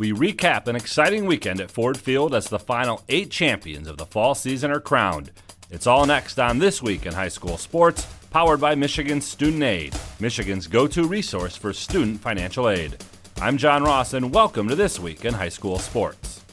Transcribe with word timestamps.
we 0.00 0.12
recap 0.14 0.66
an 0.66 0.76
exciting 0.76 1.26
weekend 1.26 1.60
at 1.60 1.70
Ford 1.70 1.98
Field 1.98 2.34
as 2.34 2.48
the 2.48 2.58
final 2.58 3.02
eight 3.10 3.30
champions 3.30 3.86
of 3.86 3.98
the 3.98 4.06
fall 4.06 4.34
season 4.34 4.70
are 4.70 4.80
crowned. 4.80 5.30
It's 5.70 5.86
all 5.86 6.06
next 6.06 6.38
on 6.38 6.58
This 6.58 6.82
Week 6.82 7.04
in 7.04 7.12
High 7.12 7.28
School 7.28 7.58
Sports, 7.58 8.06
powered 8.30 8.62
by 8.62 8.74
Michigan 8.74 9.20
Student 9.20 9.62
Aid, 9.62 9.94
Michigan's 10.18 10.66
go 10.66 10.86
to 10.86 11.06
resource 11.06 11.54
for 11.54 11.74
student 11.74 12.18
financial 12.18 12.70
aid. 12.70 12.96
I'm 13.42 13.58
John 13.58 13.82
Ross, 13.82 14.14
and 14.14 14.32
welcome 14.32 14.68
to 14.68 14.74
This 14.74 14.98
Week 14.98 15.26
in 15.26 15.34
High 15.34 15.50
School 15.50 15.78
Sports. 15.78 16.46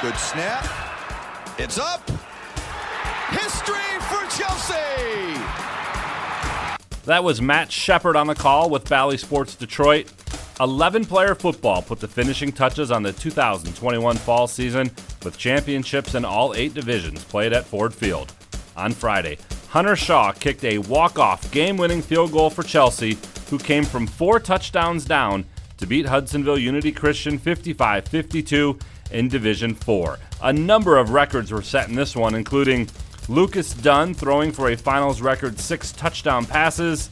Good 0.00 0.14
snap. 0.14 0.64
It's 1.58 1.78
up. 1.78 2.08
History 3.30 3.98
for 4.02 4.24
Chelsea. 4.38 5.42
That 7.06 7.24
was 7.24 7.42
Matt 7.42 7.72
Shepard 7.72 8.14
on 8.14 8.28
the 8.28 8.36
call 8.36 8.70
with 8.70 8.88
Bally 8.88 9.18
Sports 9.18 9.56
Detroit. 9.56 10.12
11 10.60 11.04
player 11.04 11.34
football 11.34 11.82
put 11.82 11.98
the 11.98 12.06
finishing 12.06 12.52
touches 12.52 12.92
on 12.92 13.02
the 13.02 13.12
2021 13.12 14.16
fall 14.16 14.46
season 14.46 14.88
with 15.24 15.36
championships 15.36 16.14
in 16.14 16.24
all 16.24 16.54
eight 16.54 16.74
divisions 16.74 17.24
played 17.24 17.52
at 17.52 17.64
Ford 17.64 17.92
Field. 17.92 18.32
On 18.76 18.92
Friday, 18.92 19.38
Hunter 19.68 19.96
Shaw 19.96 20.30
kicked 20.30 20.62
a 20.62 20.78
walk 20.78 21.18
off 21.18 21.50
game 21.50 21.76
winning 21.76 22.00
field 22.00 22.30
goal 22.30 22.50
for 22.50 22.62
Chelsea, 22.62 23.18
who 23.50 23.58
came 23.58 23.84
from 23.84 24.06
four 24.06 24.38
touchdowns 24.38 25.04
down 25.04 25.44
to 25.78 25.86
beat 25.86 26.06
Hudsonville 26.06 26.58
Unity 26.58 26.92
Christian 26.92 27.36
55 27.36 28.06
52 28.06 28.78
in 29.10 29.28
Division 29.28 29.74
4. 29.74 30.18
A 30.42 30.52
number 30.52 30.98
of 30.98 31.10
records 31.10 31.50
were 31.50 31.62
set 31.62 31.88
in 31.88 31.96
this 31.96 32.14
one, 32.14 32.36
including 32.36 32.88
Lucas 33.28 33.74
Dunn 33.74 34.14
throwing 34.14 34.52
for 34.52 34.70
a 34.70 34.76
finals 34.76 35.20
record 35.20 35.58
six 35.58 35.90
touchdown 35.90 36.46
passes, 36.46 37.10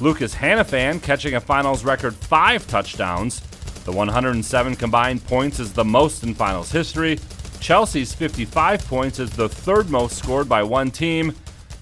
Lucas 0.00 0.34
Hannafan 0.34 1.02
catching 1.02 1.34
a 1.34 1.40
finals 1.40 1.84
record 1.84 2.14
five 2.14 2.66
touchdowns. 2.66 3.40
The 3.84 3.92
107 3.92 4.76
combined 4.76 5.24
points 5.26 5.58
is 5.60 5.72
the 5.72 5.84
most 5.84 6.22
in 6.22 6.34
finals 6.34 6.70
history. 6.70 7.18
Chelsea's 7.60 8.12
55 8.12 8.86
points 8.86 9.18
is 9.18 9.30
the 9.30 9.48
third 9.48 9.90
most 9.90 10.18
scored 10.18 10.48
by 10.48 10.62
one 10.62 10.90
team. 10.90 11.34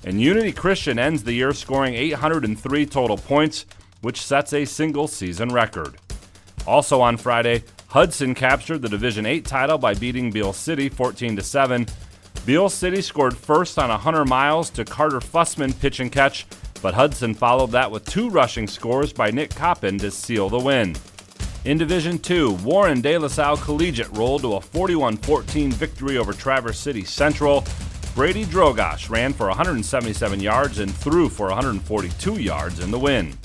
And 0.04 0.20
Unity 0.20 0.52
Christian 0.52 0.98
ends 0.98 1.22
the 1.22 1.32
year 1.32 1.52
scoring 1.52 1.94
803 1.94 2.86
total 2.86 3.16
points, 3.16 3.66
which 4.00 4.20
sets 4.20 4.52
a 4.52 4.64
single 4.64 5.08
season 5.08 5.50
record. 5.50 5.96
Also 6.66 7.00
on 7.00 7.16
Friday, 7.16 7.64
Hudson 7.88 8.34
captured 8.34 8.82
the 8.82 8.88
Division 8.88 9.26
8 9.26 9.44
title 9.44 9.76
by 9.76 9.94
beating 9.94 10.30
Beal 10.30 10.52
City 10.52 10.88
14 10.88 11.40
7. 11.40 11.86
Beal 12.46 12.68
City 12.68 13.02
scored 13.02 13.36
first 13.36 13.78
on 13.78 13.90
100 13.90 14.24
miles 14.26 14.70
to 14.70 14.84
Carter 14.84 15.20
Fussman 15.20 15.78
pitch 15.78 16.00
and 16.00 16.10
catch, 16.10 16.46
but 16.82 16.94
Hudson 16.94 17.34
followed 17.34 17.70
that 17.72 17.90
with 17.90 18.04
two 18.04 18.30
rushing 18.30 18.66
scores 18.66 19.12
by 19.12 19.30
Nick 19.30 19.54
Coppin 19.54 19.98
to 19.98 20.10
seal 20.10 20.48
the 20.48 20.58
win. 20.58 20.96
In 21.64 21.76
Division 21.76 22.18
2, 22.18 22.52
Warren 22.64 23.02
De 23.02 23.18
La 23.18 23.28
Salle 23.28 23.58
Collegiate 23.58 24.16
rolled 24.16 24.42
to 24.42 24.54
a 24.54 24.60
41 24.60 25.18
14 25.18 25.72
victory 25.72 26.16
over 26.16 26.32
Traverse 26.32 26.78
City 26.78 27.04
Central. 27.04 27.64
Brady 28.14 28.44
Drogosh 28.46 29.10
ran 29.10 29.32
for 29.32 29.48
177 29.48 30.40
yards 30.40 30.78
and 30.78 30.92
threw 30.92 31.28
for 31.28 31.48
142 31.48 32.40
yards 32.40 32.80
in 32.80 32.90
the 32.90 32.98
win. 32.98 33.36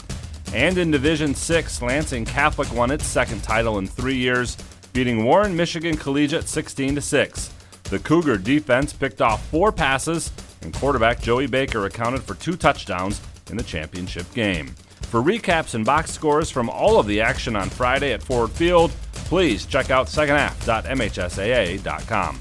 And 0.54 0.78
in 0.78 0.92
Division 0.92 1.36
6, 1.36 1.82
Lansing 1.82 2.24
Catholic 2.24 2.74
won 2.74 2.90
its 2.90 3.06
second 3.06 3.44
title 3.44 3.80
in 3.80 3.88
three 3.88 4.16
years, 4.16 4.56
beating 4.94 5.26
Warren 5.26 5.56
Michigan 5.56 5.98
Collegiate 5.98 6.48
16 6.48 7.02
6. 7.02 7.52
The 7.84 8.00
Cougar 8.00 8.38
defense 8.38 8.94
picked 8.94 9.22
off 9.22 9.46
four 9.48 9.72
passes, 9.72 10.32
and 10.66 10.74
quarterback 10.74 11.22
Joey 11.22 11.48
Baker 11.48 11.86
accounted 11.86 12.24
for 12.24 12.36
two 12.36 12.58
touchdowns 12.58 13.22
in 13.50 13.58
the 13.58 13.64
championship 13.64 14.32
game. 14.34 14.76
For 15.02 15.22
recaps 15.22 15.76
and 15.76 15.86
box 15.86 16.12
scores 16.12 16.50
from 16.50 16.70
all 16.70 17.00
of 17.00 17.08
the 17.08 17.22
action 17.22 17.56
on 17.56 17.70
Friday 17.70 18.12
at 18.12 18.22
Ford 18.22 18.52
Field, 18.52 18.92
please 19.14 19.66
check 19.66 19.92
out 19.92 20.08
secondhalf.mhsaa.com. 20.08 22.40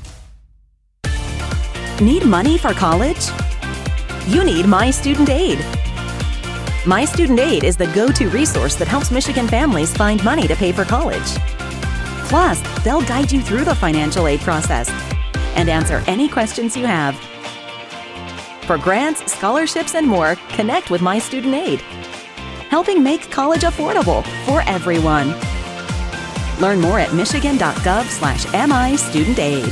Need 2.05 2.25
money 2.25 2.59
for 2.59 2.73
college? 2.73 3.29
You 4.27 4.43
need 4.43 4.67
My 4.67 4.91
Student 4.91 5.31
Aid. 5.31 5.65
My 6.87 7.05
Student 7.05 7.39
Aid 7.39 7.63
is 7.63 7.77
the 7.77 7.87
go 7.89 8.09
to 8.09 8.29
resource 8.31 8.75
that 8.77 8.89
helps 8.89 9.11
Michigan 9.11 9.47
families 9.47 9.95
find 9.97 10.25
money 10.25 10.49
to 10.49 10.57
pay 10.57 10.73
for 10.73 10.85
college. 10.85 11.37
Plus, 12.29 12.61
they'll 12.83 13.03
guide 13.03 13.31
you 13.31 13.41
through 13.41 13.65
the 13.65 13.75
financial 13.75 14.27
aid 14.27 14.41
process 14.41 14.91
and 15.55 15.69
answer 15.69 16.03
any 16.07 16.29
questions 16.29 16.77
you 16.77 16.85
have. 16.85 17.15
For 18.67 18.79
grants, 18.79 19.31
scholarships, 19.31 19.95
and 19.95 20.07
more, 20.07 20.37
connect 20.49 20.91
with 20.91 21.03
My 21.03 21.19
Student 21.19 21.55
Aid, 21.55 21.81
helping 22.71 23.03
make 23.03 23.31
college 23.31 23.61
affordable 23.61 24.25
for 24.47 24.63
everyone. 24.63 25.35
Learn 26.63 26.81
more 26.81 26.99
at 26.99 27.13
michigan.gov 27.13 28.05
slash 28.07 28.47
MI 28.55 28.97
Student 28.97 29.39
Aid. 29.39 29.71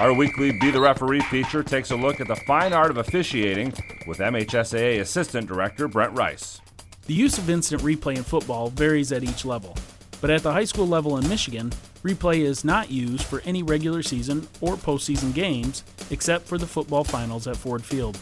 Our 0.00 0.12
weekly 0.12 0.58
Be 0.58 0.72
the 0.72 0.80
Referee 0.80 1.20
feature 1.20 1.62
takes 1.62 1.92
a 1.92 1.96
look 1.96 2.20
at 2.20 2.26
the 2.26 2.34
fine 2.34 2.72
art 2.72 2.90
of 2.90 2.96
officiating 2.96 3.72
with 4.08 4.18
MHSAA 4.18 4.98
Assistant 4.98 5.46
Director 5.46 5.86
Brent 5.86 6.18
Rice. 6.18 6.60
The 7.06 7.14
use 7.14 7.38
of 7.38 7.48
instant 7.48 7.82
replay 7.82 8.16
in 8.16 8.24
football 8.24 8.70
varies 8.70 9.12
at 9.12 9.22
each 9.22 9.44
level, 9.44 9.76
but 10.24 10.30
at 10.30 10.42
the 10.42 10.52
high 10.52 10.64
school 10.64 10.88
level 10.88 11.18
in 11.18 11.28
Michigan, 11.28 11.70
replay 12.02 12.38
is 12.38 12.64
not 12.64 12.90
used 12.90 13.26
for 13.26 13.42
any 13.44 13.62
regular 13.62 14.02
season 14.02 14.48
or 14.62 14.74
postseason 14.74 15.34
games 15.34 15.84
except 16.10 16.46
for 16.46 16.56
the 16.56 16.66
football 16.66 17.04
finals 17.04 17.46
at 17.46 17.58
Ford 17.58 17.84
Field. 17.84 18.18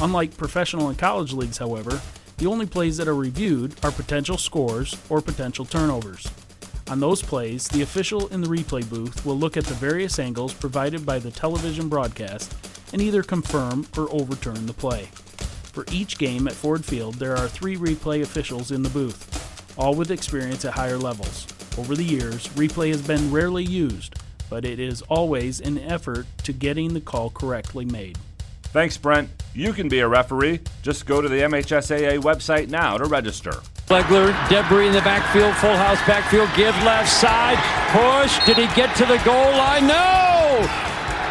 Unlike 0.00 0.36
professional 0.36 0.88
and 0.88 0.98
college 0.98 1.32
leagues, 1.32 1.58
however, 1.58 2.00
the 2.38 2.48
only 2.48 2.66
plays 2.66 2.96
that 2.96 3.06
are 3.06 3.14
reviewed 3.14 3.72
are 3.84 3.92
potential 3.92 4.36
scores 4.36 5.00
or 5.08 5.20
potential 5.20 5.64
turnovers. 5.64 6.28
On 6.90 6.98
those 6.98 7.22
plays, 7.22 7.68
the 7.68 7.82
official 7.82 8.26
in 8.26 8.40
the 8.40 8.48
replay 8.48 8.90
booth 8.90 9.24
will 9.24 9.38
look 9.38 9.56
at 9.56 9.66
the 9.66 9.74
various 9.74 10.18
angles 10.18 10.52
provided 10.52 11.06
by 11.06 11.20
the 11.20 11.30
television 11.30 11.88
broadcast 11.88 12.52
and 12.92 13.00
either 13.00 13.22
confirm 13.22 13.86
or 13.96 14.12
overturn 14.12 14.66
the 14.66 14.72
play. 14.72 15.04
For 15.72 15.86
each 15.92 16.18
game 16.18 16.48
at 16.48 16.54
Ford 16.54 16.84
Field, 16.84 17.14
there 17.14 17.36
are 17.36 17.46
three 17.46 17.76
replay 17.76 18.22
officials 18.22 18.72
in 18.72 18.82
the 18.82 18.90
booth, 18.90 19.51
all 19.76 19.94
with 19.94 20.10
experience 20.10 20.64
at 20.64 20.74
higher 20.74 20.98
levels. 20.98 21.46
Over 21.78 21.94
the 21.94 22.04
years, 22.04 22.48
replay 22.48 22.88
has 22.88 23.02
been 23.02 23.30
rarely 23.30 23.64
used, 23.64 24.14
but 24.50 24.64
it 24.64 24.78
is 24.78 25.02
always 25.02 25.60
an 25.60 25.78
effort 25.78 26.26
to 26.44 26.52
getting 26.52 26.94
the 26.94 27.00
call 27.00 27.30
correctly 27.30 27.84
made. 27.84 28.18
Thanks, 28.64 28.96
Brent. 28.96 29.28
You 29.54 29.72
can 29.72 29.88
be 29.88 30.00
a 30.00 30.08
referee. 30.08 30.60
Just 30.82 31.04
go 31.06 31.20
to 31.20 31.28
the 31.28 31.40
MHSAA 31.40 32.20
website 32.20 32.68
now 32.68 32.96
to 32.96 33.04
register. 33.04 33.52
Legler, 33.88 34.32
debris 34.48 34.86
in 34.86 34.92
the 34.94 35.00
backfield, 35.00 35.54
full 35.56 35.76
house 35.76 36.00
backfield, 36.06 36.48
give 36.56 36.74
left 36.82 37.10
side, 37.10 37.58
push. 37.92 38.32
Did 38.46 38.56
he 38.56 38.74
get 38.74 38.96
to 38.96 39.04
the 39.04 39.20
goal 39.24 39.50
line? 39.52 39.86
No! 39.86 40.66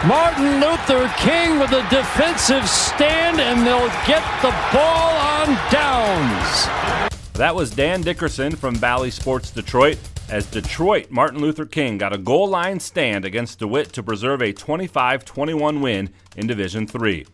Martin 0.05 0.59
Luther 0.59 1.11
King 1.17 1.59
with 1.59 1.71
a 1.71 1.81
defensive 1.89 2.67
stand, 2.67 3.39
and 3.39 3.65
they'll 3.65 3.89
get 4.05 4.23
the 4.41 4.53
ball 4.73 5.11
on 5.17 5.47
downs. 5.71 7.00
That 7.41 7.55
was 7.55 7.71
Dan 7.71 8.01
Dickerson 8.03 8.55
from 8.55 8.75
Bally 8.75 9.09
Sports 9.09 9.49
Detroit. 9.49 9.97
As 10.29 10.45
Detroit, 10.45 11.09
Martin 11.09 11.41
Luther 11.41 11.65
King 11.65 11.97
got 11.97 12.13
a 12.13 12.19
goal 12.19 12.47
line 12.47 12.79
stand 12.79 13.25
against 13.25 13.57
DeWitt 13.57 13.91
to 13.93 14.03
preserve 14.03 14.43
a 14.43 14.53
25 14.53 15.25
21 15.25 15.81
win 15.81 16.11
in 16.35 16.45
Division 16.45 16.85
3. 16.85 17.25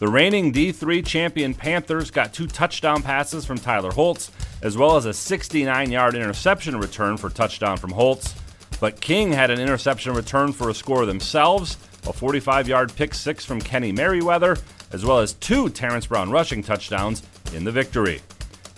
The 0.00 0.08
reigning 0.08 0.52
D3 0.52 1.06
champion 1.06 1.54
Panthers 1.54 2.10
got 2.10 2.34
two 2.34 2.46
touchdown 2.46 3.02
passes 3.02 3.46
from 3.46 3.56
Tyler 3.56 3.90
Holtz, 3.90 4.30
as 4.60 4.76
well 4.76 4.98
as 4.98 5.06
a 5.06 5.14
69 5.14 5.90
yard 5.90 6.14
interception 6.14 6.76
return 6.76 7.16
for 7.16 7.30
touchdown 7.30 7.78
from 7.78 7.92
Holtz. 7.92 8.34
But 8.80 9.00
King 9.00 9.32
had 9.32 9.50
an 9.50 9.60
interception 9.60 10.12
return 10.12 10.52
for 10.52 10.68
a 10.68 10.74
score 10.74 11.06
themselves, 11.06 11.78
a 12.06 12.12
45 12.12 12.68
yard 12.68 12.94
pick 12.94 13.14
six 13.14 13.46
from 13.46 13.62
Kenny 13.62 13.92
Merriweather, 13.92 14.58
as 14.92 15.06
well 15.06 15.20
as 15.20 15.32
two 15.32 15.70
Terrence 15.70 16.04
Brown 16.04 16.30
rushing 16.30 16.62
touchdowns 16.62 17.22
in 17.54 17.64
the 17.64 17.72
victory. 17.72 18.20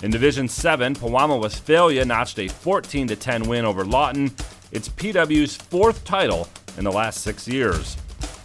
In 0.03 0.11
Division 0.11 0.47
7, 0.47 0.95
Pewamo 0.95 1.41
Westphalia 1.41 2.05
notched 2.05 2.39
a 2.39 2.49
14 2.49 3.09
10 3.09 3.49
win 3.49 3.65
over 3.65 3.83
Lawton, 3.83 4.31
its 4.71 4.91
PW's 4.91 5.57
fourth 5.57 6.05
title 6.05 6.49
in 6.77 6.85
the 6.85 6.93
last 6.93 7.23
six 7.23 7.49
years. 7.49 7.97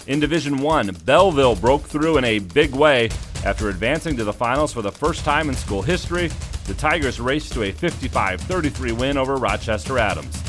In 0.07 0.21
Division 0.21 0.59
1, 0.59 0.95
Belleville 1.05 1.57
broke 1.57 1.83
through 1.83 2.17
in 2.17 2.23
a 2.23 2.39
big 2.39 2.73
way 2.73 3.09
after 3.43 3.67
advancing 3.67 4.15
to 4.15 4.23
the 4.23 4.31
finals 4.31 4.71
for 4.71 4.81
the 4.81 4.93
first 4.93 5.25
time 5.25 5.49
in 5.49 5.55
school 5.55 5.81
history. 5.81 6.31
The 6.67 6.73
Tigers 6.75 7.19
raced 7.19 7.51
to 7.53 7.63
a 7.63 7.71
55 7.73 8.39
33 8.39 8.93
win 8.93 9.17
over 9.17 9.35
Rochester 9.35 9.99
Adams. 9.99 10.41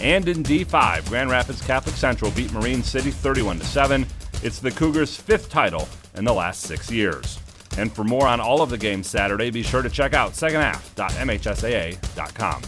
And 0.00 0.28
in 0.28 0.44
D5, 0.44 1.08
Grand 1.08 1.30
Rapids 1.30 1.62
Catholic 1.62 1.96
Central 1.96 2.30
beat 2.30 2.52
Marine 2.52 2.84
City 2.84 3.10
31 3.10 3.60
7. 3.60 4.06
It's 4.44 4.60
the 4.60 4.70
Cougars' 4.70 5.16
fifth 5.16 5.48
title 5.48 5.88
in 6.14 6.24
the 6.24 6.34
last 6.34 6.60
six 6.60 6.92
years. 6.92 7.40
And 7.76 7.92
for 7.92 8.04
more 8.04 8.26
on 8.26 8.40
all 8.40 8.62
of 8.62 8.70
the 8.70 8.78
games 8.78 9.06
Saturday, 9.08 9.50
be 9.50 9.62
sure 9.62 9.82
to 9.82 9.90
check 9.90 10.14
out 10.14 10.32
secondhalf.mhsaa.com. 10.32 12.62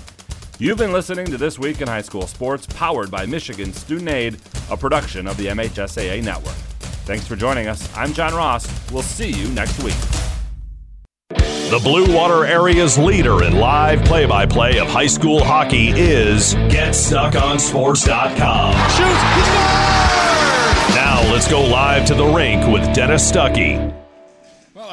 You've 0.58 0.78
been 0.78 0.92
listening 0.92 1.26
to 1.26 1.36
This 1.36 1.58
Week 1.58 1.82
in 1.82 1.88
High 1.88 2.00
School 2.02 2.26
Sports, 2.26 2.66
powered 2.66 3.10
by 3.10 3.26
Michigan 3.26 3.72
Student 3.74 4.08
Aid, 4.08 4.38
a 4.70 4.76
production 4.76 5.26
of 5.26 5.36
the 5.36 5.46
MHSAA 5.46 6.24
Network. 6.24 6.54
Thanks 7.04 7.26
for 7.26 7.36
joining 7.36 7.66
us. 7.68 7.94
I'm 7.96 8.12
John 8.14 8.34
Ross. 8.34 8.66
We'll 8.90 9.02
see 9.02 9.30
you 9.30 9.48
next 9.48 9.82
week. 9.82 9.94
The 11.28 11.80
Blue 11.82 12.14
Water 12.14 12.46
area's 12.46 12.96
leader 12.96 13.42
in 13.42 13.56
live 13.56 14.04
play 14.04 14.24
by 14.24 14.46
play 14.46 14.78
of 14.78 14.86
high 14.86 15.08
school 15.08 15.42
hockey 15.44 15.88
is 15.88 16.54
GetStuckOnSports.com. 16.54 18.72
Shoots, 18.72 19.22
he 19.34 19.40
scores! 19.42 20.94
Now 20.94 21.22
let's 21.32 21.48
go 21.48 21.62
live 21.62 22.06
to 22.06 22.14
the 22.14 22.24
rink 22.24 22.64
with 22.68 22.94
Dennis 22.94 23.28
Stuckey. 23.30 23.85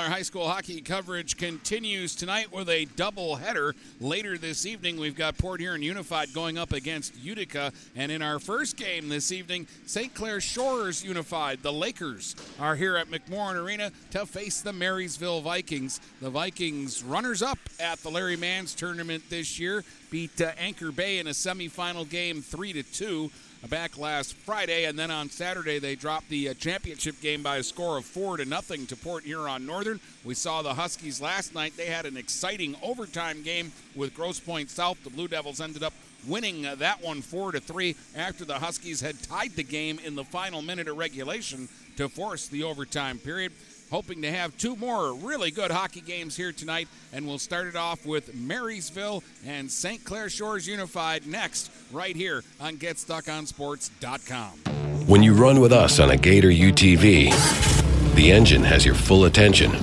Our 0.03 0.09
high 0.09 0.23
school 0.23 0.49
hockey 0.49 0.81
coverage 0.81 1.37
continues 1.37 2.13
tonight 2.13 2.51
with 2.51 2.67
a 2.67 2.83
double 2.83 3.37
header. 3.37 3.73
Later 4.01 4.37
this 4.37 4.65
evening, 4.65 4.99
we've 4.99 5.15
got 5.15 5.37
Port 5.37 5.61
Huron 5.61 5.81
Unified 5.81 6.33
going 6.33 6.57
up 6.57 6.73
against 6.73 7.17
Utica. 7.17 7.71
And 7.95 8.11
in 8.11 8.21
our 8.21 8.37
first 8.39 8.75
game 8.75 9.07
this 9.07 9.31
evening, 9.31 9.65
St. 9.85 10.13
Clair 10.13 10.41
Shores 10.41 11.05
Unified, 11.05 11.63
the 11.63 11.71
Lakers, 11.71 12.35
are 12.59 12.75
here 12.75 12.97
at 12.97 13.07
McMorran 13.11 13.55
Arena 13.55 13.93
to 14.11 14.25
face 14.25 14.59
the 14.59 14.73
Marysville 14.73 15.39
Vikings. 15.39 16.01
The 16.19 16.29
Vikings, 16.29 17.01
runners 17.01 17.41
up 17.41 17.59
at 17.79 17.99
the 17.99 18.11
Larry 18.11 18.35
Mans 18.35 18.75
tournament 18.75 19.23
this 19.29 19.57
year, 19.57 19.85
beat 20.11 20.41
uh, 20.41 20.51
Anchor 20.57 20.91
Bay 20.91 21.19
in 21.19 21.27
a 21.27 21.31
semifinal 21.31 22.09
game 22.09 22.41
3 22.41 22.73
to 22.73 22.83
2 22.83 23.31
back 23.69 23.97
last 23.97 24.33
Friday, 24.33 24.85
and 24.85 24.97
then 24.97 25.09
on 25.09 25.29
Saturday 25.29 25.79
they 25.79 25.95
dropped 25.95 26.29
the 26.29 26.49
uh, 26.49 26.53
championship 26.53 27.19
game 27.21 27.41
by 27.41 27.57
a 27.57 27.63
score 27.63 27.97
of 27.97 28.05
four 28.05 28.37
to 28.37 28.45
nothing 28.45 28.85
to 28.87 28.95
Port 28.95 29.23
Huron 29.23 29.65
Northern. 29.65 29.99
We 30.23 30.33
saw 30.33 30.61
the 30.61 30.73
Huskies 30.73 31.21
last 31.21 31.55
night; 31.55 31.73
they 31.77 31.85
had 31.85 32.05
an 32.05 32.17
exciting 32.17 32.75
overtime 32.81 33.41
game 33.41 33.71
with 33.95 34.15
Grosse 34.15 34.39
Pointe 34.39 34.69
South. 34.69 35.01
The 35.03 35.09
Blue 35.09 35.27
Devils 35.27 35.61
ended 35.61 35.83
up 35.83 35.93
winning 36.27 36.65
uh, 36.65 36.75
that 36.75 37.01
one 37.01 37.21
four 37.21 37.51
to 37.51 37.59
three 37.59 37.95
after 38.15 38.45
the 38.45 38.59
Huskies 38.59 39.01
had 39.01 39.21
tied 39.23 39.51
the 39.51 39.63
game 39.63 39.99
in 40.03 40.15
the 40.15 40.23
final 40.23 40.61
minute 40.61 40.87
of 40.87 40.97
regulation 40.97 41.69
to 41.97 42.09
force 42.09 42.47
the 42.47 42.63
overtime 42.63 43.19
period 43.19 43.51
hoping 43.93 44.23
to 44.23 44.31
have 44.31 44.57
two 44.57 44.75
more 44.75 45.13
really 45.13 45.51
good 45.51 45.69
hockey 45.69 46.01
games 46.01 46.35
here 46.35 46.51
tonight. 46.51 46.87
And 47.13 47.27
we'll 47.27 47.37
start 47.37 47.67
it 47.67 47.75
off 47.75 48.07
with 48.07 48.33
Marysville 48.33 49.23
and 49.45 49.69
St. 49.69 50.03
Clair 50.03 50.31
Shores 50.31 50.67
Unified 50.67 51.27
next, 51.27 51.69
right 51.91 52.15
here 52.15 52.43
on 52.59 52.77
GetStuckOnSports.com. 52.77 55.05
When 55.05 55.21
you 55.21 55.35
run 55.35 55.59
with 55.59 55.71
us 55.71 55.99
on 55.99 56.09
a 56.09 56.17
Gator 56.17 56.49
UTV, 56.49 58.15
the 58.15 58.31
engine 58.31 58.63
has 58.63 58.83
your 58.83 58.95
full 58.95 59.25
attention. 59.25 59.73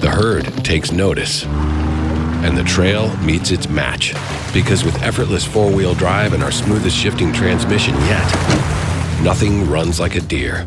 The 0.00 0.10
herd 0.10 0.64
takes 0.64 0.90
notice. 0.90 1.44
And 1.44 2.56
the 2.56 2.64
trail 2.64 3.14
meets 3.18 3.50
its 3.50 3.68
match. 3.68 4.14
Because 4.54 4.82
with 4.82 5.02
effortless 5.02 5.44
four 5.44 5.70
wheel 5.70 5.92
drive 5.92 6.32
and 6.32 6.42
our 6.42 6.52
smoothest 6.52 6.96
shifting 6.96 7.34
transmission 7.34 7.92
yet, 8.06 9.20
nothing 9.22 9.68
runs 9.68 10.00
like 10.00 10.14
a 10.14 10.22
Deere. 10.22 10.66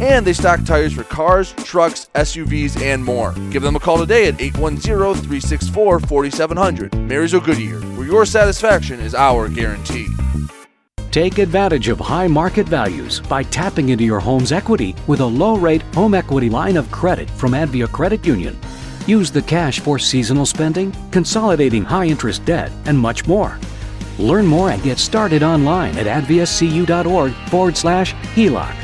and 0.00 0.26
they 0.26 0.32
stock 0.32 0.64
tires 0.64 0.92
for 0.92 1.04
cars, 1.04 1.52
trucks, 1.64 2.08
SUVs, 2.14 2.80
and 2.80 3.04
more. 3.04 3.32
Give 3.50 3.62
them 3.62 3.76
a 3.76 3.80
call 3.80 3.98
today 3.98 4.28
at 4.28 4.40
810 4.40 4.82
364 5.22 6.00
4700. 6.00 6.94
Marysville 6.94 7.40
Goodyear, 7.40 7.80
where 7.96 8.06
your 8.06 8.26
satisfaction 8.26 9.00
is 9.00 9.14
our 9.14 9.48
guarantee. 9.48 10.06
Take 11.10 11.38
advantage 11.38 11.86
of 11.86 12.00
high 12.00 12.26
market 12.26 12.68
values 12.68 13.20
by 13.20 13.44
tapping 13.44 13.90
into 13.90 14.02
your 14.02 14.18
home's 14.18 14.50
equity 14.50 14.96
with 15.06 15.20
a 15.20 15.24
low 15.24 15.56
rate 15.56 15.82
home 15.94 16.12
equity 16.12 16.50
line 16.50 16.76
of 16.76 16.90
credit 16.90 17.30
from 17.30 17.52
Advia 17.52 17.90
Credit 17.90 18.26
Union. 18.26 18.58
Use 19.06 19.30
the 19.30 19.42
cash 19.42 19.78
for 19.78 19.98
seasonal 19.98 20.44
spending, 20.44 20.92
consolidating 21.12 21.84
high 21.84 22.06
interest 22.06 22.44
debt, 22.44 22.72
and 22.86 22.98
much 22.98 23.28
more. 23.28 23.60
Learn 24.18 24.44
more 24.46 24.70
and 24.70 24.82
get 24.82 24.98
started 24.98 25.44
online 25.44 25.96
at 25.98 26.06
adviacu.org 26.06 27.32
forward 27.48 27.76
slash 27.76 28.14
HELOC. 28.34 28.83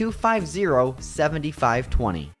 250 0.01 0.95
7520. 0.99 2.40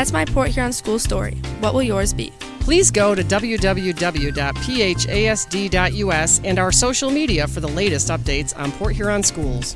my 0.09 0.25
Port 0.25 0.49
Huron 0.49 0.73
school 0.73 0.97
story. 0.99 1.35
What 1.59 1.73
will 1.73 1.83
yours 1.83 2.13
be? 2.13 2.33
Please 2.61 2.89
go 2.91 3.13
to 3.13 3.23
www.phasd.us 3.23 4.41
and 6.43 6.59
our 6.59 6.71
social 6.71 7.11
media 7.11 7.47
for 7.47 7.59
the 7.59 7.67
latest 7.67 8.07
updates 8.09 8.57
on 8.57 8.71
Port 8.71 8.95
Huron 8.95 9.23
schools. 9.23 9.75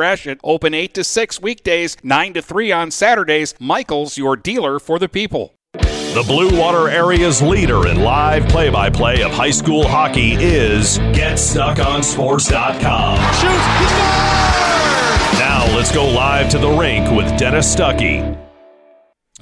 Gratiot. 0.00 0.40
Open 0.42 0.72
8 0.72 0.94
to 0.94 1.04
6 1.04 1.42
weekdays, 1.42 1.98
9 2.02 2.32
to 2.32 2.40
3 2.40 2.72
on 2.72 2.90
Saturdays. 2.90 3.54
Michaels, 3.60 4.16
your 4.16 4.34
dealer 4.34 4.78
for 4.78 4.98
the 4.98 5.10
people. 5.10 5.52
The 5.74 6.24
Blue 6.26 6.58
Water 6.58 6.88
area's 6.88 7.42
leader 7.42 7.86
in 7.86 8.00
live 8.00 8.48
play 8.48 8.70
by 8.70 8.88
play 8.88 9.22
of 9.22 9.30
high 9.30 9.50
school 9.50 9.86
hockey 9.86 10.32
is 10.32 10.98
GetStuckOnSports.com. 10.98 13.16
Shoots, 13.34 13.42
he 13.42 13.48
scores! 13.84 15.38
Now 15.38 15.66
let's 15.76 15.92
go 15.92 16.08
live 16.08 16.48
to 16.52 16.58
the 16.58 16.70
rink 16.70 17.10
with 17.10 17.38
Dennis 17.38 17.76
Stuckey. 17.76 18.22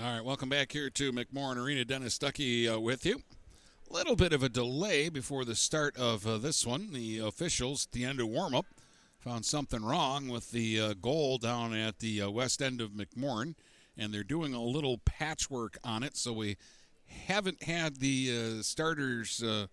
All 0.02 0.16
right, 0.16 0.24
welcome 0.24 0.48
back 0.48 0.72
here 0.72 0.90
to 0.90 1.12
McMorran 1.12 1.64
Arena. 1.64 1.84
Dennis 1.84 2.18
Stuckey 2.18 2.74
uh, 2.74 2.80
with 2.80 3.06
you. 3.06 3.22
A 3.88 3.92
little 3.94 4.16
bit 4.16 4.32
of 4.32 4.42
a 4.42 4.48
delay 4.48 5.08
before 5.08 5.44
the 5.44 5.54
start 5.54 5.96
of 5.96 6.26
uh, 6.26 6.38
this 6.38 6.66
one. 6.66 6.92
The 6.92 7.20
officials, 7.20 7.86
at 7.86 7.92
the 7.92 8.04
end 8.04 8.20
of 8.20 8.26
warm 8.26 8.56
up, 8.56 8.66
found 9.28 9.44
something 9.44 9.84
wrong 9.84 10.28
with 10.28 10.52
the 10.52 10.80
uh, 10.80 10.94
goal 11.02 11.36
down 11.36 11.74
at 11.74 11.98
the 11.98 12.22
uh, 12.22 12.30
west 12.30 12.62
end 12.62 12.80
of 12.80 12.92
McMorran, 12.92 13.54
and 13.94 14.12
they're 14.12 14.24
doing 14.24 14.54
a 14.54 14.62
little 14.62 14.96
patchwork 15.04 15.76
on 15.84 16.02
it. 16.02 16.16
So 16.16 16.32
we 16.32 16.56
haven't 17.26 17.62
had 17.64 17.96
the 17.96 18.58
uh, 18.58 18.62
starters 18.62 19.42
uh, 19.42 19.66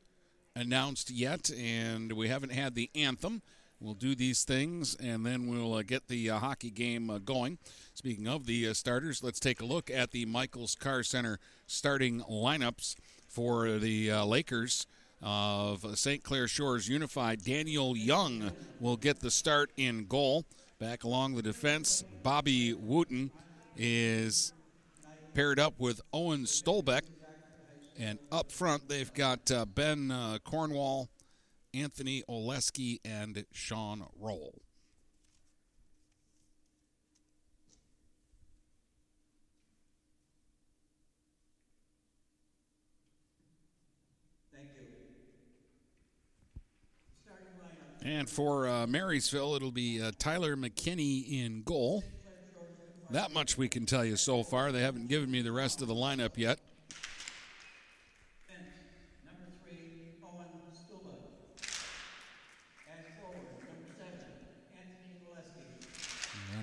announced 0.57 1.09
yet, 1.09 1.49
and 1.57 2.11
we 2.11 2.27
haven't 2.27 2.51
had 2.51 2.75
the 2.75 2.89
anthem. 2.95 3.41
We'll 3.79 3.93
do 3.93 4.13
these 4.13 4.43
things, 4.43 4.93
and 4.95 5.25
then 5.25 5.47
we'll 5.47 5.75
uh, 5.75 5.83
get 5.83 6.09
the 6.09 6.31
uh, 6.31 6.39
hockey 6.39 6.69
game 6.69 7.21
going. 7.23 7.57
Speaking 7.93 8.27
of 8.27 8.47
the 8.47 8.73
starters, 8.73 9.23
let's 9.23 9.39
take 9.39 9.61
a 9.61 9.65
look 9.65 9.89
at 9.89 10.11
the 10.11 10.25
Michaels 10.25 10.75
Car 10.75 11.01
Center 11.01 11.39
starting 11.65 12.19
lineups 12.29 12.95
for 13.29 13.69
the 13.79 14.11
Lakers 14.25 14.85
of 15.25 15.97
St. 15.97 16.23
Clair 16.23 16.47
Shores 16.47 16.87
Unified. 16.87 17.43
Daniel 17.43 17.97
Young 17.97 18.51
will 18.79 18.95
get 18.95 19.19
the 19.19 19.31
start 19.31 19.71
in 19.75 20.05
goal. 20.05 20.45
Back 20.79 21.03
along 21.03 21.35
the 21.35 21.41
defense, 21.41 22.03
Bobby 22.21 22.73
Wooten 22.73 23.31
is 23.75 24.53
paired 25.33 25.59
up 25.59 25.79
with 25.79 25.99
Owen 26.13 26.43
Stolbeck. 26.43 27.01
And 27.97 28.19
up 28.31 28.51
front, 28.51 28.87
they've 28.87 29.13
got 29.13 29.49
uh, 29.49 29.65
Ben 29.65 30.11
uh, 30.11 30.37
Cornwall, 30.43 31.09
Anthony 31.73 32.23
Oleski, 32.29 32.99
and 33.03 33.45
Sean 33.51 34.05
Roll. 34.19 34.53
And 48.05 48.29
for 48.29 48.67
uh, 48.67 48.85
Marysville, 48.85 49.55
it'll 49.55 49.71
be 49.71 49.99
uh, 49.99 50.11
Tyler 50.19 50.55
McKinney 50.55 51.43
in 51.43 51.63
goal. 51.63 52.03
That 53.09 53.33
much 53.33 53.57
we 53.57 53.67
can 53.67 53.87
tell 53.87 54.05
you 54.05 54.15
so 54.15 54.43
far. 54.43 54.71
They 54.71 54.81
haven't 54.81 55.07
given 55.07 55.31
me 55.31 55.41
the 55.41 55.51
rest 55.51 55.81
of 55.81 55.87
the 55.87 55.95
lineup 55.95 56.37
yet. 56.37 56.59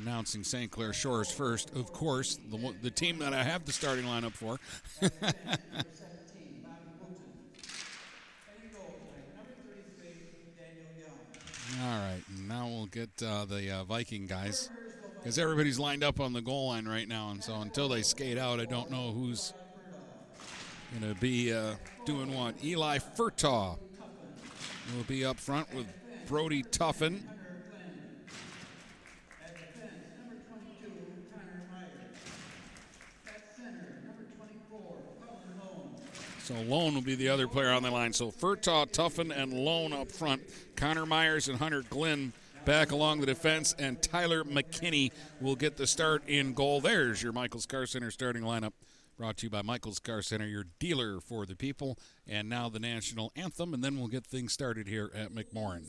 announcing 0.01 0.43
St. 0.43 0.71
Clair 0.71 0.93
Shores 0.93 1.31
first, 1.31 1.75
of 1.77 1.93
course, 1.93 2.39
the, 2.51 2.75
the 2.83 2.91
team 2.91 3.19
that 3.21 3.33
I 3.33 3.45
have 3.45 3.65
the 3.65 3.73
starting 3.73 4.05
lineup 4.05 4.33
for. 4.33 4.59
All 11.81 11.89
right, 11.89 12.23
now 12.47 12.67
we'll 12.67 12.87
get 12.87 13.11
uh, 13.27 13.45
the 13.47 13.71
uh, 13.71 13.85
Viking 13.85 14.27
guys 14.27 14.71
because 15.19 15.39
everybody's 15.39 15.79
lined 15.79 16.05
up 16.05 16.21
on 16.21 16.33
the 16.33 16.43
goal 16.43 16.69
line 16.69 16.87
right 16.87 17.09
now, 17.09 17.31
and 17.31 17.43
so 17.43 17.61
until 17.61 17.89
they 17.89 18.03
skate 18.03 18.37
out, 18.37 18.61
I 18.61 18.67
don't 18.67 18.91
know 18.91 19.11
who's 19.13 19.55
going 21.01 21.15
to 21.15 21.19
be 21.21 21.53
uh, 21.53 21.75
doing 22.05 22.35
what. 22.35 22.63
Eli 22.63 22.99
Furtaw 22.99 23.79
will 24.95 25.05
be 25.05 25.25
up 25.25 25.39
front 25.41 25.73
with 25.75 25.87
Brody 26.27 26.63
Tuffin. 26.63 27.23
So 36.45 36.55
Lone 36.55 36.95
will 36.95 37.03
be 37.03 37.15
the 37.15 37.29
other 37.29 37.47
player 37.47 37.71
on 37.71 37.83
the 37.83 37.91
line. 37.91 38.13
So 38.13 38.31
Furtaw, 38.31 38.91
Tuffin, 38.91 39.31
and 39.35 39.53
Lone 39.53 39.93
up 39.93 40.11
front. 40.11 40.43
Connor 40.77 41.07
Myers 41.07 41.49
and 41.49 41.59
Hunter 41.59 41.83
Glenn 41.89 42.33
back 42.65 42.93
along 42.93 43.21
the 43.21 43.27
defense, 43.27 43.75
and 43.79 44.01
Tyler 44.01 44.45
McKinney 44.45 45.11
will 45.41 45.57
get 45.57 45.77
the 45.77 45.87
start 45.87 46.23
in 46.29 46.55
goal. 46.55 46.81
There's 46.81 47.23
your 47.23 47.33
Michaels 47.33 47.67
Car 47.67 47.87
Center 47.87 48.11
starting 48.11 48.43
lineup. 48.43 48.73
Brought 49.19 49.37
to 49.39 49.47
you 49.47 49.51
by 49.51 49.63
Michaels 49.63 49.99
Car 49.99 50.23
Center, 50.23 50.47
your 50.47 50.65
dealer 50.79 51.21
for 51.21 51.45
the 51.45 51.55
people. 51.55 51.99
And 52.27 52.49
now 52.49 52.69
the 52.69 52.81
national 52.81 53.33
anthem, 53.37 53.75
and 53.75 53.85
then 53.85 53.99
we'll 53.99 54.09
get 54.09 54.27
things 54.27 54.53
started 54.53 54.89
here 54.89 55.11
at 55.15 55.33
McMorran. 55.33 55.85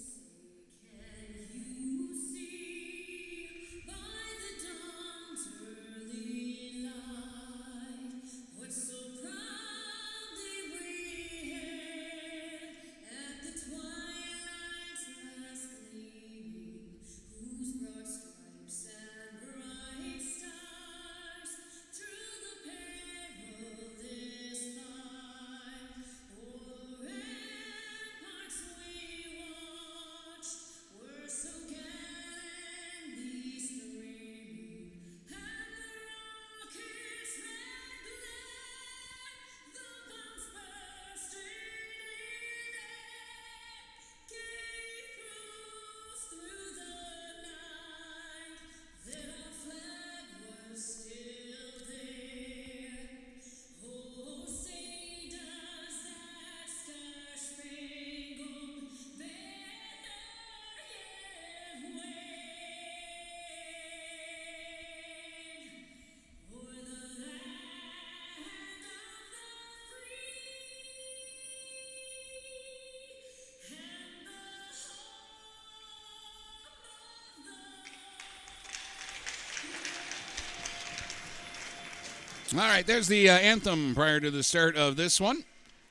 All 82.56 82.60
right, 82.60 82.86
there's 82.86 83.08
the 83.08 83.32
uh, 83.32 83.34
anthem 83.34 83.96
prior 83.96 84.20
to 84.20 84.30
the 84.30 84.44
start 84.44 84.76
of 84.76 84.96
this 84.96 85.20
one. 85.20 85.44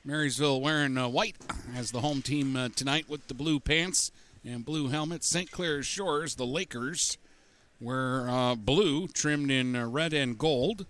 Marysville 0.05 0.61
wearing 0.61 0.97
uh, 0.97 1.09
white 1.09 1.35
as 1.75 1.91
the 1.91 1.99
home 1.99 2.21
team 2.21 2.55
uh, 2.55 2.69
tonight 2.73 3.09
with 3.09 3.27
the 3.27 3.33
blue 3.33 3.59
pants 3.59 4.11
and 4.45 4.63
blue 4.63 4.87
helmets. 4.87 5.27
St. 5.27 5.51
Clair 5.51 5.83
Shores, 5.83 6.35
the 6.35 6.45
Lakers, 6.45 7.17
wear 7.81 8.29
uh, 8.29 8.55
blue 8.55 9.09
trimmed 9.09 9.51
in 9.51 9.75
uh, 9.75 9.89
red 9.89 10.13
and 10.13 10.37
gold. 10.37 10.85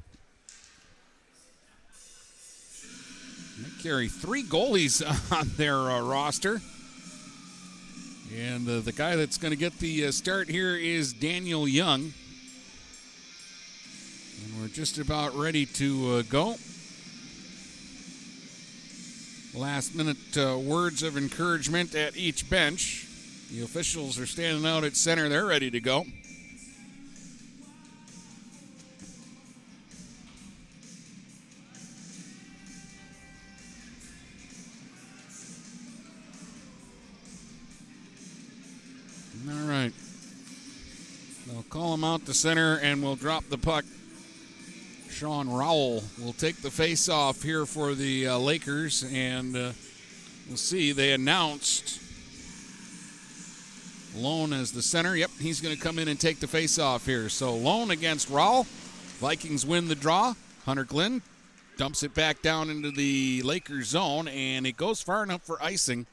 They 3.60 3.82
carry 3.82 4.10
three 4.10 4.44
goalies 4.44 5.02
on 5.36 5.50
their 5.58 5.76
uh, 5.76 6.02
roster. 6.02 6.62
And 8.32 8.68
the 8.68 8.92
guy 8.92 9.16
that's 9.16 9.40
going 9.40 9.54
to 9.54 9.58
get 9.58 9.80
the 9.80 10.12
start 10.12 10.50
here 10.50 10.76
is 10.76 11.14
Daniel 11.14 11.68
Young. 11.68 12.14
Just 14.74 14.98
about 14.98 15.36
ready 15.38 15.68
to 15.68 16.14
uh, 16.14 16.22
go. 16.24 16.56
Last 19.54 19.94
minute 19.94 20.18
uh, 20.36 20.58
words 20.58 21.04
of 21.04 21.16
encouragement 21.16 21.94
at 21.94 22.18
each 22.18 22.50
bench. 22.50 23.08
The 23.52 23.62
officials 23.62 24.18
are 24.18 24.26
standing 24.26 24.66
out 24.66 24.84
at 24.84 24.96
center. 24.96 25.30
They're 25.30 25.46
ready 25.46 25.70
to 25.70 25.80
go. 25.80 26.08
All 39.48 39.68
right. 39.68 39.94
They'll 41.46 41.62
call 41.70 41.94
him 41.94 42.04
out 42.04 42.26
to 42.26 42.34
center 42.34 42.80
and 42.80 43.04
we'll 43.04 43.16
drop 43.16 43.44
the 43.50 43.60
puck. 43.60 43.86
Sean 45.24 45.50
Rowell 45.50 46.04
will 46.22 46.34
take 46.34 46.62
the 46.62 46.70
face 46.70 47.08
off 47.08 47.44
here 47.44 47.66
for 47.66 47.96
the 47.96 48.28
uh, 48.28 48.38
Lakers, 48.38 49.06
and 49.10 49.56
uh, 49.56 49.72
we'll 50.50 50.58
see. 50.58 50.92
They 50.92 51.14
announced 51.14 52.02
Lone 54.18 54.52
as 54.52 54.74
the 54.74 54.82
center. 54.82 55.16
Yep, 55.16 55.32
he's 55.40 55.62
going 55.62 55.74
to 55.74 55.82
come 55.82 55.98
in 55.98 56.10
and 56.10 56.20
take 56.20 56.42
the 56.42 56.48
face 56.48 56.78
off 56.78 57.06
here. 57.06 57.30
So 57.30 57.56
Lone 57.56 57.90
against 57.92 58.30
Rowell. 58.30 58.66
Vikings 59.22 59.66
win 59.66 59.88
the 59.88 59.96
draw. 59.96 60.34
Hunter 60.66 60.84
Glenn 60.84 61.22
dumps 61.78 62.04
it 62.04 62.14
back 62.14 62.42
down 62.42 62.70
into 62.70 62.92
the 62.92 63.44
Lakers 63.44 63.88
zone, 63.88 64.28
and 64.28 64.68
it 64.68 64.76
goes 64.76 65.02
far 65.02 65.24
enough 65.24 65.44
for 65.44 65.58
icing. 65.64 66.06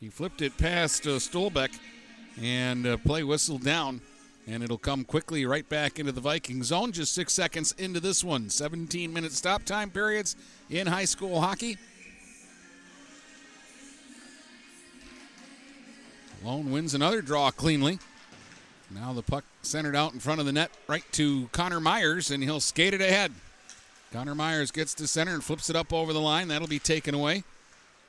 He 0.00 0.08
flipped 0.08 0.42
it 0.42 0.58
past 0.58 1.06
uh, 1.06 1.20
Stolbeck, 1.20 1.78
and 2.42 2.84
uh, 2.84 2.96
play 2.96 3.22
whistle 3.22 3.58
down. 3.58 4.00
And 4.46 4.62
it'll 4.62 4.78
come 4.78 5.04
quickly 5.04 5.44
right 5.44 5.68
back 5.68 5.98
into 5.98 6.12
the 6.12 6.20
Viking 6.20 6.62
zone. 6.62 6.92
Just 6.92 7.12
six 7.12 7.32
seconds 7.32 7.74
into 7.78 7.98
this 7.98 8.22
one. 8.22 8.48
17 8.48 9.12
minute 9.12 9.32
stop 9.32 9.64
time 9.64 9.90
periods 9.90 10.36
in 10.70 10.86
high 10.86 11.04
school 11.04 11.40
hockey. 11.40 11.78
Lone 16.44 16.70
wins 16.70 16.94
another 16.94 17.22
draw 17.22 17.50
cleanly. 17.50 17.98
Now 18.90 19.12
the 19.12 19.22
puck 19.22 19.44
centered 19.62 19.96
out 19.96 20.12
in 20.12 20.20
front 20.20 20.38
of 20.38 20.46
the 20.46 20.52
net, 20.52 20.70
right 20.86 21.02
to 21.12 21.48
Connor 21.50 21.80
Myers, 21.80 22.30
and 22.30 22.40
he'll 22.42 22.60
skate 22.60 22.94
it 22.94 23.00
ahead. 23.00 23.32
Connor 24.12 24.36
Myers 24.36 24.70
gets 24.70 24.94
to 24.94 25.08
center 25.08 25.34
and 25.34 25.42
flips 25.42 25.68
it 25.68 25.74
up 25.74 25.92
over 25.92 26.12
the 26.12 26.20
line. 26.20 26.46
That'll 26.46 26.68
be 26.68 26.78
taken 26.78 27.14
away. 27.14 27.42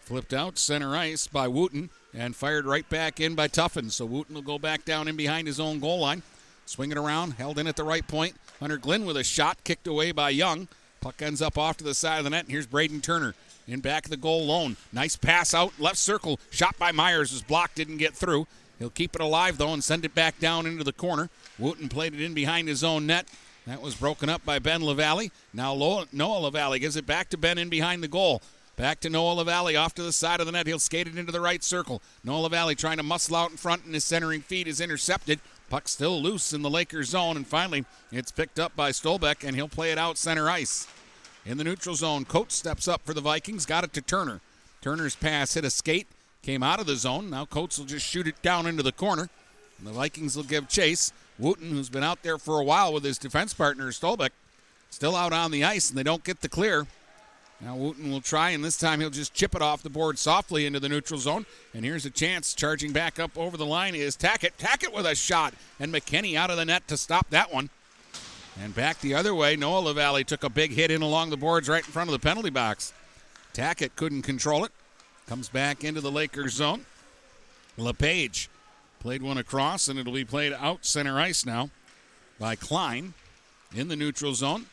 Flipped 0.01 0.33
out 0.33 0.59
center 0.59 0.95
ice 0.95 1.25
by 1.25 1.47
Wooten 1.47 1.89
and 2.13 2.35
fired 2.35 2.65
right 2.65 2.87
back 2.89 3.19
in 3.19 3.35
by 3.35 3.47
Tuffin. 3.47 3.91
So 3.91 4.05
Wooten 4.05 4.35
will 4.35 4.41
go 4.41 4.59
back 4.59 4.85
down 4.85 5.07
in 5.07 5.15
behind 5.15 5.47
his 5.47 5.59
own 5.59 5.79
goal 5.79 5.99
line. 5.99 6.23
Swing 6.65 6.91
it 6.91 6.97
around, 6.97 7.31
held 7.31 7.59
in 7.59 7.67
at 7.67 7.75
the 7.75 7.83
right 7.83 8.05
point. 8.07 8.35
Hunter 8.59 8.77
Glenn 8.77 9.05
with 9.05 9.17
a 9.17 9.23
shot 9.23 9.63
kicked 9.63 9.87
away 9.87 10.11
by 10.11 10.29
Young. 10.29 10.67
Puck 10.99 11.21
ends 11.21 11.41
up 11.41 11.57
off 11.57 11.77
to 11.77 11.83
the 11.83 11.93
side 11.93 12.17
of 12.17 12.23
the 12.23 12.29
net. 12.29 12.43
And 12.43 12.51
here's 12.51 12.67
Braden 12.67 13.01
Turner 13.01 13.35
in 13.67 13.79
back 13.79 14.05
of 14.05 14.11
the 14.11 14.17
goal 14.17 14.45
lone. 14.45 14.77
Nice 14.91 15.15
pass 15.15 15.53
out 15.53 15.79
left 15.79 15.97
circle. 15.97 16.39
Shot 16.49 16.77
by 16.77 16.91
Myers 16.91 17.31
was 17.31 17.41
blocked, 17.41 17.75
didn't 17.75 17.97
get 17.97 18.15
through. 18.15 18.47
He'll 18.79 18.89
keep 18.89 19.15
it 19.15 19.21
alive 19.21 19.57
though 19.57 19.73
and 19.73 19.83
send 19.83 20.05
it 20.05 20.15
back 20.15 20.39
down 20.39 20.65
into 20.65 20.83
the 20.83 20.93
corner. 20.93 21.29
Wooten 21.57 21.89
played 21.89 22.13
it 22.13 22.21
in 22.21 22.33
behind 22.33 22.67
his 22.67 22.83
own 22.83 23.05
net. 23.07 23.27
That 23.65 23.81
was 23.81 23.95
broken 23.95 24.29
up 24.29 24.45
by 24.45 24.59
Ben 24.59 24.83
LaValle. 24.83 25.31
Now 25.53 25.73
Noah 25.75 26.39
LaValle 26.39 26.79
gives 26.79 26.95
it 26.95 27.05
back 27.05 27.29
to 27.29 27.37
Ben 27.37 27.57
in 27.57 27.69
behind 27.69 28.01
the 28.01 28.07
goal. 28.07 28.41
Back 28.77 28.99
to 28.99 29.09
Noah 29.09 29.33
LaValle 29.33 29.75
off 29.75 29.95
to 29.95 30.03
the 30.03 30.11
side 30.11 30.39
of 30.39 30.45
the 30.45 30.51
net. 30.51 30.67
He'll 30.67 30.77
skate 30.77 31.07
it 31.07 31.17
into 31.17 31.31
the 31.31 31.41
right 31.41 31.63
circle. 31.63 31.99
Noah 32.23 32.41
LaValle 32.41 32.75
trying 32.75 32.97
to 32.97 33.03
muscle 33.03 33.35
out 33.35 33.49
in 33.49 33.57
front, 33.57 33.85
and 33.85 33.93
his 33.95 34.03
centering 34.03 34.41
feed 34.41 34.67
is 34.67 34.79
intercepted. 34.79 35.39
Puck 35.67 35.87
still 35.87 36.21
loose 36.21 36.53
in 36.53 36.61
the 36.61 36.69
Lakers 36.69 37.09
zone, 37.09 37.37
and 37.37 37.47
finally 37.47 37.85
it's 38.11 38.31
picked 38.31 38.59
up 38.59 38.75
by 38.75 38.91
Stolbeck, 38.91 39.43
and 39.43 39.55
he'll 39.55 39.67
play 39.67 39.91
it 39.91 39.97
out 39.97 40.15
center 40.15 40.47
ice. 40.47 40.87
In 41.43 41.57
the 41.57 41.63
neutral 41.63 41.95
zone, 41.95 42.23
Coates 42.23 42.53
steps 42.53 42.87
up 42.87 43.01
for 43.03 43.15
the 43.15 43.21
Vikings, 43.21 43.65
got 43.65 43.83
it 43.83 43.93
to 43.93 44.01
Turner. 44.01 44.41
Turner's 44.79 45.15
pass 45.15 45.55
hit 45.55 45.65
a 45.65 45.71
skate, 45.71 46.07
came 46.43 46.61
out 46.61 46.79
of 46.79 46.85
the 46.85 46.97
zone. 46.97 47.31
Now 47.31 47.45
Coates 47.45 47.79
will 47.79 47.85
just 47.85 48.05
shoot 48.05 48.27
it 48.27 48.39
down 48.43 48.67
into 48.67 48.83
the 48.83 48.91
corner. 48.91 49.27
And 49.79 49.87
the 49.87 49.91
Vikings 49.91 50.35
will 50.35 50.43
give 50.43 50.69
chase. 50.69 51.11
Wooten, 51.39 51.71
who's 51.71 51.89
been 51.89 52.03
out 52.03 52.21
there 52.21 52.37
for 52.37 52.59
a 52.59 52.63
while 52.63 52.93
with 52.93 53.03
his 53.03 53.17
defense 53.17 53.55
partner, 53.55 53.91
Stolbeck, 53.91 54.31
still 54.91 55.15
out 55.15 55.33
on 55.33 55.49
the 55.49 55.63
ice, 55.63 55.89
and 55.89 55.97
they 55.97 56.03
don't 56.03 56.23
get 56.23 56.41
the 56.41 56.49
clear. 56.49 56.85
Now 57.59 57.75
Wooten 57.75 58.11
will 58.11 58.21
try, 58.21 58.51
and 58.51 58.63
this 58.63 58.77
time 58.77 58.99
he'll 58.99 59.09
just 59.09 59.33
chip 59.33 59.55
it 59.55 59.61
off 59.63 59.81
the 59.81 59.89
board 59.89 60.19
softly 60.19 60.67
into 60.67 60.79
the 60.79 60.89
neutral 60.89 61.19
zone. 61.19 61.45
And 61.73 61.83
here's 61.83 62.05
a 62.05 62.11
chance. 62.11 62.53
Charging 62.53 62.91
back 62.91 63.19
up 63.19 63.35
over 63.35 63.57
the 63.57 63.65
line 63.65 63.95
is 63.95 64.15
Tackett. 64.15 64.57
Tackett 64.59 64.93
with 64.93 65.07
a 65.07 65.15
shot, 65.15 65.55
and 65.79 65.91
McKinney 65.91 66.35
out 66.35 66.51
of 66.51 66.57
the 66.57 66.65
net 66.65 66.87
to 66.87 66.97
stop 66.97 67.29
that 67.31 67.51
one. 67.51 67.69
And 68.61 68.75
back 68.75 68.99
the 69.01 69.15
other 69.15 69.33
way, 69.33 69.55
Noah 69.55 69.79
LaValle 69.79 70.23
took 70.23 70.43
a 70.43 70.49
big 70.49 70.71
hit 70.71 70.91
in 70.91 71.01
along 71.01 71.29
the 71.29 71.37
boards 71.37 71.67
right 71.67 71.85
in 71.85 71.91
front 71.91 72.09
of 72.09 72.11
the 72.11 72.19
penalty 72.19 72.49
box. 72.49 72.93
Tackett 73.53 73.95
couldn't 73.95 74.21
control 74.21 74.63
it. 74.63 74.71
Comes 75.27 75.49
back 75.49 75.83
into 75.83 76.01
the 76.01 76.11
Lakers 76.11 76.53
zone. 76.53 76.85
LePage 77.77 78.49
played 78.99 79.21
one 79.21 79.37
across, 79.37 79.87
and 79.87 79.99
it'll 79.99 80.13
be 80.13 80.25
played 80.25 80.53
out 80.53 80.85
center 80.85 81.19
ice 81.19 81.45
now 81.45 81.69
by 82.39 82.55
Klein 82.55 83.13
in 83.75 83.87
the 83.87 83.95
neutral 83.95 84.33
zone. 84.33 84.67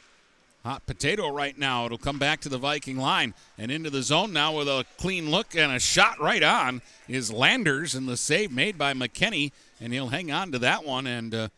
Hot 0.64 0.86
potato 0.86 1.30
right 1.30 1.58
now. 1.58 1.84
It'll 1.84 1.98
come 1.98 2.18
back 2.18 2.40
to 2.40 2.48
the 2.48 2.56
Viking 2.56 2.96
line 2.96 3.34
and 3.58 3.70
into 3.70 3.90
the 3.90 4.02
zone 4.02 4.32
now 4.32 4.56
with 4.56 4.66
a 4.66 4.86
clean 4.96 5.30
look 5.30 5.54
and 5.54 5.70
a 5.70 5.78
shot 5.78 6.18
right 6.18 6.42
on 6.42 6.80
is 7.06 7.30
Landers 7.30 7.94
and 7.94 8.08
the 8.08 8.16
save 8.16 8.50
made 8.50 8.78
by 8.78 8.94
McKinney, 8.94 9.52
and 9.78 9.92
he'll 9.92 10.08
hang 10.08 10.32
on 10.32 10.52
to 10.52 10.58
that 10.60 10.86
one. 10.86 11.06
And 11.06 11.34
uh, 11.34 11.48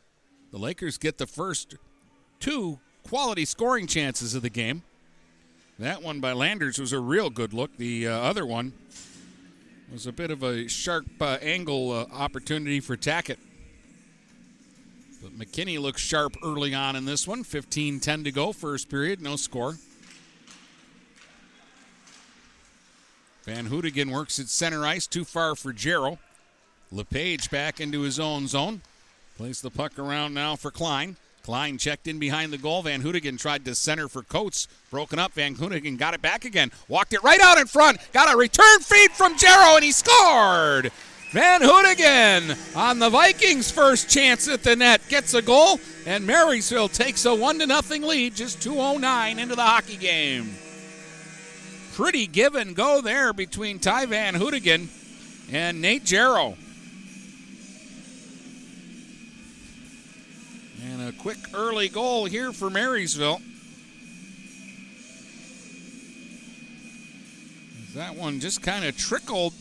the 0.50 0.58
Lakers 0.58 0.98
get 0.98 1.18
the 1.18 1.26
first 1.28 1.76
two 2.40 2.80
quality 3.04 3.44
scoring 3.44 3.86
chances 3.86 4.34
of 4.34 4.42
the 4.42 4.50
game. 4.50 4.82
That 5.78 6.02
one 6.02 6.18
by 6.18 6.32
Landers 6.32 6.80
was 6.80 6.92
a 6.92 6.98
real 6.98 7.30
good 7.30 7.54
look. 7.54 7.76
The 7.76 8.08
uh, 8.08 8.12
other 8.12 8.44
one 8.44 8.72
was 9.92 10.08
a 10.08 10.12
bit 10.12 10.32
of 10.32 10.42
a 10.42 10.66
sharp 10.66 11.06
uh, 11.20 11.38
angle 11.40 11.92
uh, 11.92 12.06
opportunity 12.12 12.80
for 12.80 12.96
Tackett. 12.96 13.38
McKinney 15.36 15.78
looks 15.78 16.00
sharp 16.00 16.36
early 16.42 16.74
on 16.74 16.96
in 16.96 17.04
this 17.04 17.28
one. 17.28 17.44
15 17.44 18.00
10 18.00 18.24
to 18.24 18.32
go, 18.32 18.52
first 18.52 18.88
period, 18.88 19.20
no 19.20 19.36
score. 19.36 19.74
Van 23.44 23.68
Hoodigan 23.68 24.10
works 24.10 24.40
at 24.40 24.48
center 24.48 24.84
ice, 24.84 25.06
too 25.06 25.24
far 25.24 25.54
for 25.54 25.72
Jarrow. 25.72 26.18
LePage 26.90 27.50
back 27.50 27.80
into 27.80 28.00
his 28.00 28.18
own 28.18 28.48
zone. 28.48 28.80
Plays 29.36 29.60
the 29.60 29.70
puck 29.70 29.98
around 29.98 30.34
now 30.34 30.56
for 30.56 30.70
Klein. 30.70 31.16
Klein 31.42 31.78
checked 31.78 32.08
in 32.08 32.18
behind 32.18 32.52
the 32.52 32.58
goal. 32.58 32.82
Van 32.82 33.02
Hoodigan 33.02 33.38
tried 33.38 33.64
to 33.66 33.74
center 33.74 34.08
for 34.08 34.22
Coates. 34.22 34.66
Broken 34.90 35.20
up. 35.20 35.32
Van 35.34 35.54
Hoodigan 35.54 35.96
got 35.96 36.14
it 36.14 36.22
back 36.22 36.44
again. 36.44 36.72
Walked 36.88 37.12
it 37.12 37.22
right 37.22 37.40
out 37.40 37.58
in 37.58 37.66
front. 37.66 37.98
Got 38.12 38.32
a 38.32 38.36
return 38.36 38.80
feed 38.80 39.12
from 39.12 39.36
Jarrow, 39.36 39.76
and 39.76 39.84
he 39.84 39.92
scored. 39.92 40.90
Van 41.30 41.60
Hoodigan 41.60 42.76
on 42.76 43.00
the 43.00 43.10
Vikings' 43.10 43.70
first 43.70 44.08
chance 44.08 44.46
at 44.48 44.62
the 44.62 44.76
net 44.76 45.00
gets 45.08 45.34
a 45.34 45.42
goal, 45.42 45.80
and 46.06 46.24
Marysville 46.24 46.88
takes 46.88 47.24
a 47.24 47.34
1 47.34 47.58
0 47.58 48.06
lead, 48.06 48.36
just 48.36 48.60
2.09 48.60 49.38
into 49.38 49.56
the 49.56 49.62
hockey 49.62 49.96
game. 49.96 50.54
Pretty 51.94 52.28
give 52.28 52.54
and 52.54 52.76
go 52.76 53.00
there 53.00 53.32
between 53.32 53.80
Ty 53.80 54.06
Van 54.06 54.34
Hoodigan 54.34 54.86
and 55.52 55.82
Nate 55.82 56.04
Jarrow. 56.04 56.56
And 60.84 61.08
a 61.08 61.12
quick 61.12 61.38
early 61.54 61.88
goal 61.88 62.26
here 62.26 62.52
for 62.52 62.70
Marysville. 62.70 63.40
That 67.94 68.14
one 68.14 68.38
just 68.38 68.62
kind 68.62 68.84
of 68.84 68.96
trickled 68.96 69.54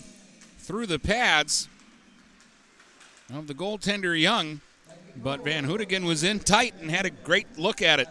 through 0.66 0.88
the 0.88 0.98
pads 0.98 1.70
of 3.32 3.46
the 3.46 3.54
goaltender 3.54 4.20
Young, 4.20 4.62
but 5.16 5.44
Van 5.44 5.66
Hoodigan 5.66 6.06
was 6.06 6.24
in 6.24 6.40
tight 6.40 6.74
and 6.82 6.90
had 6.90 7.06
a 7.06 7.12
great 7.12 7.60
look 7.60 7.84
at 7.84 8.00
it. 8.00 8.08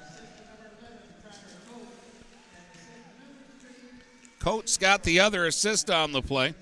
Coates 4.39 4.77
got 4.77 5.03
the 5.03 5.19
other 5.19 5.47
assist 5.47 5.91
on 5.91 6.13
the 6.13 6.23
play. 6.23 6.55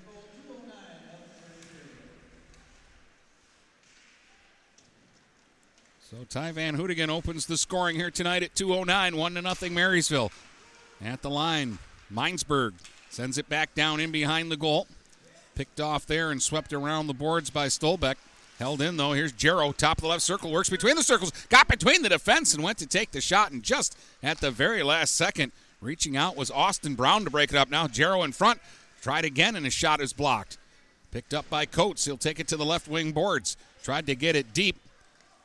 So 6.09 6.17
Ty 6.29 6.53
Van 6.53 6.77
Hoodigan 6.77 7.09
opens 7.09 7.45
the 7.45 7.57
scoring 7.57 7.95
here 7.95 8.09
tonight 8.09 8.41
at 8.41 8.55
209, 8.55 9.17
1 9.17 9.33
to 9.35 9.41
nothing 9.41 9.73
Marysville. 9.73 10.31
At 11.03 11.21
the 11.21 11.29
line, 11.29 11.77
Minesburg 12.11 12.73
sends 13.09 13.37
it 13.37 13.49
back 13.49 13.75
down 13.75 13.99
in 13.99 14.11
behind 14.11 14.51
the 14.51 14.57
goal. 14.57 14.87
Picked 15.55 15.79
off 15.79 16.05
there 16.05 16.31
and 16.31 16.41
swept 16.41 16.73
around 16.73 17.07
the 17.07 17.13
boards 17.13 17.49
by 17.49 17.67
Stolbeck. 17.67 18.15
Held 18.59 18.81
in 18.81 18.97
though. 18.97 19.13
Here's 19.13 19.31
Jarrow, 19.31 19.71
top 19.71 19.97
of 19.97 20.03
the 20.03 20.07
left 20.07 20.23
circle, 20.23 20.51
works 20.51 20.69
between 20.69 20.95
the 20.95 21.03
circles, 21.03 21.31
got 21.49 21.67
between 21.67 22.01
the 22.01 22.09
defense 22.09 22.53
and 22.53 22.63
went 22.63 22.77
to 22.79 22.87
take 22.87 23.11
the 23.11 23.21
shot. 23.21 23.51
And 23.51 23.63
just 23.63 23.97
at 24.21 24.39
the 24.39 24.51
very 24.51 24.83
last 24.83 25.15
second, 25.15 25.51
reaching 25.81 26.15
out 26.15 26.35
was 26.35 26.51
Austin 26.51 26.95
Brown 26.95 27.23
to 27.25 27.29
break 27.29 27.51
it 27.51 27.57
up. 27.57 27.69
Now 27.69 27.87
Jarrow 27.87 28.23
in 28.23 28.31
front, 28.31 28.59
tried 29.01 29.25
again, 29.25 29.55
and 29.55 29.65
his 29.65 29.73
shot 29.73 30.01
is 30.01 30.13
blocked. 30.13 30.57
Picked 31.11 31.33
up 31.33 31.49
by 31.49 31.65
Coates. 31.65 32.05
He'll 32.05 32.17
take 32.17 32.39
it 32.39 32.47
to 32.47 32.57
the 32.57 32.65
left 32.65 32.87
wing 32.87 33.11
boards. 33.11 33.57
Tried 33.83 34.07
to 34.07 34.15
get 34.15 34.35
it 34.35 34.53
deep, 34.53 34.77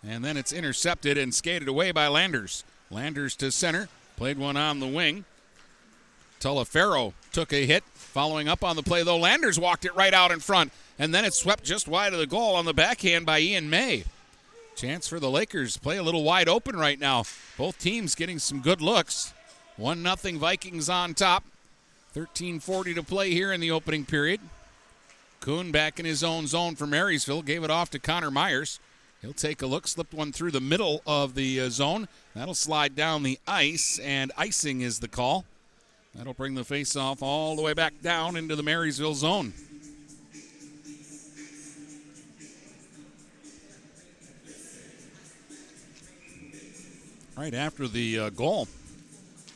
and 0.07 0.25
then 0.25 0.37
it's 0.37 0.53
intercepted 0.53 1.19
and 1.19 1.35
skated 1.35 1.69
away 1.69 1.91
by 1.91 2.09
Landers. 2.09 2.63
Landers 2.91 3.35
to 3.37 3.51
center, 3.51 3.89
played 4.17 4.39
one 4.39 4.57
on 4.57 4.81
the 4.81 4.87
wing. 4.87 5.25
Tulafero 6.41 7.13
took 7.33 7.53
a 7.53 7.67
hit. 7.67 7.83
Following 8.19 8.49
up 8.49 8.65
on 8.65 8.75
the 8.75 8.83
play, 8.83 9.05
though, 9.05 9.17
Landers 9.17 9.61
walked 9.61 9.85
it 9.85 9.95
right 9.95 10.13
out 10.13 10.33
in 10.33 10.41
front, 10.41 10.73
and 10.99 11.15
then 11.15 11.25
it 11.25 11.35
swept 11.35 11.63
just 11.63 11.87
wide 11.87 12.13
of 12.13 12.19
the 12.19 12.27
goal 12.27 12.57
on 12.57 12.65
the 12.65 12.75
backhand 12.75 13.25
by 13.25 13.39
Ian 13.39 13.71
May. 13.71 14.03
Chance 14.75 15.07
for 15.07 15.21
the 15.21 15.31
Lakers. 15.31 15.77
Play 15.77 15.99
a 15.99 16.03
little 16.03 16.25
wide 16.25 16.49
open 16.49 16.75
right 16.75 16.99
now. 16.99 17.23
Both 17.57 17.79
teams 17.79 18.17
getting 18.17 18.41
some 18.41 18.61
good 18.61 18.81
looks. 18.81 19.33
1 19.77 20.03
0 20.03 20.37
Vikings 20.37 20.89
on 20.89 21.15
top. 21.15 21.45
13.40 22.17 22.97
to 22.97 23.05
play 23.05 23.31
here 23.31 23.53
in 23.53 23.61
the 23.61 23.71
opening 23.71 24.05
period. 24.05 24.41
Kuhn 25.39 25.71
back 25.71 26.01
in 26.01 26.05
his 26.05 26.25
own 26.25 26.49
zone 26.49 26.75
for 26.75 26.89
Marysville. 26.89 27.43
Gave 27.43 27.63
it 27.63 27.71
off 27.71 27.89
to 27.91 28.01
Connor 28.01 28.33
Myers. 28.33 28.81
He'll 29.23 29.33
take 29.33 29.63
a 29.63 29.67
look, 29.67 29.87
slipped 29.87 30.13
one 30.13 30.33
through 30.33 30.51
the 30.51 30.61
middle 30.61 31.03
of 31.07 31.37
the 31.37 31.61
uh, 31.61 31.71
zone. 31.71 32.09
That'll 32.35 32.55
slide 32.55 32.97
down 32.97 33.23
the 33.23 33.39
ice, 33.47 34.01
and 34.01 34.33
icing 34.37 34.81
is 34.81 34.99
the 34.99 35.07
call. 35.07 35.45
That'll 36.19 36.35
bring 36.35 36.57
the 36.57 36.65
face-off 36.65 37.23
all 37.23 37.55
the 37.55 37.63
way 37.63 37.75
back 37.75 37.95
down 38.03 38.37
into 38.37 38.57
the 38.57 38.63
Marysville 38.65 39.15
zone. 39.15 39.53
Right 47.37 47.55
after 47.55 47.87
the 47.87 48.19
uh, 48.19 48.31
goal, 48.31 48.67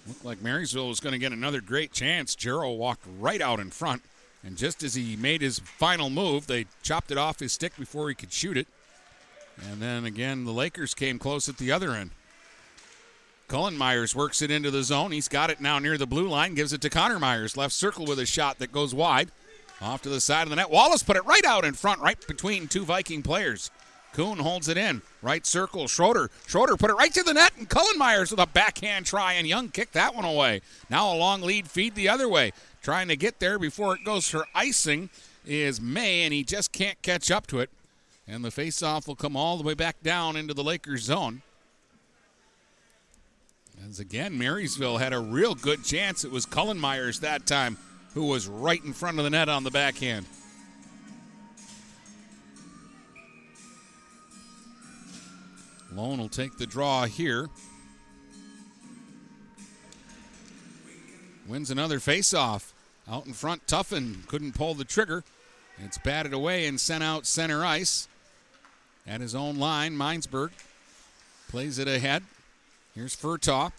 looked 0.06 0.24
like 0.24 0.40
Marysville 0.40 0.86
was 0.86 1.00
going 1.00 1.14
to 1.14 1.18
get 1.18 1.32
another 1.32 1.60
great 1.60 1.92
chance. 1.92 2.36
Jarrow 2.36 2.70
walked 2.70 3.04
right 3.18 3.40
out 3.40 3.58
in 3.58 3.70
front, 3.70 4.02
and 4.44 4.56
just 4.56 4.84
as 4.84 4.94
he 4.94 5.16
made 5.16 5.40
his 5.40 5.58
final 5.58 6.10
move, 6.10 6.46
they 6.46 6.66
chopped 6.84 7.10
it 7.10 7.18
off 7.18 7.40
his 7.40 7.52
stick 7.52 7.76
before 7.76 8.08
he 8.08 8.14
could 8.14 8.32
shoot 8.32 8.56
it. 8.56 8.68
And 9.68 9.82
then 9.82 10.04
again, 10.04 10.44
the 10.44 10.52
Lakers 10.52 10.94
came 10.94 11.18
close 11.18 11.48
at 11.48 11.58
the 11.58 11.72
other 11.72 11.90
end. 11.90 12.12
Cullen 13.52 13.76
Myers 13.76 14.16
works 14.16 14.40
it 14.40 14.50
into 14.50 14.70
the 14.70 14.82
zone. 14.82 15.12
He's 15.12 15.28
got 15.28 15.50
it 15.50 15.60
now 15.60 15.78
near 15.78 15.98
the 15.98 16.06
blue 16.06 16.26
line, 16.26 16.54
gives 16.54 16.72
it 16.72 16.80
to 16.80 16.88
Connor 16.88 17.18
Myers. 17.18 17.54
Left 17.54 17.74
circle 17.74 18.06
with 18.06 18.18
a 18.18 18.24
shot 18.24 18.58
that 18.60 18.72
goes 18.72 18.94
wide. 18.94 19.30
Off 19.82 20.00
to 20.00 20.08
the 20.08 20.22
side 20.22 20.44
of 20.44 20.48
the 20.48 20.56
net. 20.56 20.70
Wallace 20.70 21.02
put 21.02 21.18
it 21.18 21.26
right 21.26 21.44
out 21.44 21.66
in 21.66 21.74
front, 21.74 22.00
right 22.00 22.16
between 22.26 22.66
two 22.66 22.86
Viking 22.86 23.22
players. 23.22 23.70
Kuhn 24.14 24.38
holds 24.38 24.68
it 24.68 24.78
in. 24.78 25.02
Right 25.20 25.44
circle. 25.44 25.86
Schroeder. 25.86 26.30
Schroeder 26.46 26.78
put 26.78 26.88
it 26.88 26.94
right 26.94 27.12
to 27.12 27.22
the 27.22 27.34
net, 27.34 27.52
and 27.58 27.68
Cullen 27.68 27.98
Myers 27.98 28.30
with 28.30 28.40
a 28.40 28.46
backhand 28.46 29.04
try, 29.04 29.34
and 29.34 29.46
Young 29.46 29.68
kicked 29.68 29.92
that 29.92 30.14
one 30.14 30.24
away. 30.24 30.62
Now 30.88 31.12
a 31.12 31.14
long 31.14 31.42
lead 31.42 31.68
feed 31.68 31.94
the 31.94 32.08
other 32.08 32.30
way. 32.30 32.54
Trying 32.82 33.08
to 33.08 33.16
get 33.16 33.38
there 33.38 33.58
before 33.58 33.94
it 33.94 34.02
goes 34.02 34.26
for 34.26 34.46
icing 34.54 35.10
is 35.44 35.78
May, 35.78 36.22
and 36.22 36.32
he 36.32 36.42
just 36.42 36.72
can't 36.72 37.02
catch 37.02 37.30
up 37.30 37.46
to 37.48 37.60
it. 37.60 37.68
And 38.26 38.42
the 38.42 38.48
faceoff 38.48 39.06
will 39.06 39.14
come 39.14 39.36
all 39.36 39.58
the 39.58 39.62
way 39.62 39.74
back 39.74 40.02
down 40.02 40.36
into 40.36 40.54
the 40.54 40.64
Lakers 40.64 41.02
zone. 41.02 41.42
As 43.88 44.00
again, 44.00 44.38
Marysville 44.38 44.98
had 44.98 45.12
a 45.12 45.18
real 45.18 45.54
good 45.54 45.84
chance. 45.84 46.24
It 46.24 46.30
was 46.30 46.46
Cullen 46.46 46.78
Myers 46.78 47.20
that 47.20 47.46
time 47.46 47.76
who 48.14 48.26
was 48.26 48.46
right 48.46 48.82
in 48.82 48.92
front 48.92 49.18
of 49.18 49.24
the 49.24 49.30
net 49.30 49.48
on 49.48 49.64
the 49.64 49.70
backhand. 49.70 50.26
Lone 55.94 56.18
will 56.18 56.28
take 56.28 56.56
the 56.56 56.66
draw 56.66 57.04
here. 57.04 57.48
Wins 61.46 61.70
another 61.70 61.98
faceoff. 61.98 62.72
Out 63.10 63.26
in 63.26 63.32
front, 63.32 63.66
Tuffin 63.66 64.26
couldn't 64.26 64.54
pull 64.54 64.74
the 64.74 64.84
trigger. 64.84 65.24
It's 65.78 65.98
batted 65.98 66.32
away 66.32 66.66
and 66.66 66.80
sent 66.80 67.02
out 67.02 67.26
center 67.26 67.64
ice. 67.64 68.08
At 69.06 69.20
his 69.20 69.34
own 69.34 69.58
line, 69.58 69.94
Minesburg 69.94 70.50
plays 71.48 71.78
it 71.78 71.88
ahead. 71.88 72.22
Here's 72.94 73.16
Furtaw. 73.16 73.72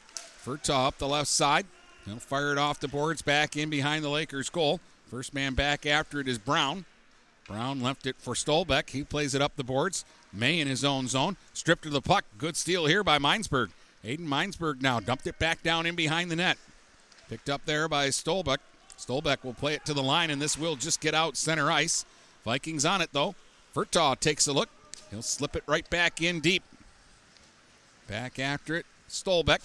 Furtaw 0.43 0.87
up 0.87 0.97
the 0.97 1.07
left 1.07 1.27
side. 1.27 1.65
He'll 2.05 2.17
fire 2.17 2.51
it 2.51 2.57
off 2.57 2.79
the 2.79 2.87
boards 2.87 3.21
back 3.21 3.55
in 3.55 3.69
behind 3.69 4.03
the 4.03 4.09
Lakers 4.09 4.49
goal. 4.49 4.79
First 5.09 5.33
man 5.33 5.53
back 5.53 5.85
after 5.85 6.19
it 6.19 6.27
is 6.27 6.37
Brown. 6.39 6.85
Brown 7.47 7.81
left 7.81 8.07
it 8.07 8.15
for 8.17 8.33
Stolbeck. 8.33 8.89
He 8.89 9.03
plays 9.03 9.35
it 9.35 9.41
up 9.41 9.55
the 9.55 9.63
boards. 9.63 10.03
May 10.31 10.59
in 10.59 10.67
his 10.67 10.83
own 10.83 11.07
zone. 11.07 11.37
Stripped 11.53 11.83
to 11.83 11.89
the 11.89 12.01
puck. 12.01 12.25
Good 12.37 12.57
steal 12.57 12.87
here 12.87 13.03
by 13.03 13.19
Minesburg. 13.19 13.69
Aiden 14.03 14.27
Minesburg 14.27 14.81
now 14.81 14.99
dumped 14.99 15.27
it 15.27 15.39
back 15.39 15.61
down 15.61 15.85
in 15.85 15.95
behind 15.95 16.31
the 16.31 16.35
net. 16.35 16.57
Picked 17.29 17.49
up 17.49 17.65
there 17.65 17.87
by 17.87 18.07
Stolbeck. 18.07 18.57
Stolbeck 18.97 19.43
will 19.43 19.53
play 19.53 19.75
it 19.75 19.85
to 19.85 19.93
the 19.93 20.03
line, 20.03 20.29
and 20.29 20.41
this 20.41 20.57
will 20.57 20.75
just 20.75 21.01
get 21.01 21.13
out 21.13 21.37
center 21.37 21.71
ice. 21.71 22.05
Vikings 22.43 22.85
on 22.85 23.01
it, 23.01 23.09
though. 23.13 23.35
Furtaw 23.75 24.19
takes 24.19 24.47
a 24.47 24.53
look. 24.53 24.69
He'll 25.11 25.21
slip 25.21 25.55
it 25.55 25.63
right 25.67 25.89
back 25.89 26.21
in 26.21 26.39
deep. 26.39 26.63
Back 28.07 28.39
after 28.39 28.75
it. 28.75 28.85
Stolbeck. 29.13 29.59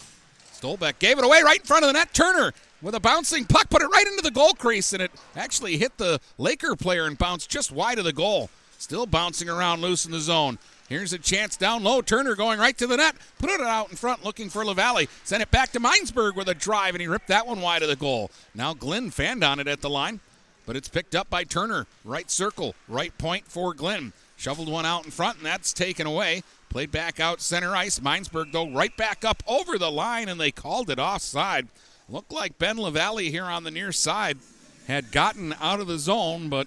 Stolbeck 0.53 0.99
gave 0.99 1.19
it 1.19 1.25
away 1.25 1.41
right 1.43 1.61
in 1.61 1.65
front 1.65 1.85
of 1.85 1.89
the 1.89 1.95
net. 1.95 2.13
Turner 2.13 2.53
with 2.83 2.95
a 2.95 3.01
bouncing 3.01 3.45
puck 3.45 3.71
put 3.71 3.83
it 3.83 3.87
right 3.87 4.07
into 4.07 4.23
the 4.23 4.31
goal 4.31 4.53
crease, 4.53 4.93
and 4.93 5.03
it 5.03 5.11
actually 5.35 5.79
hit 5.79 5.97
the 5.97 6.21
Laker 6.37 6.77
player 6.77 7.07
and 7.07 7.17
bounced 7.17 7.49
just 7.49 7.73
wide 7.73 7.99
of 7.99 8.05
the 8.05 8.13
goal. 8.13 8.51
Still 8.79 9.07
bouncing 9.07 9.49
around 9.49 9.81
loose 9.81 10.05
in 10.05 10.13
the 10.13 10.21
zone. 10.21 10.59
Here's 10.89 11.13
a 11.13 11.19
chance 11.19 11.57
down 11.57 11.83
low. 11.83 12.01
Turner 12.01 12.35
going 12.35 12.61
right 12.61 12.77
to 12.79 12.87
the 12.87 12.97
net. 12.97 13.17
Put 13.39 13.51
it 13.51 13.61
out 13.61 13.91
in 13.91 13.97
front 13.97 14.25
looking 14.25 14.49
for 14.49 14.65
LaValle. 14.65 15.09
Sent 15.25 15.43
it 15.43 15.51
back 15.51 15.73
to 15.73 15.81
Minesburg 15.81 16.37
with 16.37 16.49
a 16.49 16.55
drive, 16.55 16.95
and 16.95 17.03
he 17.03 17.09
ripped 17.09 17.29
that 17.29 17.47
one 17.47 17.61
wide 17.61 17.83
of 17.83 17.89
the 17.89 17.97
goal. 17.97 18.31
Now 18.55 18.75
Glenn 18.75 19.11
fanned 19.11 19.43
on 19.43 19.61
it 19.61 19.67
at 19.67 19.81
the 19.81 19.91
line, 19.91 20.21
but 20.67 20.77
it's 20.77 20.89
picked 20.89 21.15
up 21.15 21.29
by 21.29 21.45
Turner. 21.45 21.87
Right 22.05 22.31
circle, 22.31 22.75
right 22.87 23.17
point 23.19 23.47
for 23.47 23.75
Glenn. 23.75 24.13
Shoveled 24.37 24.69
one 24.69 24.87
out 24.87 25.05
in 25.05 25.11
front, 25.11 25.39
and 25.39 25.47
that's 25.47 25.73
taken 25.73 26.07
away. 26.07 26.43
Played 26.69 26.91
back 26.91 27.19
out 27.19 27.41
center 27.41 27.75
ice. 27.75 27.99
Minesburg, 27.99 28.53
though, 28.53 28.69
right 28.71 28.95
back 28.97 29.25
up 29.25 29.43
over 29.47 29.79
the 29.79 29.91
line, 29.91 30.29
and 30.29 30.41
they 30.41 30.51
called 30.51 30.91
it 30.91 30.99
offside. 30.99 31.69
Looked 32.09 32.33
like 32.33 32.59
Ben 32.59 32.77
LaValle 32.77 33.31
here 33.31 33.45
on 33.45 33.65
the 33.65 33.71
near 33.71 33.93
side 33.93 34.39
had 34.87 35.13
gotten 35.13 35.55
out 35.61 35.81
of 35.81 35.87
the 35.87 35.99
zone, 35.99 36.49
but 36.49 36.67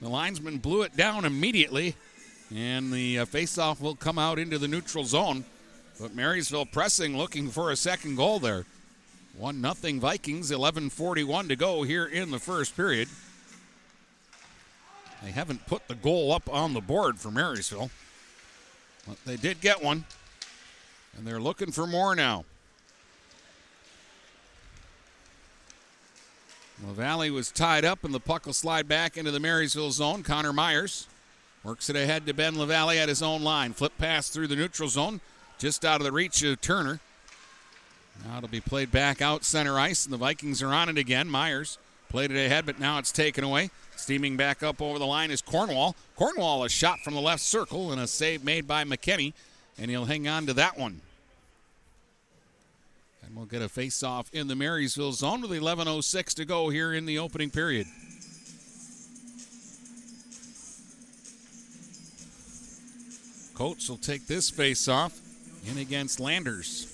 the 0.00 0.08
linesman 0.08 0.58
blew 0.58 0.82
it 0.82 0.96
down 0.96 1.24
immediately, 1.24 1.96
and 2.54 2.92
the 2.92 3.20
uh, 3.20 3.24
faceoff 3.24 3.80
will 3.80 3.96
come 3.96 4.18
out 4.18 4.38
into 4.38 4.58
the 4.58 4.68
neutral 4.68 5.04
zone. 5.04 5.44
But 5.98 6.14
Marysville 6.14 6.66
pressing, 6.66 7.16
looking 7.16 7.48
for 7.48 7.70
a 7.70 7.76
second 7.76 8.16
goal 8.16 8.38
there. 8.38 8.66
1 9.38 9.62
0 9.62 9.98
Vikings, 9.98 10.50
11.41 10.50 11.48
to 11.48 11.56
go 11.56 11.82
here 11.82 12.06
in 12.06 12.30
the 12.30 12.38
first 12.38 12.76
period. 12.76 13.08
They 15.22 15.30
haven't 15.30 15.66
put 15.66 15.88
the 15.88 15.94
goal 15.94 16.32
up 16.32 16.52
on 16.52 16.74
the 16.74 16.80
board 16.80 17.18
for 17.18 17.30
Marysville, 17.30 17.90
they 19.26 19.36
did 19.36 19.60
get 19.60 19.82
one, 19.82 20.04
and 21.16 21.26
they're 21.26 21.40
looking 21.40 21.72
for 21.72 21.86
more 21.86 22.14
now. 22.14 22.44
LaValle 26.86 27.30
was 27.30 27.50
tied 27.50 27.84
up, 27.84 28.04
and 28.04 28.12
the 28.12 28.20
puck 28.20 28.46
will 28.46 28.52
slide 28.52 28.88
back 28.88 29.16
into 29.16 29.30
the 29.30 29.40
Marysville 29.40 29.92
zone. 29.92 30.22
Connor 30.22 30.52
Myers 30.52 31.06
works 31.62 31.88
it 31.88 31.96
ahead 31.96 32.26
to 32.26 32.34
Ben 32.34 32.58
LaValle 32.58 32.98
at 32.98 33.08
his 33.08 33.22
own 33.22 33.42
line. 33.42 33.72
Flip 33.72 33.92
pass 33.96 34.28
through 34.28 34.48
the 34.48 34.56
neutral 34.56 34.88
zone, 34.88 35.20
just 35.58 35.84
out 35.84 36.00
of 36.00 36.04
the 36.04 36.12
reach 36.12 36.42
of 36.42 36.60
Turner. 36.60 37.00
Now 38.24 38.38
it'll 38.38 38.48
be 38.48 38.60
played 38.60 38.92
back 38.92 39.22
out 39.22 39.44
center 39.44 39.78
ice, 39.78 40.04
and 40.04 40.12
the 40.12 40.18
Vikings 40.18 40.62
are 40.62 40.72
on 40.72 40.88
it 40.88 40.98
again. 40.98 41.28
Myers 41.28 41.78
played 42.08 42.30
it 42.30 42.44
ahead, 42.44 42.66
but 42.66 42.78
now 42.78 42.98
it's 42.98 43.12
taken 43.12 43.44
away. 43.44 43.70
Steaming 43.96 44.36
back 44.36 44.62
up 44.62 44.82
over 44.82 44.98
the 44.98 45.06
line 45.06 45.30
is 45.30 45.40
Cornwall. 45.40 45.96
Cornwall, 46.16 46.64
a 46.64 46.68
shot 46.68 47.00
from 47.00 47.14
the 47.14 47.20
left 47.20 47.42
circle, 47.42 47.90
and 47.90 48.00
a 48.00 48.06
save 48.06 48.44
made 48.44 48.66
by 48.66 48.84
McKinney, 48.84 49.32
and 49.78 49.90
he'll 49.90 50.04
hang 50.04 50.28
on 50.28 50.46
to 50.46 50.52
that 50.54 50.78
one. 50.78 51.00
And 53.24 53.34
we'll 53.34 53.46
get 53.46 53.62
a 53.62 53.68
face-off 53.68 54.32
in 54.34 54.48
the 54.48 54.54
Marysville 54.54 55.12
zone 55.12 55.40
with 55.40 55.50
11.06 55.50 56.34
to 56.34 56.44
go 56.44 56.68
here 56.68 56.92
in 56.92 57.06
the 57.06 57.18
opening 57.18 57.50
period. 57.50 57.86
Coates 63.54 63.88
will 63.88 63.96
take 63.96 64.26
this 64.26 64.50
face-off 64.50 65.18
in 65.66 65.78
against 65.78 66.20
Landers. 66.20 66.93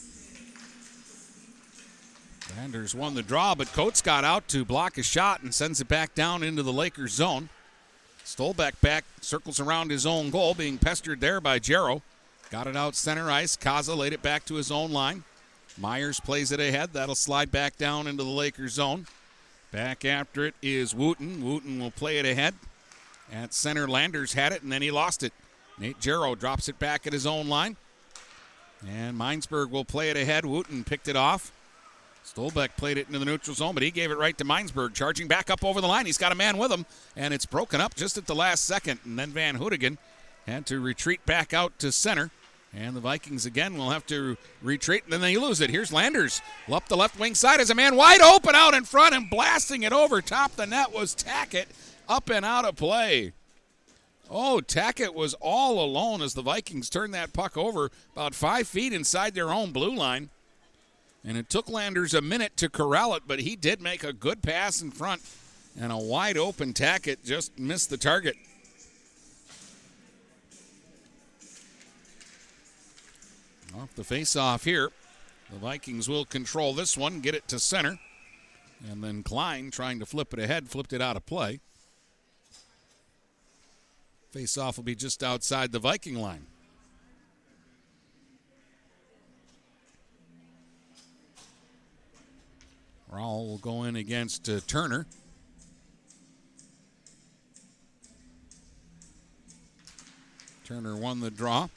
Landers 2.57 2.95
won 2.95 3.15
the 3.15 3.23
draw, 3.23 3.55
but 3.55 3.73
Coates 3.73 4.03
got 4.03 4.25
out 4.25 4.49
to 4.49 4.65
block 4.65 4.99
a 4.99 5.03
shot 5.03 5.43
and 5.43 5.55
sends 5.55 5.81
it 5.81 5.89
back 5.89 6.15
down 6.15 6.43
into 6.43 6.63
the 6.63 6.73
Lakers 6.73 7.13
zone. 7.13 7.49
Stolbeck 8.25 8.81
back, 8.81 9.05
circles 9.21 9.61
around 9.61 9.91
his 9.91 10.07
own 10.07 10.31
goal, 10.31 10.55
being 10.55 10.79
pestered 10.79 11.21
there 11.21 11.41
by 11.41 11.59
Jarrow. 11.59 12.03
Got 12.51 12.67
it 12.67 12.77
out 12.77 12.97
center 12.97 13.31
ice. 13.31 13.57
Kaza 13.57 13.97
laid 13.97 14.13
it 14.13 14.23
back 14.23 14.45
to 14.47 14.55
his 14.55 14.71
own 14.71 14.93
line. 14.93 15.25
Myers 15.79 16.21
plays 16.21 16.51
it 16.53 16.61
ahead. 16.61 16.93
That'll 16.93 17.15
slide 17.15 17.51
back 17.51 17.77
down 17.77 18.07
into 18.07 18.25
the 18.25 18.31
Lakers 18.31 18.73
zone. 18.73 19.07
Back 19.71 20.05
after 20.05 20.45
it 20.47 20.55
is 20.61 20.95
Wooten. 20.95 21.45
Wooten 21.45 21.81
will 21.81 21.93
play 21.93 22.19
it 22.19 22.27
ahead. 22.27 22.55
At 23.33 23.55
center, 23.55 23.87
Landers 23.87 24.33
had 24.33 24.53
it, 24.53 24.63
and 24.63 24.73
then 24.73 24.83
he 24.83 24.91
lost 24.91 25.23
it. 25.23 25.33
Nate 25.79 26.01
Jarrow 26.01 26.35
drops 26.35 26.69
it 26.69 26.79
back 26.81 27.07
at 27.07 27.13
his 27.13 27.27
own 27.27 27.49
line. 27.49 27.77
And 28.87 29.17
Minesburg 29.17 29.71
will 29.71 29.85
play 29.85 30.11
it 30.11 30.17
ahead. 30.17 30.45
Wooten 30.45 30.83
picked 30.83 31.07
it 31.07 31.17
off. 31.17 31.53
Stolbeck 32.35 32.77
played 32.77 32.97
it 32.97 33.09
into 33.09 33.19
the 33.19 33.25
neutral 33.25 33.57
zone, 33.57 33.75
but 33.75 33.83
he 33.83 33.91
gave 33.91 34.11
it 34.11 34.19
right 34.19 34.37
to 34.39 34.45
Minesburg, 34.45 34.95
charging 34.95 35.27
back 35.27 35.51
up 35.51 35.65
over 35.65 35.81
the 35.81 35.89
line. 35.89 36.07
He's 36.07 36.19
got 36.19 36.31
a 36.31 36.37
man 36.37 36.59
with 36.59 36.71
him, 36.71 36.87
and 37.17 37.35
it's 37.35 37.47
broken 37.47 37.81
up 37.81 37.97
just 37.97 38.17
at 38.17 38.27
the 38.27 38.35
last 38.35 38.65
second. 38.65 39.01
And 39.05 39.19
then 39.19 39.31
Van 39.31 39.59
Hoodigan 39.59 39.99
had 40.47 40.65
to 40.67 40.79
retreat 40.79 41.27
back 41.27 41.53
out 41.53 41.79
to 41.81 41.91
center. 41.91 42.31
And 42.73 42.95
the 42.95 43.01
Vikings 43.01 43.47
again 43.47 43.77
will 43.77 43.91
have 43.91 44.07
to 44.07 44.37
retreat, 44.63 45.03
and 45.03 45.13
then 45.13 45.21
they 45.21 45.37
lose 45.37 45.61
it. 45.61 45.71
Here's 45.71 45.93
Landers 45.93 46.41
up 46.71 46.87
the 46.87 46.97
left 46.97 47.19
wing 47.19 47.35
side 47.35 47.59
as 47.59 47.71
a 47.71 47.75
man 47.75 47.97
wide 47.97 48.21
open 48.21 48.55
out 48.55 48.75
in 48.75 48.85
front 48.85 49.13
and 49.13 49.29
blasting 49.29 49.83
it 49.83 49.93
over 49.93 50.23
top 50.23 50.55
the 50.55 50.67
net 50.67 50.93
was 50.93 51.17
Tackett 51.17 51.67
up 52.09 52.31
and 52.31 52.45
out 52.45 52.65
of 52.65 52.77
play. 52.77 53.33
Oh, 54.31 54.63
Tackett 54.65 55.15
was 55.15 55.35
all 55.41 55.85
alone 55.85 56.23
as 56.23 56.35
the 56.35 56.43
Vikings 56.43 56.89
turned 56.89 57.13
that 57.13 57.33
puck 57.33 57.57
over 57.57 57.91
about 58.13 58.37
five 58.37 58.69
feet 58.69 58.93
inside 58.93 59.35
their 59.35 59.51
own 59.51 59.73
blue 59.73 59.93
line. 59.93 60.31
And 61.25 61.37
it 61.37 61.51
took 61.51 61.69
Landers 61.69 62.15
a 62.15 62.23
minute 62.23 62.57
to 62.57 62.71
corral 62.71 63.15
it, 63.15 63.25
but 63.27 63.41
he 63.41 63.55
did 63.55 63.83
make 63.83 64.03
a 64.03 64.13
good 64.13 64.43
pass 64.43 64.81
in 64.81 64.91
front. 64.91 65.23
And 65.79 65.93
a 65.93 65.99
wide 65.99 66.39
open 66.39 66.73
Tackett 66.73 67.25
just 67.25 67.59
missed 67.59 67.91
the 67.91 67.97
target. 67.97 68.37
Off 73.79 73.95
the 73.95 74.05
face-off 74.05 74.65
here. 74.65 74.91
The 75.53 75.59
Vikings 75.59 76.09
will 76.09 76.25
control 76.25 76.75
this 76.75 76.97
one, 76.97 77.21
get 77.21 77.35
it 77.35 77.47
to 77.49 77.59
center. 77.59 77.99
And 78.91 79.05
then 79.05 79.23
Klein 79.23 79.71
trying 79.71 79.99
to 80.01 80.07
flip 80.07 80.33
it 80.33 80.39
ahead, 80.39 80.69
flipped 80.69 80.93
it 80.93 81.03
out 81.03 81.17
of 81.17 81.27
play. 81.27 81.61
Face-off 84.31 84.77
will 84.77 84.85
be 84.85 84.95
just 84.95 85.23
outside 85.23 85.73
the 85.73 85.79
Viking 85.79 86.17
line. 86.17 86.47
Rawl 93.13 93.47
will 93.47 93.59
go 93.59 93.85
in 93.85 93.97
against 93.97 94.49
uh, 94.49 94.61
Turner. 94.67 95.07
Turner 100.65 100.97
won 100.97 101.21
the 101.21 101.31
draw. 101.31 101.69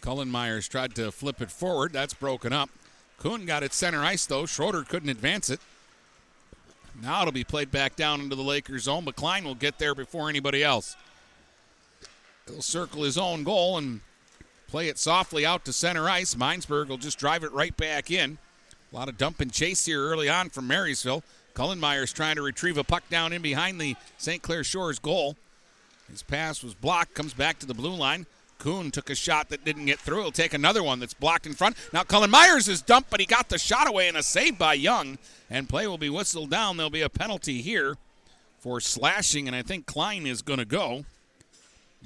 Cullen 0.00 0.30
Myers 0.30 0.68
tried 0.68 0.94
to 0.94 1.10
flip 1.10 1.40
it 1.40 1.50
forward. 1.50 1.92
That's 1.92 2.14
broken 2.14 2.52
up. 2.52 2.70
Kuhn 3.18 3.46
got 3.46 3.62
it 3.62 3.72
center 3.72 4.04
ice, 4.04 4.26
though. 4.26 4.46
Schroeder 4.46 4.82
couldn't 4.82 5.08
advance 5.08 5.50
it. 5.50 5.58
Now 7.02 7.22
it'll 7.22 7.32
be 7.32 7.42
played 7.42 7.72
back 7.72 7.96
down 7.96 8.20
into 8.20 8.36
the 8.36 8.42
Lakers 8.42 8.84
zone, 8.84 9.04
but 9.04 9.16
Klein 9.16 9.44
will 9.44 9.56
get 9.56 9.78
there 9.78 9.94
before 9.94 10.28
anybody 10.28 10.62
else. 10.62 10.94
He'll 12.46 12.62
circle 12.62 13.02
his 13.02 13.18
own 13.18 13.42
goal 13.42 13.78
and 13.78 14.00
play 14.68 14.88
it 14.88 14.98
softly 14.98 15.44
out 15.44 15.64
to 15.64 15.72
center 15.72 16.08
ice. 16.08 16.34
Minesburg 16.34 16.88
will 16.88 16.98
just 16.98 17.18
drive 17.18 17.42
it 17.42 17.52
right 17.52 17.76
back 17.76 18.10
in. 18.10 18.38
A 18.94 18.96
lot 18.96 19.08
of 19.08 19.18
dump 19.18 19.40
and 19.40 19.52
chase 19.52 19.86
here 19.86 20.00
early 20.00 20.28
on 20.28 20.50
from 20.50 20.68
Marysville. 20.68 21.24
Cullen 21.54 21.80
Myers 21.80 22.12
trying 22.12 22.36
to 22.36 22.42
retrieve 22.42 22.78
a 22.78 22.84
puck 22.84 23.02
down 23.10 23.32
in 23.32 23.42
behind 23.42 23.80
the 23.80 23.96
St. 24.18 24.40
Clair 24.40 24.62
Shores 24.62 25.00
goal. 25.00 25.34
His 26.08 26.22
pass 26.22 26.62
was 26.62 26.74
blocked, 26.74 27.12
comes 27.12 27.34
back 27.34 27.58
to 27.58 27.66
the 27.66 27.74
blue 27.74 27.94
line. 27.94 28.24
Kuhn 28.60 28.92
took 28.92 29.10
a 29.10 29.16
shot 29.16 29.48
that 29.48 29.64
didn't 29.64 29.86
get 29.86 29.98
through. 29.98 30.22
He'll 30.22 30.30
take 30.30 30.54
another 30.54 30.84
one 30.84 31.00
that's 31.00 31.12
blocked 31.12 31.44
in 31.44 31.54
front. 31.54 31.76
Now 31.92 32.04
Cullen 32.04 32.30
Myers 32.30 32.68
is 32.68 32.82
dumped, 32.82 33.10
but 33.10 33.18
he 33.18 33.26
got 33.26 33.48
the 33.48 33.58
shot 33.58 33.88
away 33.88 34.06
and 34.06 34.16
a 34.16 34.22
save 34.22 34.58
by 34.58 34.74
Young. 34.74 35.18
And 35.50 35.68
play 35.68 35.88
will 35.88 35.98
be 35.98 36.08
whistled 36.08 36.50
down. 36.50 36.76
There'll 36.76 36.88
be 36.88 37.02
a 37.02 37.08
penalty 37.08 37.62
here 37.62 37.96
for 38.60 38.80
slashing, 38.80 39.48
and 39.48 39.56
I 39.56 39.62
think 39.62 39.86
Klein 39.86 40.24
is 40.24 40.40
going 40.40 40.60
to 40.60 40.64
go. 40.64 41.04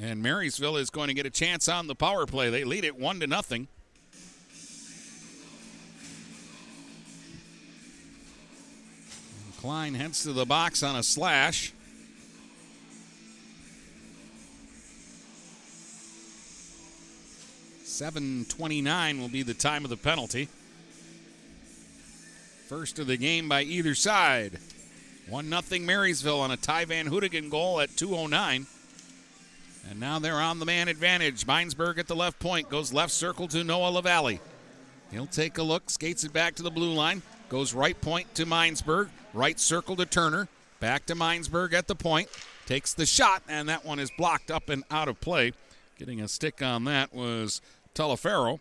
And 0.01 0.23
Marysville 0.23 0.79
is 0.79 0.89
going 0.89 1.09
to 1.09 1.15
get 1.15 1.27
a 1.27 1.31
chance 1.31 1.69
on 1.69 1.87
the 1.87 1.95
power 1.95 2.25
play. 2.25 2.49
They 2.49 2.65
lead 2.65 2.85
it 2.85 2.99
one 2.99 3.21
to 3.21 3.27
nothing. 3.27 3.69
Klein 9.59 9.95
heads 9.95 10.23
to 10.23 10.33
the 10.33 10.45
box 10.47 10.85
on 10.85 10.95
a 10.95 11.03
slash. 11.03 11.73
Seven 17.83 18.47
twenty-nine 18.49 19.21
will 19.21 19.29
be 19.29 19.43
the 19.43 19.55
time 19.55 19.83
of 19.83 19.91
the 19.91 19.97
penalty. 19.97 20.49
First 22.69 23.01
of 23.01 23.09
the 23.09 23.17
game 23.17 23.49
by 23.49 23.63
either 23.63 23.97
side. 23.97 24.59
One 25.29 25.49
nothing 25.49 25.85
Marysville 25.85 26.41
on 26.41 26.53
a 26.53 26.57
Ty 26.57 26.85
Van 26.85 27.07
Hoodigan 27.07 27.51
goal 27.51 27.81
at 27.81 27.97
209. 27.97 28.67
And 29.91 30.01
now 30.01 30.21
they're 30.21 30.37
on 30.37 30.61
the 30.61 30.67
man 30.67 30.87
advantage. 30.87 31.47
Minesburg 31.47 31.99
at 31.99 32.07
the 32.07 32.15
left 32.15 32.39
point 32.39 32.71
goes 32.71 32.93
left 32.93 33.13
circle 33.13 33.49
to 33.49 33.65
Noah 33.65 33.91
LaValle. 33.91 34.39
He'll 35.11 35.27
take 35.27 35.59
a 35.59 35.63
look, 35.63 35.91
skates 35.91 36.25
it 36.25 36.33
back 36.33 36.55
to 36.57 36.63
the 36.63 36.71
blue 36.71 36.93
line, 36.93 37.23
goes 37.49 37.75
right 37.75 37.99
point 38.01 38.35
to 38.37 38.47
Minesburg, 38.47 39.09
right 39.39 39.59
circle 39.61 39.95
to 39.97 40.05
Turner, 40.05 40.49
back 40.81 41.07
to 41.07 41.15
Minesburg 41.15 41.73
at 41.73 41.87
the 41.87 41.95
point, 41.95 42.29
takes 42.67 42.93
the 42.93 43.07
shot, 43.07 43.43
and 43.49 43.69
that 43.69 43.85
one 43.85 44.01
is 44.01 44.11
blocked 44.19 44.51
up 44.51 44.69
and 44.69 44.83
out 44.91 45.09
of 45.09 45.21
play. 45.21 45.53
Getting 45.97 46.21
a 46.21 46.29
stick 46.29 46.61
on 46.61 46.85
that 46.85 47.15
was 47.15 47.61
Telefero. 47.95 48.59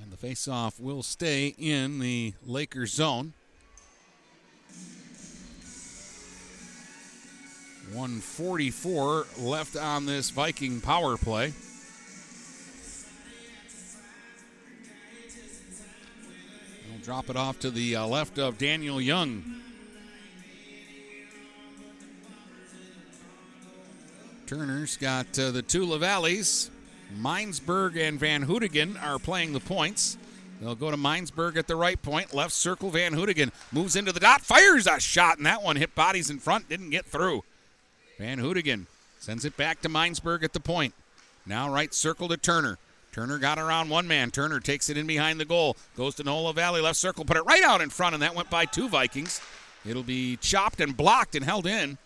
And 0.00 0.12
the 0.12 0.16
faceoff 0.16 0.80
will 0.80 1.02
stay 1.02 1.54
in 1.58 1.98
the 1.98 2.34
Lakers 2.46 2.92
zone. 2.92 3.32
144 7.92 9.26
left 9.38 9.76
on 9.76 10.06
this 10.06 10.30
Viking 10.30 10.80
power 10.80 11.16
play. 11.16 11.52
Drop 17.06 17.30
it 17.30 17.36
off 17.36 17.60
to 17.60 17.70
the 17.70 17.94
uh, 17.94 18.04
left 18.04 18.36
of 18.36 18.58
Daniel 18.58 19.00
Young. 19.00 19.44
Turner's 24.44 24.96
got 24.96 25.38
uh, 25.38 25.52
the 25.52 25.62
two 25.62 25.86
LaValleys. 25.86 26.68
Minesburg 27.16 27.96
and 27.96 28.18
Van 28.18 28.44
Hoodigan 28.44 29.00
are 29.00 29.20
playing 29.20 29.52
the 29.52 29.60
points. 29.60 30.18
They'll 30.60 30.74
go 30.74 30.90
to 30.90 30.96
Minesburg 30.96 31.56
at 31.56 31.68
the 31.68 31.76
right 31.76 32.02
point. 32.02 32.34
Left 32.34 32.52
circle, 32.52 32.90
Van 32.90 33.12
Hoodigan 33.12 33.52
moves 33.70 33.94
into 33.94 34.10
the 34.10 34.18
dot, 34.18 34.40
fires 34.40 34.88
a 34.88 34.98
shot, 34.98 35.36
and 35.36 35.46
that 35.46 35.62
one 35.62 35.76
hit 35.76 35.94
bodies 35.94 36.28
in 36.28 36.40
front, 36.40 36.68
didn't 36.68 36.90
get 36.90 37.06
through. 37.06 37.44
Van 38.18 38.40
Hoodigan 38.40 38.86
sends 39.20 39.44
it 39.44 39.56
back 39.56 39.80
to 39.82 39.88
Minesburg 39.88 40.42
at 40.42 40.54
the 40.54 40.58
point. 40.58 40.92
Now 41.46 41.72
right 41.72 41.94
circle 41.94 42.26
to 42.26 42.36
Turner. 42.36 42.78
Turner 43.16 43.38
got 43.38 43.58
around 43.58 43.88
one 43.88 44.06
man. 44.06 44.30
Turner 44.30 44.60
takes 44.60 44.90
it 44.90 44.98
in 44.98 45.06
behind 45.06 45.40
the 45.40 45.46
goal. 45.46 45.74
Goes 45.96 46.16
to 46.16 46.22
Noah 46.22 46.52
Valley, 46.52 46.82
left 46.82 46.98
circle, 46.98 47.24
put 47.24 47.38
it 47.38 47.46
right 47.46 47.62
out 47.62 47.80
in 47.80 47.88
front, 47.88 48.12
and 48.12 48.22
that 48.22 48.34
went 48.34 48.50
by 48.50 48.66
two 48.66 48.90
Vikings. 48.90 49.40
It'll 49.86 50.02
be 50.02 50.36
chopped 50.36 50.82
and 50.82 50.94
blocked 50.94 51.34
and 51.34 51.42
held 51.42 51.66
in. 51.66 51.96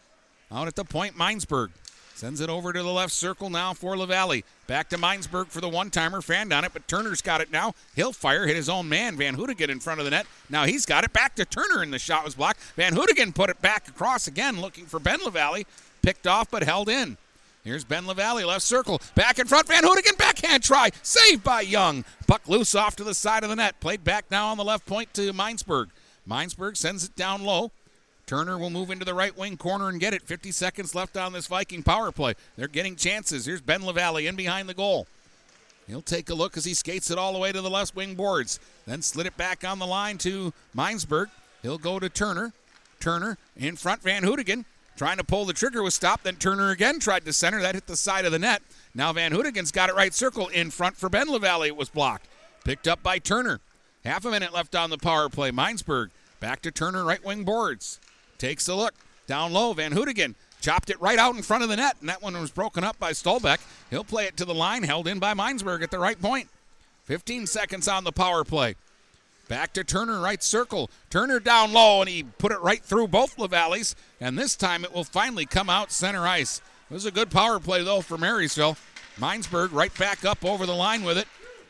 Out 0.53 0.69
at 0.69 0.77
the 0.77 0.85
point, 0.85 1.17
Minesburg. 1.17 1.71
Sends 2.15 2.41
it 2.41 2.49
over 2.49 2.73
to 2.73 2.81
the 2.81 2.93
left 2.93 3.13
circle 3.13 3.51
now 3.51 3.75
for 3.75 3.97
LaValle. 3.97 4.45
Back 4.69 4.89
to 4.91 4.99
Minesburg 4.99 5.49
for 5.49 5.61
the 5.61 5.69
one 5.69 5.91
timer. 5.91 6.23
Fanned 6.23 6.53
on 6.53 6.65
it, 6.65 6.73
but 6.73 6.87
Turner's 6.87 7.23
got 7.23 7.41
it 7.41 7.51
now. 7.51 7.75
He'll 7.97 8.13
fire, 8.13 8.47
hit 8.47 8.55
his 8.55 8.69
own 8.69 8.89
man. 8.89 9.17
Van 9.17 9.35
Hoodigan 9.35 9.69
in 9.69 9.81
front 9.81 9.99
of 9.99 10.05
the 10.05 10.13
net. 10.13 10.27
Now 10.49 10.65
he's 10.65 10.87
got 10.87 11.03
it 11.03 11.13
back 11.13 11.35
to 11.35 11.45
Turner, 11.45 11.83
and 11.83 11.93
the 11.93 11.99
shot 11.99 12.25
was 12.25 12.37
blocked. 12.37 12.61
Van 12.77 12.95
Hoodigan 12.95 13.35
put 13.35 13.51
it 13.51 13.61
back 13.61 13.89
across 13.89 14.29
again, 14.29 14.61
looking 14.61 14.87
for 14.87 15.01
Ben 15.01 15.19
LaValle. 15.25 15.67
Picked 16.03 16.29
off, 16.29 16.49
but 16.53 16.63
held 16.63 16.89
in. 16.89 17.17
Here's 17.65 17.85
Ben 17.85 18.07
LaValle, 18.07 18.45
left 18.45 18.63
circle. 18.63 19.01
Back 19.15 19.39
in 19.39 19.47
front, 19.47 19.69
Van 19.69 19.83
Hoodigan, 19.83 20.17
backhand 20.17 20.63
try. 20.63 20.91
Saved 21.03 21.45
by 21.45 21.61
Young. 21.61 22.05
Puck 22.27 22.49
loose 22.49 22.75
off 22.75 22.97
to 22.97 23.05
the 23.05 23.15
side 23.15 23.43
of 23.43 23.51
the 23.51 23.57
net. 23.57 23.79
Played 23.81 24.03
back 24.03 24.31
now 24.31 24.49
on 24.49 24.57
the 24.57 24.65
left 24.65 24.87
point 24.87 25.13
to 25.15 25.33
Minesburg. 25.33 25.89
Minesburg 26.29 26.77
sends 26.77 27.05
it 27.05 27.15
down 27.17 27.45
low. 27.45 27.71
Turner 28.27 28.57
will 28.57 28.71
move 28.71 28.91
into 28.91 29.05
the 29.05 29.13
right 29.13 29.37
wing 29.37 29.57
corner 29.57 29.89
and 29.89 30.01
get 30.01 30.15
it. 30.15 30.23
50 30.23 30.53
seconds 30.53 30.95
left 30.95 31.17
on 31.17 31.33
this 31.33 31.49
Viking 31.49 31.83
power 31.83 32.13
play. 32.13 32.35
They're 32.57 32.69
getting 32.69 32.97
chances. 32.97 33.45
Here's 33.45 33.61
Ben 33.61 33.85
LaValle 33.85 34.27
in 34.27 34.37
behind 34.37 34.69
the 34.69 34.75
goal. 34.75 35.07
He'll 35.87 36.01
take 36.01 36.31
a 36.31 36.35
look 36.35 36.57
as 36.57 36.65
he 36.65 36.73
skates 36.73 37.11
it 37.11 37.19
all 37.19 37.33
the 37.33 37.39
way 37.41 37.51
to 37.51 37.61
the 37.61 37.69
left 37.69 37.97
wing 37.97 38.15
boards. 38.15 38.61
Then 38.87 39.03
slid 39.03 39.27
it 39.27 39.37
back 39.37 39.65
on 39.65 39.81
the 39.81 39.87
line 39.87 40.17
to 40.19 40.53
Minesburg. 40.75 41.27
He'll 41.63 41.79
go 41.79 41.99
to 41.99 42.09
Turner. 42.09 42.53
Turner 43.01 43.37
in 43.57 43.77
front, 43.77 44.03
Van 44.03 44.23
Hoodigan. 44.23 44.65
Trying 45.01 45.17
to 45.17 45.25
pull 45.25 45.47
the 45.47 45.55
trigger 45.55 45.83
was 45.83 45.95
stopped. 45.95 46.25
Then 46.25 46.37
Turner 46.37 46.69
again 46.69 47.01
tried 47.01 47.25
to 47.25 47.33
center. 47.33 47.63
That 47.63 47.75
hit 47.75 47.87
the 47.87 47.97
side 47.97 48.27
of 48.27 48.33
the 48.33 48.39
net. 48.39 48.61
Now 48.95 49.15
Van 49.15 49.33
Hoodigan's 49.33 49.73
got 49.73 49.89
it 49.89 49.95
right 49.95 50.13
circle 50.13 50.49
in 50.49 50.71
front 50.71 50.95
for 50.95 51.09
Ben 51.09 51.27
LaValle. 51.27 51.69
It 51.69 51.77
was 51.79 51.89
blocked. 51.89 52.29
Picked 52.67 52.87
up 52.87 53.03
by 53.03 53.19
Turner. 53.19 53.61
Half 54.05 54.27
a 54.27 54.31
minute 54.31 54.53
left 54.53 54.75
on 54.75 54.91
the 54.91 54.99
power 54.99 55.31
play. 55.31 55.53
Minesburg 55.53 56.11
back 56.39 56.61
to 56.61 56.71
Turner 56.71 57.03
right 57.03 57.25
wing 57.25 57.45
boards. 57.45 57.99
Takes 58.37 58.69
a 58.69 58.75
look. 58.75 58.93
Down 59.27 59.55
low, 59.55 59.73
Van 59.73 59.93
Hoodigan 59.93 60.35
chopped 60.61 60.91
it 60.91 61.01
right 61.01 61.19
out 61.19 61.35
in 61.35 61.41
front 61.41 61.63
of 61.63 61.71
the 61.71 61.77
net, 61.77 61.97
and 62.01 62.09
that 62.11 62.21
one 62.21 62.39
was 62.39 62.51
broken 62.51 62.85
up 62.85 62.99
by 62.99 63.13
Stolbeck. 63.13 63.61
He'll 63.89 64.05
play 64.05 64.27
it 64.27 64.37
to 64.37 64.45
the 64.45 64.53
line, 64.53 64.83
held 64.83 65.09
in 65.09 65.19
by 65.19 65.33
Minesburg 65.33 65.83
at 65.83 65.91
the 65.91 65.99
right 65.99 66.21
point. 66.21 66.51
15 67.05 67.47
seconds 67.47 67.89
on 67.89 68.05
the 68.05 68.13
power 68.13 68.45
play. 68.45 68.75
Back 69.51 69.73
to 69.73 69.83
Turner, 69.83 70.21
right 70.21 70.41
circle. 70.41 70.93
Turner 71.11 71.41
down 71.41 71.73
low, 71.73 72.01
and 72.01 72.09
he 72.09 72.23
put 72.23 72.53
it 72.53 72.61
right 72.61 72.81
through 72.81 73.09
both 73.09 73.37
LaValleys, 73.37 73.97
and 74.21 74.39
this 74.39 74.55
time 74.55 74.85
it 74.85 74.95
will 74.95 75.03
finally 75.03 75.45
come 75.45 75.69
out 75.69 75.91
center 75.91 76.25
ice. 76.25 76.63
It 76.89 76.95
was 76.95 77.05
a 77.05 77.11
good 77.11 77.33
power 77.33 77.59
play, 77.59 77.83
though, 77.83 78.01
for 78.01 78.17
Marysville. 78.17 78.77
Minesburg 79.19 79.73
right 79.73 79.93
back 79.99 80.25
up 80.25 80.45
over 80.45 80.67
the 80.67 80.75
line 80.75 81.03
with 81.03 81.19
it. 81.19 81.27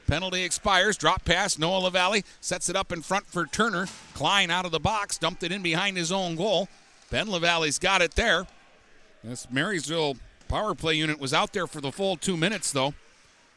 Penalty 0.06 0.42
expires. 0.42 0.98
Drop 0.98 1.24
pass. 1.24 1.58
Noah 1.58 1.78
LaValle 1.78 2.22
sets 2.42 2.68
it 2.68 2.76
up 2.76 2.92
in 2.92 3.00
front 3.00 3.24
for 3.24 3.46
Turner. 3.46 3.86
Klein 4.12 4.50
out 4.50 4.66
of 4.66 4.72
the 4.72 4.78
box, 4.78 5.16
dumped 5.16 5.42
it 5.42 5.50
in 5.50 5.62
behind 5.62 5.96
his 5.96 6.12
own 6.12 6.36
goal. 6.36 6.68
Ben 7.08 7.30
LaValle's 7.30 7.78
got 7.78 8.02
it 8.02 8.14
there. 8.14 8.46
This 9.24 9.50
Marysville 9.50 10.18
power 10.48 10.74
play 10.74 10.96
unit 10.96 11.18
was 11.18 11.32
out 11.32 11.54
there 11.54 11.66
for 11.66 11.80
the 11.80 11.92
full 11.92 12.18
two 12.18 12.36
minutes, 12.36 12.72
though. 12.72 12.92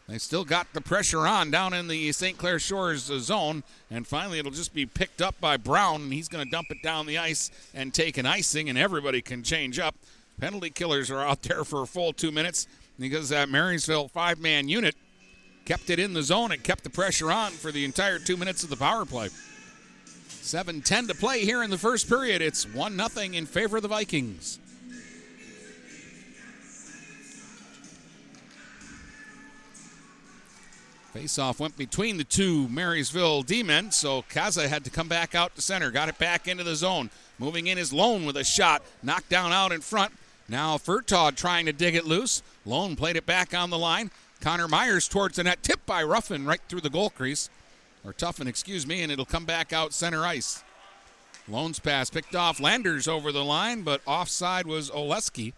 They 0.08 0.18
still 0.18 0.44
got 0.44 0.74
the 0.74 0.82
pressure 0.82 1.26
on 1.26 1.50
down 1.50 1.74
in 1.74 1.88
the 1.88 2.12
St. 2.12 2.38
Clair 2.38 2.60
Shores 2.60 3.04
zone, 3.04 3.64
and 3.90 4.06
finally 4.06 4.38
it'll 4.38 4.52
just 4.52 4.74
be 4.74 4.86
picked 4.86 5.22
up 5.22 5.40
by 5.40 5.56
Brown, 5.56 6.02
and 6.02 6.14
he's 6.14 6.28
going 6.28 6.44
to 6.44 6.52
dump 6.52 6.72
it 6.72 6.84
down 6.84 7.06
the 7.06 7.18
ice 7.18 7.50
and 7.74 7.94
take 7.94 8.18
an 8.18 8.26
icing, 8.26 8.68
and 8.68 8.78
everybody 8.78 9.22
can 9.22 9.44
change 9.44 9.80
up. 9.80 9.96
Penalty 10.40 10.70
killers 10.70 11.10
are 11.10 11.22
out 11.22 11.42
there 11.44 11.64
for 11.64 11.84
a 11.84 11.88
full 11.88 12.12
two 12.12 12.32
minutes 12.32 12.68
because 13.00 13.30
that 13.30 13.50
Marysville 13.50 14.10
five 14.10 14.40
man 14.40 14.68
unit 14.68 14.96
kept 15.66 15.90
it 15.90 16.00
in 16.00 16.14
the 16.14 16.24
zone 16.24 16.52
and 16.52 16.64
kept 16.64 16.84
the 16.84 16.90
pressure 16.90 17.32
on 17.32 17.52
for 17.52 17.72
the 17.72 17.86
entire 17.86 18.20
two 18.20 18.36
minutes 18.36 18.64
of 18.64 18.70
the 18.70 18.76
power 18.76 19.06
play. 19.06 19.30
7 20.28 20.82
10 20.82 21.08
to 21.08 21.16
play 21.16 21.46
here 21.46 21.64
in 21.64 21.70
the 21.70 21.78
first 21.78 22.10
period. 22.10 22.42
It's 22.42 22.68
1 22.68 22.98
0 22.98 23.26
in 23.34 23.46
favor 23.46 23.78
of 23.78 23.84
the 23.84 23.88
Vikings. 23.88 24.60
Face-off 31.14 31.60
went 31.60 31.78
between 31.78 32.18
the 32.18 32.24
two 32.24 32.68
Marysville 32.70 33.44
D-men, 33.44 33.92
so 33.92 34.24
Kaza 34.24 34.68
had 34.68 34.84
to 34.84 34.90
come 34.90 35.08
back 35.08 35.36
out 35.36 35.56
to 35.56 35.62
center. 35.62 35.92
Got 35.92 36.10
it 36.10 36.18
back 36.18 36.48
into 36.48 36.64
the 36.64 36.76
zone. 36.76 37.12
Moving 37.38 37.68
in 37.68 37.78
is 37.78 37.94
Lone 37.94 38.26
with 38.26 38.36
a 38.36 38.44
shot. 38.44 38.82
Knocked 39.04 39.30
down 39.30 39.52
out 39.52 39.72
in 39.72 39.82
front. 39.82 40.14
Now 40.50 40.78
Furtaw 40.78 41.36
trying 41.36 41.68
to 41.68 41.72
dig 41.72 41.94
it 41.94 42.08
loose. 42.08 42.42
Lone 42.66 42.96
played 42.96 43.16
it 43.16 43.28
back 43.28 43.54
on 43.54 43.70
the 43.70 43.78
line. 43.78 44.10
Connor 44.42 44.68
Myers 44.68 45.08
towards 45.08 45.36
the 45.36 45.44
net. 45.44 45.62
Tipped 45.62 45.86
by 45.86 46.02
Ruffin 46.02 46.46
right 46.46 46.62
through 46.68 46.82
the 46.82 46.90
goal 46.90 47.12
crease. 47.12 47.48
Or 48.04 48.12
Tuffin, 48.12 48.48
excuse 48.48 48.88
me, 48.88 49.04
and 49.04 49.12
it'll 49.12 49.24
come 49.24 49.46
back 49.46 49.72
out 49.72 49.94
center 49.94 50.26
ice. 50.26 50.64
Lone's 51.48 51.78
pass 51.78 52.10
picked 52.10 52.36
off 52.36 52.60
Landers 52.60 53.08
over 53.08 53.32
the 53.32 53.46
line, 53.46 53.84
but 53.84 54.02
offside 54.08 54.66
was 54.66 54.90
Oleski. 54.90 55.54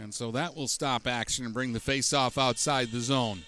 And 0.00 0.14
so 0.14 0.30
that 0.30 0.56
will 0.56 0.68
stop 0.68 1.08
action 1.08 1.44
and 1.44 1.52
bring 1.52 1.72
the 1.72 1.80
face-off 1.80 2.38
outside 2.38 2.92
the 2.92 3.00
zone. 3.00 3.42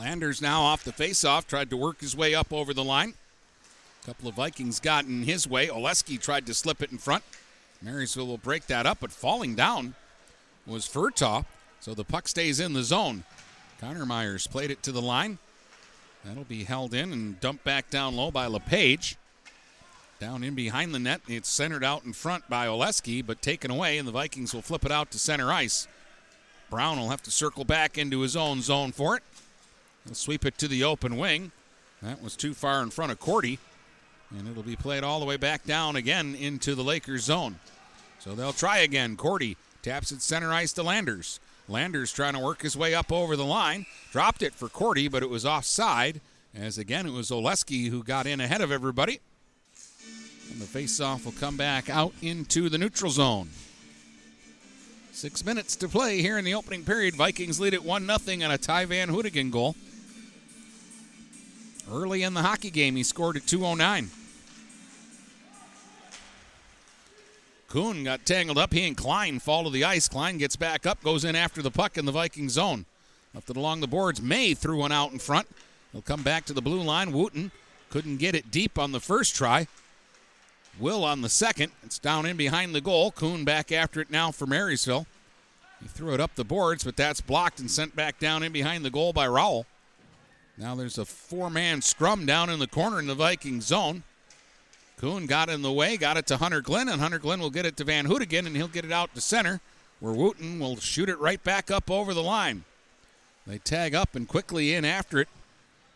Landers 0.00 0.40
now 0.40 0.62
off 0.62 0.82
the 0.82 0.92
faceoff, 0.92 1.46
tried 1.46 1.68
to 1.68 1.76
work 1.76 2.00
his 2.00 2.16
way 2.16 2.34
up 2.34 2.54
over 2.54 2.72
the 2.72 2.82
line. 2.82 3.12
A 4.02 4.06
couple 4.06 4.30
of 4.30 4.34
Vikings 4.34 4.80
got 4.80 5.04
in 5.04 5.24
his 5.24 5.46
way. 5.46 5.66
Oleski 5.66 6.18
tried 6.18 6.46
to 6.46 6.54
slip 6.54 6.80
it 6.80 6.90
in 6.90 6.96
front. 6.96 7.22
Marysville 7.82 8.26
will 8.26 8.38
break 8.38 8.66
that 8.68 8.86
up, 8.86 8.96
but 9.00 9.12
falling 9.12 9.54
down 9.54 9.94
was 10.66 10.88
Furtaw. 10.88 11.44
So 11.80 11.92
the 11.92 12.02
puck 12.02 12.28
stays 12.28 12.60
in 12.60 12.72
the 12.72 12.82
zone. 12.82 13.24
Connor 13.78 14.06
Myers 14.06 14.46
played 14.46 14.70
it 14.70 14.82
to 14.84 14.92
the 14.92 15.02
line. 15.02 15.36
That'll 16.24 16.44
be 16.44 16.64
held 16.64 16.94
in 16.94 17.12
and 17.12 17.38
dumped 17.38 17.64
back 17.64 17.90
down 17.90 18.16
low 18.16 18.30
by 18.30 18.46
LePage. 18.46 19.16
Down 20.18 20.42
in 20.42 20.54
behind 20.54 20.94
the 20.94 20.98
net. 20.98 21.20
It's 21.28 21.48
centered 21.50 21.84
out 21.84 22.04
in 22.04 22.14
front 22.14 22.48
by 22.48 22.66
Oleski, 22.66 23.24
but 23.24 23.42
taken 23.42 23.70
away, 23.70 23.98
and 23.98 24.08
the 24.08 24.12
Vikings 24.12 24.54
will 24.54 24.62
flip 24.62 24.86
it 24.86 24.92
out 24.92 25.10
to 25.10 25.18
center 25.18 25.52
ice. 25.52 25.86
Brown 26.70 26.98
will 26.98 27.10
have 27.10 27.22
to 27.24 27.30
circle 27.30 27.64
back 27.64 27.98
into 27.98 28.20
his 28.20 28.34
own 28.34 28.62
zone 28.62 28.92
for 28.92 29.14
it. 29.16 29.22
He'll 30.10 30.16
sweep 30.16 30.44
it 30.44 30.58
to 30.58 30.66
the 30.66 30.82
open 30.82 31.18
wing. 31.18 31.52
That 32.02 32.20
was 32.20 32.34
too 32.34 32.52
far 32.52 32.82
in 32.82 32.90
front 32.90 33.12
of 33.12 33.20
Cordy. 33.20 33.60
And 34.36 34.48
it'll 34.48 34.64
be 34.64 34.74
played 34.74 35.04
all 35.04 35.20
the 35.20 35.24
way 35.26 35.36
back 35.36 35.64
down 35.64 35.94
again 35.94 36.34
into 36.34 36.74
the 36.74 36.82
Lakers 36.82 37.22
zone. 37.22 37.60
So 38.18 38.34
they'll 38.34 38.52
try 38.52 38.78
again. 38.78 39.16
Cordy 39.16 39.56
taps 39.84 40.10
it 40.10 40.20
center 40.20 40.52
ice 40.52 40.72
to 40.72 40.82
Landers. 40.82 41.38
Landers 41.68 42.12
trying 42.12 42.32
to 42.32 42.40
work 42.40 42.62
his 42.62 42.76
way 42.76 42.92
up 42.92 43.12
over 43.12 43.36
the 43.36 43.44
line. 43.44 43.86
Dropped 44.10 44.42
it 44.42 44.52
for 44.52 44.68
Cordy, 44.68 45.06
but 45.06 45.22
it 45.22 45.30
was 45.30 45.46
offside. 45.46 46.20
As 46.56 46.76
again, 46.76 47.06
it 47.06 47.12
was 47.12 47.30
Oleski 47.30 47.88
who 47.88 48.02
got 48.02 48.26
in 48.26 48.40
ahead 48.40 48.62
of 48.62 48.72
everybody. 48.72 49.20
And 50.50 50.60
the 50.60 50.66
faceoff 50.66 51.24
will 51.24 51.30
come 51.38 51.56
back 51.56 51.88
out 51.88 52.14
into 52.20 52.68
the 52.68 52.78
neutral 52.78 53.12
zone. 53.12 53.50
Six 55.12 55.44
minutes 55.44 55.76
to 55.76 55.88
play 55.88 56.20
here 56.20 56.36
in 56.36 56.44
the 56.44 56.54
opening 56.54 56.82
period. 56.82 57.14
Vikings 57.14 57.60
lead 57.60 57.74
at 57.74 57.84
1 57.84 58.06
0 58.06 58.44
on 58.44 58.50
a 58.50 58.58
Ty 58.58 58.86
Van 58.86 59.10
Hoodigan 59.10 59.52
goal. 59.52 59.76
Early 61.92 62.22
in 62.22 62.34
the 62.34 62.42
hockey 62.42 62.70
game, 62.70 62.94
he 62.94 63.02
scored 63.02 63.36
at 63.36 63.46
209. 63.46 64.10
Kuhn 67.68 68.04
got 68.04 68.26
tangled 68.26 68.58
up. 68.58 68.72
He 68.72 68.86
and 68.86 68.96
Klein 68.96 69.38
fall 69.38 69.64
to 69.64 69.70
the 69.70 69.84
ice. 69.84 70.08
Klein 70.08 70.38
gets 70.38 70.56
back 70.56 70.86
up, 70.86 71.02
goes 71.02 71.24
in 71.24 71.34
after 71.36 71.62
the 71.62 71.70
puck 71.70 71.96
in 71.96 72.04
the 72.04 72.12
Viking 72.12 72.48
zone. 72.48 72.84
Left 73.34 73.50
it 73.50 73.56
along 73.56 73.80
the 73.80 73.86
boards. 73.86 74.20
May 74.20 74.54
threw 74.54 74.78
one 74.78 74.92
out 74.92 75.12
in 75.12 75.18
front. 75.18 75.48
He'll 75.92 76.02
come 76.02 76.22
back 76.22 76.44
to 76.46 76.52
the 76.52 76.62
blue 76.62 76.82
line. 76.82 77.12
Wooten 77.12 77.52
couldn't 77.88 78.18
get 78.18 78.34
it 78.34 78.50
deep 78.50 78.78
on 78.78 78.92
the 78.92 79.00
first 79.00 79.34
try. 79.34 79.66
Will 80.78 81.04
on 81.04 81.22
the 81.22 81.28
second. 81.28 81.72
It's 81.84 81.98
down 81.98 82.26
in 82.26 82.36
behind 82.36 82.74
the 82.74 82.80
goal. 82.80 83.10
Kuhn 83.10 83.44
back 83.44 83.72
after 83.72 84.00
it 84.00 84.10
now 84.10 84.30
for 84.30 84.46
Marysville. 84.46 85.06
He 85.80 85.88
threw 85.88 86.12
it 86.14 86.20
up 86.20 86.34
the 86.34 86.44
boards, 86.44 86.84
but 86.84 86.96
that's 86.96 87.20
blocked 87.20 87.58
and 87.58 87.70
sent 87.70 87.96
back 87.96 88.18
down 88.18 88.42
in 88.42 88.52
behind 88.52 88.84
the 88.84 88.90
goal 88.90 89.12
by 89.12 89.26
Rowell. 89.26 89.66
Now 90.60 90.74
there's 90.74 90.98
a 90.98 91.06
four 91.06 91.48
man 91.48 91.80
scrum 91.80 92.26
down 92.26 92.50
in 92.50 92.58
the 92.58 92.66
corner 92.66 92.98
in 92.98 93.06
the 93.06 93.14
Viking 93.14 93.62
zone. 93.62 94.02
Kuhn 94.98 95.24
got 95.24 95.48
in 95.48 95.62
the 95.62 95.72
way, 95.72 95.96
got 95.96 96.18
it 96.18 96.26
to 96.26 96.36
Hunter 96.36 96.60
Glenn, 96.60 96.90
and 96.90 97.00
Hunter 97.00 97.18
Glenn 97.18 97.40
will 97.40 97.48
get 97.48 97.64
it 97.64 97.78
to 97.78 97.84
Van 97.84 98.06
Hoodigan, 98.06 98.46
and 98.46 98.54
he'll 98.54 98.68
get 98.68 98.84
it 98.84 98.92
out 98.92 99.14
to 99.14 99.22
center, 99.22 99.62
where 100.00 100.12
Wooten 100.12 100.58
will 100.58 100.76
shoot 100.76 101.08
it 101.08 101.18
right 101.18 101.42
back 101.42 101.70
up 101.70 101.90
over 101.90 102.12
the 102.12 102.22
line. 102.22 102.64
They 103.46 103.56
tag 103.56 103.94
up 103.94 104.14
and 104.14 104.28
quickly 104.28 104.74
in 104.74 104.84
after 104.84 105.20
it 105.20 105.28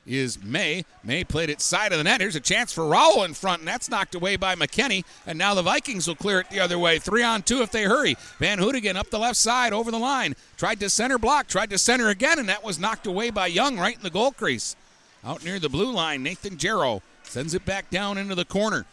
is 0.06 0.42
May. 0.42 0.84
May 1.02 1.24
played 1.24 1.50
it 1.50 1.60
side 1.60 1.92
of 1.92 1.98
the 1.98 2.04
net. 2.04 2.20
Here's 2.20 2.36
a 2.36 2.40
chance 2.40 2.72
for 2.72 2.86
Rowell 2.86 3.24
in 3.24 3.34
front, 3.34 3.60
and 3.60 3.68
that's 3.68 3.90
knocked 3.90 4.14
away 4.14 4.36
by 4.36 4.54
McKinney. 4.54 5.04
And 5.26 5.38
now 5.38 5.54
the 5.54 5.62
Vikings 5.62 6.06
will 6.06 6.14
clear 6.14 6.40
it 6.40 6.50
the 6.50 6.60
other 6.60 6.78
way. 6.78 6.98
Three 6.98 7.22
on 7.22 7.42
two 7.42 7.62
if 7.62 7.70
they 7.70 7.84
hurry. 7.84 8.16
Van 8.38 8.58
Hoodigan 8.58 8.96
up 8.96 9.10
the 9.10 9.18
left 9.18 9.36
side 9.36 9.72
over 9.72 9.90
the 9.90 9.98
line. 9.98 10.34
Tried 10.56 10.80
to 10.80 10.90
center 10.90 11.18
block, 11.18 11.46
tried 11.46 11.70
to 11.70 11.78
center 11.78 12.08
again, 12.08 12.38
and 12.38 12.48
that 12.48 12.64
was 12.64 12.78
knocked 12.78 13.06
away 13.06 13.30
by 13.30 13.46
Young 13.46 13.78
right 13.78 13.96
in 13.96 14.02
the 14.02 14.10
goal 14.10 14.32
crease. 14.32 14.76
Out 15.24 15.44
near 15.44 15.58
the 15.58 15.70
blue 15.70 15.90
line, 15.90 16.22
Nathan 16.22 16.58
Jarrow 16.58 17.02
sends 17.22 17.54
it 17.54 17.64
back 17.64 17.90
down 17.90 18.18
into 18.18 18.34
the 18.34 18.44
corner. 18.44 18.84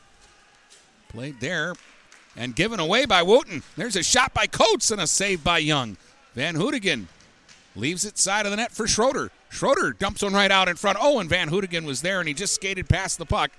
Played 1.10 1.41
there 1.41 1.74
and 2.38 2.56
given 2.56 2.80
away 2.80 3.06
by 3.06 3.21
Wooten. 3.21 3.63
There's 3.76 3.97
a 3.97 4.04
shot 4.04 4.34
by 4.34 4.47
Coates 4.47 4.91
and 4.91 5.02
a 5.02 5.08
save 5.08 5.43
by 5.43 5.58
Young. 5.58 5.97
Van 6.34 6.56
Hoodigan 6.56 7.08
leaves 7.76 8.06
it 8.06 8.18
side 8.18 8.46
of 8.46 8.52
the 8.52 8.58
net 8.58 8.72
for 8.72 8.88
Schroeder. 8.88 9.32
Schroeder 9.50 9.94
dumps 9.94 10.24
one 10.24 10.34
right 10.34 10.52
out 10.52 10.68
in 10.68 10.76
front. 10.76 10.98
Oh, 11.02 11.20
and 11.20 11.30
Van 11.30 11.50
Hoodigan 11.50 11.86
was 11.86 12.02
there 12.02 12.20
and 12.20 12.28
he 12.28 12.34
just 12.34 12.56
skated 12.56 12.90
past 12.90 13.18
the 13.18 13.26
puck. 13.26 13.52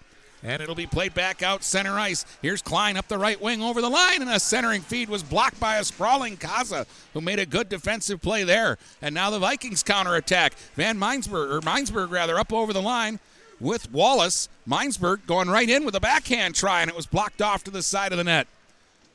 And 0.44 0.60
it'll 0.60 0.74
be 0.74 0.86
played 0.86 1.14
back 1.14 1.40
out 1.42 1.62
center 1.62 1.98
ice. 1.98 2.24
Here's 2.42 2.62
Klein 2.62 2.96
up 2.96 3.06
the 3.06 3.18
right 3.18 3.40
wing 3.40 3.62
over 3.62 3.80
the 3.80 3.88
line, 3.88 4.22
and 4.22 4.30
a 4.30 4.40
centering 4.40 4.80
feed 4.80 5.08
was 5.08 5.22
blocked 5.22 5.60
by 5.60 5.76
a 5.76 5.84
sprawling 5.84 6.36
Kaza, 6.36 6.84
who 7.12 7.20
made 7.20 7.38
a 7.38 7.46
good 7.46 7.68
defensive 7.68 8.20
play 8.20 8.42
there. 8.42 8.76
And 9.00 9.14
now 9.14 9.30
the 9.30 9.38
Vikings 9.38 9.84
counterattack. 9.84 10.54
Van 10.74 10.98
Minesburg, 10.98 11.52
or 11.52 11.60
Minesburg 11.60 12.10
rather, 12.10 12.40
up 12.40 12.52
over 12.52 12.72
the 12.72 12.82
line 12.82 13.20
with 13.60 13.92
Wallace. 13.92 14.48
Minesburg 14.68 15.26
going 15.26 15.48
right 15.48 15.70
in 15.70 15.84
with 15.84 15.94
a 15.94 16.00
backhand 16.00 16.56
try, 16.56 16.80
and 16.80 16.90
it 16.90 16.96
was 16.96 17.06
blocked 17.06 17.40
off 17.40 17.62
to 17.62 17.70
the 17.70 17.82
side 17.82 18.10
of 18.10 18.18
the 18.18 18.24
net. 18.24 18.48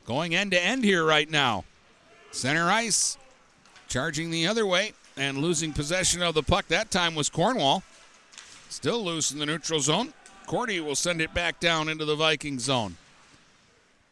Going 0.06 0.34
end 0.34 0.52
to 0.52 0.64
end 0.64 0.86
here 0.86 1.04
right 1.04 1.30
now. 1.30 1.66
Center 2.32 2.70
ice, 2.70 3.18
charging 3.88 4.32
the 4.32 4.48
other 4.48 4.66
way 4.66 4.94
and 5.16 5.40
losing 5.40 5.74
possession 5.74 6.22
of 6.22 6.36
the 6.36 6.44
puck. 6.44 6.68
That 6.68 6.92
time 6.92 7.16
was 7.16 7.30
Cornwall. 7.30 7.84
Still 8.70 9.04
loose 9.04 9.32
in 9.32 9.40
the 9.40 9.46
neutral 9.46 9.80
zone. 9.80 10.14
Cordy 10.46 10.80
will 10.80 10.96
send 10.96 11.22
it 11.22 11.34
back 11.34 11.60
down 11.60 11.90
into 11.90 12.06
the 12.06 12.16
Viking 12.16 12.60
zone. 12.60 12.98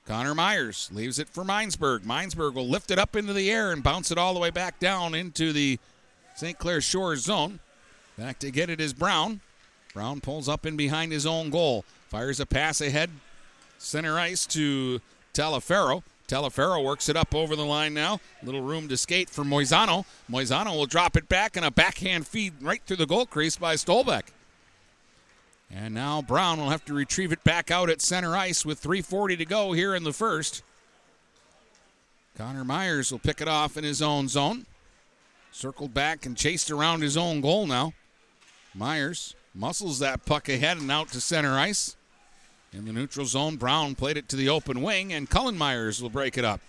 Connor 0.06 0.36
Myers 0.36 0.90
leaves 0.94 1.18
it 1.18 1.30
for 1.30 1.44
Minesburg. 1.44 2.02
Minesburg 2.02 2.54
will 2.54 2.68
lift 2.68 2.92
it 2.92 3.00
up 3.00 3.16
into 3.16 3.34
the 3.34 3.50
air 3.50 3.72
and 3.72 3.82
bounce 3.82 4.12
it 4.12 4.18
all 4.18 4.34
the 4.34 4.40
way 4.40 4.52
back 4.52 4.80
down 4.80 5.16
into 5.16 5.52
the 5.52 5.80
St. 6.36 6.58
Clair 6.58 6.82
Shores 6.82 7.24
zone. 7.24 7.60
Back 8.18 8.40
to 8.40 8.52
get 8.52 8.70
it 8.70 8.80
is 8.80 8.94
Brown. 8.94 9.42
Brown 9.94 10.22
pulls 10.22 10.48
up 10.48 10.66
in 10.66 10.78
behind 10.78 11.12
his 11.12 11.26
own 11.26 11.50
goal. 11.50 11.86
Fires 12.10 12.40
a 12.40 12.46
pass 12.46 12.82
ahead. 12.82 13.10
Center 13.78 14.20
ice 14.20 14.46
to 14.48 15.02
Talaferro. 15.34 16.04
Telefero 16.28 16.84
works 16.84 17.08
it 17.08 17.16
up 17.16 17.36
over 17.36 17.56
the 17.56 17.66
line 17.66 17.94
now. 17.94 18.20
Little 18.42 18.62
room 18.62 18.88
to 18.88 18.98
skate 18.98 19.30
for 19.30 19.44
Moisano. 19.44 20.06
Moisano 20.30 20.76
will 20.76 20.88
drop 20.88 21.16
it 21.16 21.30
back 21.30 21.56
and 21.56 21.66
a 21.66 21.72
backhand 21.72 22.28
feed 22.28 22.54
right 22.62 22.82
through 22.86 22.98
the 22.98 23.06
goal 23.06 23.26
crease 23.26 23.58
by 23.58 23.76
Stolbeck. 23.76 24.24
And 25.70 25.94
now 25.94 26.22
Brown 26.22 26.60
will 26.60 26.70
have 26.70 26.86
to 26.86 26.94
retrieve 26.94 27.32
it 27.32 27.44
back 27.44 27.70
out 27.70 27.90
at 27.90 28.02
center 28.02 28.36
ice 28.36 28.66
with 28.66 28.82
3.40 28.82 29.38
to 29.38 29.46
go 29.46 29.74
here 29.74 29.94
in 29.94 30.04
the 30.04 30.14
first. 30.14 30.64
Connor 32.38 32.66
Myers 32.66 33.12
will 33.12 33.20
pick 33.20 33.42
it 33.42 33.48
off 33.48 33.78
in 33.78 33.84
his 33.84 34.02
own 34.02 34.28
zone. 34.28 34.66
Circled 35.52 35.94
back 35.94 36.26
and 36.26 36.36
chased 36.36 36.70
around 36.70 37.02
his 37.02 37.16
own 37.16 37.40
goal 37.40 37.66
now. 37.66 37.94
Myers 38.74 39.36
muscles 39.54 40.00
that 40.00 40.26
puck 40.26 40.50
ahead 40.50 40.78
and 40.78 40.92
out 40.92 41.10
to 41.10 41.22
center 41.22 41.58
ice. 41.58 41.96
In 42.76 42.84
the 42.84 42.92
neutral 42.92 43.26
zone, 43.26 43.56
Brown 43.56 43.96
played 43.96 44.18
it 44.18 44.28
to 44.28 44.36
the 44.36 44.50
open 44.50 44.82
wing, 44.82 45.14
and 45.14 45.30
Cullen 45.30 45.58
Myers 45.58 46.02
will 46.02 46.10
break 46.10 46.38
it 46.38 46.44
up. 46.44 46.60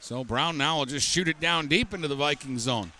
So 0.00 0.24
Brown 0.24 0.58
now 0.58 0.78
will 0.78 0.86
just 0.86 1.08
shoot 1.08 1.28
it 1.28 1.38
down 1.38 1.68
deep 1.68 1.94
into 1.94 2.08
the 2.08 2.16
Viking 2.16 2.58
zone. 2.58 2.90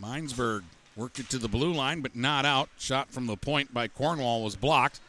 Minesburg 0.00 0.64
worked 0.96 1.18
it 1.18 1.30
to 1.30 1.38
the 1.38 1.48
blue 1.48 1.72
line, 1.72 2.02
but 2.02 2.14
not 2.14 2.44
out. 2.44 2.68
Shot 2.78 3.10
from 3.10 3.26
the 3.26 3.36
point 3.36 3.72
by 3.72 3.88
Cornwall 3.88 4.44
was 4.44 4.54
blocked. 4.54 5.00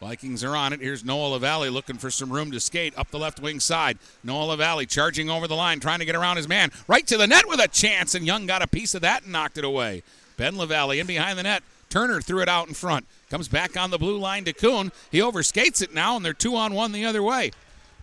Vikings 0.00 0.44
are 0.44 0.54
on 0.54 0.72
it. 0.72 0.80
Here's 0.80 1.04
Noah 1.04 1.30
LaValle 1.30 1.68
looking 1.68 1.98
for 1.98 2.12
some 2.12 2.32
room 2.32 2.52
to 2.52 2.60
skate 2.60 2.96
up 2.96 3.10
the 3.10 3.18
left 3.18 3.40
wing 3.40 3.58
side. 3.58 3.98
Noah 4.22 4.44
LaValle 4.44 4.86
charging 4.86 5.28
over 5.28 5.48
the 5.48 5.56
line, 5.56 5.80
trying 5.80 5.98
to 5.98 6.04
get 6.04 6.14
around 6.14 6.36
his 6.36 6.48
man. 6.48 6.70
Right 6.86 7.06
to 7.08 7.18
the 7.18 7.26
net 7.26 7.48
with 7.48 7.60
a 7.60 7.68
chance, 7.68 8.14
and 8.14 8.24
Young 8.24 8.46
got 8.46 8.62
a 8.62 8.68
piece 8.68 8.94
of 8.94 9.02
that 9.02 9.24
and 9.24 9.32
knocked 9.32 9.58
it 9.58 9.64
away. 9.64 10.04
Ben 10.36 10.56
LaValle 10.56 11.00
in 11.00 11.06
behind 11.06 11.36
the 11.36 11.42
net. 11.42 11.64
Turner 11.90 12.20
threw 12.20 12.40
it 12.40 12.48
out 12.48 12.68
in 12.68 12.74
front. 12.74 13.06
Comes 13.28 13.48
back 13.48 13.76
on 13.76 13.90
the 13.90 13.98
blue 13.98 14.18
line 14.18 14.44
to 14.44 14.52
Kuhn. 14.52 14.92
He 15.10 15.18
overskates 15.18 15.82
it 15.82 15.92
now, 15.92 16.16
and 16.16 16.24
they're 16.24 16.32
two 16.32 16.56
on 16.56 16.72
one 16.72 16.92
the 16.92 17.04
other 17.04 17.22
way. 17.22 17.50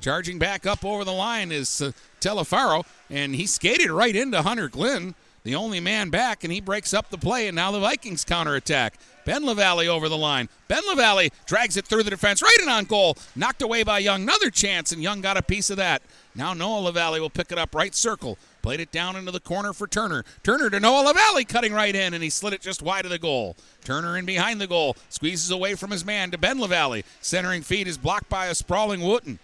Charging 0.01 0.37
back 0.37 0.67
up 0.67 0.85
over 0.85 1.03
the 1.03 1.11
line 1.11 1.51
is 1.51 1.81
uh, 1.81 1.91
Telefaro, 2.21 2.85
and 3.09 3.33
he 3.33 3.47
skated 3.47 3.89
right 3.89 4.15
into 4.15 4.41
Hunter 4.43 4.67
Glenn, 4.67 5.15
the 5.43 5.55
only 5.55 5.79
man 5.79 6.09
back, 6.09 6.43
and 6.43 6.53
he 6.53 6.61
breaks 6.61 6.93
up 6.93 7.09
the 7.09 7.17
play, 7.17 7.47
and 7.47 7.55
now 7.55 7.71
the 7.71 7.79
Vikings 7.79 8.23
counterattack. 8.23 8.99
Ben 9.25 9.45
LaValle 9.45 9.87
over 9.87 10.07
the 10.07 10.17
line. 10.17 10.49
Ben 10.67 10.81
LaValle 10.87 11.31
drags 11.45 11.77
it 11.77 11.85
through 11.85 12.03
the 12.03 12.09
defense, 12.09 12.41
right 12.41 12.57
in 12.61 12.69
on 12.69 12.85
goal. 12.85 13.17
Knocked 13.35 13.61
away 13.61 13.83
by 13.83 13.99
Young. 13.99 14.23
Another 14.23 14.51
chance, 14.51 14.91
and 14.91 15.01
Young 15.01 15.21
got 15.21 15.35
a 15.35 15.41
piece 15.41 15.69
of 15.69 15.77
that. 15.77 16.01
Now 16.35 16.53
Noah 16.53 16.81
LaValle 16.81 17.19
will 17.19 17.29
pick 17.29 17.51
it 17.51 17.57
up 17.57 17.73
right 17.73 17.95
circle. 17.95 18.37
Played 18.67 18.81
it 18.81 18.91
down 18.91 19.15
into 19.15 19.31
the 19.31 19.39
corner 19.39 19.71
for 19.71 19.87
Turner. 19.87 20.25
Turner 20.43 20.69
to 20.69 20.81
Noah 20.81 21.05
LaValle 21.05 21.45
cutting 21.45 21.71
right 21.71 21.95
in, 21.95 22.13
and 22.13 22.21
he 22.21 22.29
slid 22.29 22.51
it 22.51 22.59
just 22.59 22.81
wide 22.81 23.05
of 23.05 23.11
the 23.11 23.17
goal. 23.17 23.55
Turner 23.85 24.17
in 24.17 24.25
behind 24.25 24.59
the 24.59 24.67
goal. 24.67 24.97
Squeezes 25.07 25.51
away 25.51 25.75
from 25.75 25.89
his 25.89 26.03
man 26.03 26.31
to 26.31 26.37
Ben 26.37 26.59
LaValle. 26.59 27.05
Centering 27.21 27.61
feed 27.61 27.87
is 27.87 27.97
blocked 27.97 28.27
by 28.27 28.47
a 28.47 28.53
sprawling 28.53 28.99
Wooten. 28.99 29.39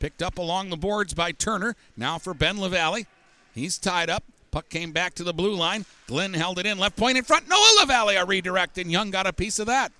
Picked 0.00 0.24
up 0.24 0.38
along 0.38 0.70
the 0.70 0.76
boards 0.76 1.14
by 1.14 1.30
Turner. 1.30 1.76
Now 1.96 2.18
for 2.18 2.34
Ben 2.34 2.60
LaValle. 2.60 3.06
He's 3.54 3.78
tied 3.78 4.10
up. 4.10 4.24
Puck 4.50 4.68
came 4.70 4.90
back 4.90 5.14
to 5.14 5.22
the 5.22 5.32
blue 5.32 5.54
line. 5.54 5.86
Glenn 6.08 6.34
held 6.34 6.58
it 6.58 6.66
in. 6.66 6.76
Left 6.76 6.96
point 6.96 7.16
in 7.16 7.22
front. 7.22 7.48
Noah 7.48 7.76
LaValle 7.78 8.16
a 8.16 8.24
redirect, 8.24 8.76
and 8.78 8.90
Young 8.90 9.12
got 9.12 9.28
a 9.28 9.32
piece 9.32 9.60
of 9.60 9.68
that. 9.68 9.92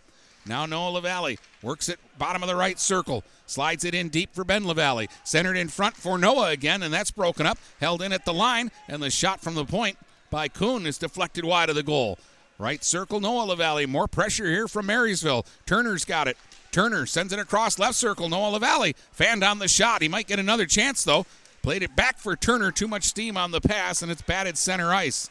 Now 0.46 0.66
Noah 0.66 0.90
LaValle 0.90 1.38
works 1.62 1.88
it 1.88 2.00
bottom 2.18 2.42
of 2.42 2.48
the 2.48 2.56
right 2.56 2.80
circle. 2.80 3.22
Slides 3.46 3.84
it 3.84 3.94
in 3.94 4.08
deep 4.08 4.34
for 4.34 4.44
Ben 4.44 4.66
LaValle. 4.66 5.08
Centered 5.22 5.56
in 5.56 5.68
front 5.68 5.96
for 5.96 6.18
Noah 6.18 6.50
again, 6.50 6.82
and 6.82 6.92
that's 6.92 7.10
broken 7.10 7.46
up. 7.46 7.58
Held 7.80 8.02
in 8.02 8.12
at 8.12 8.24
the 8.24 8.32
line, 8.32 8.70
and 8.88 9.02
the 9.02 9.10
shot 9.10 9.40
from 9.40 9.54
the 9.54 9.64
point 9.64 9.98
by 10.30 10.48
Kuhn 10.48 10.86
is 10.86 10.98
deflected 10.98 11.44
wide 11.44 11.68
of 11.68 11.76
the 11.76 11.82
goal. 11.82 12.18
Right 12.58 12.82
circle, 12.84 13.20
Noah 13.20 13.44
LaValle. 13.46 13.86
More 13.86 14.08
pressure 14.08 14.46
here 14.46 14.68
from 14.68 14.86
Marysville. 14.86 15.44
Turner's 15.66 16.04
got 16.04 16.28
it. 16.28 16.36
Turner 16.70 17.06
sends 17.06 17.32
it 17.32 17.38
across 17.38 17.78
left 17.78 17.94
circle. 17.94 18.28
Noah 18.28 18.50
LaValle 18.50 18.94
fanned 19.12 19.44
on 19.44 19.58
the 19.58 19.68
shot. 19.68 20.02
He 20.02 20.08
might 20.08 20.26
get 20.26 20.38
another 20.38 20.66
chance, 20.66 21.04
though. 21.04 21.26
Played 21.62 21.82
it 21.82 21.96
back 21.96 22.18
for 22.18 22.36
Turner. 22.36 22.70
Too 22.70 22.88
much 22.88 23.04
steam 23.04 23.36
on 23.36 23.50
the 23.50 23.60
pass, 23.60 24.02
and 24.02 24.10
it's 24.10 24.22
batted 24.22 24.56
center 24.58 24.92
ice. 24.92 25.28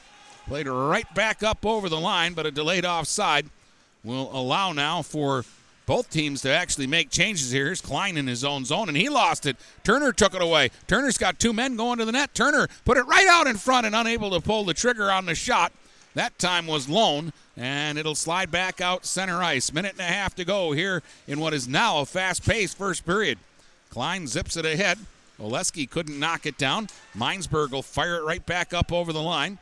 Played 0.47 0.67
right 0.67 1.11
back 1.15 1.43
up 1.43 1.65
over 1.65 1.89
the 1.89 1.99
line, 1.99 2.33
but 2.33 2.45
a 2.45 2.51
delayed 2.51 2.85
offside 2.85 3.49
will 4.03 4.29
allow 4.35 4.73
now 4.73 5.01
for 5.01 5.45
both 5.85 6.09
teams 6.09 6.41
to 6.41 6.49
actually 6.49 6.87
make 6.87 7.09
changes 7.09 7.51
here. 7.51 7.65
Here's 7.65 7.81
Klein 7.81 8.17
in 8.17 8.27
his 8.27 8.43
own 8.43 8.65
zone, 8.65 8.87
and 8.87 8.97
he 8.97 9.09
lost 9.09 9.45
it. 9.45 9.57
Turner 9.83 10.11
took 10.11 10.33
it 10.33 10.41
away. 10.41 10.69
Turner's 10.87 11.17
got 11.17 11.39
two 11.39 11.53
men 11.53 11.75
going 11.75 11.99
to 11.99 12.05
the 12.05 12.11
net. 12.11 12.33
Turner 12.33 12.67
put 12.85 12.97
it 12.97 13.05
right 13.05 13.27
out 13.27 13.47
in 13.47 13.57
front 13.57 13.85
and 13.85 13.95
unable 13.95 14.31
to 14.31 14.41
pull 14.41 14.63
the 14.63 14.73
trigger 14.73 15.11
on 15.11 15.25
the 15.25 15.35
shot. 15.35 15.71
That 16.15 16.37
time 16.37 16.67
was 16.67 16.87
lone, 16.87 17.33
and 17.57 17.97
it'll 17.97 18.15
slide 18.15 18.51
back 18.51 18.81
out 18.81 19.05
center 19.05 19.41
ice. 19.41 19.73
Minute 19.73 19.93
and 19.93 20.01
a 20.01 20.03
half 20.03 20.35
to 20.35 20.45
go 20.45 20.71
here 20.71 21.01
in 21.27 21.39
what 21.39 21.53
is 21.53 21.67
now 21.67 21.99
a 22.01 22.05
fast 22.05 22.45
paced 22.45 22.77
first 22.77 23.05
period. 23.05 23.39
Klein 23.89 24.27
zips 24.27 24.55
it 24.55 24.65
ahead. 24.65 24.99
Oleski 25.39 25.89
couldn't 25.89 26.19
knock 26.19 26.45
it 26.45 26.57
down. 26.57 26.87
Minesburg 27.15 27.71
will 27.71 27.81
fire 27.81 28.17
it 28.17 28.23
right 28.23 28.45
back 28.45 28.73
up 28.73 28.91
over 28.91 29.11
the 29.11 29.21
line. 29.21 29.57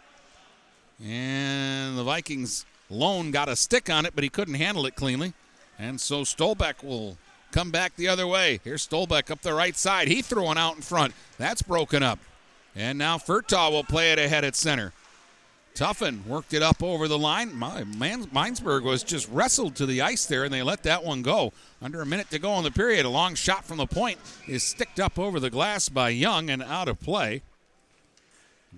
And 1.04 1.98
the 1.98 2.04
Vikings 2.04 2.66
lone 2.90 3.32
got 3.32 3.50
a 3.50 3.56
stick 3.56 3.90
on 3.90 4.06
it, 4.06 4.14
but 4.14 4.24
he 4.24 4.30
couldn't 4.30 4.56
handle 4.56 4.86
it 4.86 4.96
cleanly. 4.96 5.34
And 5.82 6.00
so 6.00 6.22
Stolbeck 6.22 6.84
will 6.84 7.18
come 7.52 7.72
back 7.72 7.96
the 7.96 8.08
other 8.08 8.28
way. 8.28 8.60
Here's 8.64 8.88
Stolbeck 8.88 9.32
up 9.32 9.42
the 9.42 9.56
right 9.56 9.76
side. 9.76 10.08
He 10.08 10.22
threw 10.22 10.44
one 10.44 10.60
out 10.60 10.76
in 10.76 10.84
front. 10.84 11.16
That's 11.40 11.64
broken 11.64 12.04
up. 12.04 12.20
And 12.76 13.00
now 13.00 13.18
Furtaw 13.18 13.72
will 13.72 13.84
play 13.84 14.12
it 14.12 14.20
ahead 14.20 14.46
at 14.46 14.56
center. 14.56 14.94
Tuffin 15.74 16.24
worked 16.28 16.54
it 16.54 16.62
up 16.62 16.84
over 16.84 17.08
the 17.08 17.18
line. 17.18 17.58
My, 17.58 17.84
Man, 17.84 18.26
Minesburg 18.26 18.84
was 18.84 19.04
just 19.04 19.28
wrestled 19.30 19.76
to 19.78 19.88
the 19.88 20.02
ice 20.02 20.26
there, 20.28 20.44
and 20.44 20.54
they 20.54 20.62
let 20.62 20.84
that 20.84 21.04
one 21.04 21.24
go. 21.24 21.52
Under 21.82 22.02
a 22.02 22.06
minute 22.06 22.30
to 22.30 22.40
go 22.40 22.58
in 22.58 22.64
the 22.64 22.72
period. 22.72 23.06
A 23.06 23.10
long 23.10 23.34
shot 23.34 23.66
from 23.66 23.78
the 23.78 23.88
point 23.88 24.20
is 24.48 24.64
sticked 24.64 25.00
up 25.00 25.18
over 25.18 25.40
the 25.40 25.50
glass 25.50 25.90
by 25.90 26.10
Young 26.10 26.50
and 26.50 26.62
out 26.62 26.90
of 26.90 27.00
play. 27.00 27.42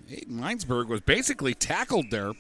Aiden 0.10 0.40
Minesburg 0.40 0.88
was 0.88 1.02
basically 1.02 1.54
tackled 1.54 2.12
there, 2.12 2.32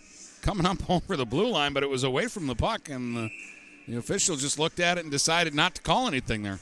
coming 0.41 0.65
up 0.65 0.89
over 0.89 1.17
the 1.17 1.25
blue 1.25 1.49
line, 1.49 1.73
but 1.73 1.83
it 1.83 1.89
was 1.89 2.03
away 2.05 2.27
from 2.27 2.47
the 2.47 2.55
puck, 2.55 2.87
and 2.87 3.17
the, 3.17 3.29
the 3.87 3.97
official 3.97 4.35
just 4.35 4.57
looked 4.57 4.79
at 4.79 4.97
it 4.97 5.01
and 5.01 5.11
decided 5.11 5.53
not 5.53 5.75
to 5.75 5.81
call 5.81 6.07
anything 6.07 6.43
there. 6.43 6.59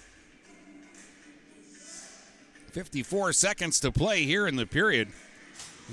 54 2.72 3.34
seconds 3.34 3.80
to 3.82 3.92
play 3.92 4.24
here 4.24 4.48
in 4.48 4.56
the 4.56 4.66
period. 4.66 5.10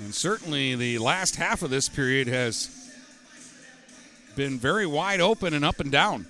And 0.01 0.15
certainly 0.15 0.75
the 0.75 0.97
last 0.97 1.35
half 1.35 1.61
of 1.61 1.69
this 1.69 1.89
period 1.89 2.27
has 2.27 2.69
been 4.35 4.57
very 4.57 4.85
wide 4.85 5.19
open 5.19 5.53
and 5.53 5.65
up 5.65 5.79
and 5.79 5.91
down. 5.91 6.25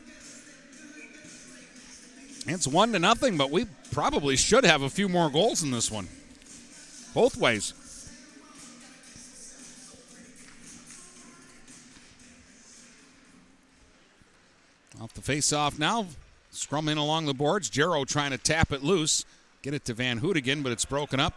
It's 2.48 2.68
one 2.68 2.94
to 2.94 3.00
nothing, 3.00 3.38
but 3.38 3.52
we 3.52 3.68
probably 3.92 4.36
should 4.36 4.64
have 4.64 4.82
a 4.82 4.90
few 4.90 5.08
more 5.08 5.30
goals 5.30 5.62
in 5.62 5.70
this 5.70 5.92
one. 5.92 6.08
Both 7.14 7.38
ways. 7.38 7.74
Off 15.02 15.14
the 15.14 15.22
face 15.22 15.54
off 15.54 15.80
now. 15.80 16.08
Scrum 16.52 16.90
in 16.90 16.98
along 16.98 17.26
the 17.26 17.34
boards. 17.34 17.70
Jarrow 17.70 18.04
trying 18.04 18.32
to 18.32 18.38
tap 18.38 18.74
it 18.74 18.84
loose. 18.84 19.24
Get 19.62 19.74
it 19.74 19.86
to 19.86 19.94
Van 19.94 20.20
Hoodigan, 20.20 20.62
but 20.62 20.74
it's 20.74 20.84
broken 20.84 21.20
up. 21.20 21.34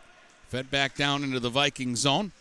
Fed 0.48 0.70
back 0.70 0.96
down 0.96 1.22
into 1.22 1.38
the 1.38 1.48
Viking 1.48 1.94
zone. 1.94 2.32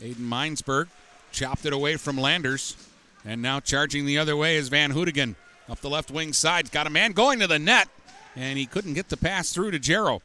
Aiden 0.00 0.28
Minesburg 0.28 0.86
chopped 1.32 1.66
it 1.66 1.72
away 1.72 1.96
from 1.96 2.16
Landers. 2.16 2.76
And 3.24 3.42
now 3.42 3.58
charging 3.58 4.06
the 4.06 4.18
other 4.18 4.36
way 4.36 4.56
is 4.56 4.68
Van 4.68 4.92
Hoodigan. 4.92 5.34
Up 5.68 5.80
the 5.80 5.90
left 5.90 6.12
wing 6.12 6.32
side. 6.32 6.70
Got 6.70 6.86
a 6.86 6.90
man 6.90 7.12
going 7.12 7.40
to 7.40 7.48
the 7.48 7.58
net. 7.58 7.88
And 8.36 8.56
he 8.56 8.66
couldn't 8.66 8.94
get 8.94 9.08
the 9.08 9.16
pass 9.16 9.52
through 9.52 9.72
to 9.72 9.80
Jarrow. 9.80 10.22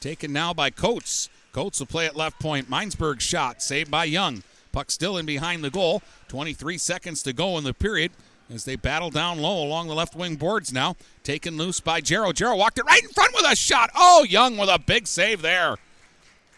Taken 0.00 0.32
now 0.32 0.54
by 0.54 0.70
Coates. 0.70 1.28
Coates 1.52 1.80
will 1.80 1.86
play 1.86 2.06
at 2.06 2.14
left 2.14 2.38
point. 2.38 2.70
Minesburg 2.70 3.20
shot. 3.20 3.60
Saved 3.60 3.90
by 3.90 4.04
Young. 4.04 4.44
Puck 4.70 4.92
still 4.92 5.16
in 5.16 5.26
behind 5.26 5.64
the 5.64 5.70
goal. 5.70 6.00
23 6.28 6.78
seconds 6.78 7.24
to 7.24 7.32
go 7.32 7.58
in 7.58 7.64
the 7.64 7.74
period 7.74 8.12
as 8.52 8.64
they 8.64 8.76
battle 8.76 9.10
down 9.10 9.40
low 9.40 9.62
along 9.62 9.88
the 9.88 9.94
left 9.94 10.14
wing 10.14 10.36
boards 10.36 10.72
now. 10.72 10.96
Taken 11.22 11.56
loose 11.56 11.80
by 11.80 12.00
Jarrow. 12.00 12.32
Jarrow 12.32 12.56
walked 12.56 12.78
it 12.78 12.84
right 12.84 13.02
in 13.02 13.10
front 13.10 13.34
with 13.34 13.50
a 13.50 13.56
shot. 13.56 13.90
Oh, 13.94 14.24
Young 14.28 14.56
with 14.56 14.68
a 14.68 14.78
big 14.78 15.06
save 15.06 15.42
there. 15.42 15.76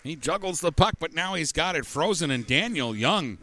He 0.03 0.17
juggles 0.17 0.61
the 0.61 0.73
puck, 0.73 0.95
but 0.99 1.15
now 1.15 1.35
he's 1.35 1.53
got 1.53 1.77
it 1.77 1.87
frozen, 1.87 2.31
and 2.31 2.47
Daniel 2.47 2.97
Young 2.97 3.39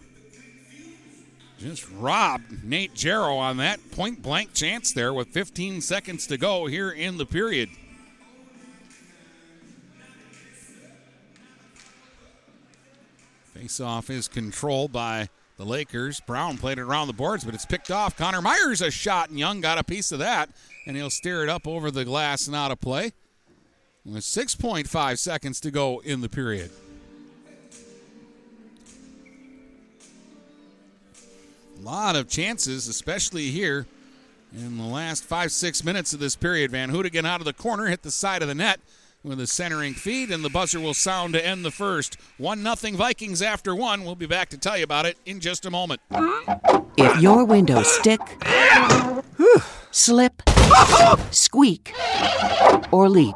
just 1.59 1.89
robbed 1.91 2.63
Nate 2.63 2.93
Jarrow 2.93 3.35
on 3.35 3.57
that 3.57 3.91
point 3.91 4.21
blank 4.21 4.53
chance 4.53 4.93
there 4.93 5.13
with 5.13 5.27
15 5.27 5.81
seconds 5.81 6.25
to 6.27 6.37
go 6.37 6.67
here 6.67 6.89
in 6.89 7.17
the 7.17 7.25
period. 7.25 7.69
Face 13.53 13.81
off 13.81 14.09
is 14.09 14.29
controlled 14.29 14.93
by 14.93 15.27
the 15.59 15.65
Lakers. 15.65 16.21
Brown 16.21 16.57
played 16.57 16.77
it 16.77 16.83
around 16.83 17.07
the 17.07 17.13
boards, 17.13 17.43
but 17.43 17.53
it's 17.53 17.65
picked 17.65 17.91
off. 17.91 18.15
Connor 18.15 18.41
Myers 18.41 18.81
a 18.81 18.89
shot, 18.89 19.29
and 19.29 19.37
Young 19.37 19.59
got 19.59 19.77
a 19.77 19.83
piece 19.83 20.13
of 20.13 20.19
that, 20.19 20.49
and 20.87 20.95
he'll 20.95 21.09
steer 21.09 21.43
it 21.43 21.49
up 21.49 21.67
over 21.67 21.91
the 21.91 22.05
glass 22.05 22.47
and 22.47 22.55
out 22.55 22.71
of 22.71 22.79
play. 22.79 23.11
With 24.05 24.23
6.5 24.23 25.19
seconds 25.19 25.59
to 25.59 25.69
go 25.69 25.99
in 25.99 26.21
the 26.21 26.29
period. 26.29 26.71
A 31.77 31.81
lot 31.81 32.15
of 32.15 32.29
chances, 32.29 32.87
especially 32.87 33.51
here 33.51 33.85
In 34.55 34.77
the 34.77 34.83
last 34.83 35.23
five, 35.25 35.51
six 35.51 35.83
minutes 35.83 36.13
of 36.13 36.19
this 36.19 36.35
period, 36.35 36.71
Van 36.71 36.89
Hoodigan 36.89 37.25
out 37.25 37.39
of 37.41 37.45
the 37.45 37.53
corner, 37.53 37.85
hit 37.85 38.01
the 38.01 38.09
side 38.09 38.41
of 38.41 38.47
the 38.47 38.55
net 38.55 38.79
with 39.23 39.39
a 39.39 39.47
centering 39.47 39.93
feed, 39.93 40.31
and 40.31 40.43
the 40.43 40.49
buzzer 40.49 40.79
will 40.79 40.93
sound 40.93 41.33
to 41.33 41.45
end 41.45 41.65
the 41.65 41.71
first. 41.71 42.17
1 42.37 42.63
nothing 42.63 42.95
Vikings 42.95 43.41
after 43.41 43.75
one. 43.75 44.05
We'll 44.05 44.15
be 44.15 44.25
back 44.25 44.49
to 44.49 44.57
tell 44.57 44.77
you 44.77 44.83
about 44.83 45.05
it 45.05 45.17
in 45.25 45.39
just 45.39 45.65
a 45.65 45.71
moment. 45.71 46.01
If 46.97 47.21
your 47.21 47.45
windows 47.45 47.91
stick, 47.91 48.21
slip, 49.91 50.41
squeak, 51.31 51.93
or 52.91 53.09
leak, 53.09 53.35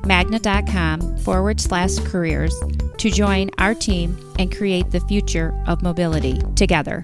magna.com 0.05 1.17
forward 1.17 1.59
slash 1.59 1.97
careers 1.99 2.53
to 2.97 3.09
join 3.09 3.49
our 3.57 3.73
team 3.73 4.17
and 4.39 4.55
create 4.55 4.91
the 4.91 4.99
future 5.01 5.53
of 5.67 5.81
mobility 5.81 6.39
together. 6.55 7.03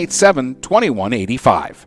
987 0.01 0.61
2185. 0.61 1.85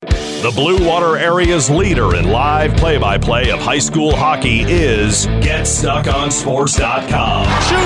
The 0.00 0.52
Blue 0.54 0.86
Water 0.86 1.16
Area's 1.16 1.70
leader 1.70 2.14
in 2.16 2.28
live 2.30 2.76
play 2.76 2.98
by 2.98 3.16
play 3.18 3.50
of 3.50 3.58
high 3.60 3.78
school 3.78 4.14
hockey 4.14 4.60
is 4.62 5.26
GetStuckOnSports.com. 5.26 7.44
Shoot! 7.62 7.76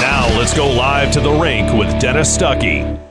Now 0.00 0.28
let's 0.38 0.54
go 0.54 0.70
live 0.70 1.10
to 1.12 1.20
the 1.20 1.32
rink 1.32 1.72
with 1.72 2.00
Dennis 2.00 2.36
Stuckey. 2.36 3.09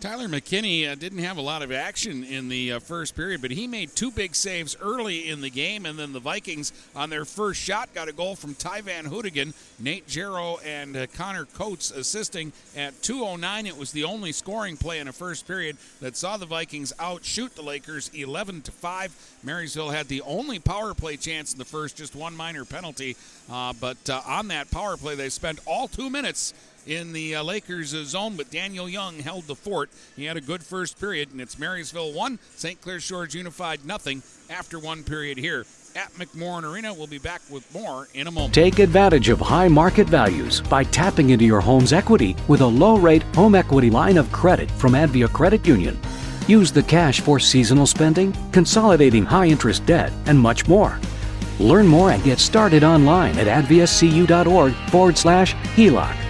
Tyler 0.00 0.28
McKinney 0.28 0.90
uh, 0.90 0.94
didn't 0.94 1.18
have 1.18 1.36
a 1.36 1.42
lot 1.42 1.60
of 1.60 1.70
action 1.70 2.24
in 2.24 2.48
the 2.48 2.72
uh, 2.72 2.78
first 2.78 3.14
period, 3.14 3.42
but 3.42 3.50
he 3.50 3.66
made 3.66 3.94
two 3.94 4.10
big 4.10 4.34
saves 4.34 4.74
early 4.80 5.28
in 5.28 5.42
the 5.42 5.50
game, 5.50 5.84
and 5.84 5.98
then 5.98 6.14
the 6.14 6.20
Vikings 6.20 6.72
on 6.96 7.10
their 7.10 7.26
first 7.26 7.60
shot 7.60 7.92
got 7.92 8.08
a 8.08 8.12
goal 8.12 8.34
from 8.34 8.54
Ty 8.54 8.80
Van 8.80 9.04
Hoodigan, 9.04 9.52
Nate 9.78 10.08
Jarrow, 10.08 10.56
and 10.64 10.96
uh, 10.96 11.06
Connor 11.08 11.44
Coates 11.44 11.90
assisting 11.90 12.50
at 12.74 12.94
2:09. 13.02 13.66
It 13.66 13.76
was 13.76 13.92
the 13.92 14.04
only 14.04 14.32
scoring 14.32 14.78
play 14.78 15.00
in 15.00 15.08
a 15.08 15.12
first 15.12 15.46
period 15.46 15.76
that 16.00 16.16
saw 16.16 16.38
the 16.38 16.46
Vikings 16.46 16.94
outshoot 16.98 17.54
the 17.54 17.62
Lakers 17.62 18.10
11 18.14 18.62
to 18.62 18.72
five. 18.72 19.14
Marysville 19.42 19.90
had 19.90 20.08
the 20.08 20.22
only 20.22 20.58
power 20.58 20.94
play 20.94 21.18
chance 21.18 21.52
in 21.52 21.58
the 21.58 21.64
first, 21.66 21.98
just 21.98 22.16
one 22.16 22.34
minor 22.34 22.64
penalty, 22.64 23.18
uh, 23.52 23.74
but 23.78 23.98
uh, 24.08 24.22
on 24.26 24.48
that 24.48 24.70
power 24.70 24.96
play 24.96 25.14
they 25.14 25.28
spent 25.28 25.60
all 25.66 25.88
two 25.88 26.08
minutes 26.08 26.54
in 26.86 27.12
the 27.12 27.36
uh, 27.36 27.42
Lakers 27.42 27.88
zone, 27.88 28.36
but 28.36 28.50
Daniel 28.50 28.88
Young 28.88 29.18
held 29.18 29.44
the 29.44 29.54
fort. 29.54 29.90
He 30.16 30.24
had 30.24 30.36
a 30.36 30.40
good 30.40 30.62
first 30.62 31.00
period, 31.00 31.30
and 31.32 31.40
it's 31.40 31.58
Marysville 31.58 32.12
1, 32.12 32.38
St. 32.56 32.80
Clair 32.80 33.00
Shores 33.00 33.34
Unified 33.34 33.84
nothing 33.84 34.22
after 34.48 34.78
one 34.78 35.02
period 35.02 35.38
here 35.38 35.64
at 35.96 36.12
McMorran 36.12 36.70
Arena. 36.70 36.94
We'll 36.94 37.06
be 37.06 37.18
back 37.18 37.42
with 37.50 37.72
more 37.74 38.08
in 38.14 38.26
a 38.26 38.30
moment. 38.30 38.54
Take 38.54 38.78
advantage 38.78 39.28
of 39.28 39.40
high 39.40 39.68
market 39.68 40.08
values 40.08 40.60
by 40.62 40.84
tapping 40.84 41.30
into 41.30 41.44
your 41.44 41.60
home's 41.60 41.92
equity 41.92 42.36
with 42.48 42.60
a 42.60 42.66
low 42.66 42.96
rate 42.96 43.22
home 43.34 43.54
equity 43.54 43.90
line 43.90 44.16
of 44.16 44.30
credit 44.32 44.70
from 44.72 44.92
Advia 44.92 45.32
Credit 45.32 45.66
Union. 45.66 45.98
Use 46.46 46.72
the 46.72 46.82
cash 46.82 47.20
for 47.20 47.38
seasonal 47.38 47.86
spending, 47.86 48.34
consolidating 48.52 49.24
high 49.24 49.46
interest 49.46 49.86
debt, 49.86 50.12
and 50.26 50.38
much 50.38 50.66
more. 50.66 50.98
Learn 51.58 51.86
more 51.86 52.10
and 52.10 52.22
get 52.24 52.38
started 52.38 52.82
online 52.82 53.38
at 53.38 53.46
adviacu.org 53.46 54.74
forward 54.90 55.18
slash 55.18 55.54
HELOC. 55.76 56.29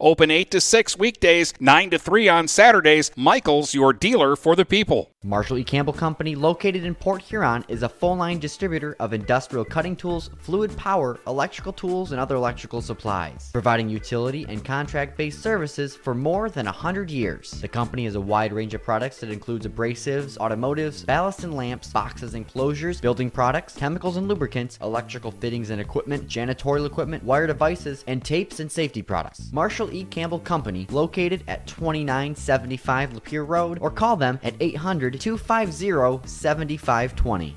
Open 0.00 0.30
8 0.30 0.50
to 0.50 0.60
6 0.60 0.98
weekdays, 0.98 1.54
9 1.58 1.90
to 1.90 1.98
3 1.98 2.28
on 2.28 2.48
Saturdays. 2.48 3.10
Michaels, 3.16 3.74
your 3.74 3.92
dealer 3.92 4.36
for 4.36 4.54
the 4.54 4.64
people. 4.64 5.10
Marshall 5.22 5.58
E. 5.58 5.64
Campbell 5.64 5.92
Company, 5.92 6.34
located 6.34 6.84
in 6.84 6.94
Port 6.94 7.20
Huron, 7.20 7.62
is 7.68 7.82
a 7.82 7.88
full 7.88 8.16
line 8.16 8.38
distributor 8.38 8.96
of 9.00 9.12
industrial 9.12 9.66
cutting 9.66 9.94
tools, 9.94 10.30
fluid 10.38 10.74
power, 10.78 11.20
electrical 11.26 11.74
tools, 11.74 12.12
and 12.12 12.20
other 12.20 12.36
electrical 12.36 12.80
supplies, 12.80 13.50
providing 13.52 13.88
utility 13.88 14.46
and 14.48 14.64
contract 14.64 15.16
based 15.18 15.42
services 15.42 15.94
for 15.94 16.14
more 16.14 16.48
than 16.48 16.64
100 16.66 17.10
years. 17.10 17.50
The 17.50 17.68
company 17.68 18.04
has 18.04 18.14
a 18.14 18.20
wide 18.20 18.52
range 18.52 18.72
of 18.72 18.82
products 18.82 19.20
that 19.20 19.30
includes 19.30 19.66
abrasives, 19.66 20.38
automotives, 20.38 21.04
ballast 21.04 21.44
and 21.44 21.54
lamps, 21.54 21.88
boxes 21.88 22.34
and 22.34 22.48
closures, 22.48 23.00
building 23.00 23.30
products, 23.30 23.74
chemicals 23.74 24.16
and 24.16 24.26
lubricants, 24.26 24.78
electrical 24.80 25.32
fittings 25.32 25.70
and 25.70 25.80
equipment, 25.80 26.28
janitorial 26.28 26.86
equipment, 26.86 27.22
wire 27.24 27.46
devices, 27.46 28.04
and 28.06 28.24
tapes 28.24 28.60
and 28.60 28.72
safety 28.72 29.02
products. 29.02 29.52
Marshall 29.52 29.69
E. 29.92 30.04
Campbell 30.04 30.40
Company, 30.40 30.86
located 30.90 31.42
at 31.46 31.66
2975 31.66 33.12
Lapeer 33.12 33.46
Road, 33.46 33.78
or 33.80 33.90
call 33.90 34.16
them 34.16 34.38
at 34.42 34.54
800 34.60 35.20
250 35.20 36.26
7520. 36.28 37.56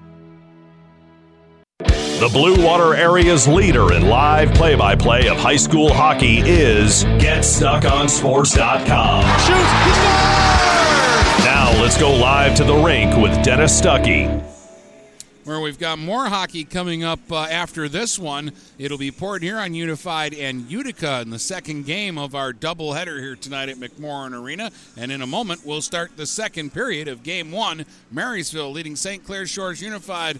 The 2.21 2.29
Blue 2.29 2.63
Water 2.63 2.93
area's 2.93 3.47
leader 3.47 3.93
in 3.93 4.07
live 4.07 4.53
play 4.53 4.75
by 4.75 4.95
play 4.95 5.27
of 5.27 5.37
high 5.37 5.55
school 5.55 5.91
hockey 5.91 6.41
is 6.41 7.03
GetStuckOnSports.com. 7.03 9.23
Now 11.43 11.71
let's 11.81 11.99
go 11.99 12.13
live 12.13 12.53
to 12.57 12.63
the 12.63 12.75
rink 12.75 13.17
with 13.17 13.43
Dennis 13.43 13.81
Stuckey. 13.81 14.29
where 15.45 15.59
we've 15.59 15.79
got 15.79 15.97
more 15.97 16.27
hockey 16.27 16.63
coming 16.63 17.03
up 17.03 17.19
uh, 17.31 17.47
after 17.49 17.89
this 17.89 18.19
one. 18.19 18.51
It'll 18.77 18.99
be 18.99 19.09
Port 19.09 19.41
Huron 19.41 19.73
Unified 19.73 20.35
and 20.35 20.69
Utica 20.69 21.21
in 21.21 21.31
the 21.31 21.39
second 21.39 21.87
game 21.87 22.19
of 22.19 22.35
our 22.35 22.53
doubleheader 22.53 23.19
here 23.19 23.35
tonight 23.35 23.67
at 23.69 23.77
McMorran 23.77 24.39
Arena. 24.39 24.69
And 24.95 25.11
in 25.11 25.23
a 25.23 25.27
moment, 25.27 25.65
we'll 25.65 25.81
start 25.81 26.17
the 26.17 26.27
second 26.27 26.71
period 26.71 27.07
of 27.07 27.23
game 27.23 27.51
one. 27.51 27.85
Marysville 28.11 28.71
leading 28.71 28.95
St. 28.95 29.25
Clair 29.25 29.47
Shores 29.47 29.81
Unified 29.81 30.39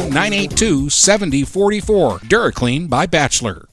810-982-7044. 0.09 2.21
Duraclean 2.21 2.89
by 2.89 3.05
Bachelor. 3.05 3.67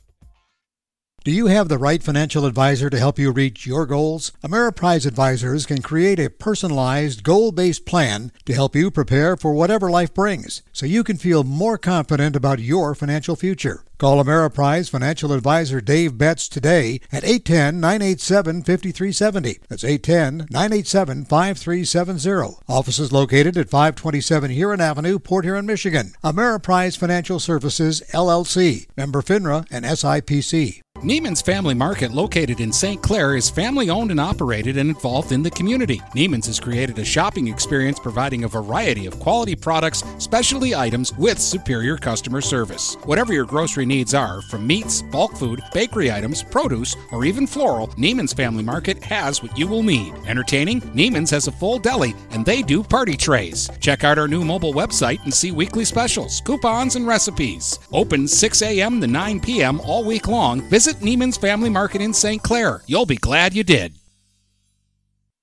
Do 1.24 1.32
you 1.32 1.48
have 1.48 1.68
the 1.68 1.78
right 1.78 2.00
financial 2.02 2.46
advisor 2.46 2.88
to 2.88 2.98
help 2.98 3.18
you 3.18 3.30
reach 3.30 3.66
your 3.66 3.84
goals? 3.86 4.32
Ameriprise 4.42 5.04
Advisors 5.04 5.66
can 5.66 5.82
create 5.82 6.18
a 6.18 6.30
personalized, 6.30 7.22
goal 7.22 7.52
based 7.52 7.84
plan 7.84 8.32
to 8.46 8.54
help 8.54 8.74
you 8.74 8.90
prepare 8.90 9.36
for 9.36 9.52
whatever 9.52 9.90
life 9.90 10.14
brings 10.14 10.62
so 10.72 10.86
you 10.86 11.04
can 11.04 11.18
feel 11.18 11.44
more 11.44 11.76
confident 11.76 12.34
about 12.34 12.60
your 12.60 12.94
financial 12.94 13.36
future. 13.36 13.84
Call 13.98 14.22
Ameriprise 14.22 14.88
Financial 14.88 15.32
Advisor 15.32 15.80
Dave 15.80 16.16
Betts 16.16 16.48
today 16.48 17.00
at 17.10 17.24
810 17.24 17.80
987 17.80 18.62
5370. 18.62 19.58
That's 19.68 19.82
810 19.82 20.46
987 20.52 21.24
5370. 21.24 22.58
Office 22.68 23.00
is 23.00 23.10
located 23.10 23.56
at 23.56 23.68
527 23.68 24.52
Huron 24.52 24.80
Avenue, 24.80 25.18
Port 25.18 25.44
Huron, 25.44 25.66
Michigan. 25.66 26.12
Ameriprise 26.22 26.96
Financial 26.96 27.40
Services, 27.40 28.00
LLC. 28.12 28.86
Member 28.96 29.20
FINRA 29.20 29.66
and 29.68 29.84
SIPC. 29.84 30.80
Neiman's 31.02 31.40
Family 31.40 31.74
Market, 31.74 32.10
located 32.10 32.58
in 32.58 32.72
St. 32.72 33.00
Clair, 33.00 33.36
is 33.36 33.48
family 33.48 33.88
owned 33.88 34.10
and 34.10 34.18
operated 34.18 34.76
and 34.76 34.90
involved 34.90 35.30
in 35.30 35.44
the 35.44 35.50
community. 35.50 35.98
Neiman's 36.12 36.48
has 36.48 36.58
created 36.58 36.98
a 36.98 37.04
shopping 37.04 37.46
experience 37.46 38.00
providing 38.00 38.42
a 38.42 38.48
variety 38.48 39.06
of 39.06 39.18
quality 39.20 39.54
products, 39.54 40.02
specialty 40.18 40.74
items 40.74 41.16
with 41.16 41.38
superior 41.38 41.96
customer 41.96 42.40
service. 42.40 42.96
Whatever 43.04 43.32
your 43.32 43.44
grocery 43.44 43.86
needs 43.88 44.14
are, 44.14 44.42
from 44.42 44.66
meats, 44.66 45.02
bulk 45.02 45.36
food, 45.36 45.60
bakery 45.72 46.12
items, 46.12 46.42
produce, 46.42 46.94
or 47.10 47.24
even 47.24 47.46
floral, 47.46 47.88
Neiman's 47.88 48.32
Family 48.32 48.62
Market 48.62 49.02
has 49.02 49.42
what 49.42 49.58
you 49.58 49.66
will 49.66 49.82
need. 49.82 50.14
Entertaining? 50.26 50.80
Neiman's 50.80 51.30
has 51.30 51.48
a 51.48 51.52
full 51.52 51.78
deli 51.78 52.14
and 52.30 52.44
they 52.44 52.62
do 52.62 52.82
party 52.82 53.16
trays. 53.16 53.68
Check 53.80 54.04
out 54.04 54.18
our 54.18 54.28
new 54.28 54.44
mobile 54.44 54.74
website 54.74 55.22
and 55.24 55.34
see 55.34 55.50
weekly 55.50 55.84
specials, 55.84 56.40
coupons, 56.42 56.94
and 56.94 57.06
recipes. 57.06 57.78
Open 57.92 58.28
6 58.28 58.62
a.m. 58.62 59.00
to 59.00 59.06
9 59.06 59.40
p.m. 59.40 59.80
all 59.80 60.04
week 60.04 60.28
long. 60.28 60.60
Visit 60.68 60.96
Neiman's 60.96 61.36
Family 61.36 61.70
Market 61.70 62.02
in 62.02 62.12
St. 62.12 62.42
Clair. 62.42 62.82
You'll 62.86 63.06
be 63.06 63.16
glad 63.16 63.54
you 63.54 63.64
did. 63.64 63.94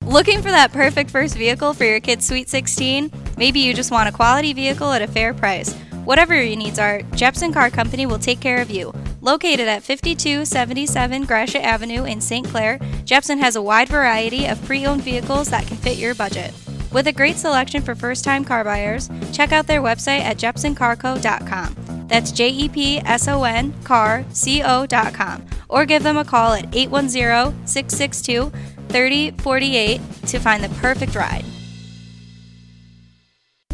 Looking 0.06 0.44
for 0.44 0.52
that 0.52 0.72
perfect 0.72 1.10
first 1.10 1.36
vehicle 1.36 1.74
for 1.74 1.84
your 1.84 2.00
kid's 2.00 2.28
Sweet 2.28 2.48
16? 2.48 3.12
Maybe 3.38 3.60
you 3.60 3.74
just 3.74 3.92
want 3.92 4.08
a 4.08 4.12
quality 4.12 4.54
vehicle 4.54 4.92
at 4.92 5.02
a 5.02 5.08
fair 5.08 5.34
price. 5.34 5.76
Whatever 6.06 6.36
your 6.40 6.56
needs 6.56 6.78
are, 6.78 7.02
Jepson 7.16 7.52
Car 7.52 7.72
Company 7.72 8.06
will 8.06 8.20
take 8.20 8.40
care 8.40 8.62
of 8.62 8.70
you. 8.70 8.94
Located 9.22 9.68
at 9.68 9.82
5277 9.82 11.26
Gratiot 11.26 11.64
Avenue 11.64 12.04
in 12.04 12.22
St. 12.22 12.48
Clair, 12.48 12.80
Jepson 13.06 13.40
has 13.40 13.56
a 13.56 13.62
wide 13.62 13.90
variety 13.90 14.46
of 14.46 14.64
pre 14.66 14.86
owned 14.86 15.02
vehicles 15.02 15.50
that 15.50 15.66
can 15.66 15.78
fit 15.78 15.98
your 15.98 16.14
budget. 16.14 16.54
With 16.92 17.08
a 17.08 17.12
great 17.12 17.38
selection 17.38 17.82
for 17.82 17.96
first 17.96 18.24
time 18.24 18.46
car 18.46 18.64
buyers, 18.64 19.10
check 19.34 19.52
out 19.52 19.66
their 19.66 19.82
website 19.82 20.20
at 20.20 20.38
jepsoncarco.com. 20.38 22.08
That's 22.08 22.32
J 22.32 22.50
E 22.50 22.70
P 22.70 23.00
S 23.00 23.28
O 23.28 23.44
N 23.44 23.74
carco.com. 23.84 25.46
Or 25.70 25.86
give 25.88 26.04
them 26.04 26.18
a 26.18 26.24
call 26.24 26.54
at 26.54 26.76
810 26.76 27.68
662 27.68 28.52
3048 28.90 30.02
to 30.28 30.40
find 30.40 30.64
the 30.64 30.70
perfect 30.80 31.16
ride. 31.16 31.46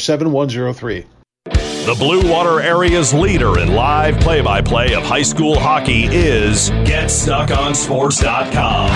7103. 0.00 1.04
The 1.44 1.94
Blue 1.98 2.26
Water 2.30 2.62
area's 2.62 3.12
leader 3.12 3.58
in 3.58 3.74
live 3.74 4.18
play 4.20 4.40
by 4.40 4.62
play 4.62 4.94
of 4.94 5.02
high 5.02 5.20
school 5.20 5.58
hockey 5.58 6.06
is 6.06 6.70
GetStuckOnSports.com. 6.70 8.88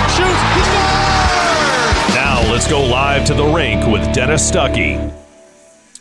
Now 2.14 2.40
let's 2.50 2.66
go 2.66 2.82
live 2.82 3.26
to 3.26 3.34
the 3.34 3.44
rink 3.44 3.86
with 3.86 4.10
Dennis 4.14 4.50
Stuckey. 4.50 4.96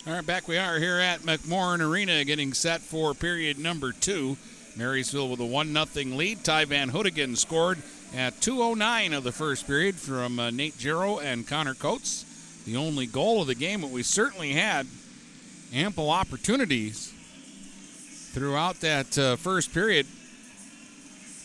All 0.07 0.13
right, 0.13 0.25
back 0.25 0.47
we 0.47 0.57
are 0.57 0.79
here 0.79 0.99
at 0.99 1.23
McMorran 1.23 1.81
Arena 1.81 2.23
getting 2.23 2.53
set 2.53 2.79
for 2.79 3.13
period 3.13 3.59
number 3.59 3.91
two. 3.91 4.37
Marysville 4.77 5.27
with 5.27 5.41
a 5.41 5.45
1 5.45 5.73
0 5.73 6.15
lead. 6.15 6.45
Ty 6.45 6.63
Van 6.65 6.91
Hoodigan 6.91 7.35
scored 7.35 7.79
at 8.15 8.39
2.09 8.39 9.17
of 9.17 9.25
the 9.25 9.33
first 9.33 9.67
period 9.67 9.95
from 9.95 10.39
uh, 10.39 10.51
Nate 10.51 10.77
Jarrow 10.77 11.19
and 11.19 11.45
Connor 11.45 11.73
Coates. 11.73 12.23
The 12.68 12.76
only 12.76 13.05
goal 13.05 13.39
of 13.39 13.47
the 13.47 13.55
game, 13.55 13.80
but 13.80 13.91
we 13.91 14.03
certainly 14.03 14.51
had 14.51 14.88
ample 15.74 16.09
opportunities 16.09 17.13
throughout 18.34 18.82
that 18.82 19.18
uh, 19.18 19.38
first 19.38 19.74
period. 19.74 20.05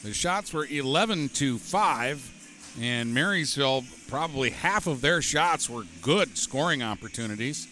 The 0.03 0.13
shots 0.13 0.53
were 0.53 0.67
11 0.67 1.29
to 1.29 1.59
5, 1.59 2.75
and 2.81 3.15
Marysville, 3.15 3.85
probably 4.09 4.51
half 4.51 4.89
of 4.89 5.01
their 5.01 5.23
shots 5.23 5.71
were 5.71 5.85
good 6.03 6.37
scoring 6.37 6.83
opportunities. 6.83 7.69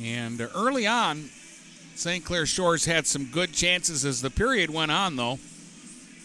And 0.00 0.40
early 0.54 0.86
on, 0.86 1.30
St. 1.96 2.24
Clair 2.24 2.46
Shores 2.46 2.84
had 2.84 3.08
some 3.08 3.24
good 3.24 3.52
chances 3.52 4.04
as 4.04 4.22
the 4.22 4.30
period 4.30 4.70
went 4.70 4.92
on, 4.92 5.16
though. 5.16 5.40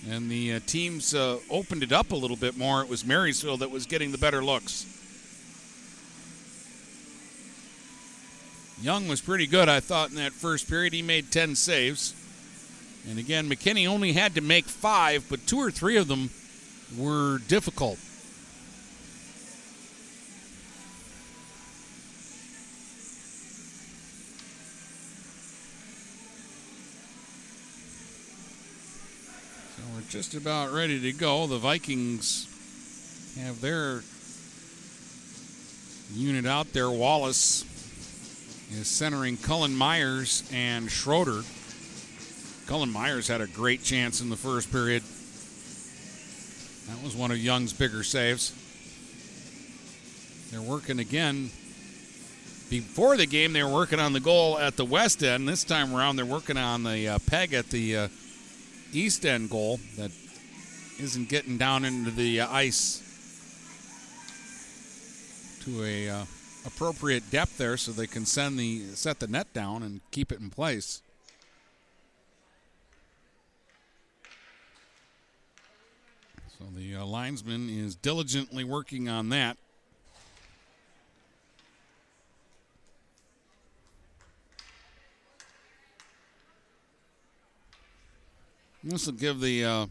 And 0.08 0.30
the 0.30 0.53
uh, 0.53 0.60
teams 0.68 1.16
uh, 1.16 1.39
opened 1.49 1.82
it 1.82 1.91
up 1.91 2.12
a 2.12 2.16
little 2.16 2.38
bit 2.38 2.56
more. 2.56 2.84
It 2.84 2.89
was 2.89 3.03
Marysville 3.03 3.58
that 3.58 3.72
was 3.72 3.88
getting 3.88 4.12
the 4.12 4.20
better 4.20 4.43
looks. 4.45 4.86
Young 8.82 9.07
was 9.07 9.21
pretty 9.21 9.47
good, 9.47 9.69
I 9.69 9.80
thought, 9.80 10.09
in 10.09 10.15
that 10.17 10.34
first 10.34 10.69
period. 10.69 10.93
He 10.93 11.01
made 11.01 11.32
10 11.32 11.55
saves. 11.55 12.13
And 13.09 13.17
again, 13.17 13.49
McKinney 13.49 13.88
only 13.88 14.13
had 14.13 14.36
to 14.36 14.41
make 14.41 14.65
five, 14.65 15.26
but 15.30 15.47
two 15.47 15.57
or 15.57 15.71
three 15.71 15.95
of 15.95 16.07
them 16.07 16.30
were 16.97 17.38
difficult. 17.47 17.97
So 29.78 29.84
we're 29.93 30.09
just 30.09 30.34
about 30.34 30.73
ready 30.73 30.99
to 30.99 31.13
go. 31.13 31.47
The 31.47 31.59
Vikings 31.59 32.47
have 33.39 33.61
their 33.61 34.01
unit 36.13 36.45
out 36.45 36.73
there. 36.73 36.89
Wallace 36.89 37.63
is 38.76 38.88
centering 38.88 39.38
Cullen 39.38 39.73
Myers 39.73 40.43
and 40.53 40.91
Schroeder. 40.91 41.43
Cullen 42.67 42.91
Myers 42.91 43.28
had 43.28 43.41
a 43.41 43.47
great 43.47 43.84
chance 43.84 44.21
in 44.21 44.30
the 44.30 44.36
first 44.36 44.71
period. 44.71 45.01
That 46.89 47.03
was 47.03 47.15
one 47.15 47.32
of 47.32 47.38
Young's 47.38 47.73
bigger 47.73 48.03
saves. 48.03 48.53
They're 50.51 50.61
working 50.61 50.99
again. 50.99 51.49
Before 52.69 53.15
the 53.15 53.26
game, 53.26 53.53
they 53.53 53.63
were 53.63 53.71
working 53.71 53.99
on 53.99 54.13
the 54.13 54.19
goal 54.19 54.57
at 54.57 54.76
the 54.76 54.86
west 54.86 55.23
end. 55.23 55.47
This 55.47 55.63
time 55.63 55.95
around, 55.95 56.17
they're 56.17 56.26
working 56.26 56.57
on 56.57 56.84
the 56.84 57.07
uh, 57.07 57.19
peg 57.28 57.53
at 57.53 57.69
the 57.69 57.97
uh, 57.97 58.07
east 58.91 59.26
end 59.26 59.49
goal 59.49 59.80
that 59.97 60.11
isn't 60.99 61.30
getting 61.30 61.57
down 61.57 61.86
into 61.86 62.11
the 62.11 62.41
uh, 62.41 62.51
ice 62.51 63.01
to 65.63 65.84
a 65.84 66.09
uh, 66.09 66.26
appropriate 66.66 67.30
depth 67.30 67.57
there, 67.57 67.78
so 67.78 67.91
they 67.91 68.07
can 68.07 68.26
send 68.26 68.57
the 68.57 68.82
set 68.95 69.20
the 69.20 69.28
net 69.28 69.53
down 69.53 69.84
and 69.84 70.01
keep 70.11 70.32
it 70.32 70.39
in 70.39 70.49
place. 70.49 71.01
So 76.57 76.66
the 76.76 76.95
uh, 76.95 77.05
linesman 77.05 77.70
is 77.70 77.95
diligently 77.95 78.63
working 78.63 79.09
on 79.09 79.30
that. 79.30 79.57
This 88.84 89.07
will 89.07 89.13
give 89.13 89.39
the 89.39 89.66
uh, 89.66 89.86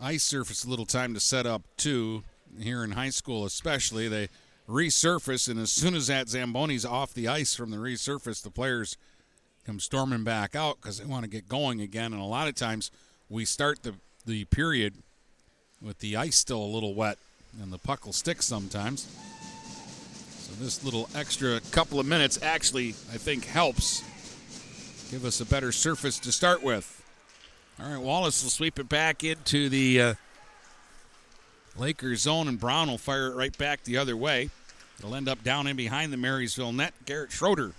ice 0.00 0.24
surface 0.24 0.64
a 0.64 0.68
little 0.68 0.86
time 0.86 1.14
to 1.14 1.20
set 1.20 1.46
up 1.46 1.62
too. 1.76 2.24
Here 2.60 2.84
in 2.84 2.92
high 2.92 3.10
school, 3.10 3.44
especially, 3.44 4.06
they 4.06 4.28
resurface, 4.68 5.48
and 5.48 5.60
as 5.60 5.70
soon 5.70 5.94
as 5.94 6.06
that 6.06 6.26
Zamboni's 6.26 6.84
off 6.84 7.14
the 7.14 7.28
ice 7.28 7.54
from 7.54 7.70
the 7.70 7.76
resurface, 7.76 8.42
the 8.42 8.50
players 8.50 8.96
come 9.64 9.80
storming 9.80 10.24
back 10.24 10.54
out 10.54 10.80
because 10.80 10.98
they 10.98 11.04
want 11.04 11.24
to 11.24 11.30
get 11.30 11.48
going 11.48 11.80
again. 11.80 12.12
And 12.12 12.20
a 12.20 12.26
lot 12.26 12.48
of 12.48 12.54
times, 12.54 12.90
we 13.28 13.44
start 13.44 13.82
the 13.82 13.94
the 14.26 14.44
period 14.46 14.94
with 15.82 15.98
the 15.98 16.16
ice 16.16 16.36
still 16.36 16.62
a 16.62 16.64
little 16.64 16.94
wet, 16.94 17.18
and 17.62 17.72
the 17.72 17.78
puck 17.78 18.06
will 18.06 18.12
stick 18.12 18.42
sometimes. 18.42 19.06
So 20.38 20.52
this 20.62 20.82
little 20.84 21.08
extra 21.14 21.60
couple 21.72 22.00
of 22.00 22.06
minutes 22.06 22.42
actually, 22.42 22.90
I 23.12 23.18
think, 23.18 23.44
helps 23.44 24.02
give 25.10 25.24
us 25.24 25.40
a 25.40 25.46
better 25.46 25.72
surface 25.72 26.18
to 26.20 26.32
start 26.32 26.62
with. 26.62 27.02
All 27.80 27.90
right, 27.90 28.00
Wallace 28.00 28.42
will 28.42 28.50
sweep 28.50 28.78
it 28.78 28.88
back 28.88 29.24
into 29.24 29.68
the 29.68 30.00
uh, 30.00 30.14
Lakers 31.76 32.22
zone, 32.22 32.48
and 32.48 32.58
Brown 32.58 32.88
will 32.88 32.98
fire 32.98 33.28
it 33.28 33.34
right 33.34 33.56
back 33.56 33.84
the 33.84 33.96
other 33.96 34.16
way. 34.16 34.50
It'll 34.98 35.14
end 35.14 35.28
up 35.28 35.42
down 35.42 35.66
in 35.66 35.76
behind 35.76 36.12
the 36.12 36.16
Marysville 36.16 36.72
net. 36.72 36.94
Garrett 37.04 37.32
Schroeder 37.32 37.72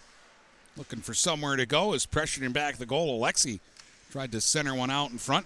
looking 0.77 0.99
for 0.99 1.13
somewhere 1.13 1.55
to 1.55 1.65
go 1.65 1.93
is 1.93 2.05
pressuring 2.05 2.53
back 2.53 2.77
the 2.77 2.85
goal. 2.85 3.19
Alexi 3.19 3.59
tried 4.11 4.31
to 4.33 4.41
center 4.41 4.75
one 4.75 4.91
out 4.91 5.11
in 5.11 5.17
front. 5.17 5.45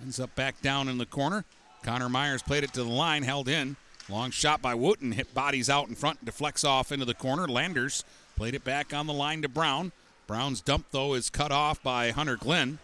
Ends 0.00 0.20
up 0.20 0.34
back 0.34 0.60
down 0.60 0.88
in 0.88 0.98
the 0.98 1.06
corner. 1.06 1.44
Connor 1.82 2.08
Myers 2.08 2.42
played 2.42 2.64
it 2.64 2.72
to 2.72 2.82
the 2.82 2.90
line, 2.90 3.22
held 3.22 3.48
in. 3.48 3.76
Long 4.08 4.30
shot 4.30 4.60
by 4.60 4.74
Wooten, 4.74 5.12
hit 5.12 5.34
bodies 5.34 5.70
out 5.70 5.88
in 5.88 5.94
front, 5.94 6.24
deflects 6.24 6.64
off 6.64 6.92
into 6.92 7.04
the 7.04 7.14
corner. 7.14 7.48
Landers 7.48 8.04
played 8.36 8.54
it 8.54 8.64
back 8.64 8.92
on 8.92 9.06
the 9.06 9.12
line 9.12 9.42
to 9.42 9.48
Brown. 9.48 9.92
Brown's 10.26 10.60
dump, 10.60 10.86
though, 10.90 11.14
is 11.14 11.30
cut 11.30 11.52
off 11.52 11.82
by 11.82 12.10
Hunter 12.10 12.36
Glenn. 12.36 12.78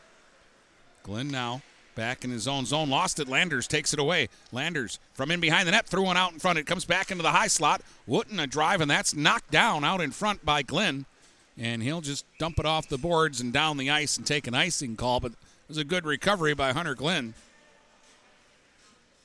Glenn 1.03 1.29
now 1.29 1.63
back 1.95 2.24
in 2.24 2.30
his 2.30 2.49
own 2.49 2.64
zone. 2.66 2.88
Lost 2.90 3.18
it. 3.20 3.28
Landers 3.28 3.66
takes 3.66 3.93
it 3.93 3.99
away. 3.99 4.28
Landers 4.51 4.99
from 5.14 5.30
in 5.30 5.40
behind 5.40 5.66
the 5.68 5.72
net, 5.72 5.86
threw 5.86 6.03
one 6.03 6.16
out 6.16 6.32
in 6.32 6.38
front. 6.38 6.59
It 6.59 6.66
comes 6.66 6.84
back 6.84 7.11
into 7.11 7.22
the 7.22 7.30
high 7.32 7.49
slot. 7.49 7.82
Wooten 8.07 8.40
a 8.40 8.47
drive, 8.47 8.80
and 8.80 8.90
that's 8.90 9.14
knocked 9.14 9.51
down 9.51 9.84
out 9.84 10.01
in 10.01 10.11
front 10.11 10.45
by 10.45 10.62
Glenn. 10.62 11.07
and 11.59 11.82
he'll 11.82 12.01
just 12.01 12.24
dump 12.38 12.59
it 12.59 12.66
off 12.66 12.88
the 12.88 12.99
boards 12.99 13.40
and 13.40 13.53
down 13.53 13.76
the 13.76 13.90
ice 13.90 14.16
and 14.16 14.26
take 14.26 14.47
an 14.47 14.55
icing 14.55 14.97
call. 14.97 15.20
But 15.20 15.32
it 15.32 15.38
was 15.68 15.78
a 15.78 15.84
good 15.84 16.05
recovery 16.07 16.55
by 16.55 16.72
Hunter 16.72 16.95
Glenn, 16.95 17.34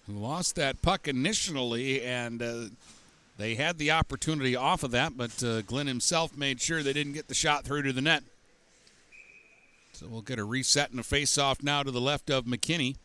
who 0.06 0.14
lost 0.14 0.56
that 0.56 0.82
puck 0.82 1.08
initially, 1.08 2.02
and 2.02 2.42
uh, 2.42 2.66
they 3.38 3.56
had 3.56 3.78
the 3.78 3.92
opportunity 3.92 4.56
off 4.56 4.84
of 4.84 4.92
that, 4.92 5.18
but 5.18 5.42
uh, 5.44 5.62
Glenn 5.62 5.88
himself 5.88 6.36
made 6.38 6.60
sure 6.62 6.84
they 6.84 6.94
didn't 6.94 7.14
get 7.14 7.28
the 7.28 7.34
shot 7.34 7.64
through 7.64 7.84
to 7.84 7.94
the 7.94 8.02
net. 8.02 8.24
So 9.98 10.06
we'll 10.08 10.22
get 10.22 10.38
a 10.38 10.44
reset 10.44 10.92
and 10.92 11.00
a 11.00 11.04
face-off 11.04 11.64
now 11.64 11.82
to 11.82 11.90
the 11.90 12.00
left 12.00 12.30
of 12.30 12.46
McKinney. 12.46 12.98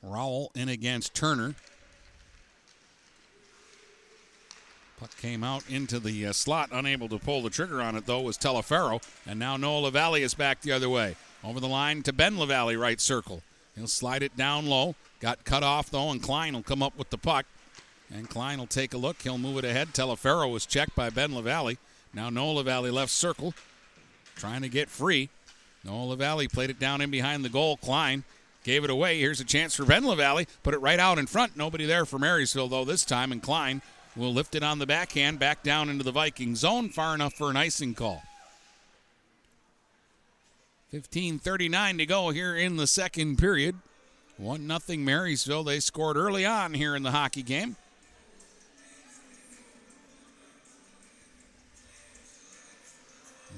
Rowell 0.00 0.52
in 0.54 0.68
against 0.68 1.12
Turner. 1.12 1.56
Puck 5.00 5.10
came 5.16 5.42
out 5.42 5.68
into 5.68 5.98
the 5.98 6.26
uh, 6.26 6.32
slot, 6.32 6.68
unable 6.70 7.08
to 7.08 7.18
pull 7.18 7.42
the 7.42 7.50
trigger 7.50 7.82
on 7.82 7.96
it 7.96 8.06
though 8.06 8.20
was 8.20 8.38
Telefero, 8.38 9.02
and 9.26 9.40
now 9.40 9.56
Noah 9.56 9.86
LaValle 9.86 10.22
is 10.22 10.34
back 10.34 10.60
the 10.60 10.70
other 10.70 10.88
way. 10.88 11.16
Over 11.42 11.58
the 11.58 11.66
line 11.66 12.04
to 12.04 12.12
Ben 12.12 12.38
LaValle, 12.38 12.76
right 12.76 13.00
circle. 13.00 13.42
He'll 13.74 13.88
slide 13.88 14.22
it 14.22 14.36
down 14.36 14.66
low. 14.66 14.94
Got 15.18 15.44
cut 15.44 15.64
off 15.64 15.90
though, 15.90 16.10
and 16.10 16.22
Klein 16.22 16.54
will 16.54 16.62
come 16.62 16.80
up 16.80 16.96
with 16.96 17.10
the 17.10 17.18
puck. 17.18 17.44
And 18.08 18.30
Klein 18.30 18.60
will 18.60 18.68
take 18.68 18.94
a 18.94 18.98
look. 18.98 19.20
He'll 19.22 19.36
move 19.36 19.58
it 19.58 19.64
ahead. 19.64 19.88
Telefero 19.88 20.52
was 20.52 20.64
checked 20.64 20.94
by 20.94 21.10
Ben 21.10 21.34
LaValle. 21.34 21.76
Now 22.12 22.30
Noah 22.30 22.52
LaValle 22.52 22.90
left 22.92 23.10
circle, 23.10 23.52
trying 24.36 24.62
to 24.62 24.68
get 24.68 24.88
free. 24.88 25.28
Noah 25.84 26.04
LaValle 26.04 26.48
played 26.48 26.70
it 26.70 26.78
down 26.78 27.00
in 27.00 27.10
behind 27.10 27.44
the 27.44 27.48
goal. 27.48 27.76
Klein 27.76 28.24
gave 28.64 28.84
it 28.84 28.90
away. 28.90 29.20
Here's 29.20 29.40
a 29.40 29.44
chance 29.44 29.74
for 29.74 29.84
Ben 29.84 30.04
LaValle. 30.04 30.46
Put 30.62 30.74
it 30.74 30.78
right 30.78 30.98
out 30.98 31.18
in 31.18 31.26
front. 31.26 31.56
Nobody 31.56 31.84
there 31.84 32.06
for 32.06 32.18
Marysville 32.18 32.68
though 32.68 32.84
this 32.84 33.04
time, 33.04 33.32
and 33.32 33.42
Klein 33.42 33.82
will 34.16 34.32
lift 34.32 34.54
it 34.54 34.62
on 34.62 34.78
the 34.78 34.86
backhand 34.86 35.38
back 35.38 35.62
down 35.62 35.88
into 35.88 36.04
the 36.04 36.12
Viking 36.12 36.56
zone, 36.56 36.88
far 36.88 37.14
enough 37.14 37.34
for 37.34 37.50
an 37.50 37.56
icing 37.56 37.94
call. 37.94 38.22
15:39 40.92 41.98
to 41.98 42.06
go 42.06 42.30
here 42.30 42.54
in 42.54 42.76
the 42.76 42.86
second 42.86 43.36
period. 43.36 43.76
One 44.36 44.66
nothing 44.66 45.04
Marysville. 45.04 45.64
They 45.64 45.80
scored 45.80 46.16
early 46.16 46.46
on 46.46 46.74
here 46.74 46.96
in 46.96 47.02
the 47.02 47.10
hockey 47.10 47.42
game. 47.42 47.76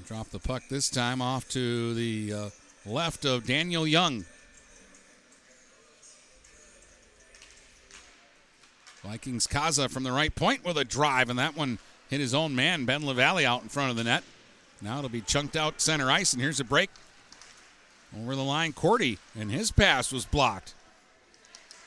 Drop 0.07 0.31
the 0.31 0.39
puck 0.39 0.63
this 0.71 0.89
time 0.89 1.21
off 1.21 1.49
to 1.49 1.93
the 1.95 2.33
uh, 2.33 2.51
left 2.85 3.25
of 3.25 3.45
Daniel 3.45 3.85
Young. 3.89 4.25
Vikings 9.03 9.49
Kaza 9.49 9.91
from 9.91 10.05
the 10.05 10.13
right 10.13 10.33
point 10.33 10.65
with 10.65 10.79
a 10.79 10.85
drive, 10.85 11.29
and 11.29 11.37
that 11.41 11.57
one 11.57 11.81
hit 12.09 12.21
his 12.21 12.35
own 12.35 12.55
man, 12.55 12.85
Ben 12.85 13.05
LaValle, 13.05 13.45
out 13.45 13.63
in 13.63 13.69
front 13.69 13.91
of 13.91 13.97
the 13.97 14.05
net. 14.05 14.23
Now 14.81 14.99
it'll 14.99 15.11
be 15.11 15.23
chunked 15.23 15.57
out 15.57 15.81
center 15.81 16.09
ice, 16.09 16.33
and 16.33 16.41
here's 16.41 16.61
a 16.61 16.65
break. 16.65 16.91
Over 18.17 18.37
the 18.37 18.45
line, 18.45 18.73
Cordy, 18.75 19.19
and 19.37 19.51
his 19.51 19.73
pass 19.73 20.13
was 20.13 20.25
blocked. 20.25 20.75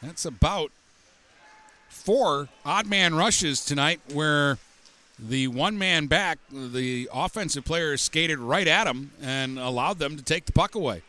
That's 0.03 0.25
about 0.25 0.71
four 1.87 2.49
odd 2.65 2.85
man 2.85 3.15
rushes 3.15 3.63
tonight 3.63 4.01
where 4.11 4.57
the 5.21 5.47
one 5.47 5.77
man 5.77 6.07
back, 6.07 6.39
the 6.51 7.09
offensive 7.13 7.65
player 7.65 7.97
skated 7.97 8.39
right 8.39 8.67
at 8.67 8.87
him 8.87 9.11
and 9.21 9.59
allowed 9.59 9.99
them 9.99 10.15
to 10.17 10.23
take 10.23 10.45
the 10.45 10.51
puck 10.51 10.75
away. 10.75 11.01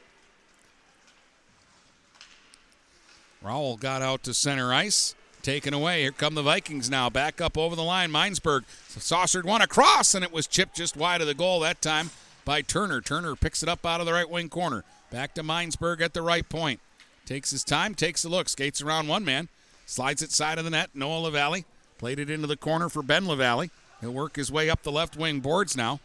Rowell 3.42 3.76
got 3.76 4.02
out 4.02 4.22
to 4.24 4.34
center 4.34 4.72
ice, 4.72 5.14
taken 5.42 5.72
away. 5.72 6.02
Here 6.02 6.12
come 6.12 6.34
the 6.34 6.42
Vikings 6.42 6.90
now, 6.90 7.08
back 7.08 7.40
up 7.40 7.56
over 7.56 7.74
the 7.74 7.82
line. 7.82 8.10
Minesburg 8.10 8.64
saucered 8.88 9.46
one 9.46 9.62
across, 9.62 10.14
and 10.14 10.24
it 10.24 10.32
was 10.32 10.46
chipped 10.46 10.76
just 10.76 10.96
wide 10.96 11.20
of 11.20 11.26
the 11.26 11.34
goal 11.34 11.60
that 11.60 11.80
time 11.80 12.10
by 12.44 12.60
Turner. 12.60 13.00
Turner 13.00 13.36
picks 13.36 13.62
it 13.62 13.68
up 13.68 13.86
out 13.86 14.00
of 14.00 14.06
the 14.06 14.12
right 14.12 14.28
wing 14.28 14.48
corner. 14.48 14.84
Back 15.10 15.34
to 15.34 15.42
Minesburg 15.42 16.00
at 16.00 16.12
the 16.12 16.22
right 16.22 16.46
point. 16.48 16.80
Takes 17.24 17.50
his 17.50 17.64
time, 17.64 17.94
takes 17.94 18.24
a 18.24 18.28
look, 18.28 18.48
skates 18.48 18.82
around 18.82 19.08
one 19.08 19.24
man, 19.24 19.48
slides 19.86 20.20
it 20.20 20.32
side 20.32 20.58
of 20.58 20.64
the 20.64 20.70
net. 20.70 20.90
Noah 20.94 21.20
LaValle 21.20 21.64
played 21.96 22.18
it 22.18 22.28
into 22.28 22.46
the 22.46 22.56
corner 22.56 22.88
for 22.88 23.02
Ben 23.02 23.26
LaValle. 23.26 23.70
He'll 24.00 24.12
work 24.12 24.36
his 24.36 24.50
way 24.50 24.70
up 24.70 24.82
the 24.82 24.92
left 24.92 25.16
wing 25.16 25.40
boards 25.40 25.76
now. 25.76 26.00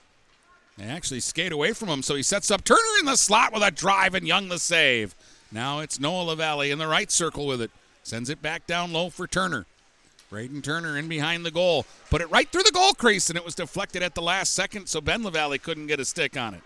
They 0.78 0.86
actually 0.86 1.22
skate 1.22 1.54
away 1.54 1.72
from 1.72 1.88
him, 1.88 2.04
so 2.04 2.16
he 2.16 2.24
sets 2.24 2.52
up 2.52 2.64
Turner 2.64 2.82
in 3.00 3.06
the 3.06 3.16
slot 3.16 3.54
with 3.54 3.64
a 3.64 3.72
drive 3.72 4.14
and 4.14 4.28
Young 4.28 4.50
the 4.50 4.60
save. 4.60 5.16
Now 5.52 5.80
it's 5.80 6.00
Noah 6.00 6.24
LaValle 6.24 6.70
in 6.70 6.80
the 6.80 6.88
right 6.88 7.10
circle 7.10 7.48
with 7.48 7.62
it. 7.62 7.72
Sends 8.04 8.30
it 8.30 8.41
back 8.41 8.68
down 8.68 8.91
low 8.91 9.10
for 9.10 9.26
Turner. 9.26 9.66
Braden 10.30 10.62
Turner 10.62 10.98
in 10.98 11.08
behind 11.08 11.46
the 11.46 11.52
goal. 11.52 11.86
Put 12.10 12.22
it 12.22 12.30
right 12.30 12.50
through 12.52 12.64
the 12.64 12.72
goal 12.72 12.93
crease, 12.93 13.30
and 13.30 13.38
it 13.38 13.46
was 13.46 13.56
deflected 13.56 14.04
at 14.04 14.16
the 14.16 14.22
last 14.22 14.54
second, 14.54 14.88
so 14.88 15.00
Ben 15.00 15.24
LaValle 15.24 15.60
couldn't 15.60 15.88
get 15.88 16.00
a 16.00 16.06
stick 16.06 16.36
on 16.36 16.54
it. 16.54 16.62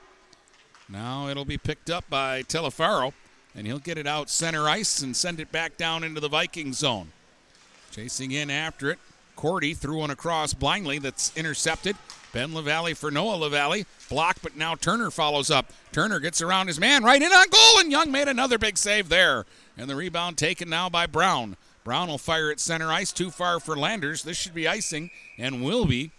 Now 0.88 1.27
it'll 1.27 1.45
be 1.45 1.59
picked 1.59 1.91
up 1.91 2.09
by 2.09 2.41
Telefaro, 2.43 3.13
and 3.53 3.67
he'll 3.67 3.77
get 3.77 3.99
it 3.99 4.07
out 4.07 4.30
center 4.30 4.67
ice 4.67 5.01
and 5.01 5.15
send 5.15 5.39
it 5.39 5.51
back 5.51 5.77
down 5.77 6.03
into 6.03 6.19
the 6.19 6.30
Viking 6.30 6.73
zone. 6.73 7.11
Chasing 7.91 8.32
in 8.32 8.49
after 8.49 8.89
it 8.89 8.99
Cordy 9.39 9.73
threw 9.73 9.99
one 9.99 10.09
across 10.09 10.53
blindly 10.53 10.99
that's 10.99 11.31
intercepted. 11.37 11.95
Ben 12.33 12.53
LaValle 12.53 12.93
for 12.93 13.09
Noah 13.09 13.37
LaValle. 13.37 13.85
Block, 14.09 14.39
but 14.43 14.57
now 14.57 14.75
Turner 14.75 15.09
follows 15.09 15.49
up. 15.49 15.71
Turner 15.93 16.19
gets 16.19 16.41
around 16.41 16.67
his 16.67 16.77
man 16.77 17.05
right 17.05 17.21
in 17.21 17.31
on 17.31 17.47
goal, 17.49 17.79
and 17.79 17.89
Young 17.89 18.11
made 18.11 18.27
another 18.27 18.57
big 18.57 18.77
save 18.77 19.07
there. 19.07 19.45
And 19.77 19.89
the 19.89 19.95
rebound 19.95 20.37
taken 20.37 20.67
now 20.67 20.89
by 20.89 21.05
Brown. 21.05 21.55
Brown 21.85 22.09
will 22.09 22.17
fire 22.17 22.51
at 22.51 22.59
center 22.59 22.91
ice, 22.91 23.13
too 23.13 23.31
far 23.31 23.61
for 23.61 23.77
Landers. 23.77 24.23
This 24.23 24.35
should 24.35 24.53
be 24.53 24.67
icing, 24.67 25.09
and 25.37 25.63
will 25.63 25.85
be. 25.85 26.11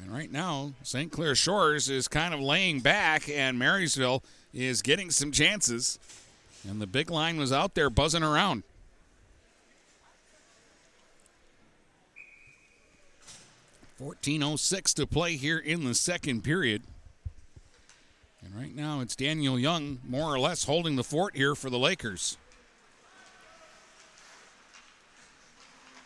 And 0.00 0.14
right 0.14 0.30
now, 0.30 0.74
St. 0.84 1.10
Clair 1.10 1.34
Shores 1.34 1.90
is 1.90 2.06
kind 2.06 2.32
of 2.32 2.38
laying 2.38 2.78
back, 2.78 3.28
and 3.28 3.58
Marysville 3.58 4.22
is 4.52 4.82
getting 4.82 5.10
some 5.10 5.32
chances. 5.32 5.98
And 6.62 6.80
the 6.80 6.86
big 6.86 7.10
line 7.10 7.38
was 7.38 7.52
out 7.52 7.74
there 7.74 7.90
buzzing 7.90 8.22
around. 8.22 8.62
14.06 14.04 14.92
to 14.92 15.06
play 15.06 15.36
here 15.36 15.56
in 15.56 15.84
the 15.84 15.94
second 15.94 16.44
period. 16.44 16.82
And 18.44 18.54
right 18.54 18.76
now 18.76 19.00
it's 19.00 19.16
Daniel 19.16 19.58
Young, 19.58 19.98
more 20.06 20.34
or 20.34 20.38
less, 20.38 20.64
holding 20.64 20.96
the 20.96 21.02
fort 21.02 21.34
here 21.34 21.54
for 21.54 21.70
the 21.70 21.78
Lakers. 21.78 22.36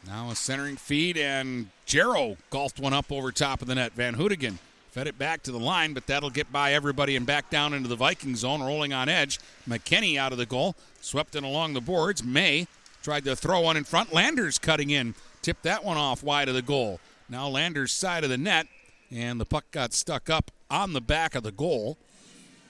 Now 0.06 0.30
a 0.30 0.36
centering 0.36 0.76
feed, 0.76 1.16
and 1.16 1.70
Jarrow 1.86 2.36
golfed 2.50 2.78
one 2.78 2.92
up 2.92 3.10
over 3.10 3.32
top 3.32 3.62
of 3.62 3.66
the 3.66 3.74
net. 3.74 3.94
Van 3.94 4.14
Hoodigan 4.14 4.58
fed 4.92 5.08
it 5.08 5.18
back 5.18 5.42
to 5.42 5.50
the 5.50 5.58
line, 5.58 5.92
but 5.92 6.06
that'll 6.06 6.30
get 6.30 6.52
by 6.52 6.74
everybody 6.74 7.16
and 7.16 7.26
back 7.26 7.50
down 7.50 7.74
into 7.74 7.88
the 7.88 7.96
Viking 7.96 8.36
zone, 8.36 8.62
rolling 8.62 8.92
on 8.92 9.08
edge. 9.08 9.40
McKinney 9.68 10.16
out 10.16 10.30
of 10.30 10.38
the 10.38 10.46
goal, 10.46 10.76
swept 11.00 11.34
in 11.34 11.42
along 11.42 11.72
the 11.72 11.80
boards. 11.80 12.22
May 12.22 12.68
tried 13.02 13.24
to 13.24 13.34
throw 13.34 13.62
one 13.62 13.76
in 13.76 13.82
front. 13.82 14.12
Landers 14.12 14.56
cutting 14.56 14.90
in, 14.90 15.16
tipped 15.42 15.64
that 15.64 15.84
one 15.84 15.96
off 15.96 16.22
wide 16.22 16.48
of 16.48 16.54
the 16.54 16.62
goal. 16.62 17.00
Now 17.28 17.48
Landers' 17.48 17.92
side 17.92 18.24
of 18.24 18.30
the 18.30 18.38
net, 18.38 18.66
and 19.10 19.40
the 19.40 19.44
puck 19.44 19.70
got 19.70 19.92
stuck 19.92 20.30
up 20.30 20.50
on 20.70 20.94
the 20.94 21.00
back 21.00 21.34
of 21.34 21.42
the 21.42 21.52
goal, 21.52 21.98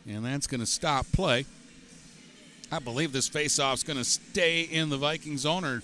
and 0.06 0.24
that's 0.24 0.46
going 0.46 0.60
to 0.60 0.66
stop 0.66 1.06
play. 1.12 1.46
I 2.70 2.80
believe 2.80 3.12
this 3.12 3.30
faceoff 3.30 3.74
is 3.74 3.82
going 3.82 3.98
to 3.98 4.04
stay 4.04 4.62
in 4.62 4.90
the 4.90 4.96
Viking 4.96 5.38
zone, 5.38 5.64
or 5.64 5.82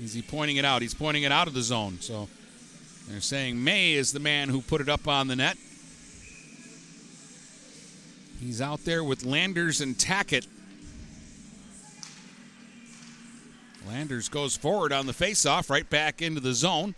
is 0.00 0.14
he 0.14 0.22
pointing 0.22 0.56
it 0.56 0.64
out? 0.64 0.80
He's 0.80 0.94
pointing 0.94 1.24
it 1.24 1.32
out 1.32 1.48
of 1.48 1.54
the 1.54 1.62
zone. 1.62 1.98
So 2.00 2.28
they're 3.08 3.20
saying 3.20 3.62
May 3.62 3.94
is 3.94 4.12
the 4.12 4.20
man 4.20 4.48
who 4.48 4.62
put 4.62 4.80
it 4.80 4.88
up 4.88 5.08
on 5.08 5.26
the 5.26 5.36
net. 5.36 5.56
He's 8.40 8.60
out 8.60 8.84
there 8.84 9.02
with 9.02 9.24
Landers 9.24 9.80
and 9.80 9.96
Tackett. 9.96 10.46
Landers 13.86 14.28
goes 14.28 14.56
forward 14.56 14.92
on 14.92 15.06
the 15.06 15.12
faceoff, 15.12 15.68
right 15.68 15.88
back 15.88 16.22
into 16.22 16.40
the 16.40 16.54
zone 16.54 16.94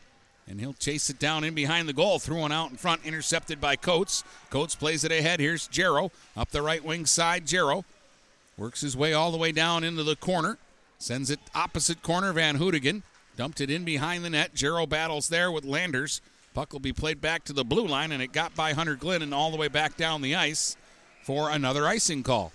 and 0.49 0.61
he'll 0.61 0.75
chase 0.75 1.11
it 1.11 1.19
down 1.19 1.45
in 1.45 1.55
behind 1.55 1.89
the 1.89 1.93
goal. 1.93 2.19
Threw 2.19 2.41
one 2.41 2.53
out 2.53 2.71
in 2.71 2.77
front, 2.77 3.05
intercepted 3.05 3.61
by 3.61 3.77
Coates. 3.77 4.23
Coates 4.51 4.75
plays 4.75 5.05
it 5.05 5.13
ahead. 5.13 5.41
Here's 5.41 5.67
Jarrow 5.67 6.13
up 6.37 6.51
the 6.51 6.63
right 6.63 6.85
wing 6.85 7.07
side. 7.07 7.47
Jarrow 7.47 7.85
works 8.57 8.81
his 8.81 8.97
way 8.97 9.13
all 9.13 9.33
the 9.33 9.39
way 9.39 9.53
down 9.53 9.85
into 9.85 10.03
the 10.03 10.17
corner. 10.17 10.59
Sends 10.99 11.31
it 11.31 11.41
opposite 11.55 12.03
corner. 12.03 12.33
Van 12.33 12.59
Hoodigan 12.59 13.03
dumped 13.37 13.61
it 13.61 13.71
in 13.71 13.85
behind 13.85 14.25
the 14.25 14.31
net. 14.31 14.55
Jarrow 14.55 14.87
battles 14.87 15.29
there 15.29 15.51
with 15.51 15.65
Landers. 15.65 16.21
Puck 16.55 16.73
will 16.73 16.81
be 16.81 16.93
played 16.93 17.21
back 17.21 17.45
to 17.45 17.53
the 17.53 17.65
blue 17.65 17.87
line, 17.87 18.13
and 18.13 18.23
it 18.23 18.33
got 18.33 18.55
by 18.55 18.73
Hunter 18.73 18.95
Glenn 18.95 19.21
and 19.21 19.35
all 19.35 19.51
the 19.51 19.59
way 19.59 19.69
back 19.69 19.97
down 19.97 20.23
the 20.23 20.35
ice 20.35 20.75
for 21.23 21.51
another 21.51 21.87
icing 21.87 22.23
call. 22.23 22.51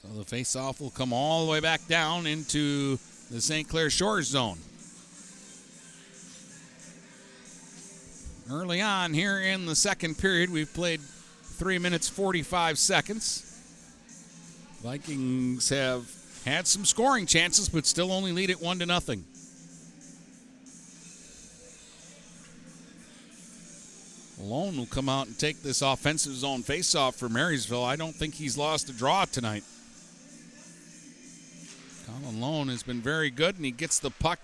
So 0.00 0.08
the 0.16 0.24
face-off 0.24 0.80
will 0.80 0.90
come 0.90 1.12
all 1.12 1.44
the 1.44 1.52
way 1.52 1.60
back 1.60 1.86
down 1.88 2.26
into 2.26 2.98
the 3.30 3.40
St. 3.40 3.68
Clair 3.68 3.90
Shores 3.90 4.26
zone. 4.26 4.58
Early 8.50 8.80
on 8.80 9.14
here 9.14 9.40
in 9.40 9.66
the 9.66 9.76
second 9.76 10.18
period, 10.18 10.50
we've 10.50 10.72
played 10.74 11.00
three 11.42 11.78
minutes 11.78 12.08
45 12.08 12.78
seconds. 12.78 13.48
Vikings 14.82 15.68
have 15.68 16.10
had 16.44 16.66
some 16.66 16.84
scoring 16.84 17.24
chances, 17.24 17.68
but 17.68 17.86
still 17.86 18.10
only 18.12 18.32
lead 18.32 18.50
it 18.50 18.60
one 18.60 18.78
to 18.80 18.86
nothing. 18.86 19.24
Malone 24.38 24.76
will 24.76 24.86
come 24.86 25.08
out 25.08 25.28
and 25.28 25.38
take 25.38 25.62
this 25.62 25.82
offensive 25.82 26.34
zone 26.34 26.64
faceoff 26.64 27.14
for 27.14 27.28
Marysville. 27.28 27.84
I 27.84 27.94
don't 27.94 28.14
think 28.14 28.34
he's 28.34 28.58
lost 28.58 28.90
a 28.90 28.92
draw 28.92 29.24
tonight. 29.24 29.62
Colin 32.12 32.40
Lone 32.40 32.68
has 32.68 32.82
been 32.82 33.00
very 33.00 33.30
good, 33.30 33.56
and 33.56 33.64
he 33.64 33.70
gets 33.70 33.98
the 33.98 34.10
puck 34.10 34.38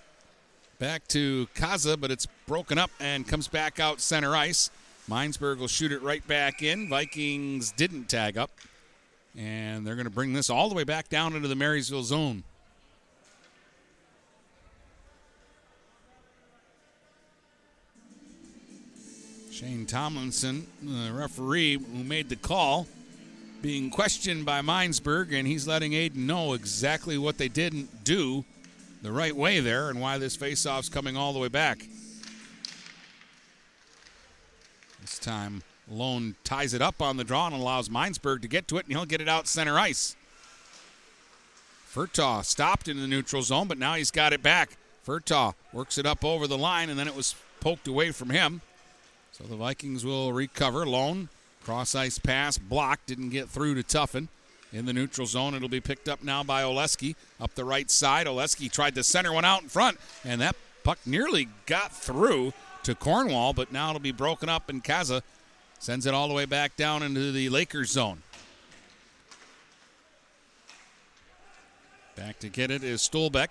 back 0.78 1.06
to 1.08 1.48
Kaza, 1.54 2.00
but 2.00 2.10
it's 2.10 2.26
broken 2.46 2.78
up 2.78 2.90
and 2.98 3.26
comes 3.26 3.48
back 3.48 3.78
out 3.78 4.00
center 4.00 4.34
ice. 4.34 4.70
Minesburg 5.08 5.58
will 5.58 5.68
shoot 5.68 5.92
it 5.92 6.00
right 6.02 6.26
back 6.26 6.62
in. 6.62 6.88
Vikings 6.88 7.72
didn't 7.72 8.08
tag 8.08 8.38
up, 8.38 8.50
and 9.36 9.86
they're 9.86 9.96
going 9.96 10.06
to 10.06 10.10
bring 10.10 10.32
this 10.32 10.48
all 10.48 10.68
the 10.68 10.74
way 10.74 10.84
back 10.84 11.08
down 11.08 11.34
into 11.34 11.48
the 11.48 11.54
Marysville 11.54 12.04
zone. 12.04 12.42
Shane 19.50 19.86
Tomlinson, 19.86 20.68
the 20.82 21.12
referee 21.12 21.74
who 21.74 22.04
made 22.04 22.28
the 22.28 22.36
call, 22.36 22.86
being 23.60 23.90
questioned 23.90 24.44
by 24.44 24.62
Minesburg, 24.62 25.32
and 25.32 25.46
he's 25.46 25.66
letting 25.66 25.92
Aiden 25.92 26.16
know 26.16 26.52
exactly 26.52 27.18
what 27.18 27.38
they 27.38 27.48
didn't 27.48 28.04
do 28.04 28.44
the 29.02 29.12
right 29.12 29.34
way 29.34 29.60
there 29.60 29.90
and 29.90 30.00
why 30.00 30.18
this 30.18 30.36
faceoff's 30.36 30.88
coming 30.88 31.16
all 31.16 31.32
the 31.32 31.38
way 31.38 31.48
back. 31.48 31.86
This 35.00 35.18
time, 35.18 35.62
Lone 35.90 36.36
ties 36.44 36.74
it 36.74 36.82
up 36.82 37.00
on 37.00 37.16
the 37.16 37.24
draw 37.24 37.46
and 37.46 37.54
allows 37.54 37.88
Minesburg 37.88 38.42
to 38.42 38.48
get 38.48 38.68
to 38.68 38.76
it, 38.76 38.86
and 38.86 38.94
he'll 38.94 39.06
get 39.06 39.20
it 39.20 39.28
out 39.28 39.46
center 39.46 39.78
ice. 39.78 40.16
Furtaw 41.92 42.44
stopped 42.44 42.86
in 42.86 43.00
the 43.00 43.06
neutral 43.06 43.42
zone, 43.42 43.66
but 43.66 43.78
now 43.78 43.94
he's 43.94 44.10
got 44.10 44.32
it 44.32 44.42
back. 44.42 44.76
Furtaw 45.06 45.54
works 45.72 45.96
it 45.96 46.06
up 46.06 46.24
over 46.24 46.46
the 46.46 46.58
line, 46.58 46.90
and 46.90 46.98
then 46.98 47.08
it 47.08 47.16
was 47.16 47.34
poked 47.60 47.88
away 47.88 48.12
from 48.12 48.30
him. 48.30 48.60
So 49.32 49.44
the 49.44 49.56
Vikings 49.56 50.04
will 50.04 50.32
recover. 50.32 50.84
Lone 50.84 51.28
cross 51.68 51.94
ice 51.94 52.18
pass 52.18 52.56
blocked, 52.56 53.08
didn't 53.08 53.28
get 53.28 53.46
through 53.46 53.74
to 53.74 53.82
Tuffin. 53.82 54.28
In 54.72 54.86
the 54.86 54.94
neutral 54.94 55.26
zone, 55.26 55.54
it'll 55.54 55.68
be 55.68 55.82
picked 55.82 56.08
up 56.08 56.24
now 56.24 56.42
by 56.42 56.62
Oleski 56.62 57.14
up 57.38 57.54
the 57.54 57.64
right 57.64 57.90
side. 57.90 58.26
Oleski 58.26 58.72
tried 58.72 58.94
to 58.94 59.04
center 59.04 59.34
one 59.34 59.44
out 59.44 59.60
in 59.60 59.68
front, 59.68 59.98
and 60.24 60.40
that 60.40 60.56
puck 60.82 60.98
nearly 61.04 61.46
got 61.66 61.92
through 61.92 62.54
to 62.84 62.94
Cornwall, 62.94 63.52
but 63.52 63.70
now 63.70 63.90
it'll 63.90 64.00
be 64.00 64.12
broken 64.12 64.48
up, 64.48 64.70
and 64.70 64.82
Kaza 64.82 65.20
sends 65.78 66.06
it 66.06 66.14
all 66.14 66.26
the 66.26 66.32
way 66.32 66.46
back 66.46 66.74
down 66.74 67.02
into 67.02 67.32
the 67.32 67.50
Lakers 67.50 67.90
zone. 67.90 68.22
Back 72.16 72.38
to 72.38 72.48
get 72.48 72.70
it 72.70 72.82
is 72.82 73.02
Stolbeck. 73.02 73.48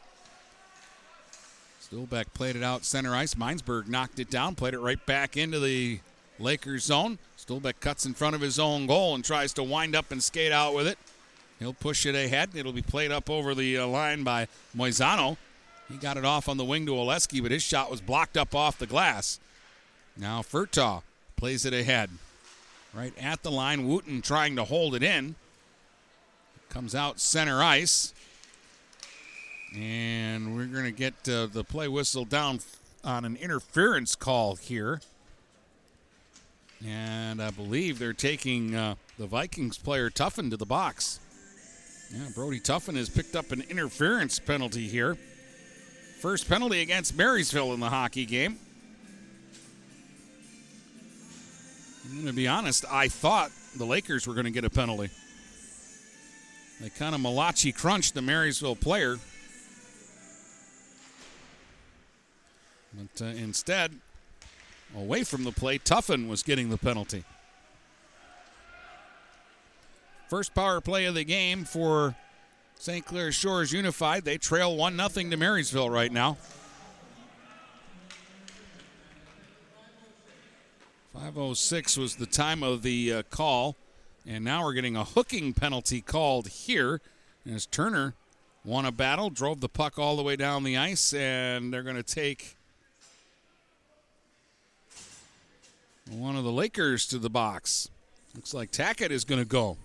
Stolbeck 1.88 2.34
played 2.34 2.56
it 2.56 2.64
out 2.64 2.84
center 2.84 3.14
ice. 3.14 3.36
Minesburg 3.36 3.88
knocked 3.88 4.18
it 4.18 4.32
down, 4.32 4.56
played 4.56 4.74
it 4.74 4.80
right 4.80 5.06
back 5.06 5.38
into 5.38 5.60
the 5.60 6.00
Lakers 6.40 6.84
zone. 6.84 7.20
Stolbeck 7.38 7.80
cuts 7.80 8.06
in 8.06 8.14
front 8.14 8.36
of 8.36 8.42
his 8.42 8.60
own 8.60 8.88
goal 8.88 9.16
and 9.16 9.24
tries 9.24 9.54
to 9.54 9.64
wind 9.64 9.96
up 9.96 10.12
and 10.12 10.22
skate 10.22 10.52
out 10.52 10.76
with 10.76 10.88
it. 10.88 10.98
He'll 11.60 11.74
push 11.74 12.06
it 12.06 12.16
ahead. 12.16 12.52
It'll 12.56 12.74
be 12.74 12.82
played 12.82 13.12
up 13.12 13.30
over 13.30 13.56
the 13.56 13.78
uh, 13.78 13.88
line 13.88 14.24
by 14.24 14.48
Moisano. 14.76 15.38
He 15.90 15.98
got 15.98 16.18
it 16.18 16.26
off 16.26 16.50
on 16.50 16.58
the 16.58 16.66
wing 16.66 16.86
to 16.86 16.92
Oleski, 16.92 17.42
but 17.42 17.52
his 17.52 17.64
shot 17.64 17.90
was 17.90 18.02
blocked 18.02 18.38
up 18.38 18.54
off 18.54 18.78
the 18.78 18.86
glass. 18.86 19.40
Now 20.16 20.42
Furtaw 20.42 21.02
plays 21.36 21.66
it 21.66 21.74
ahead. 21.74 22.10
Right 22.94 23.14
at 23.20 23.44
the 23.44 23.52
line. 23.52 23.88
Wooten 23.88 24.22
trying 24.22 24.56
to 24.56 24.64
hold 24.64 24.96
it 24.96 25.04
in. 25.04 25.36
Comes 26.70 26.94
out 26.94 27.20
center 27.20 27.64
ice. 27.64 28.14
And 29.76 30.56
we're 30.56 30.66
going 30.66 30.86
to 30.86 30.92
get 30.92 31.14
uh, 31.30 31.46
the 31.48 31.64
play 31.64 31.88
whistle 31.88 32.26
down 32.26 32.60
on 33.04 33.26
an 33.26 33.36
interference 33.36 34.16
call 34.16 34.56
here. 34.56 35.02
And 36.86 37.42
I 37.42 37.50
believe 37.50 37.98
they're 37.98 38.14
taking 38.14 38.76
uh, 38.76 38.96
the 39.18 39.26
Vikings 39.26 39.78
player 39.78 40.10
Tuffin 40.10 40.50
to 40.52 40.58
the 40.58 40.66
box. 40.66 41.20
Yeah, 42.14 42.30
Brody 42.36 42.60
Tuffin 42.60 42.96
has 42.96 43.10
picked 43.10 43.36
up 43.36 43.52
an 43.52 43.64
interference 43.70 44.40
penalty 44.40 44.88
here. 44.88 45.18
First 46.20 46.48
penalty 46.48 46.82
against 46.82 47.18
Marysville 47.18 47.74
in 47.74 47.80
the 47.80 47.90
hockey 47.90 48.26
game. 48.26 48.58
I'm 52.06 52.14
going 52.14 52.28
to 52.28 52.34
be 52.34 52.48
honest, 52.48 52.86
I 52.90 53.10
thought 53.10 53.52
the 53.76 53.86
Lakers 53.86 54.26
were 54.26 54.34
going 54.34 54.46
to 54.46 54.52
get 54.52 54.64
a 54.64 54.70
penalty. 54.70 55.10
They 56.80 56.90
kind 56.90 57.14
of 57.14 57.22
Malachi 57.22 57.72
crunched 57.72 58.14
the 58.14 58.22
Marysville 58.22 58.76
player. 58.76 59.18
But 62.94 63.26
uh, 63.26 63.30
instead, 63.30 64.00
away 64.96 65.24
from 65.24 65.44
the 65.44 65.52
play, 65.52 65.78
Tuffin 65.78 66.28
was 66.28 66.44
getting 66.44 66.70
the 66.70 66.78
penalty. 66.78 67.24
First 70.30 70.54
power 70.54 70.82
play 70.82 71.06
of 71.06 71.16
the 71.16 71.24
game 71.24 71.64
for 71.64 72.16
St. 72.76 73.06
Clair 73.06 73.32
Shores 73.32 73.72
Unified. 73.72 74.26
They 74.26 74.38
trail 74.38 74.76
1 74.76 74.98
0 74.98 75.30
to 75.30 75.38
Marysville 75.38 75.90
right 75.90 76.12
now. 76.12 76.38
5.06 81.16 81.98
was 81.98 82.16
the 82.18 82.26
time 82.26 82.62
of 82.62 82.84
the 82.84 83.14
uh, 83.14 83.24
call. 83.30 83.76
And 84.26 84.44
now 84.44 84.64
we're 84.64 84.74
getting 84.74 84.98
a 84.98 85.06
hooking 85.06 85.54
penalty 85.54 86.02
called 86.02 86.50
here 86.50 87.02
as 87.50 87.66
Turner 87.66 88.14
won 88.66 88.86
a 88.86 88.92
battle, 88.92 89.30
drove 89.30 89.62
the 89.62 89.70
puck 89.70 89.98
all 89.98 90.18
the 90.18 90.24
way 90.24 90.36
down 90.36 90.64
the 90.64 90.76
ice, 90.76 91.14
and 91.14 91.74
they're 91.74 91.84
going 91.84 91.96
to 91.96 92.04
take 92.04 92.57
one 96.12 96.36
of 96.36 96.44
the 96.44 96.52
Lakers 96.52 97.06
to 97.08 97.18
the 97.18 97.30
box. 97.30 97.90
Looks 98.36 98.54
like 98.54 98.72
Tackett 98.72 99.12
is 99.12 99.24
going 99.24 99.42
to 99.42 99.48
go. 99.48 99.78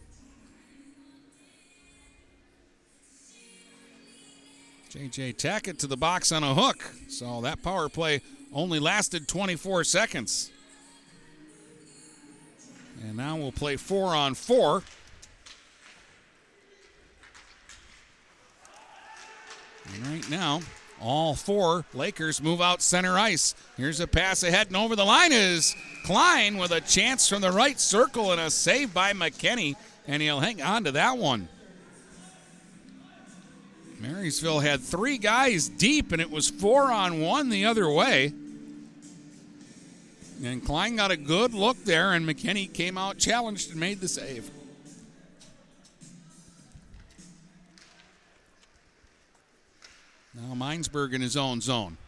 JJ 4.91 5.37
Tackett 5.37 5.79
to 5.79 5.87
the 5.87 5.97
box 5.97 6.33
on 6.33 6.45
a 6.45 6.55
hook. 6.55 6.85
So 7.09 7.41
that 7.41 7.62
power 7.62 7.89
play 7.89 8.20
only 8.53 8.79
lasted 8.79 9.27
24 9.27 9.85
seconds. 9.85 10.51
And 13.03 13.16
now 13.16 13.37
we'll 13.37 13.53
play 13.53 13.77
four 13.77 14.14
on 14.14 14.35
four. 14.35 14.83
And 19.95 20.07
right 20.07 20.29
now, 20.31 20.61
all 21.03 21.35
four 21.35 21.85
Lakers 21.93 22.41
move 22.43 22.61
out 22.61 22.81
center 22.81 23.19
ice. 23.19 23.55
Here's 23.77 24.01
a 24.01 24.07
pass 24.07 24.43
ahead 24.43 24.69
and 24.69 24.77
over 24.77 24.97
the 24.97 25.05
line 25.05 25.33
is 25.33 25.75
Klein 26.05 26.57
with 26.57 26.71
a 26.71 26.81
chance 26.81 27.29
from 27.29 27.43
the 27.43 27.51
right 27.51 27.79
circle 27.79 28.33
and 28.33 28.41
a 28.41 28.51
save 28.51 28.95
by 28.95 29.13
McKinney, 29.13 29.75
and 30.07 30.23
he'll 30.23 30.41
hang 30.41 30.63
on 30.63 30.85
to 30.85 30.93
that 30.93 31.19
one. 31.19 31.49
Marysville 34.01 34.61
had 34.61 34.81
three 34.81 35.19
guys 35.19 35.69
deep, 35.69 36.13
and 36.13 36.21
it 36.21 36.31
was 36.31 36.51
four 36.51 36.91
on 36.91 37.21
one 37.21 37.51
the 37.51 37.67
other 37.67 37.89
way. 37.89 38.33
And 40.43 40.65
Klein 40.65 40.97
got 40.97 41.13
a 41.13 41.17
good 41.17 41.55
look 41.55 41.85
there, 41.85 42.13
and 42.13 42.27
McKinney 42.27 42.73
came 42.73 42.99
out 42.99 43.19
challenged 43.19 43.71
and 43.71 43.79
made 43.79 44.01
the 44.01 44.09
save. 44.09 44.51
Now 50.43 50.55
Minesburg 50.55 51.12
in 51.12 51.20
his 51.20 51.36
own 51.36 51.61
zone. 51.61 51.99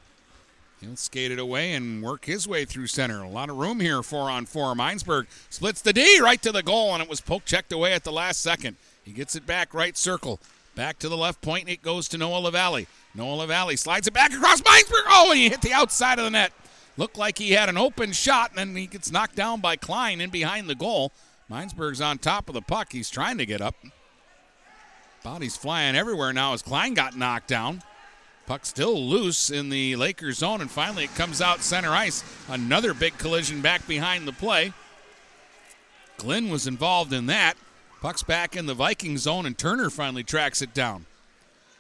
He'll 0.80 0.96
skate 0.96 1.30
it 1.30 1.38
away 1.38 1.72
and 1.72 2.02
work 2.02 2.24
his 2.24 2.48
way 2.48 2.64
through 2.64 2.88
center. 2.88 3.22
A 3.22 3.28
lot 3.28 3.48
of 3.48 3.56
room 3.56 3.80
here, 3.80 4.02
four 4.02 4.28
on 4.28 4.44
four. 4.44 4.74
Minesburg 4.74 5.26
splits 5.48 5.80
the 5.80 5.92
D 5.92 6.20
right 6.20 6.42
to 6.42 6.50
the 6.50 6.62
goal, 6.62 6.92
and 6.92 7.02
it 7.02 7.08
was 7.08 7.20
poke 7.20 7.44
checked 7.44 7.72
away 7.72 7.92
at 7.92 8.02
the 8.02 8.12
last 8.12 8.40
second. 8.40 8.76
He 9.04 9.12
gets 9.12 9.36
it 9.36 9.46
back, 9.46 9.72
right 9.72 9.96
circle. 9.96 10.40
Back 10.74 10.98
to 10.98 11.08
the 11.08 11.16
left 11.16 11.40
point, 11.42 11.64
and 11.64 11.70
it 11.70 11.82
goes 11.82 12.08
to 12.08 12.18
Noah 12.18 12.38
LaValle. 12.38 12.88
Noah 13.14 13.34
LaValle 13.36 13.76
slides 13.76 14.08
it 14.08 14.14
back 14.14 14.32
across 14.32 14.60
Minesburg. 14.62 15.04
Oh, 15.06 15.30
and 15.30 15.38
he 15.38 15.48
hit 15.48 15.62
the 15.62 15.72
outside 15.72 16.18
of 16.18 16.24
the 16.24 16.30
net. 16.30 16.52
Looked 16.96 17.16
like 17.16 17.38
he 17.38 17.52
had 17.52 17.68
an 17.68 17.78
open 17.78 18.12
shot, 18.12 18.50
and 18.50 18.58
then 18.58 18.76
he 18.76 18.86
gets 18.86 19.12
knocked 19.12 19.36
down 19.36 19.60
by 19.60 19.76
Klein 19.76 20.20
in 20.20 20.30
behind 20.30 20.68
the 20.68 20.74
goal. 20.74 21.12
Minesburg's 21.48 22.00
on 22.00 22.18
top 22.18 22.48
of 22.48 22.54
the 22.54 22.62
puck. 22.62 22.92
He's 22.92 23.10
trying 23.10 23.38
to 23.38 23.46
get 23.46 23.60
up. 23.60 23.76
Body's 25.22 25.56
flying 25.56 25.94
everywhere 25.94 26.32
now 26.32 26.52
as 26.52 26.62
Klein 26.62 26.94
got 26.94 27.16
knocked 27.16 27.48
down. 27.48 27.82
Puck 28.46 28.66
still 28.66 29.08
loose 29.08 29.50
in 29.50 29.70
the 29.70 29.96
Lakers 29.96 30.38
zone, 30.38 30.60
and 30.60 30.70
finally 30.70 31.04
it 31.04 31.14
comes 31.14 31.40
out 31.40 31.62
center 31.62 31.90
ice. 31.90 32.22
Another 32.48 32.92
big 32.92 33.16
collision 33.16 33.62
back 33.62 33.86
behind 33.86 34.28
the 34.28 34.32
play. 34.32 34.72
Glenn 36.18 36.50
was 36.50 36.66
involved 36.66 37.12
in 37.12 37.26
that. 37.26 37.56
Puck's 38.02 38.22
back 38.22 38.54
in 38.54 38.66
the 38.66 38.74
Viking 38.74 39.16
zone, 39.16 39.46
and 39.46 39.56
Turner 39.56 39.88
finally 39.88 40.22
tracks 40.22 40.60
it 40.60 40.74
down. 40.74 41.06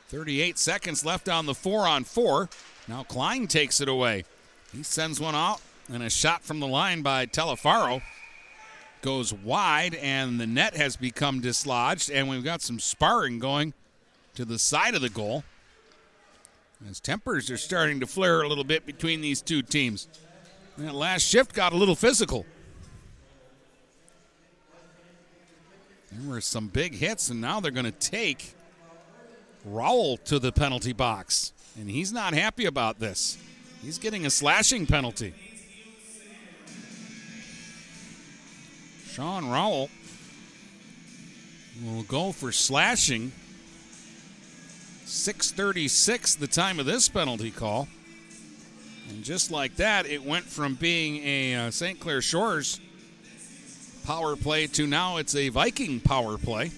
38 0.08 0.58
seconds 0.58 1.04
left 1.04 1.28
on 1.28 1.44
the 1.44 1.54
four 1.54 1.86
on 1.86 2.04
four. 2.04 2.48
Now 2.88 3.02
Klein 3.02 3.46
takes 3.46 3.80
it 3.80 3.88
away. 3.88 4.24
He 4.72 4.82
sends 4.82 5.20
one 5.20 5.34
out, 5.34 5.60
and 5.92 6.02
a 6.02 6.08
shot 6.08 6.42
from 6.42 6.60
the 6.60 6.66
line 6.66 7.02
by 7.02 7.26
Telefaro 7.26 8.00
goes 9.02 9.34
wide, 9.34 9.94
and 9.96 10.40
the 10.40 10.46
net 10.46 10.76
has 10.76 10.96
become 10.96 11.40
dislodged, 11.40 12.10
and 12.10 12.26
we've 12.26 12.42
got 12.42 12.62
some 12.62 12.80
sparring 12.80 13.38
going 13.38 13.74
to 14.34 14.46
the 14.46 14.58
side 14.58 14.94
of 14.94 15.02
the 15.02 15.10
goal. 15.10 15.44
As 16.88 17.00
tempers 17.00 17.50
are 17.50 17.56
starting 17.56 18.00
to 18.00 18.06
flare 18.06 18.42
a 18.42 18.48
little 18.48 18.64
bit 18.64 18.84
between 18.84 19.20
these 19.20 19.40
two 19.40 19.62
teams. 19.62 20.08
That 20.76 20.94
last 20.94 21.22
shift 21.22 21.54
got 21.54 21.72
a 21.72 21.76
little 21.76 21.94
physical. 21.94 22.44
There 26.12 26.30
were 26.30 26.40
some 26.40 26.68
big 26.68 26.94
hits, 26.94 27.30
and 27.30 27.40
now 27.40 27.60
they're 27.60 27.70
going 27.72 27.84
to 27.84 27.90
take 27.90 28.54
Rowell 29.64 30.16
to 30.18 30.38
the 30.38 30.52
penalty 30.52 30.92
box. 30.92 31.52
And 31.78 31.90
he's 31.90 32.12
not 32.12 32.34
happy 32.34 32.66
about 32.66 33.00
this. 33.00 33.38
He's 33.82 33.98
getting 33.98 34.26
a 34.26 34.30
slashing 34.30 34.86
penalty. 34.86 35.34
Sean 39.10 39.48
Rowell 39.48 39.90
will 41.84 42.02
go 42.02 42.32
for 42.32 42.52
slashing. 42.52 43.32
636 45.04 46.36
the 46.36 46.46
time 46.46 46.80
of 46.80 46.86
this 46.86 47.08
penalty 47.08 47.50
call. 47.50 47.88
And 49.10 49.22
just 49.22 49.50
like 49.50 49.76
that, 49.76 50.06
it 50.06 50.24
went 50.24 50.44
from 50.44 50.74
being 50.74 51.16
a 51.24 51.54
uh, 51.54 51.70
St. 51.70 52.00
Clair 52.00 52.22
Shores 52.22 52.80
power 54.04 54.36
play 54.36 54.66
to 54.66 54.86
now 54.86 55.16
it's 55.16 55.34
a 55.34 55.48
Viking 55.48 56.00
power 56.00 56.38
play. 56.38 56.70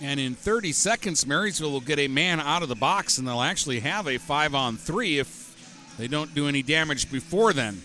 And 0.00 0.18
in 0.18 0.34
30 0.34 0.72
seconds, 0.72 1.26
Marysville 1.26 1.70
will 1.70 1.80
get 1.80 1.98
a 1.98 2.08
man 2.08 2.40
out 2.40 2.62
of 2.62 2.68
the 2.68 2.74
box, 2.74 3.18
and 3.18 3.28
they'll 3.28 3.40
actually 3.40 3.80
have 3.80 4.08
a 4.08 4.18
five 4.18 4.54
on 4.54 4.76
three 4.76 5.18
if 5.18 5.94
they 5.96 6.08
don't 6.08 6.34
do 6.34 6.48
any 6.48 6.62
damage 6.62 7.10
before 7.10 7.52
then. 7.52 7.80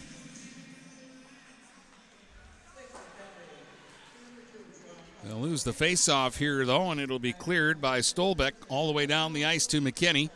They'll 5.28 5.40
lose 5.40 5.66
the 5.66 5.72
faceoff 5.72 6.38
here, 6.38 6.66
though, 6.66 6.90
and 6.90 7.02
it'll 7.02 7.20
be 7.20 7.34
cleared 7.34 7.82
by 7.82 8.00
Stolbeck 8.00 8.54
all 8.70 8.88
the 8.88 8.94
way 8.94 9.06
down 9.06 9.34
the 9.34 9.44
ice 9.44 9.68
to 9.68 9.82
McKinney. 9.82 10.30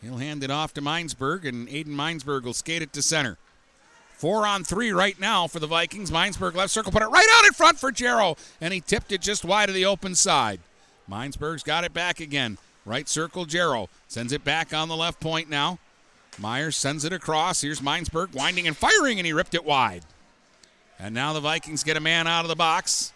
He'll 0.00 0.16
hand 0.16 0.42
it 0.42 0.50
off 0.50 0.72
to 0.74 0.80
Minesburg, 0.80 1.46
and 1.46 1.68
Aiden 1.68 1.88
Minesburg 1.88 2.44
will 2.44 2.54
skate 2.54 2.80
it 2.80 2.94
to 2.94 3.02
center. 3.02 3.36
Four 4.14 4.46
on 4.46 4.64
three 4.64 4.90
right 4.90 5.20
now 5.20 5.46
for 5.46 5.58
the 5.58 5.66
Vikings. 5.66 6.10
Minesburg 6.10 6.54
left 6.54 6.70
circle, 6.70 6.92
put 6.92 7.02
it 7.02 7.08
right 7.08 7.26
out 7.34 7.44
in 7.44 7.52
front 7.52 7.78
for 7.78 7.92
Jarrow, 7.92 8.36
and 8.58 8.72
he 8.72 8.80
tipped 8.80 9.12
it 9.12 9.20
just 9.20 9.44
wide 9.44 9.68
of 9.68 9.74
the 9.74 9.84
open 9.84 10.14
side. 10.14 10.60
Minesburg's 11.10 11.62
got 11.62 11.84
it 11.84 11.92
back 11.92 12.18
again. 12.18 12.56
Right 12.86 13.08
circle, 13.08 13.44
Jarrow 13.44 13.90
sends 14.08 14.32
it 14.32 14.44
back 14.44 14.72
on 14.72 14.88
the 14.88 14.96
left 14.96 15.20
point 15.20 15.50
now. 15.50 15.78
Myers 16.38 16.76
sends 16.76 17.04
it 17.04 17.12
across. 17.12 17.60
Here's 17.60 17.80
Minesburg 17.80 18.34
winding 18.34 18.66
and 18.66 18.76
firing, 18.76 19.18
and 19.18 19.26
he 19.26 19.34
ripped 19.34 19.54
it 19.54 19.64
wide. 19.64 20.04
And 20.98 21.14
now 21.14 21.34
the 21.34 21.40
Vikings 21.40 21.84
get 21.84 21.98
a 21.98 22.00
man 22.00 22.26
out 22.26 22.44
of 22.44 22.48
the 22.48 22.56
box. 22.56 23.12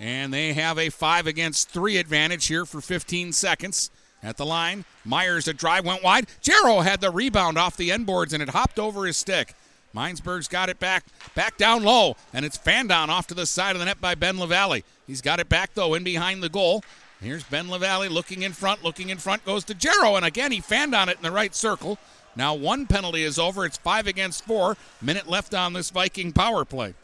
And 0.00 0.32
they 0.32 0.54
have 0.54 0.78
a 0.78 0.88
five 0.88 1.26
against 1.26 1.68
three 1.68 1.98
advantage 1.98 2.46
here 2.46 2.64
for 2.64 2.80
15 2.80 3.32
seconds. 3.32 3.90
At 4.22 4.38
the 4.38 4.46
line, 4.46 4.86
Myers, 5.04 5.46
a 5.46 5.52
drive 5.52 5.84
went 5.84 6.02
wide. 6.02 6.26
Jarrow 6.40 6.80
had 6.80 7.00
the 7.02 7.10
rebound 7.10 7.58
off 7.58 7.76
the 7.76 7.92
end 7.92 8.06
boards 8.06 8.32
and 8.32 8.42
it 8.42 8.48
hopped 8.50 8.78
over 8.78 9.04
his 9.04 9.18
stick. 9.18 9.54
Minesburg's 9.94 10.48
got 10.48 10.68
it 10.70 10.78
back, 10.78 11.04
back 11.34 11.56
down 11.56 11.82
low, 11.82 12.16
and 12.32 12.44
it's 12.44 12.56
fanned 12.56 12.88
down 12.88 13.10
off 13.10 13.26
to 13.26 13.34
the 13.34 13.44
side 13.44 13.74
of 13.74 13.80
the 13.80 13.84
net 13.84 14.00
by 14.00 14.14
Ben 14.14 14.38
LaValle. 14.38 14.84
He's 15.06 15.20
got 15.20 15.40
it 15.40 15.48
back 15.48 15.74
though, 15.74 15.94
in 15.94 16.04
behind 16.04 16.42
the 16.42 16.48
goal. 16.48 16.82
Here's 17.20 17.44
Ben 17.44 17.68
LaValle 17.68 18.08
looking 18.08 18.42
in 18.42 18.52
front, 18.52 18.82
looking 18.82 19.10
in 19.10 19.18
front, 19.18 19.44
goes 19.44 19.64
to 19.64 19.74
Jarrow, 19.74 20.16
and 20.16 20.24
again 20.24 20.52
he 20.52 20.60
fanned 20.60 20.94
on 20.94 21.10
it 21.10 21.16
in 21.16 21.22
the 21.22 21.30
right 21.30 21.54
circle. 21.54 21.98
Now 22.36 22.54
one 22.54 22.86
penalty 22.86 23.22
is 23.22 23.38
over. 23.38 23.66
It's 23.66 23.76
five 23.76 24.06
against 24.06 24.44
four. 24.44 24.76
Minute 25.02 25.28
left 25.28 25.52
on 25.52 25.72
this 25.72 25.90
Viking 25.90 26.32
power 26.32 26.64
play. 26.64 26.94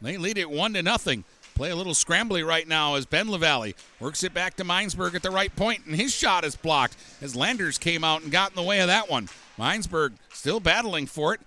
They 0.00 0.16
lead 0.16 0.38
it 0.38 0.50
one 0.50 0.74
to 0.74 0.82
nothing. 0.82 1.24
Play 1.54 1.70
a 1.70 1.76
little 1.76 1.92
scrambly 1.92 2.44
right 2.44 2.66
now 2.66 2.96
as 2.96 3.06
Ben 3.06 3.30
LaValle 3.30 3.76
works 4.00 4.24
it 4.24 4.34
back 4.34 4.56
to 4.56 4.64
Minesburg 4.64 5.14
at 5.14 5.22
the 5.22 5.30
right 5.30 5.54
point, 5.54 5.86
and 5.86 5.94
his 5.94 6.12
shot 6.12 6.44
is 6.44 6.56
blocked 6.56 6.96
as 7.22 7.36
Landers 7.36 7.78
came 7.78 8.02
out 8.02 8.22
and 8.22 8.32
got 8.32 8.50
in 8.50 8.56
the 8.56 8.62
way 8.62 8.80
of 8.80 8.88
that 8.88 9.08
one. 9.08 9.28
Minesburg 9.56 10.14
still 10.32 10.58
battling 10.58 11.06
for 11.06 11.32
it. 11.32 11.40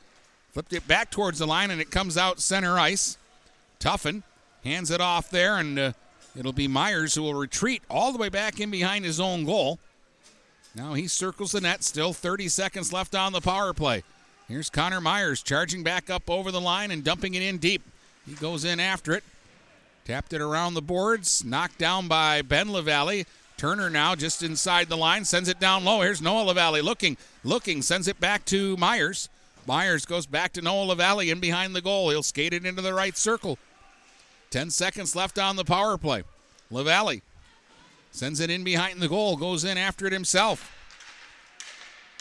Flipped 0.54 0.72
it 0.72 0.88
back 0.88 1.12
towards 1.12 1.40
the 1.40 1.46
line, 1.46 1.72
and 1.72 1.82
it 1.82 1.92
comes 1.92 2.18
out 2.18 2.40
center 2.40 2.80
ice. 2.80 3.18
Tuffin 3.82 4.24
hands 4.64 4.92
it 4.92 5.02
off 5.02 5.30
there, 5.30 5.58
and 5.58 5.78
uh, 5.78 5.92
it'll 6.38 6.54
be 6.54 6.70
Myers 6.70 7.16
who 7.16 7.24
will 7.24 7.34
retreat 7.34 7.84
all 7.90 8.14
the 8.14 8.18
way 8.18 8.30
back 8.30 8.62
in 8.62 8.72
behind 8.72 9.04
his 9.04 9.20
own 9.20 9.44
goal. 9.44 9.78
Now 10.74 10.94
he 10.94 11.08
circles 11.08 11.52
the 11.52 11.62
net, 11.62 11.84
still 11.84 12.14
30 12.14 12.48
seconds 12.48 12.94
left 12.94 13.14
on 13.14 13.34
the 13.34 13.42
power 13.42 13.74
play. 13.74 14.04
Here's 14.48 14.70
Connor 14.70 15.02
Myers 15.02 15.44
charging 15.44 15.84
back 15.84 16.10
up 16.10 16.30
over 16.30 16.50
the 16.50 16.62
line 16.62 16.92
and 16.92 17.04
dumping 17.04 17.34
it 17.34 17.42
in 17.42 17.58
deep. 17.58 17.82
He 18.26 18.34
goes 18.36 18.64
in 18.64 18.80
after 18.80 19.14
it. 19.14 19.24
Tapped 20.08 20.32
it 20.32 20.40
around 20.40 20.74
the 20.74 20.82
boards, 20.82 21.44
knocked 21.44 21.78
down 21.78 22.08
by 22.08 22.42
Ben 22.42 22.72
LaValle. 22.72 23.26
Turner 23.58 23.90
now 23.90 24.16
just 24.16 24.42
inside 24.42 24.88
the 24.88 24.96
line, 24.96 25.26
sends 25.26 25.50
it 25.50 25.60
down 25.60 25.84
low. 25.84 26.00
Here's 26.00 26.22
Noah 26.22 26.44
LaValle 26.44 26.80
looking, 26.80 27.18
looking, 27.44 27.82
sends 27.82 28.08
it 28.08 28.18
back 28.18 28.46
to 28.46 28.78
Myers. 28.78 29.28
Myers 29.66 30.06
goes 30.06 30.26
back 30.26 30.54
to 30.54 30.62
Noah 30.62 30.86
LaValle 30.86 31.30
in 31.30 31.42
behind 31.42 31.76
the 31.76 31.82
goal. 31.82 32.10
He'll 32.10 32.24
skate 32.24 32.54
it 32.54 32.66
into 32.66 32.82
the 32.82 32.94
right 32.94 33.18
circle. 33.18 33.58
10 34.52 34.70
seconds 34.70 35.14
left 35.14 35.38
on 35.38 35.58
the 35.58 35.66
power 35.66 35.98
play. 35.98 36.24
LaValle 36.72 37.22
sends 38.10 38.40
it 38.40 38.50
in 38.50 38.64
behind 38.64 39.02
the 39.02 39.10
goal, 39.10 39.36
goes 39.36 39.66
in 39.66 39.78
after 39.78 40.08
it 40.08 40.14
himself. 40.14 40.74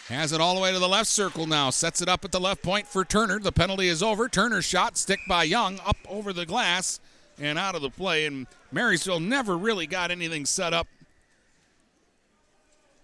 Has 0.09 0.33
it 0.33 0.41
all 0.41 0.57
the 0.57 0.61
way 0.61 0.73
to 0.73 0.81
the 0.81 0.89
left 0.89 1.09
circle 1.09 1.47
now. 1.47 1.71
Sets 1.71 2.03
it 2.03 2.09
up 2.09 2.25
at 2.25 2.33
the 2.33 2.41
left 2.41 2.65
point 2.65 2.89
for 2.89 3.05
Turner. 3.05 3.39
The 3.39 3.53
penalty 3.53 3.87
is 3.87 4.03
over. 4.03 4.29
Turner's 4.29 4.65
shot, 4.65 4.99
stick 4.99 5.21
by 5.29 5.45
Young, 5.45 5.79
up 5.87 5.99
over 6.09 6.33
the 6.33 6.47
glass 6.47 6.99
and 7.39 7.59
out 7.59 7.75
of 7.75 7.83
the 7.83 7.91
play. 7.91 8.27
And 8.27 8.47
Marysville 8.73 9.21
never 9.21 9.57
really 9.57 9.87
got 9.87 10.11
anything 10.11 10.47
set 10.47 10.73
up 10.73 10.87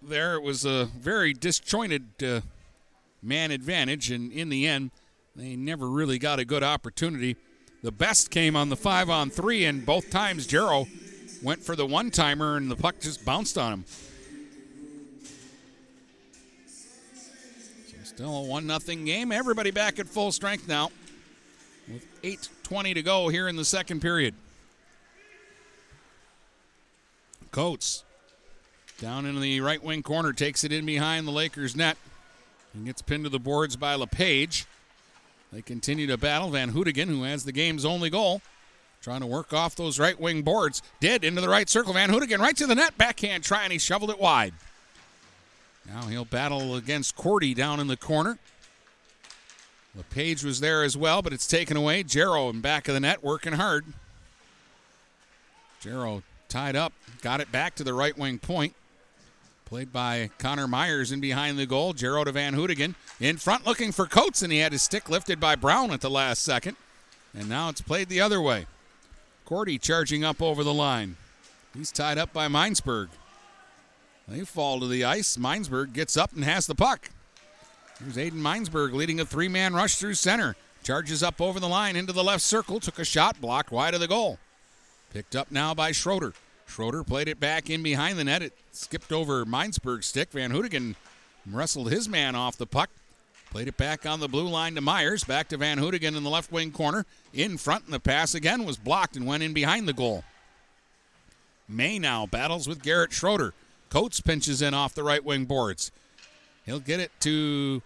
there. 0.03 0.35
It 0.35 0.43
was 0.43 0.64
a 0.64 0.87
very 0.99 1.33
disjointed 1.33 2.22
uh, 2.22 2.41
man 3.22 3.51
advantage, 3.51 4.11
and 4.11 4.33
in 4.33 4.49
the 4.49 4.66
end, 4.66 4.91
they 5.37 5.57
never 5.57 5.89
really 5.89 6.18
got 6.18 6.39
a 6.39 6.45
good 6.45 6.62
opportunity. 6.62 7.37
The 7.83 7.93
best 7.93 8.30
came 8.30 8.55
on 8.57 8.68
the 8.68 8.76
five 8.76 9.09
on 9.11 9.30
three, 9.30 9.64
and 9.64 9.85
both 9.85 10.11
times 10.11 10.47
Jarrow 10.47 10.87
went 11.43 11.62
for 11.62 11.74
the 11.74 11.87
one 11.87 12.11
timer, 12.11 12.57
and 12.57 12.70
the 12.70 12.76
puck 12.76 13.01
just 13.01 13.24
bounced 13.24 13.59
on 13.59 13.72
him. 13.72 13.85
Still 18.05 18.37
a 18.37 18.43
one 18.43 18.66
nothing 18.66 19.07
game. 19.07 19.33
Everybody 19.33 19.70
back 19.70 19.99
at 19.99 20.07
full 20.07 20.33
strength 20.33 20.68
now, 20.68 20.91
with 21.91 22.07
8:20 22.72 22.94
to 22.94 23.02
go 23.02 23.28
here 23.28 23.48
in 23.48 23.56
the 23.56 23.64
second 23.64 24.00
period. 24.00 24.34
Coates 27.50 28.04
down 28.98 29.26
in 29.26 29.40
the 29.40 29.60
right 29.60 29.82
wing 29.82 30.02
corner 30.02 30.32
takes 30.32 30.64
it 30.64 30.72
in 30.72 30.86
behind 30.86 31.26
the 31.26 31.32
Lakers 31.32 31.76
net. 31.76 31.98
And 32.72 32.86
gets 32.86 33.02
pinned 33.02 33.24
to 33.24 33.30
the 33.30 33.38
boards 33.38 33.76
by 33.76 33.94
LePage. 33.94 34.64
They 35.52 35.60
continue 35.60 36.06
to 36.06 36.16
battle. 36.16 36.48
Van 36.48 36.70
Houtigan, 36.70 37.08
who 37.08 37.24
has 37.24 37.44
the 37.44 37.52
game's 37.52 37.84
only 37.84 38.08
goal, 38.08 38.40
trying 39.02 39.20
to 39.20 39.26
work 39.26 39.52
off 39.52 39.76
those 39.76 39.98
right 39.98 40.18
wing 40.18 40.40
boards. 40.40 40.80
Did 40.98 41.24
into 41.24 41.42
the 41.42 41.50
right 41.50 41.68
circle. 41.68 41.92
Van 41.92 42.08
Houtigan 42.08 42.40
right 42.40 42.56
to 42.56 42.66
the 42.66 42.74
net. 42.74 42.96
Backhand 42.96 43.44
try, 43.44 43.64
and 43.64 43.72
he 43.72 43.78
shoveled 43.78 44.10
it 44.10 44.18
wide. 44.18 44.54
Now 45.86 46.03
he'll 46.03 46.24
battle 46.24 46.76
against 46.76 47.16
Cordy 47.16 47.53
down 47.53 47.80
in 47.80 47.88
the 47.88 47.96
corner. 47.99 48.38
LePage 49.96 50.42
was 50.42 50.60
there 50.60 50.82
as 50.82 50.96
well, 50.96 51.20
but 51.20 51.32
it's 51.32 51.46
taken 51.46 51.76
away. 51.76 52.02
Jarrow 52.02 52.48
in 52.48 52.60
back 52.60 52.88
of 52.88 52.94
the 52.94 53.00
net 53.00 53.22
working 53.22 53.54
hard. 53.54 53.84
Jarrow 55.80 56.22
tied 56.48 56.76
up, 56.76 56.92
got 57.20 57.40
it 57.40 57.52
back 57.52 57.74
to 57.74 57.84
the 57.84 57.92
right 57.92 58.16
wing 58.16 58.38
point. 58.38 58.74
Played 59.66 59.92
by 59.92 60.30
Connor 60.38 60.68
Myers 60.68 61.12
in 61.12 61.20
behind 61.20 61.58
the 61.58 61.64
goal. 61.64 61.94
Jarrow 61.94 62.24
to 62.24 62.32
Van 62.32 62.52
Houtigan. 62.52 62.94
In 63.20 63.38
front 63.38 63.66
looking 63.66 63.90
for 63.90 64.06
Coates, 64.06 64.42
and 64.42 64.52
he 64.52 64.58
had 64.58 64.72
his 64.72 64.82
stick 64.82 65.08
lifted 65.08 65.40
by 65.40 65.56
Brown 65.56 65.90
at 65.92 66.02
the 66.02 66.10
last 66.10 66.42
second. 66.42 66.76
And 67.34 67.48
now 67.48 67.70
it's 67.70 67.80
played 67.80 68.10
the 68.10 68.20
other 68.20 68.40
way. 68.40 68.66
Cordy 69.46 69.78
charging 69.78 70.24
up 70.24 70.42
over 70.42 70.62
the 70.62 70.74
line. 70.74 71.16
He's 71.74 71.90
tied 71.90 72.18
up 72.18 72.34
by 72.34 72.48
Minesburg. 72.48 73.08
They 74.28 74.44
fall 74.44 74.80
to 74.80 74.86
the 74.86 75.04
ice. 75.04 75.38
Minesburg 75.38 75.94
gets 75.94 76.18
up 76.18 76.34
and 76.34 76.44
has 76.44 76.66
the 76.66 76.74
puck. 76.74 77.08
Here's 78.03 78.16
Aiden 78.16 78.41
Minesburg 78.41 78.95
leading 78.95 79.20
a 79.20 79.24
three 79.24 79.49
man 79.49 79.74
rush 79.74 79.96
through 79.96 80.14
center. 80.14 80.57
Charges 80.83 81.22
up 81.22 81.41
over 81.41 81.61
the 81.61 81.68
line 81.68 81.95
into 81.95 82.12
the 82.12 82.24
left 82.24 82.42
circle. 82.42 82.80
Took 82.80 82.99
a 82.99 83.04
shot, 83.04 83.41
blocked 83.41 83.70
wide 83.70 83.95
of 83.95 84.00
the 84.00 84.08
goal. 84.08 84.38
Picked 85.12 85.37
up 85.37 85.53
now 85.53 85.72
by 85.72 85.92
Schroeder. 85.92 86.33
Schroeder 86.66 87.04
played 87.04 87.29
it 87.29 87.38
back 87.38 87.70
in 87.70 87.83
behind 87.83 88.18
the 88.18 88.24
net. 88.24 88.42
It 88.42 88.54
skipped 88.72 89.12
over 89.12 89.45
Minesburg's 89.45 90.07
stick. 90.07 90.33
Van 90.33 90.50
Houtigan 90.50 90.96
wrestled 91.49 91.92
his 91.92 92.08
man 92.08 92.34
off 92.34 92.57
the 92.57 92.66
puck. 92.66 92.91
Played 93.50 93.68
it 93.68 93.76
back 93.76 94.04
on 94.04 94.18
the 94.18 94.29
blue 94.29 94.49
line 94.49 94.74
to 94.74 94.80
Myers. 94.80 95.22
Back 95.22 95.49
to 95.49 95.57
Van 95.57 95.79
Houtigan 95.79 96.16
in 96.16 96.24
the 96.24 96.30
left 96.30 96.50
wing 96.50 96.72
corner. 96.72 97.07
In 97.33 97.57
front, 97.57 97.84
and 97.84 97.92
the 97.92 98.00
pass 98.00 98.34
again 98.34 98.64
was 98.64 98.76
blocked 98.79 99.14
and 99.14 99.26
went 99.26 99.45
in 99.45 99.53
behind 99.53 99.87
the 99.87 99.92
goal. 99.92 100.24
May 101.68 102.00
now 102.00 102.26
battles 102.26 102.66
with 102.66 102.83
Garrett 102.83 103.12
Schroeder. 103.12 103.54
Coates 103.91 104.20
pinches 104.20 104.61
in 104.61 104.74
off 104.74 104.95
the 104.95 105.04
right 105.04 105.24
wing 105.24 105.45
boards. 105.45 105.92
He'll 106.64 106.80
get 106.80 106.99
it 106.99 107.12
to 107.20 107.83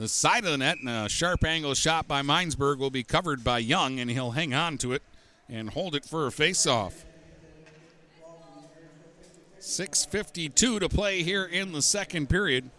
the 0.00 0.08
side 0.08 0.44
of 0.44 0.50
the 0.50 0.58
net, 0.58 0.78
and 0.78 0.88
a 0.88 1.08
sharp 1.10 1.44
angle 1.44 1.74
shot 1.74 2.08
by 2.08 2.22
Minesburg 2.22 2.78
will 2.78 2.90
be 2.90 3.02
covered 3.02 3.44
by 3.44 3.58
Young, 3.58 4.00
and 4.00 4.10
he'll 4.10 4.30
hang 4.30 4.54
on 4.54 4.78
to 4.78 4.94
it 4.94 5.02
and 5.46 5.70
hold 5.70 5.94
it 5.94 6.06
for 6.06 6.26
a 6.26 6.32
face 6.32 6.66
off. 6.66 7.04
6.52 9.60 10.80
to 10.80 10.88
play 10.88 11.22
here 11.22 11.44
in 11.44 11.72
the 11.72 11.82
second 11.82 12.30
period. 12.30 12.70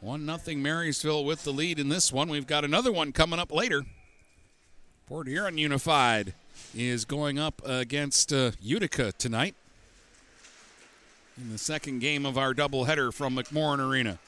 1 0.00 0.24
0 0.24 0.56
Marysville 0.56 1.26
with 1.26 1.44
the 1.44 1.52
lead 1.52 1.78
in 1.78 1.90
this 1.90 2.10
one. 2.10 2.30
We've 2.30 2.46
got 2.46 2.64
another 2.64 2.90
one 2.90 3.12
coming 3.12 3.38
up 3.38 3.52
later. 3.52 3.82
Port 5.06 5.28
Huron 5.28 5.58
Unified 5.58 6.32
is 6.74 7.04
going 7.04 7.38
up 7.38 7.60
against 7.66 8.32
uh, 8.32 8.52
Utica 8.62 9.12
tonight 9.12 9.54
in 11.36 11.50
the 11.50 11.58
second 11.58 11.98
game 11.98 12.24
of 12.24 12.38
our 12.38 12.54
doubleheader 12.54 13.12
from 13.12 13.36
McMorran 13.36 13.86
Arena. 13.86 14.18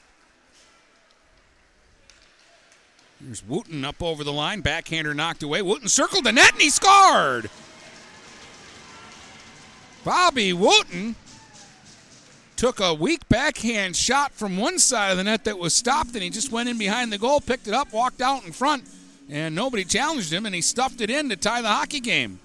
Here's 3.25 3.43
Wooten 3.45 3.85
up 3.85 4.03
over 4.03 4.23
the 4.23 4.33
line. 4.33 4.61
Backhander 4.61 5.13
knocked 5.13 5.43
away. 5.43 5.61
Wooten 5.61 5.87
circled 5.87 6.25
the 6.25 6.31
net 6.31 6.51
and 6.53 6.61
he 6.61 6.69
scored. 6.69 7.49
Bobby 10.03 10.51
Wooten 10.51 11.15
took 12.57 12.81
a 12.81 12.93
weak 12.93 13.27
backhand 13.29 13.95
shot 13.95 14.33
from 14.33 14.57
one 14.57 14.77
side 14.77 15.11
of 15.11 15.17
the 15.17 15.23
net 15.23 15.45
that 15.45 15.57
was 15.57 15.73
stopped 15.73 16.13
and 16.13 16.23
he 16.23 16.29
just 16.29 16.51
went 16.51 16.67
in 16.67 16.77
behind 16.77 17.13
the 17.13 17.17
goal, 17.17 17.39
picked 17.39 17.67
it 17.67 17.73
up, 17.73 17.93
walked 17.93 18.21
out 18.21 18.45
in 18.45 18.51
front, 18.51 18.83
and 19.29 19.55
nobody 19.55 19.85
challenged 19.85 20.31
him 20.31 20.45
and 20.45 20.53
he 20.53 20.61
stuffed 20.61 20.99
it 20.99 21.09
in 21.09 21.29
to 21.29 21.37
tie 21.37 21.61
the 21.61 21.69
hockey 21.69 22.01
game. 22.01 22.39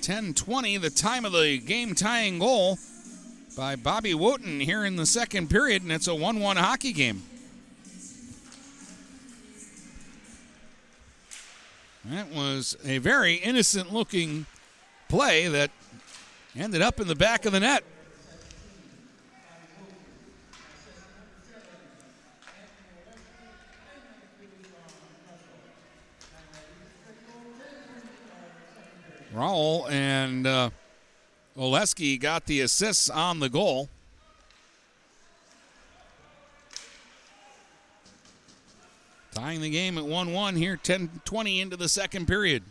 Ten 0.00 0.32
twenty, 0.32 0.76
the 0.76 0.90
time 0.90 1.24
of 1.24 1.32
the 1.32 1.58
game 1.58 1.94
tying 1.94 2.38
goal 2.38 2.78
by 3.58 3.74
Bobby 3.74 4.14
Wooten 4.14 4.60
here 4.60 4.84
in 4.84 4.94
the 4.94 5.04
second 5.04 5.50
period, 5.50 5.82
and 5.82 5.90
it's 5.90 6.06
a 6.06 6.14
1 6.14 6.38
1 6.38 6.56
hockey 6.58 6.92
game. 6.92 7.24
That 12.04 12.28
was 12.28 12.76
a 12.84 12.98
very 12.98 13.34
innocent 13.34 13.92
looking 13.92 14.46
play 15.08 15.48
that 15.48 15.72
ended 16.56 16.82
up 16.82 17.00
in 17.00 17.08
the 17.08 17.16
back 17.16 17.46
of 17.46 17.52
the 17.52 17.58
net. 17.58 17.82
Rowell 29.32 29.88
and 29.88 30.46
uh, 30.46 30.70
Oleski 31.58 32.18
got 32.20 32.46
the 32.46 32.60
assists 32.60 33.10
on 33.10 33.40
the 33.40 33.48
goal. 33.48 33.88
Tying 39.34 39.60
the 39.60 39.70
game 39.70 39.98
at 39.98 40.04
1 40.04 40.32
1 40.32 40.56
here, 40.56 40.76
10 40.76 41.20
20 41.24 41.60
into 41.60 41.76
the 41.76 41.88
second 41.88 42.26
period. 42.26 42.62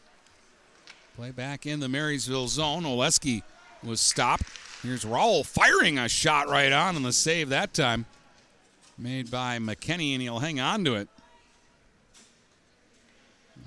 Play 1.16 1.32
back 1.32 1.66
in 1.66 1.80
the 1.80 1.90
Marysville 1.90 2.48
zone. 2.48 2.84
Oleski 2.84 3.44
was 3.84 4.00
stopped. 4.00 4.44
Here's 4.84 5.04
Rowell 5.04 5.44
firing 5.44 5.98
a 5.98 6.08
shot 6.08 6.48
right 6.48 6.72
on, 6.72 6.96
and 6.96 7.04
the 7.04 7.12
save 7.12 7.50
that 7.50 7.74
time 7.74 8.06
made 8.98 9.30
by 9.30 9.58
McKinney, 9.60 10.14
and 10.14 10.22
he'll 10.22 10.40
hang 10.40 10.60
on 10.60 10.86
to 10.86 10.96
it. 10.96 11.10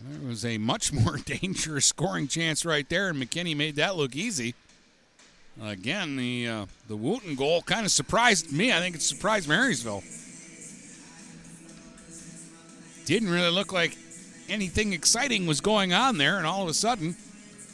There 0.02 0.28
was 0.28 0.44
a 0.44 0.59
much 0.59 0.92
more 0.92 1.16
dangerous 1.24 1.86
scoring 1.86 2.28
chance 2.28 2.64
right 2.64 2.88
there, 2.88 3.09
and 3.09 3.22
McKinney 3.22 3.56
made 3.56 3.76
that 3.76 3.97
look 3.97 4.16
easy. 4.16 4.55
Again, 5.62 6.16
the 6.16 6.49
uh, 6.49 6.66
the 6.89 6.97
Wooten 6.97 7.35
goal 7.35 7.61
kind 7.61 7.85
of 7.85 7.93
surprised 7.93 8.51
me. 8.51 8.73
I 8.73 8.81
think 8.81 8.97
it 8.97 9.03
surprised 9.03 9.47
Marysville. 9.47 10.03
Didn't 13.05 13.28
really 13.28 13.51
look 13.51 13.70
like 13.70 13.97
anything 14.49 14.95
exciting 14.95 15.47
was 15.47 15.61
going 15.61 15.93
on 15.93 16.16
there, 16.16 16.39
and 16.39 16.47
all 16.47 16.62
of 16.62 16.69
a 16.69 16.74
sudden, 16.74 17.15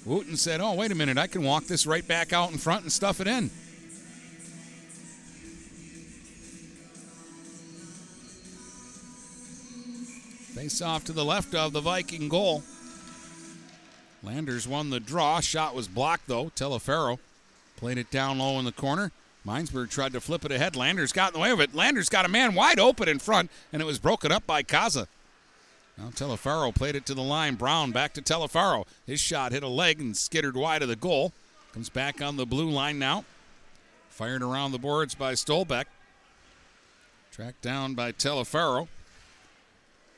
Wooten 0.04 0.36
said, 0.36 0.60
"Oh, 0.60 0.74
wait 0.74 0.90
a 0.90 0.96
minute! 0.96 1.16
I 1.16 1.28
can 1.28 1.44
walk 1.44 1.66
this 1.66 1.86
right 1.86 2.06
back 2.06 2.32
out 2.32 2.50
in 2.50 2.58
front 2.58 2.82
and 2.82 2.90
stuff 2.90 3.20
it 3.20 3.28
in." 3.28 3.50
Face 10.56 10.82
off 10.82 11.04
to 11.04 11.12
the 11.12 11.24
left 11.24 11.54
of 11.54 11.72
the 11.72 11.80
Viking 11.80 12.28
goal. 12.28 12.64
Landers 14.24 14.66
won 14.66 14.90
the 14.90 14.98
draw. 14.98 15.38
Shot 15.38 15.76
was 15.76 15.86
blocked 15.86 16.26
though. 16.26 16.46
Telefaro 16.46 17.20
played 17.76 17.98
it 17.98 18.10
down 18.10 18.38
low 18.38 18.58
in 18.58 18.64
the 18.64 18.72
corner. 18.72 19.12
Minesburg 19.46 19.90
tried 19.90 20.12
to 20.12 20.20
flip 20.20 20.44
it 20.44 20.50
ahead. 20.50 20.74
Landers 20.74 21.12
got 21.12 21.32
in 21.32 21.34
the 21.34 21.42
way 21.42 21.50
of 21.50 21.60
it. 21.60 21.74
Landers 21.74 22.08
got 22.08 22.24
a 22.24 22.28
man 22.28 22.54
wide 22.54 22.80
open 22.80 23.08
in 23.08 23.20
front, 23.20 23.50
and 23.72 23.80
it 23.80 23.84
was 23.84 23.98
broken 23.98 24.32
up 24.32 24.46
by 24.46 24.62
Kaza. 24.62 25.06
Now 25.96 26.08
Telefaro 26.08 26.74
played 26.74 26.96
it 26.96 27.06
to 27.06 27.14
the 27.14 27.22
line. 27.22 27.54
Brown 27.54 27.92
back 27.92 28.12
to 28.14 28.22
Telefaro. 28.22 28.86
His 29.06 29.20
shot 29.20 29.52
hit 29.52 29.62
a 29.62 29.68
leg 29.68 30.00
and 30.00 30.16
skittered 30.16 30.56
wide 30.56 30.82
of 30.82 30.88
the 30.88 30.96
goal. 30.96 31.32
Comes 31.72 31.88
back 31.88 32.20
on 32.20 32.36
the 32.36 32.44
blue 32.44 32.68
line 32.68 32.98
now. 32.98 33.24
Fired 34.10 34.42
around 34.42 34.72
the 34.72 34.78
boards 34.78 35.14
by 35.14 35.34
Stolbeck. 35.34 35.84
Tracked 37.30 37.62
down 37.62 37.94
by 37.94 38.12
Telefaro. 38.12 38.88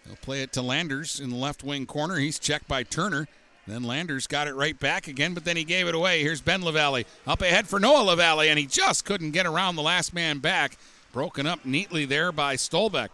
They'll 0.06 0.16
play 0.16 0.42
it 0.42 0.52
to 0.54 0.62
Landers 0.62 1.20
in 1.20 1.30
the 1.30 1.36
left 1.36 1.62
wing 1.62 1.84
corner. 1.84 2.16
He's 2.16 2.38
checked 2.38 2.66
by 2.66 2.82
Turner. 2.82 3.28
Then 3.68 3.82
Landers 3.84 4.26
got 4.26 4.48
it 4.48 4.54
right 4.54 4.78
back 4.80 5.08
again, 5.08 5.34
but 5.34 5.44
then 5.44 5.58
he 5.58 5.62
gave 5.62 5.88
it 5.88 5.94
away. 5.94 6.22
Here's 6.22 6.40
Ben 6.40 6.62
LaValle 6.62 7.04
up 7.26 7.42
ahead 7.42 7.68
for 7.68 7.78
Noah 7.78 8.02
LaValle, 8.02 8.48
and 8.48 8.58
he 8.58 8.64
just 8.64 9.04
couldn't 9.04 9.32
get 9.32 9.44
around 9.44 9.76
the 9.76 9.82
last 9.82 10.14
man 10.14 10.38
back. 10.38 10.78
Broken 11.12 11.46
up 11.46 11.66
neatly 11.66 12.06
there 12.06 12.32
by 12.32 12.56
Stolbeck. 12.56 13.10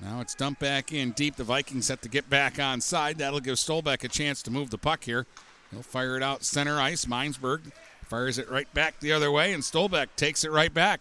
Now 0.00 0.20
it's 0.20 0.36
dumped 0.36 0.60
back 0.60 0.92
in 0.92 1.10
deep. 1.10 1.34
The 1.34 1.42
Vikings 1.42 1.88
have 1.88 2.00
to 2.02 2.08
get 2.08 2.30
back 2.30 2.60
on 2.60 2.80
side. 2.80 3.18
That'll 3.18 3.40
give 3.40 3.56
Stolbeck 3.56 4.04
a 4.04 4.08
chance 4.08 4.40
to 4.42 4.52
move 4.52 4.70
the 4.70 4.78
puck 4.78 5.02
here. 5.02 5.26
He'll 5.72 5.82
fire 5.82 6.16
it 6.16 6.22
out 6.22 6.44
center 6.44 6.80
ice. 6.80 7.04
Minesburg 7.04 7.72
fires 8.08 8.38
it 8.38 8.48
right 8.48 8.72
back 8.72 9.00
the 9.00 9.12
other 9.12 9.32
way, 9.32 9.52
and 9.52 9.64
Stolbeck 9.64 10.08
takes 10.14 10.44
it 10.44 10.52
right 10.52 10.72
back. 10.72 11.00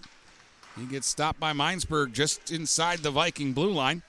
He 0.76 0.86
gets 0.86 1.06
stopped 1.06 1.40
by 1.40 1.53
Minesburg 1.53 2.14
just 2.14 2.49
inside 2.49 2.99
the 2.99 3.11
Viking 3.11 3.53
blue 3.53 3.72
line. 3.72 4.02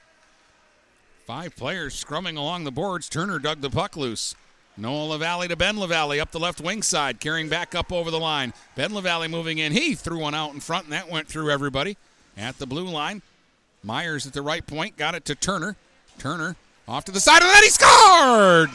Five 1.35 1.57
players 1.57 1.95
scrumming 1.95 2.37
along 2.37 2.65
the 2.65 2.71
boards. 2.71 3.09
Turner 3.09 3.39
dug 3.39 3.63
the 3.63 3.71
puck 3.71 3.97
loose. 3.97 4.35
Noah 4.77 5.07
LaValle 5.13 5.49
to 5.49 5.57
Ben 5.57 5.79
LaValle 5.79 6.21
up 6.21 6.31
the 6.31 6.39
left 6.39 6.61
wing 6.61 6.83
side, 6.83 7.21
carrying 7.21 7.49
back 7.49 7.75
up 7.75 7.91
over 7.91 8.11
the 8.11 8.21
line. 8.21 8.53
Ben 8.77 8.93
LaValle 8.93 9.29
moving 9.29 9.57
in. 9.57 9.73
He 9.73 9.95
threw 9.95 10.19
one 10.19 10.35
out 10.35 10.53
in 10.53 10.61
front, 10.61 10.85
and 10.85 10.93
that 10.93 11.09
went 11.09 11.29
through 11.29 11.51
everybody. 11.51 11.97
At 12.37 12.59
the 12.59 12.67
blue 12.67 12.85
line, 12.85 13.23
Myers 13.83 14.27
at 14.27 14.35
the 14.35 14.43
right 14.43 14.67
point, 14.67 14.99
got 14.99 15.15
it 15.15 15.25
to 15.25 15.35
Turner. 15.35 15.77
Turner 16.19 16.55
off 16.87 17.07
to 17.07 17.13
the 17.13 17.19
side 17.19 17.41
of 17.41 17.49
that. 17.49 17.63
He 17.63 17.71
scored! 17.71 18.69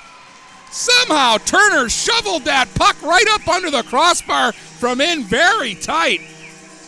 Somehow 0.72 1.38
Turner 1.38 1.90
shoveled 1.90 2.46
that 2.46 2.74
puck 2.74 3.00
right 3.04 3.28
up 3.34 3.48
under 3.48 3.70
the 3.70 3.84
crossbar 3.84 4.52
from 4.52 5.00
in 5.00 5.26
very 5.26 5.76
tight. 5.76 6.22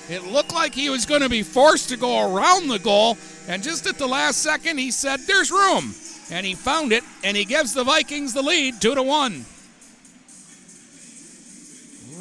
It 0.10 0.26
looked 0.26 0.54
like 0.54 0.74
he 0.74 0.90
was 0.90 1.06
going 1.06 1.22
to 1.22 1.30
be 1.30 1.44
forced 1.44 1.90
to 1.90 1.98
go 1.98 2.34
around 2.34 2.68
the 2.68 2.80
goal, 2.80 3.16
and 3.48 3.62
just 3.62 3.86
at 3.86 4.00
the 4.00 4.08
last 4.08 4.42
second, 4.42 4.80
he 4.80 4.90
said, 4.90 5.20
There's 5.22 5.52
room. 5.52 5.94
And 6.32 6.46
he 6.46 6.56
found 6.56 6.92
it, 6.92 7.04
and 7.24 7.38
he 7.38 7.46
gives 7.46 7.74
the 7.74 7.84
Vikings 7.84 8.34
the 8.34 8.42
lead 8.42 8.82
2 8.82 8.96
to 8.96 9.04
1. 9.04 9.46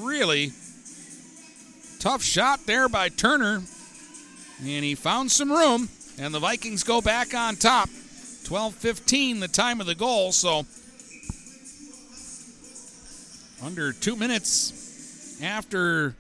Really 0.00 0.52
tough 1.98 2.22
shot 2.22 2.66
there 2.66 2.88
by 2.88 3.08
Turner, 3.08 3.62
and 4.60 4.84
he 4.84 4.94
found 4.94 5.30
some 5.30 5.50
room, 5.50 5.88
and 6.18 6.32
the 6.32 6.38
Vikings 6.38 6.84
go 6.84 7.00
back 7.00 7.34
on 7.34 7.56
top. 7.56 7.88
12 8.44 8.74
15, 8.74 9.40
the 9.40 9.48
time 9.48 9.80
of 9.80 9.86
the 9.86 9.94
goal, 9.94 10.32
so 10.32 10.64
under 13.62 13.92
two 13.92 14.16
minutes 14.16 15.42
after 15.42 16.14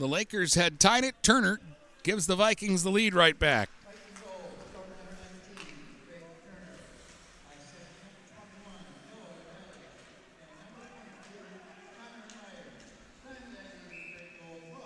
the 0.00 0.08
Lakers 0.08 0.54
had 0.54 0.80
tied 0.80 1.04
it, 1.04 1.14
Turner 1.22 1.60
gives 2.02 2.26
the 2.26 2.34
Vikings 2.34 2.82
the 2.82 2.90
lead 2.90 3.14
right 3.14 3.38
back. 3.38 3.68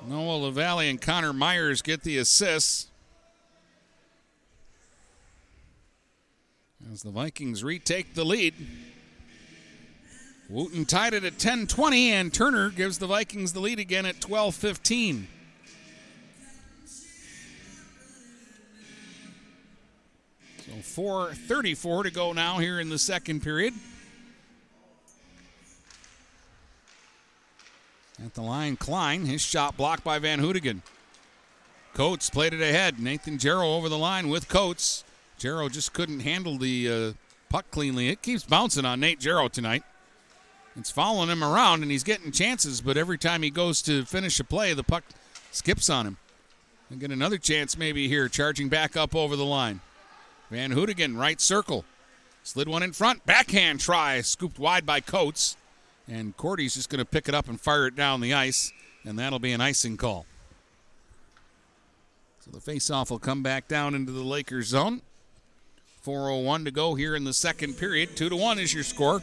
Noah 0.08 0.36
LaValle 0.36 0.90
and 0.90 1.00
Connor 1.00 1.32
Myers 1.32 1.80
get 1.80 2.02
the 2.02 2.18
assists. 2.18 2.88
As 6.92 7.04
the 7.04 7.10
Vikings 7.10 7.62
retake 7.62 8.14
the 8.14 8.24
lead. 8.24 8.54
Wooten 10.48 10.84
tied 10.84 11.14
it 11.14 11.24
at 11.24 11.38
10 11.38 11.66
20, 11.66 12.12
and 12.12 12.32
Turner 12.32 12.68
gives 12.70 12.98
the 12.98 13.06
Vikings 13.06 13.52
the 13.52 13.60
lead 13.60 13.78
again 13.78 14.04
at 14.04 14.20
12 14.20 14.54
15. 14.54 15.28
So 20.58 21.02
4.34 21.02 22.04
to 22.04 22.10
go 22.10 22.32
now 22.32 22.58
here 22.58 22.80
in 22.80 22.88
the 22.88 22.98
second 22.98 23.42
period. 23.42 23.74
At 28.24 28.34
the 28.34 28.42
line, 28.42 28.76
Klein, 28.76 29.26
his 29.26 29.42
shot 29.42 29.76
blocked 29.76 30.04
by 30.04 30.18
Van 30.18 30.40
Hoodigan. 30.40 30.80
Coates 31.94 32.30
played 32.30 32.54
it 32.54 32.60
ahead. 32.60 33.00
Nathan 33.00 33.38
Jarrow 33.38 33.74
over 33.74 33.88
the 33.88 33.98
line 33.98 34.28
with 34.28 34.48
Coates. 34.48 35.04
Jarrow 35.38 35.68
just 35.68 35.92
couldn't 35.92 36.20
handle 36.20 36.56
the 36.58 36.90
uh, 36.90 37.12
puck 37.48 37.70
cleanly. 37.70 38.08
It 38.08 38.22
keeps 38.22 38.44
bouncing 38.44 38.84
on 38.84 39.00
Nate 39.00 39.20
Jarrow 39.20 39.48
tonight. 39.48 39.82
It's 40.76 40.90
following 40.90 41.28
him 41.28 41.44
around, 41.44 41.82
and 41.82 41.90
he's 41.90 42.02
getting 42.02 42.32
chances, 42.32 42.80
but 42.80 42.96
every 42.96 43.16
time 43.16 43.42
he 43.42 43.50
goes 43.50 43.80
to 43.82 44.04
finish 44.04 44.40
a 44.40 44.44
play, 44.44 44.72
the 44.72 44.82
puck 44.82 45.04
skips 45.52 45.88
on 45.88 46.06
him. 46.06 46.16
And 46.90 46.98
get 47.00 47.12
another 47.12 47.38
chance 47.38 47.78
maybe 47.78 48.08
here, 48.08 48.28
charging 48.28 48.68
back 48.68 48.96
up 48.96 49.14
over 49.14 49.36
the 49.36 49.44
line. 49.44 49.80
Van 50.50 50.72
Hoodigan, 50.72 51.16
right 51.16 51.40
circle. 51.40 51.84
Slid 52.42 52.68
one 52.68 52.82
in 52.82 52.92
front. 52.92 53.24
Backhand 53.24 53.80
try, 53.80 54.20
scooped 54.20 54.58
wide 54.58 54.84
by 54.84 55.00
Coates. 55.00 55.56
And 56.08 56.36
Cordy's 56.36 56.74
just 56.74 56.90
going 56.90 56.98
to 56.98 57.04
pick 57.04 57.28
it 57.28 57.34
up 57.34 57.48
and 57.48 57.58
fire 57.58 57.86
it 57.86 57.96
down 57.96 58.20
the 58.20 58.34
ice, 58.34 58.72
and 59.04 59.18
that'll 59.18 59.38
be 59.38 59.52
an 59.52 59.60
icing 59.60 59.96
call. 59.96 60.26
So 62.40 62.50
the 62.50 62.58
faceoff 62.58 63.10
will 63.10 63.18
come 63.18 63.42
back 63.42 63.68
down 63.68 63.94
into 63.94 64.12
the 64.12 64.24
Lakers 64.24 64.66
zone. 64.66 65.00
4:01 66.04 66.66
to 66.66 66.70
go 66.70 66.94
here 66.94 67.16
in 67.16 67.24
the 67.24 67.32
second 67.32 67.78
period. 67.78 68.16
Two 68.16 68.28
to 68.28 68.36
one 68.36 68.58
is 68.58 68.74
your 68.74 68.82
score. 68.82 69.22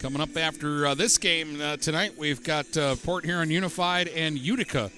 Coming 0.00 0.20
up 0.20 0.36
after 0.36 0.86
uh, 0.86 0.94
this 0.94 1.16
game 1.16 1.58
uh, 1.58 1.78
tonight, 1.78 2.18
we've 2.18 2.42
got 2.44 2.76
uh, 2.76 2.96
Port 2.96 3.24
Huron 3.24 3.50
Unified 3.50 4.08
and 4.08 4.38
Utica 4.38 4.90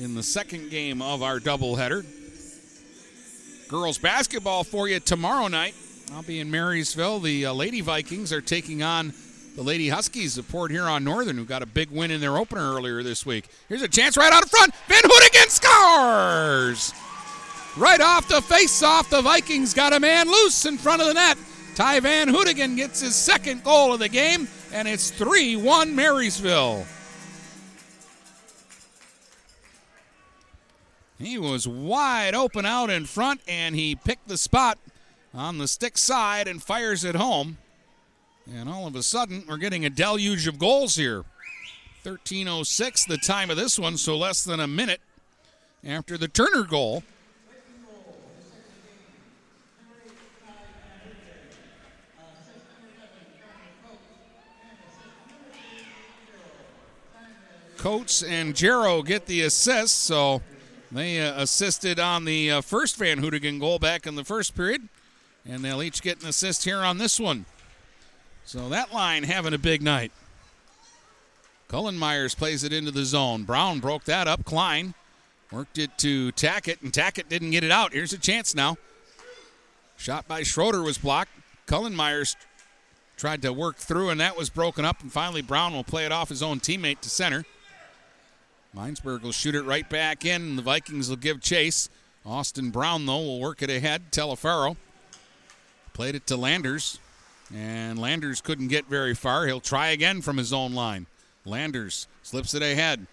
in 0.00 0.14
the 0.14 0.22
second 0.22 0.70
game 0.70 1.02
of 1.02 1.22
our 1.22 1.38
doubleheader. 1.38 2.06
Girls 3.68 3.98
basketball 3.98 4.64
for 4.64 4.88
you 4.88 4.98
tomorrow 4.98 5.48
night. 5.48 5.74
I'll 6.14 6.22
be 6.22 6.40
in 6.40 6.50
Marysville. 6.50 7.20
The 7.20 7.46
uh, 7.46 7.52
Lady 7.52 7.82
Vikings 7.82 8.32
are 8.32 8.40
taking 8.40 8.82
on 8.82 9.12
the 9.56 9.62
Lady 9.62 9.90
Huskies 9.90 10.38
of 10.38 10.48
Port 10.48 10.70
Huron 10.70 11.04
Northern, 11.04 11.36
who 11.36 11.44
got 11.44 11.62
a 11.62 11.66
big 11.66 11.90
win 11.90 12.10
in 12.10 12.22
their 12.22 12.38
opener 12.38 12.74
earlier 12.74 13.02
this 13.02 13.26
week. 13.26 13.48
Here's 13.68 13.82
a 13.82 13.88
chance 13.88 14.16
right 14.16 14.32
out 14.32 14.42
in 14.42 14.48
front. 14.48 14.74
Van 14.88 15.02
Hoodigan 15.02 15.50
scores! 15.50 16.94
Right 17.76 18.00
off 18.00 18.26
the 18.26 18.40
face-off, 18.40 19.10
the 19.10 19.20
Vikings 19.20 19.74
got 19.74 19.92
a 19.92 20.00
man 20.00 20.28
loose 20.28 20.64
in 20.64 20.78
front 20.78 21.02
of 21.02 21.08
the 21.08 21.14
net. 21.14 21.36
Ty 21.76 22.00
Van 22.00 22.28
Hoodigan 22.28 22.74
gets 22.74 23.02
his 23.02 23.14
second 23.14 23.62
goal 23.62 23.92
of 23.92 23.98
the 23.98 24.08
game, 24.08 24.48
and 24.72 24.88
it's 24.88 25.10
3 25.10 25.56
1 25.56 25.94
Marysville. 25.94 26.86
He 31.18 31.36
was 31.36 31.68
wide 31.68 32.34
open 32.34 32.64
out 32.64 32.88
in 32.88 33.04
front, 33.04 33.42
and 33.46 33.74
he 33.74 33.94
picked 33.94 34.26
the 34.26 34.38
spot 34.38 34.78
on 35.34 35.58
the 35.58 35.68
stick 35.68 35.98
side 35.98 36.48
and 36.48 36.62
fires 36.62 37.04
it 37.04 37.14
home. 37.14 37.58
And 38.50 38.70
all 38.70 38.86
of 38.86 38.96
a 38.96 39.02
sudden, 39.02 39.44
we're 39.46 39.58
getting 39.58 39.84
a 39.84 39.90
deluge 39.90 40.46
of 40.46 40.58
goals 40.58 40.96
here. 40.96 41.24
13.06 42.06 43.06
the 43.06 43.18
time 43.18 43.50
of 43.50 43.58
this 43.58 43.78
one, 43.78 43.98
so 43.98 44.16
less 44.16 44.42
than 44.42 44.60
a 44.60 44.66
minute 44.66 45.02
after 45.84 46.16
the 46.16 46.28
Turner 46.28 46.62
goal. 46.62 47.02
Coates 57.86 58.24
and 58.24 58.56
Jarrow 58.56 59.00
get 59.00 59.26
the 59.26 59.42
assist, 59.42 60.00
so 60.00 60.42
they 60.90 61.20
uh, 61.20 61.40
assisted 61.40 62.00
on 62.00 62.24
the 62.24 62.50
uh, 62.50 62.60
first 62.60 62.96
Van 62.96 63.20
Hoodigan 63.20 63.60
goal 63.60 63.78
back 63.78 64.08
in 64.08 64.16
the 64.16 64.24
first 64.24 64.56
period, 64.56 64.88
and 65.48 65.64
they'll 65.64 65.80
each 65.84 66.02
get 66.02 66.20
an 66.20 66.28
assist 66.28 66.64
here 66.64 66.78
on 66.78 66.98
this 66.98 67.20
one. 67.20 67.44
So 68.44 68.68
that 68.70 68.92
line 68.92 69.22
having 69.22 69.54
a 69.54 69.58
big 69.58 69.82
night. 69.82 70.10
Cullen 71.68 71.96
Myers 71.96 72.34
plays 72.34 72.64
it 72.64 72.72
into 72.72 72.90
the 72.90 73.04
zone. 73.04 73.44
Brown 73.44 73.78
broke 73.78 74.02
that 74.06 74.26
up. 74.26 74.44
Klein 74.44 74.94
worked 75.52 75.78
it 75.78 75.96
to 75.98 76.32
Tackett, 76.32 76.82
and 76.82 76.92
Tackett 76.92 77.28
didn't 77.28 77.52
get 77.52 77.62
it 77.62 77.70
out. 77.70 77.92
Here's 77.92 78.12
a 78.12 78.18
chance 78.18 78.52
now. 78.52 78.78
Shot 79.96 80.26
by 80.26 80.42
Schroeder 80.42 80.82
was 80.82 80.98
blocked. 80.98 81.30
Cullen 81.66 81.94
Myers 81.94 82.34
tried 83.16 83.42
to 83.42 83.52
work 83.52 83.76
through, 83.76 84.10
and 84.10 84.18
that 84.18 84.36
was 84.36 84.50
broken 84.50 84.84
up. 84.84 85.02
And 85.02 85.12
finally, 85.12 85.40
Brown 85.40 85.72
will 85.72 85.84
play 85.84 86.04
it 86.04 86.10
off 86.10 86.30
his 86.30 86.42
own 86.42 86.58
teammate 86.58 86.98
to 87.02 87.08
center. 87.08 87.44
Minesburg 88.76 89.22
will 89.22 89.32
shoot 89.32 89.54
it 89.54 89.62
right 89.62 89.88
back 89.88 90.26
in, 90.26 90.56
the 90.56 90.62
Vikings 90.62 91.08
will 91.08 91.16
give 91.16 91.40
chase. 91.40 91.88
Austin 92.26 92.70
Brown, 92.70 93.06
though, 93.06 93.18
will 93.18 93.40
work 93.40 93.62
it 93.62 93.70
ahead. 93.70 94.12
Telefaro 94.12 94.76
played 95.94 96.14
it 96.14 96.26
to 96.26 96.36
Landers, 96.36 96.98
and 97.54 97.98
Landers 97.98 98.42
couldn't 98.42 98.68
get 98.68 98.86
very 98.86 99.14
far. 99.14 99.46
He'll 99.46 99.60
try 99.60 99.88
again 99.88 100.20
from 100.20 100.36
his 100.36 100.52
own 100.52 100.74
line. 100.74 101.06
Landers 101.46 102.06
slips 102.22 102.52
it 102.52 102.62
ahead. 102.62 103.06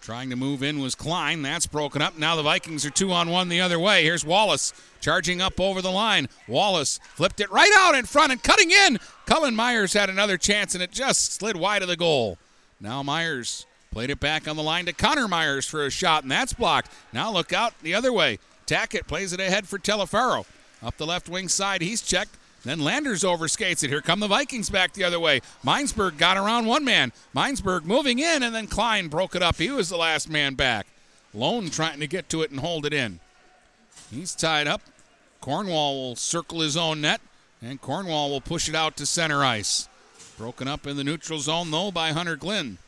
Trying 0.00 0.30
to 0.30 0.36
move 0.36 0.62
in 0.62 0.80
was 0.80 0.94
Klein. 0.94 1.42
That's 1.42 1.66
broken 1.66 2.02
up. 2.02 2.18
Now 2.18 2.34
the 2.36 2.42
Vikings 2.42 2.86
are 2.86 2.90
two 2.90 3.12
on 3.12 3.28
one 3.28 3.48
the 3.48 3.60
other 3.60 3.78
way. 3.78 4.02
Here's 4.02 4.24
Wallace 4.24 4.72
charging 5.00 5.40
up 5.40 5.60
over 5.60 5.82
the 5.82 5.90
line. 5.90 6.28
Wallace 6.48 6.98
flipped 7.14 7.40
it 7.40 7.50
right 7.50 7.72
out 7.76 7.94
in 7.94 8.06
front 8.06 8.32
and 8.32 8.42
cutting 8.42 8.70
in. 8.70 8.98
Cullen 9.26 9.56
Myers 9.56 9.94
had 9.94 10.08
another 10.08 10.38
chance 10.38 10.74
and 10.74 10.82
it 10.82 10.92
just 10.92 11.32
slid 11.32 11.56
wide 11.56 11.82
of 11.82 11.88
the 11.88 11.96
goal. 11.96 12.38
Now 12.80 13.02
Myers 13.02 13.66
played 13.90 14.10
it 14.10 14.20
back 14.20 14.46
on 14.46 14.56
the 14.56 14.62
line 14.62 14.86
to 14.86 14.92
Connor 14.92 15.28
Myers 15.28 15.66
for 15.66 15.84
a 15.84 15.90
shot, 15.90 16.22
and 16.22 16.30
that's 16.30 16.52
blocked. 16.52 16.92
Now 17.12 17.32
look 17.32 17.52
out 17.52 17.74
the 17.82 17.94
other 17.94 18.12
way. 18.12 18.38
Tackett 18.66 19.06
plays 19.06 19.32
it 19.32 19.40
ahead 19.40 19.68
for 19.68 19.78
Telefaro. 19.78 20.44
Up 20.82 20.96
the 20.96 21.06
left 21.06 21.28
wing 21.28 21.48
side, 21.48 21.82
he's 21.82 22.02
checked. 22.02 22.36
Then 22.64 22.80
Landers 22.80 23.22
overskates 23.22 23.84
it. 23.84 23.90
Here 23.90 24.00
come 24.00 24.18
the 24.18 24.26
Vikings 24.26 24.70
back 24.70 24.92
the 24.92 25.04
other 25.04 25.20
way. 25.20 25.40
Minesburg 25.64 26.18
got 26.18 26.36
around 26.36 26.66
one 26.66 26.84
man. 26.84 27.12
Minesburg 27.34 27.84
moving 27.84 28.18
in, 28.18 28.42
and 28.42 28.52
then 28.52 28.66
Klein 28.66 29.06
broke 29.06 29.36
it 29.36 29.42
up. 29.42 29.56
He 29.56 29.70
was 29.70 29.88
the 29.88 29.96
last 29.96 30.28
man 30.28 30.54
back. 30.54 30.86
Lone 31.32 31.70
trying 31.70 32.00
to 32.00 32.08
get 32.08 32.28
to 32.30 32.42
it 32.42 32.50
and 32.50 32.58
hold 32.58 32.84
it 32.84 32.92
in. 32.92 33.20
He's 34.10 34.34
tied 34.34 34.66
up. 34.66 34.82
Cornwall 35.40 35.94
will 35.94 36.16
circle 36.16 36.60
his 36.60 36.76
own 36.76 37.00
net, 37.00 37.20
and 37.62 37.80
Cornwall 37.80 38.30
will 38.30 38.40
push 38.40 38.68
it 38.68 38.74
out 38.74 38.96
to 38.96 39.06
center 39.06 39.44
ice. 39.44 39.88
Broken 40.36 40.66
up 40.66 40.86
in 40.88 40.96
the 40.96 41.04
neutral 41.04 41.38
zone, 41.38 41.70
though, 41.70 41.92
by 41.92 42.10
Hunter 42.10 42.36
Glenn. 42.36 42.78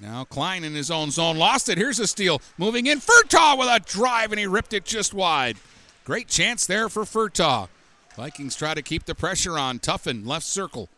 Now 0.00 0.24
Klein 0.24 0.64
in 0.64 0.74
his 0.74 0.90
own 0.90 1.10
zone 1.10 1.38
lost 1.38 1.68
it. 1.68 1.78
Here's 1.78 1.98
a 1.98 2.06
steal. 2.06 2.40
Moving 2.56 2.86
in. 2.86 3.00
Furtaw 3.00 3.58
with 3.58 3.68
a 3.68 3.80
drive, 3.80 4.30
and 4.32 4.38
he 4.38 4.46
ripped 4.46 4.72
it 4.72 4.84
just 4.84 5.12
wide. 5.12 5.56
Great 6.04 6.28
chance 6.28 6.66
there 6.66 6.88
for 6.88 7.02
Furtaw. 7.02 7.68
Vikings 8.16 8.56
try 8.56 8.74
to 8.74 8.82
keep 8.82 9.04
the 9.04 9.14
pressure 9.14 9.58
on. 9.58 9.78
Tuffin, 9.78 10.26
left 10.26 10.46
circle. 10.46 10.88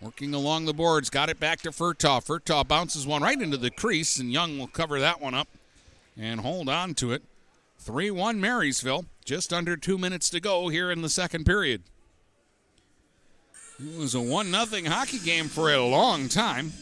Working 0.00 0.34
along 0.34 0.64
the 0.64 0.74
boards. 0.74 1.10
Got 1.10 1.30
it 1.30 1.40
back 1.40 1.60
to 1.62 1.70
Furtaw. 1.70 2.24
Furtaw 2.24 2.66
bounces 2.66 3.06
one 3.06 3.22
right 3.22 3.40
into 3.40 3.56
the 3.56 3.70
crease, 3.70 4.18
and 4.18 4.32
Young 4.32 4.58
will 4.58 4.66
cover 4.66 4.98
that 5.00 5.20
one 5.20 5.34
up 5.34 5.48
and 6.16 6.40
hold 6.40 6.68
on 6.68 6.94
to 6.94 7.12
it. 7.12 7.22
3 7.78 8.10
1 8.10 8.40
Marysville. 8.40 9.06
Just 9.24 9.52
under 9.52 9.76
two 9.76 9.98
minutes 9.98 10.30
to 10.30 10.40
go 10.40 10.68
here 10.68 10.90
in 10.90 11.02
the 11.02 11.08
second 11.08 11.44
period. 11.44 11.82
It 13.78 13.98
was 13.98 14.14
a 14.14 14.20
1 14.20 14.52
0 14.52 14.90
hockey 14.90 15.18
game 15.18 15.48
for 15.48 15.72
a 15.72 15.84
long 15.84 16.28
time. 16.28 16.72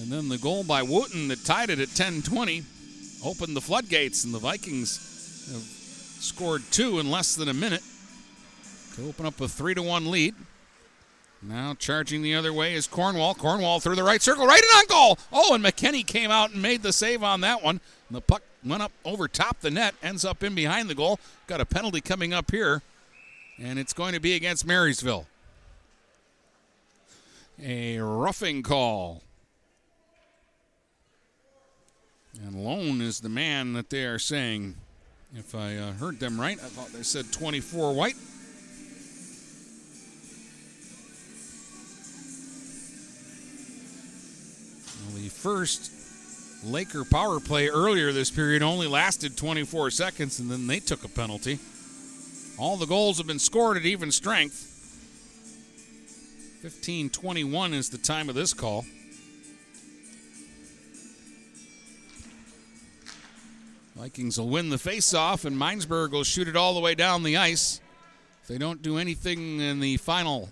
And 0.00 0.10
then 0.10 0.28
the 0.28 0.38
goal 0.38 0.64
by 0.64 0.82
Wooten 0.82 1.28
that 1.28 1.44
tied 1.44 1.70
it 1.70 1.78
at 1.78 1.88
10-20 1.88 2.64
opened 3.24 3.54
the 3.54 3.60
floodgates, 3.60 4.24
and 4.24 4.32
the 4.32 4.38
Vikings 4.38 5.48
have 5.52 5.62
scored 5.62 6.62
two 6.70 6.98
in 6.98 7.10
less 7.10 7.34
than 7.34 7.48
a 7.48 7.54
minute 7.54 7.82
to 8.94 9.06
open 9.08 9.26
up 9.26 9.40
a 9.40 9.48
three 9.48 9.74
to 9.74 9.82
one 9.82 10.10
lead. 10.10 10.34
Now 11.42 11.74
charging 11.74 12.22
the 12.22 12.34
other 12.34 12.52
way 12.52 12.74
is 12.74 12.86
Cornwall. 12.86 13.34
Cornwall 13.34 13.80
through 13.80 13.96
the 13.96 14.04
right 14.04 14.22
circle, 14.22 14.46
right 14.46 14.62
and 14.62 14.78
on 14.78 14.86
goal. 14.86 15.18
Oh, 15.32 15.54
and 15.54 15.64
McKinney 15.64 16.06
came 16.06 16.30
out 16.30 16.52
and 16.52 16.62
made 16.62 16.82
the 16.82 16.92
save 16.92 17.22
on 17.22 17.40
that 17.40 17.62
one. 17.62 17.80
And 18.08 18.16
the 18.16 18.20
puck 18.20 18.42
went 18.64 18.82
up 18.82 18.92
over 19.04 19.26
top 19.26 19.60
the 19.60 19.70
net, 19.70 19.94
ends 20.02 20.24
up 20.24 20.42
in 20.44 20.54
behind 20.54 20.88
the 20.88 20.94
goal. 20.94 21.18
Got 21.48 21.60
a 21.60 21.66
penalty 21.66 22.00
coming 22.00 22.32
up 22.32 22.52
here, 22.52 22.82
and 23.58 23.78
it's 23.78 23.92
going 23.92 24.14
to 24.14 24.20
be 24.20 24.34
against 24.34 24.64
Marysville. 24.66 25.26
A 27.60 27.98
roughing 27.98 28.62
call. 28.62 29.22
And 32.44 32.56
Lone 32.56 33.00
is 33.00 33.20
the 33.20 33.28
man 33.28 33.72
that 33.74 33.88
they 33.88 34.04
are 34.04 34.18
saying. 34.18 34.74
If 35.34 35.54
I 35.54 35.76
uh, 35.76 35.92
heard 35.92 36.18
them 36.18 36.40
right, 36.40 36.58
I 36.58 36.66
thought 36.66 36.92
they 36.92 37.02
said 37.02 37.32
24 37.32 37.94
white. 37.94 38.16
Well, 45.06 45.22
the 45.22 45.28
first 45.28 45.90
Laker 46.64 47.04
power 47.04 47.40
play 47.40 47.68
earlier 47.68 48.12
this 48.12 48.30
period 48.30 48.62
only 48.62 48.86
lasted 48.88 49.36
24 49.36 49.90
seconds, 49.90 50.38
and 50.38 50.50
then 50.50 50.66
they 50.66 50.80
took 50.80 51.04
a 51.04 51.08
penalty. 51.08 51.58
All 52.58 52.76
the 52.76 52.86
goals 52.86 53.18
have 53.18 53.26
been 53.26 53.38
scored 53.38 53.76
at 53.76 53.86
even 53.86 54.10
strength. 54.10 54.68
15 56.60 57.08
21 57.10 57.74
is 57.74 57.88
the 57.88 57.98
time 57.98 58.28
of 58.28 58.34
this 58.34 58.52
call. 58.52 58.84
Vikings 63.94 64.38
will 64.38 64.48
win 64.48 64.70
the 64.70 64.76
faceoff, 64.76 65.44
and 65.44 65.56
Minesburg 65.56 66.12
will 66.12 66.24
shoot 66.24 66.48
it 66.48 66.56
all 66.56 66.74
the 66.74 66.80
way 66.80 66.94
down 66.94 67.22
the 67.22 67.36
ice. 67.36 67.80
If 68.42 68.48
they 68.48 68.58
don't 68.58 68.82
do 68.82 68.98
anything 68.98 69.60
in 69.60 69.80
the 69.80 69.98
final 69.98 70.50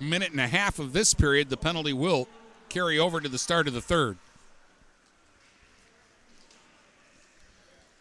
minute 0.00 0.32
and 0.32 0.40
a 0.40 0.48
half 0.48 0.78
of 0.78 0.92
this 0.92 1.14
period, 1.14 1.50
the 1.50 1.56
penalty 1.56 1.92
will 1.92 2.28
carry 2.68 2.98
over 2.98 3.20
to 3.20 3.28
the 3.28 3.38
start 3.38 3.68
of 3.68 3.74
the 3.74 3.80
third. 3.80 4.18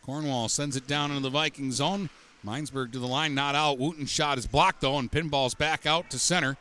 Cornwall 0.02 0.50
sends 0.50 0.76
it 0.76 0.88
down 0.88 1.12
into 1.12 1.22
the 1.22 1.30
Viking 1.30 1.72
zone. 1.72 2.10
Minesburg 2.46 2.92
to 2.92 3.00
the 3.00 3.08
line, 3.08 3.34
not 3.34 3.56
out. 3.56 3.80
Wooten 3.80 4.06
shot 4.06 4.38
is 4.38 4.48
blocked 4.48 4.82
though, 4.82 4.98
and 4.98 5.10
pinballs 5.10 5.58
back 5.58 5.86
out 5.86 6.10
to 6.10 6.20
center. 6.20 6.58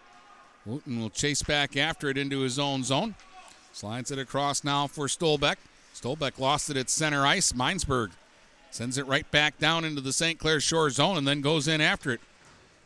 Wooten 0.65 1.01
will 1.01 1.11
chase 1.11 1.43
back 1.43 1.77
after 1.77 2.09
it 2.09 2.17
into 2.17 2.41
his 2.41 2.59
own 2.59 2.85
zone. 2.85 3.17
Slides 3.73 4.13
it 4.13 4.19
across 4.19 4.63
now 4.63 4.87
for 4.87 5.09
Stolbeck. 5.09 5.57
Stolbeck 5.95 6.39
lost 6.39 6.71
it 6.71 6.77
at 6.77 6.91
center 6.91 7.27
ice. 7.27 7.53
Minesburg 7.53 8.11
sends 8.71 8.99
it 8.99 9.07
right 9.07 9.31
back 9.31 9.59
down 9.59 9.85
into 9.85 10.01
the 10.01 10.13
St. 10.13 10.39
Clair 10.39 10.61
Shore 10.61 10.91
zone 10.91 11.19
and 11.19 11.27
then 11.27 11.41
goes 11.41 11.69
in 11.69 11.81
after 11.81 12.11
it. 12.13 12.21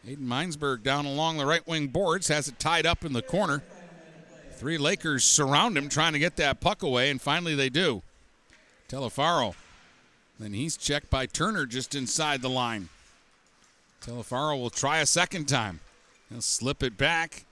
Aiden 0.07 0.27
Minesburg 0.27 0.83
down 0.83 1.05
along 1.07 1.37
the 1.37 1.47
right 1.47 1.67
wing 1.67 1.89
boards 1.89 2.29
has 2.29 2.49
it 2.49 2.59
tied 2.59 2.87
up 2.87 3.05
in 3.05 3.13
the 3.13 3.23
corner. 3.23 3.63
Three 4.53 4.79
Lakers 4.79 5.25
surround 5.25 5.77
him 5.77 5.89
trying 5.89 6.13
to 6.13 6.19
get 6.19 6.37
that 6.37 6.61
puck 6.61 6.83
away, 6.83 7.11
and 7.11 7.21
finally 7.21 7.55
they 7.55 7.69
do. 7.69 8.03
Telefaro. 8.89 9.55
Then 10.39 10.53
he's 10.53 10.77
checked 10.77 11.11
by 11.11 11.27
Turner 11.27 11.67
just 11.67 11.95
inside 11.95 12.41
the 12.41 12.49
line. 12.49 12.89
Telefaro 14.01 14.59
will 14.59 14.71
try 14.71 14.99
a 14.99 15.07
second 15.07 15.47
time. 15.47 15.81
He'll 16.31 16.41
slip 16.41 16.83
it 16.83 16.97
back 16.97 17.45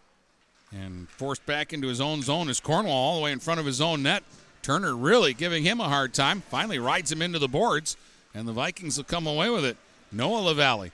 and 0.72 1.08
forced 1.08 1.44
back 1.46 1.72
into 1.72 1.88
his 1.88 2.00
own 2.00 2.22
zone 2.22 2.48
is 2.48 2.60
Cornwall 2.60 2.92
all 2.94 3.16
the 3.16 3.22
way 3.22 3.32
in 3.32 3.38
front 3.38 3.60
of 3.60 3.66
his 3.66 3.80
own 3.80 4.02
net. 4.02 4.22
Turner 4.64 4.96
really 4.96 5.34
giving 5.34 5.62
him 5.62 5.78
a 5.78 5.90
hard 5.90 6.14
time. 6.14 6.40
Finally 6.48 6.78
rides 6.78 7.12
him 7.12 7.20
into 7.20 7.38
the 7.38 7.46
boards, 7.46 7.98
and 8.34 8.48
the 8.48 8.52
Vikings 8.52 8.96
will 8.96 9.04
come 9.04 9.26
away 9.26 9.50
with 9.50 9.62
it. 9.62 9.76
Noah 10.10 10.40
LaValle 10.40 10.90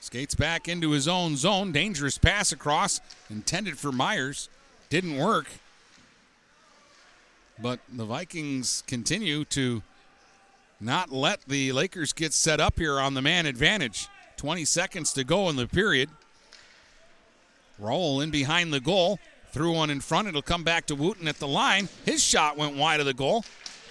skates 0.00 0.34
back 0.34 0.66
into 0.66 0.90
his 0.90 1.06
own 1.06 1.36
zone. 1.36 1.70
Dangerous 1.70 2.18
pass 2.18 2.50
across, 2.50 3.00
intended 3.30 3.78
for 3.78 3.92
Myers. 3.92 4.48
Didn't 4.90 5.16
work. 5.16 5.46
But 7.56 7.78
the 7.88 8.04
Vikings 8.04 8.82
continue 8.88 9.44
to 9.44 9.82
not 10.80 11.12
let 11.12 11.42
the 11.42 11.70
Lakers 11.70 12.12
get 12.12 12.32
set 12.32 12.58
up 12.58 12.80
here 12.80 12.98
on 12.98 13.14
the 13.14 13.22
man 13.22 13.46
advantage. 13.46 14.08
20 14.38 14.64
seconds 14.64 15.12
to 15.12 15.22
go 15.22 15.48
in 15.48 15.54
the 15.54 15.68
period. 15.68 16.10
Roll 17.78 18.20
in 18.20 18.32
behind 18.32 18.72
the 18.72 18.80
goal. 18.80 19.20
Threw 19.52 19.72
one 19.72 19.90
in 19.90 20.00
front. 20.00 20.28
It'll 20.28 20.42
come 20.42 20.64
back 20.64 20.86
to 20.86 20.94
Wooten 20.94 21.28
at 21.28 21.38
the 21.38 21.46
line. 21.46 21.88
His 22.04 22.24
shot 22.24 22.56
went 22.56 22.76
wide 22.76 23.00
of 23.00 23.06
the 23.06 23.14
goal. 23.14 23.44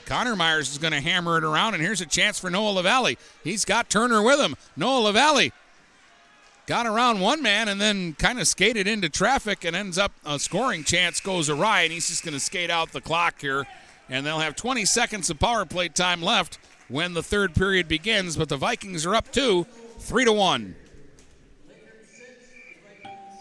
Connor 0.06 0.36
Myers 0.36 0.72
is 0.72 0.80
going 0.80 0.94
to 0.94 1.00
hammer 1.00 1.38
it 1.38 1.44
around, 1.44 1.76
and 1.76 1.84
here's 1.84 2.02
a 2.02 2.06
chance 2.06 2.40
for 2.40 2.50
Noah 2.50 2.72
LaValle. 2.72 3.18
He's 3.44 3.64
got 3.64 3.90
Turner 3.90 4.22
with 4.22 4.40
him. 4.40 4.56
Noah 4.76 5.04
LaValle 5.04 5.52
got 6.66 6.88
around 6.88 7.20
one 7.20 7.42
man 7.42 7.68
and 7.68 7.80
then 7.80 8.14
kind 8.14 8.40
of 8.40 8.48
skated 8.48 8.88
into 8.88 9.10
traffic 9.10 9.64
and 9.64 9.76
ends 9.76 9.98
up 9.98 10.12
a 10.26 10.40
scoring 10.40 10.84
chance 10.84 11.20
goes 11.20 11.50
awry, 11.50 11.82
and 11.82 11.94
he's 11.94 12.10
just 12.10 12.24
going 12.24 12.34
to 12.34 12.40
skate 12.40 12.70
out 12.70 12.92
the 12.92 13.02
clock 13.02 13.40
here. 13.40 13.66
And 14.10 14.26
they'll 14.26 14.40
have 14.40 14.56
20 14.56 14.84
seconds 14.86 15.30
of 15.30 15.40
power 15.40 15.66
play 15.66 15.88
time 15.90 16.22
left 16.22 16.58
when 16.90 17.14
the 17.14 17.24
third 17.24 17.54
period 17.56 17.88
begins, 17.88 18.36
but 18.36 18.50
the 18.50 18.58
Vikings 18.58 19.06
are 19.06 19.16
up 19.16 19.32
two, 19.32 19.66
three 20.00 20.26
to 20.26 20.34
one. 20.34 20.76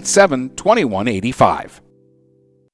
987 0.00 0.50
2185. 0.56 1.80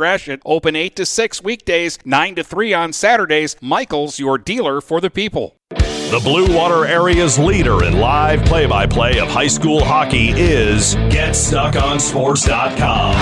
Gratiot. 0.00 0.40
Open 0.46 0.74
8 0.74 0.96
to 0.96 1.04
6 1.04 1.42
weekdays, 1.42 1.98
9 2.06 2.36
to 2.36 2.42
3 2.42 2.72
on 2.72 2.94
Saturdays. 2.94 3.54
Michaels, 3.60 4.18
your 4.18 4.38
dealer 4.38 4.80
for 4.80 4.98
the 4.98 5.10
people. 5.10 5.56
The 5.68 6.18
Blue 6.24 6.56
Water 6.56 6.86
area's 6.86 7.38
leader 7.38 7.84
in 7.84 8.00
live 8.00 8.42
play 8.46 8.64
by 8.64 8.86
play 8.86 9.20
of 9.20 9.28
high 9.28 9.46
school 9.46 9.84
hockey 9.84 10.30
is 10.30 10.94
GetStuckOnSports.com. 10.94 13.14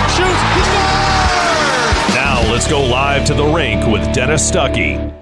Now 2.15 2.49
let's 2.49 2.69
go 2.69 2.81
live 2.81 3.25
to 3.25 3.33
the 3.33 3.43
rink 3.43 3.85
with 3.85 4.15
Dennis 4.15 4.49
Stuckey. 4.49 5.13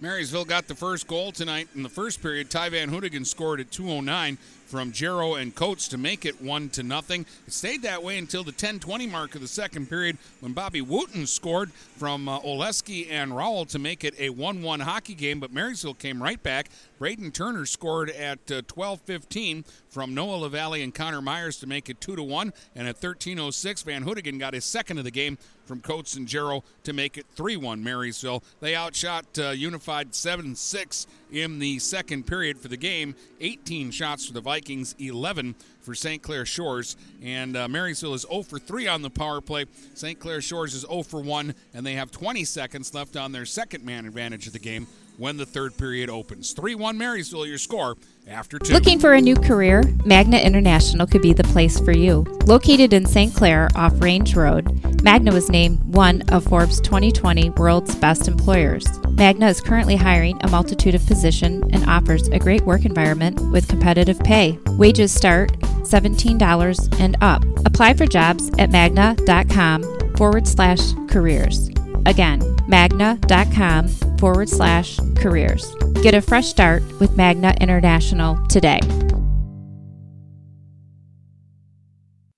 Marysville 0.00 0.46
got 0.46 0.68
the 0.68 0.74
first 0.74 1.06
goal 1.06 1.32
tonight 1.32 1.68
in 1.76 1.82
the 1.82 1.90
first 1.90 2.22
period. 2.22 2.48
Ty 2.50 2.70
Van 2.70 2.90
Hoonigan 2.90 3.26
scored 3.26 3.60
at 3.60 3.70
209. 3.70 4.38
From 4.72 4.90
Jarrow 4.90 5.34
and 5.34 5.54
Coates 5.54 5.86
to 5.88 5.98
make 5.98 6.24
it 6.24 6.40
one 6.40 6.70
to 6.70 6.82
nothing. 6.82 7.26
It 7.46 7.52
stayed 7.52 7.82
that 7.82 8.02
way 8.02 8.16
until 8.16 8.42
the 8.42 8.52
10-20 8.52 9.10
mark 9.10 9.34
of 9.34 9.42
the 9.42 9.46
second 9.46 9.90
period 9.90 10.16
when 10.40 10.54
Bobby 10.54 10.80
Wooten 10.80 11.26
scored 11.26 11.70
from 11.98 12.26
uh, 12.26 12.40
Oleski 12.40 13.06
and 13.10 13.36
Rowell 13.36 13.66
to 13.66 13.78
make 13.78 14.02
it 14.02 14.14
a 14.18 14.30
1-1 14.30 14.80
hockey 14.80 15.12
game. 15.12 15.40
But 15.40 15.52
Marysville 15.52 15.92
came 15.92 16.22
right 16.22 16.42
back. 16.42 16.70
Braden 17.02 17.32
Turner 17.32 17.66
scored 17.66 18.10
at 18.10 18.38
uh, 18.48 18.62
12:15 18.62 19.64
from 19.88 20.14
Noah 20.14 20.36
LaValle 20.36 20.80
and 20.84 20.94
Connor 20.94 21.20
Myers 21.20 21.56
to 21.56 21.66
make 21.66 21.90
it 21.90 22.00
two 22.00 22.14
to 22.14 22.22
one. 22.22 22.52
And 22.76 22.86
at 22.86 23.00
13:06, 23.00 23.82
Van 23.82 24.04
Hoodigan 24.04 24.38
got 24.38 24.54
his 24.54 24.64
second 24.64 24.98
of 24.98 25.04
the 25.04 25.10
game 25.10 25.36
from 25.64 25.80
Coates 25.80 26.14
and 26.14 26.28
Jarrow 26.28 26.62
to 26.84 26.92
make 26.92 27.18
it 27.18 27.26
3-1 27.36 27.82
Marysville. 27.82 28.44
They 28.60 28.76
outshot 28.76 29.26
uh, 29.36 29.50
Unified 29.50 30.12
7-6 30.12 31.06
in 31.32 31.58
the 31.58 31.80
second 31.80 32.26
period 32.26 32.58
for 32.58 32.68
the 32.68 32.76
game. 32.76 33.16
18 33.40 33.90
shots 33.90 34.26
for 34.26 34.32
the 34.32 34.40
Vikings, 34.40 34.94
11 34.98 35.54
for 35.80 35.94
St. 35.94 36.22
Clair 36.22 36.44
Shores. 36.44 36.96
And 37.22 37.56
uh, 37.56 37.68
Marysville 37.68 38.14
is 38.14 38.26
0 38.30 38.42
for 38.42 38.58
3 38.58 38.86
on 38.86 39.02
the 39.02 39.10
power 39.10 39.40
play. 39.40 39.66
St. 39.94 40.18
Clair 40.18 40.40
Shores 40.40 40.74
is 40.74 40.82
0 40.82 41.02
for 41.02 41.20
1, 41.20 41.54
and 41.74 41.86
they 41.86 41.94
have 41.94 42.10
20 42.10 42.44
seconds 42.44 42.94
left 42.94 43.16
on 43.16 43.32
their 43.32 43.46
second 43.46 43.84
man 43.84 44.06
advantage 44.06 44.46
of 44.46 44.52
the 44.52 44.58
game 44.58 44.86
when 45.18 45.36
the 45.36 45.46
third 45.46 45.76
period 45.76 46.10
opens. 46.10 46.52
3 46.52 46.74
1 46.74 46.98
Marysville, 46.98 47.46
your 47.46 47.58
score 47.58 47.96
after 48.26 48.58
two. 48.58 48.72
Looking 48.72 48.98
for 48.98 49.12
a 49.12 49.20
new 49.20 49.36
career? 49.36 49.82
Magna 50.04 50.38
International 50.38 51.06
could 51.06 51.22
be 51.22 51.32
the 51.32 51.44
place 51.44 51.78
for 51.80 51.92
you. 51.92 52.24
Located 52.44 52.92
in 52.92 53.06
St. 53.06 53.34
Clair 53.34 53.68
off 53.74 54.00
Range 54.00 54.34
Road, 54.34 55.02
Magna 55.02 55.32
was 55.32 55.48
named 55.48 55.80
one 55.94 56.22
of 56.30 56.44
Forbes 56.44 56.80
2020 56.80 57.50
World's 57.50 57.94
Best 57.96 58.28
Employers. 58.28 58.86
Magna 59.10 59.48
is 59.48 59.60
currently 59.60 59.96
hiring 59.96 60.38
a 60.42 60.48
multitude 60.48 60.94
of 60.94 61.06
positions 61.06 61.64
and 61.72 61.84
offers 61.88 62.28
a 62.28 62.38
great 62.38 62.62
work 62.62 62.84
environment 62.84 63.40
with 63.50 63.68
competitive 63.68 64.18
pay. 64.20 64.58
Wages 64.70 65.12
start 65.12 65.52
$17 65.82 67.00
and 67.00 67.16
up. 67.20 67.44
Apply 67.66 67.94
for 67.94 68.06
jobs 68.06 68.50
at 68.58 68.70
magna.com 68.70 69.82
forward 70.16 70.46
slash 70.46 70.80
careers. 71.08 71.70
Again, 72.06 72.42
magna.com 72.68 73.88
forward 74.18 74.48
slash 74.48 74.98
careers. 75.16 75.74
Get 76.02 76.14
a 76.14 76.20
fresh 76.20 76.48
start 76.48 76.82
with 77.00 77.16
Magna 77.16 77.54
International 77.60 78.36
today. 78.46 78.80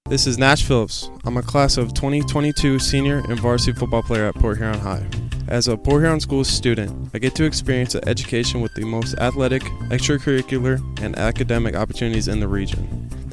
This 0.06 0.26
is 0.26 0.36
Nash 0.38 0.62
Phillips. 0.64 1.10
I'm 1.24 1.38
a 1.38 1.42
class 1.42 1.78
of 1.78 1.94
2022 1.94 2.78
senior 2.78 3.22
and 3.28 3.40
varsity 3.40 3.72
football 3.72 4.02
player 4.02 4.26
at 4.26 4.34
Port 4.34 4.58
Huron 4.58 4.78
High. 4.78 5.08
As 5.48 5.66
a 5.66 5.76
Port 5.78 6.02
Huron 6.02 6.20
School 6.20 6.44
student, 6.44 7.10
I 7.14 7.18
get 7.18 7.34
to 7.36 7.44
experience 7.44 7.94
an 7.94 8.06
education 8.06 8.60
with 8.60 8.74
the 8.74 8.84
most 8.84 9.14
athletic, 9.14 9.62
extracurricular, 9.90 10.78
and 11.02 11.16
academic 11.18 11.74
opportunities 11.74 12.28
in 12.28 12.38
the 12.38 12.48
region. 12.48 13.08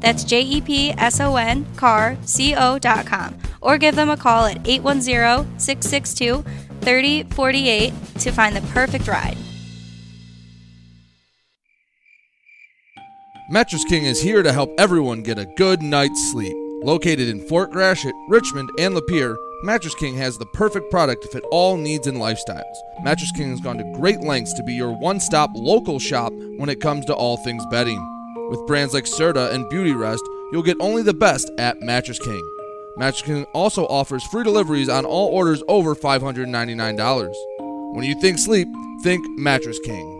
That's 0.00 0.24
J 0.24 0.42
E 0.42 0.60
P 0.60 0.90
S 0.92 1.20
O 1.20 1.36
N 1.36 1.66
car 1.76 2.16
C 2.24 2.54
O.com. 2.56 3.38
Or 3.60 3.78
give 3.78 3.96
them 3.96 4.10
a 4.10 4.16
call 4.16 4.46
at 4.46 4.66
810 4.66 5.58
662 5.58 6.44
3048 6.80 7.92
to 8.20 8.32
find 8.32 8.56
the 8.56 8.62
perfect 8.72 9.06
ride. 9.06 9.36
Mattress 13.50 13.84
King 13.84 14.04
is 14.04 14.22
here 14.22 14.44
to 14.44 14.52
help 14.52 14.70
everyone 14.78 15.22
get 15.22 15.36
a 15.38 15.44
good 15.56 15.82
night's 15.82 16.30
sleep. 16.30 16.56
Located 16.84 17.28
in 17.28 17.46
Fort 17.48 17.72
Gratiot, 17.72 18.14
Richmond, 18.28 18.70
and 18.78 18.94
Lapeer, 18.94 19.36
Mattress 19.64 19.94
King 19.96 20.14
has 20.16 20.38
the 20.38 20.46
perfect 20.46 20.90
product 20.90 21.22
to 21.22 21.28
fit 21.28 21.44
all 21.50 21.76
needs 21.76 22.06
and 22.06 22.16
lifestyles. 22.16 22.76
Mattress 23.02 23.32
King 23.32 23.50
has 23.50 23.60
gone 23.60 23.76
to 23.76 23.92
great 23.98 24.20
lengths 24.20 24.54
to 24.54 24.62
be 24.62 24.72
your 24.72 24.92
one 24.92 25.20
stop 25.20 25.50
local 25.52 25.98
shop 25.98 26.32
when 26.56 26.68
it 26.70 26.80
comes 26.80 27.04
to 27.06 27.14
all 27.14 27.36
things 27.38 27.66
bedding. 27.66 28.19
With 28.50 28.66
brands 28.66 28.92
like 28.92 29.04
Serta 29.04 29.52
and 29.52 29.68
Beauty 29.68 29.92
Rest, 29.92 30.24
you'll 30.50 30.64
get 30.64 30.76
only 30.80 31.02
the 31.02 31.14
best 31.14 31.48
at 31.56 31.80
Mattress 31.80 32.18
King. 32.18 32.42
Mattress 32.96 33.22
King 33.22 33.44
also 33.54 33.86
offers 33.86 34.24
free 34.24 34.42
deliveries 34.42 34.88
on 34.88 35.04
all 35.04 35.28
orders 35.28 35.62
over 35.68 35.94
$599. 35.94 37.32
When 37.94 38.04
you 38.04 38.20
think 38.20 38.40
sleep, 38.40 38.66
think 39.04 39.24
Mattress 39.38 39.78
King. 39.78 40.19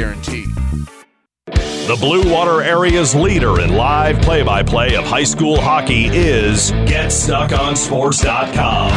The 1.87 1.95
Blue 1.99 2.31
Water 2.31 2.63
Area's 2.63 3.13
leader 3.13 3.61
in 3.61 3.75
live 3.75 4.19
play 4.21 4.41
by 4.41 4.63
play 4.63 4.95
of 4.95 5.03
high 5.03 5.23
school 5.23 5.61
hockey 5.61 6.05
is 6.05 6.71
GetStuckOnSports.com. 6.71 8.91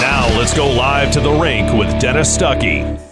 Now 0.00 0.26
let's 0.36 0.54
go 0.54 0.68
live 0.68 1.12
to 1.12 1.20
the 1.20 1.30
rink 1.30 1.72
with 1.72 2.00
Dennis 2.00 2.36
Stuckey. 2.36 3.09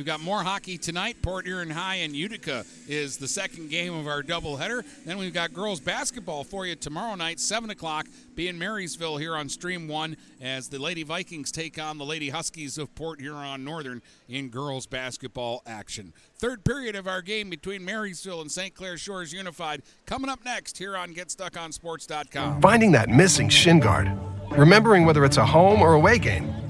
We've 0.00 0.06
got 0.06 0.22
more 0.22 0.42
hockey 0.42 0.78
tonight. 0.78 1.20
Port 1.20 1.44
Huron 1.44 1.68
High 1.68 1.96
and 1.96 2.16
Utica 2.16 2.64
is 2.88 3.18
the 3.18 3.28
second 3.28 3.68
game 3.68 3.92
of 3.92 4.06
our 4.06 4.22
doubleheader. 4.22 4.82
Then 5.04 5.18
we've 5.18 5.34
got 5.34 5.52
girls 5.52 5.78
basketball 5.78 6.42
for 6.42 6.64
you 6.64 6.74
tomorrow 6.74 7.16
night, 7.16 7.38
7 7.38 7.68
o'clock, 7.68 8.06
be 8.34 8.48
in 8.48 8.58
Marysville 8.58 9.18
here 9.18 9.36
on 9.36 9.50
Stream 9.50 9.88
1 9.88 10.16
as 10.40 10.70
the 10.70 10.78
Lady 10.78 11.02
Vikings 11.02 11.52
take 11.52 11.78
on 11.78 11.98
the 11.98 12.06
Lady 12.06 12.30
Huskies 12.30 12.78
of 12.78 12.94
Port 12.94 13.20
Huron 13.20 13.62
Northern 13.62 14.00
in 14.26 14.48
girls 14.48 14.86
basketball 14.86 15.60
action. 15.66 16.14
Third 16.34 16.64
period 16.64 16.96
of 16.96 17.06
our 17.06 17.20
game 17.20 17.50
between 17.50 17.84
Marysville 17.84 18.40
and 18.40 18.50
St. 18.50 18.74
Clair 18.74 18.96
Shores 18.96 19.34
Unified 19.34 19.82
coming 20.06 20.30
up 20.30 20.42
next 20.46 20.78
here 20.78 20.96
on 20.96 21.12
GetStuckOnSports.com. 21.12 22.62
Finding 22.62 22.92
that 22.92 23.10
missing 23.10 23.50
shin 23.50 23.80
guard. 23.80 24.10
Remembering 24.52 25.04
whether 25.04 25.26
it's 25.26 25.36
a 25.36 25.44
home 25.44 25.82
or 25.82 25.92
away 25.92 26.18
game. 26.18 26.69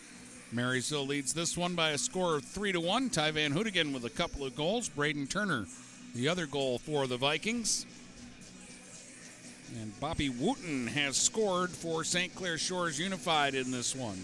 Marysville 0.53 1.09
leads 1.09 1.35
this 1.35 1.57
one 1.57 1.75
by 1.75 1.91
a 1.91 1.99
score 1.99 2.37
of 2.37 2.45
three 2.45 2.71
to 2.71 2.79
one. 2.79 3.11
Ty 3.11 3.33
Van 3.33 3.53
Hoodigan 3.53 3.93
with 3.93 4.05
a 4.05 4.11
couple 4.11 4.45
of 4.45 4.55
goals. 4.55 4.89
Braden 4.89 5.27
Turner, 5.27 5.67
the 6.15 6.29
other 6.29 6.47
goal 6.47 6.79
for 6.79 7.09
the 7.09 7.17
Vikings. 7.17 7.85
And 9.79 9.99
Bobby 10.01 10.29
Wooten 10.29 10.89
has 10.89 11.17
scored 11.17 11.71
for 11.71 12.03
St. 12.03 12.35
Clair 12.35 12.59
Shores 12.59 12.99
Unified 12.99 13.55
in 13.55 13.71
this 13.71 13.95
one. 13.95 14.19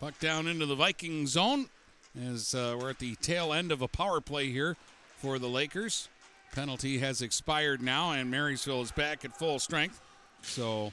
Puck 0.00 0.18
down 0.18 0.48
into 0.48 0.66
the 0.66 0.74
Viking 0.74 1.28
zone 1.28 1.68
as 2.28 2.56
uh, 2.56 2.76
we're 2.80 2.90
at 2.90 2.98
the 2.98 3.14
tail 3.16 3.52
end 3.52 3.70
of 3.70 3.82
a 3.82 3.88
power 3.88 4.20
play 4.20 4.50
here 4.50 4.76
for 5.18 5.38
the 5.38 5.46
Lakers. 5.46 6.08
Penalty 6.52 6.98
has 6.98 7.22
expired 7.22 7.80
now, 7.80 8.12
and 8.12 8.30
Marysville 8.30 8.82
is 8.82 8.92
back 8.92 9.24
at 9.24 9.36
full 9.36 9.58
strength. 9.58 10.02
So 10.42 10.92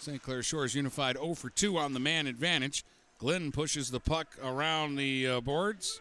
St. 0.00 0.22
Clair 0.22 0.42
Shores 0.42 0.74
Unified 0.74 1.16
0 1.16 1.34
for 1.34 1.50
2 1.50 1.76
on 1.78 1.92
the 1.92 2.00
man 2.00 2.26
advantage. 2.26 2.84
Glenn 3.18 3.52
pushes 3.52 3.90
the 3.90 4.00
puck 4.00 4.28
around 4.42 4.96
the 4.96 5.28
uh, 5.28 5.40
boards, 5.42 6.00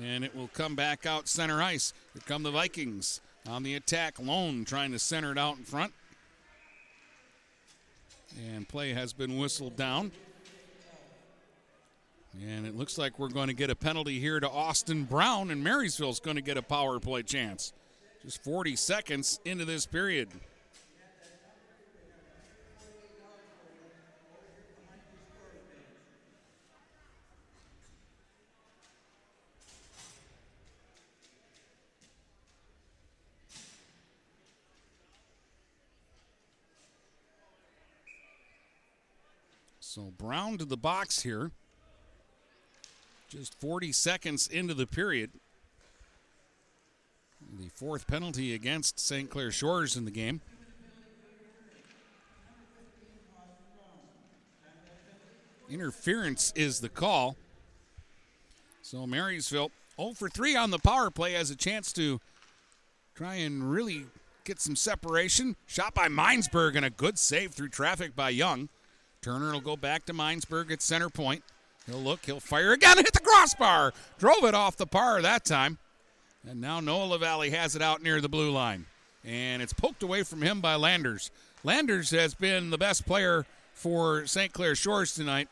and 0.00 0.24
it 0.24 0.34
will 0.34 0.48
come 0.48 0.74
back 0.74 1.06
out 1.06 1.28
center 1.28 1.62
ice. 1.62 1.92
Here 2.12 2.22
come 2.26 2.42
the 2.42 2.50
Vikings 2.50 3.20
on 3.48 3.62
the 3.62 3.76
attack. 3.76 4.18
Lone 4.18 4.64
trying 4.64 4.90
to 4.90 4.98
center 4.98 5.30
it 5.30 5.38
out 5.38 5.56
in 5.56 5.64
front. 5.64 5.92
And 8.52 8.68
play 8.68 8.92
has 8.94 9.12
been 9.12 9.38
whistled 9.38 9.76
down. 9.76 10.10
And 12.44 12.66
it 12.66 12.76
looks 12.76 12.98
like 12.98 13.20
we're 13.20 13.28
going 13.28 13.46
to 13.46 13.54
get 13.54 13.70
a 13.70 13.76
penalty 13.76 14.18
here 14.18 14.40
to 14.40 14.50
Austin 14.50 15.04
Brown, 15.04 15.52
and 15.52 15.62
Marysville's 15.62 16.18
going 16.18 16.34
to 16.34 16.42
get 16.42 16.56
a 16.56 16.62
power 16.62 16.98
play 16.98 17.22
chance. 17.22 17.72
Just 18.24 18.42
40 18.42 18.74
seconds 18.76 19.38
into 19.44 19.66
this 19.66 19.84
period. 19.84 20.30
So 39.94 40.12
Brown 40.16 40.56
to 40.58 40.64
the 40.64 40.78
box 40.78 41.20
here. 41.20 41.50
Just 43.28 43.60
40 43.60 43.92
seconds 43.92 44.48
into 44.48 44.72
the 44.72 44.86
period. 44.86 45.30
The 47.58 47.68
fourth 47.68 48.08
penalty 48.08 48.52
against 48.52 48.98
St. 48.98 49.30
Clair 49.30 49.52
Shores 49.52 49.96
in 49.96 50.04
the 50.04 50.10
game. 50.10 50.40
Interference 55.70 56.52
is 56.56 56.80
the 56.80 56.88
call. 56.88 57.36
So 58.82 59.06
Marysville 59.06 59.70
0 60.00 60.14
for 60.14 60.28
3 60.28 60.56
on 60.56 60.70
the 60.70 60.78
power 60.78 61.10
play 61.10 61.32
has 61.32 61.50
a 61.50 61.56
chance 61.56 61.92
to 61.92 62.20
try 63.14 63.36
and 63.36 63.70
really 63.70 64.06
get 64.44 64.60
some 64.60 64.74
separation. 64.76 65.56
Shot 65.66 65.94
by 65.94 66.08
Minesburg 66.08 66.74
and 66.74 66.84
a 66.84 66.90
good 66.90 67.18
save 67.18 67.52
through 67.52 67.68
traffic 67.68 68.16
by 68.16 68.30
Young. 68.30 68.68
Turner 69.22 69.52
will 69.52 69.60
go 69.60 69.76
back 69.76 70.04
to 70.06 70.12
Minesburg 70.12 70.72
at 70.72 70.82
center 70.82 71.08
point. 71.08 71.44
He'll 71.86 71.98
look, 71.98 72.26
he'll 72.26 72.40
fire 72.40 72.72
again, 72.72 72.96
hit 72.98 73.12
the 73.12 73.20
crossbar. 73.20 73.92
Drove 74.18 74.44
it 74.44 74.54
off 74.54 74.76
the 74.76 74.86
par 74.86 75.22
that 75.22 75.44
time. 75.44 75.78
And 76.48 76.60
now 76.60 76.80
Noah 76.80 77.06
LaValle 77.06 77.50
has 77.50 77.74
it 77.74 77.82
out 77.82 78.02
near 78.02 78.20
the 78.20 78.28
blue 78.28 78.50
line. 78.50 78.86
And 79.24 79.62
it's 79.62 79.72
poked 79.72 80.02
away 80.02 80.22
from 80.22 80.42
him 80.42 80.60
by 80.60 80.74
Landers. 80.74 81.30
Landers 81.62 82.10
has 82.10 82.34
been 82.34 82.70
the 82.70 82.78
best 82.78 83.06
player 83.06 83.46
for 83.72 84.26
St. 84.26 84.52
Clair 84.52 84.74
Shores 84.74 85.14
tonight. 85.14 85.48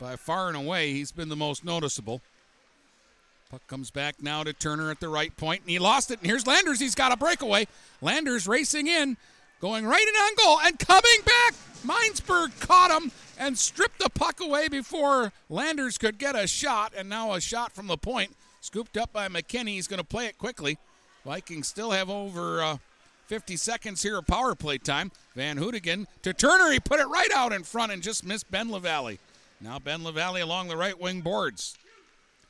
By 0.00 0.16
far 0.16 0.48
and 0.48 0.56
away, 0.56 0.92
he's 0.92 1.12
been 1.12 1.28
the 1.28 1.36
most 1.36 1.64
noticeable. 1.64 2.22
Puck 3.50 3.66
comes 3.66 3.90
back 3.90 4.22
now 4.22 4.42
to 4.44 4.52
Turner 4.52 4.90
at 4.90 5.00
the 5.00 5.08
right 5.08 5.34
point, 5.36 5.62
and 5.62 5.70
he 5.70 5.78
lost 5.78 6.10
it. 6.10 6.18
And 6.18 6.26
here's 6.26 6.46
Landers. 6.46 6.80
He's 6.80 6.94
got 6.94 7.12
a 7.12 7.16
breakaway. 7.16 7.66
Landers 8.00 8.46
racing 8.46 8.86
in, 8.86 9.16
going 9.60 9.86
right 9.86 10.06
in 10.06 10.14
on 10.14 10.32
goal, 10.36 10.60
and 10.64 10.78
coming 10.78 11.20
back. 11.24 11.54
Minesburg 11.84 12.58
caught 12.60 12.90
him 12.90 13.12
and 13.38 13.56
stripped 13.56 14.00
the 14.00 14.10
puck 14.10 14.40
away 14.40 14.68
before 14.68 15.32
Landers 15.48 15.96
could 15.96 16.18
get 16.18 16.36
a 16.36 16.46
shot, 16.46 16.92
and 16.96 17.08
now 17.08 17.32
a 17.32 17.40
shot 17.40 17.72
from 17.72 17.86
the 17.86 17.96
point. 17.96 18.34
Scooped 18.68 18.98
up 18.98 19.14
by 19.14 19.28
McKinney. 19.28 19.68
He's 19.68 19.88
going 19.88 19.96
to 19.96 20.06
play 20.06 20.26
it 20.26 20.36
quickly. 20.36 20.76
Vikings 21.24 21.66
still 21.66 21.90
have 21.92 22.10
over 22.10 22.62
uh, 22.62 22.76
50 23.26 23.56
seconds 23.56 24.02
here 24.02 24.18
of 24.18 24.26
power 24.26 24.54
play 24.54 24.76
time. 24.76 25.10
Van 25.34 25.56
Hoodigan 25.56 26.04
to 26.20 26.34
Turner. 26.34 26.70
He 26.70 26.78
put 26.78 27.00
it 27.00 27.06
right 27.06 27.30
out 27.34 27.54
in 27.54 27.62
front 27.62 27.92
and 27.92 28.02
just 28.02 28.26
missed 28.26 28.50
Ben 28.50 28.70
LaValle. 28.70 29.18
Now 29.58 29.78
Ben 29.78 30.04
LaValle 30.04 30.42
along 30.42 30.68
the 30.68 30.76
right 30.76 31.00
wing 31.00 31.22
boards. 31.22 31.78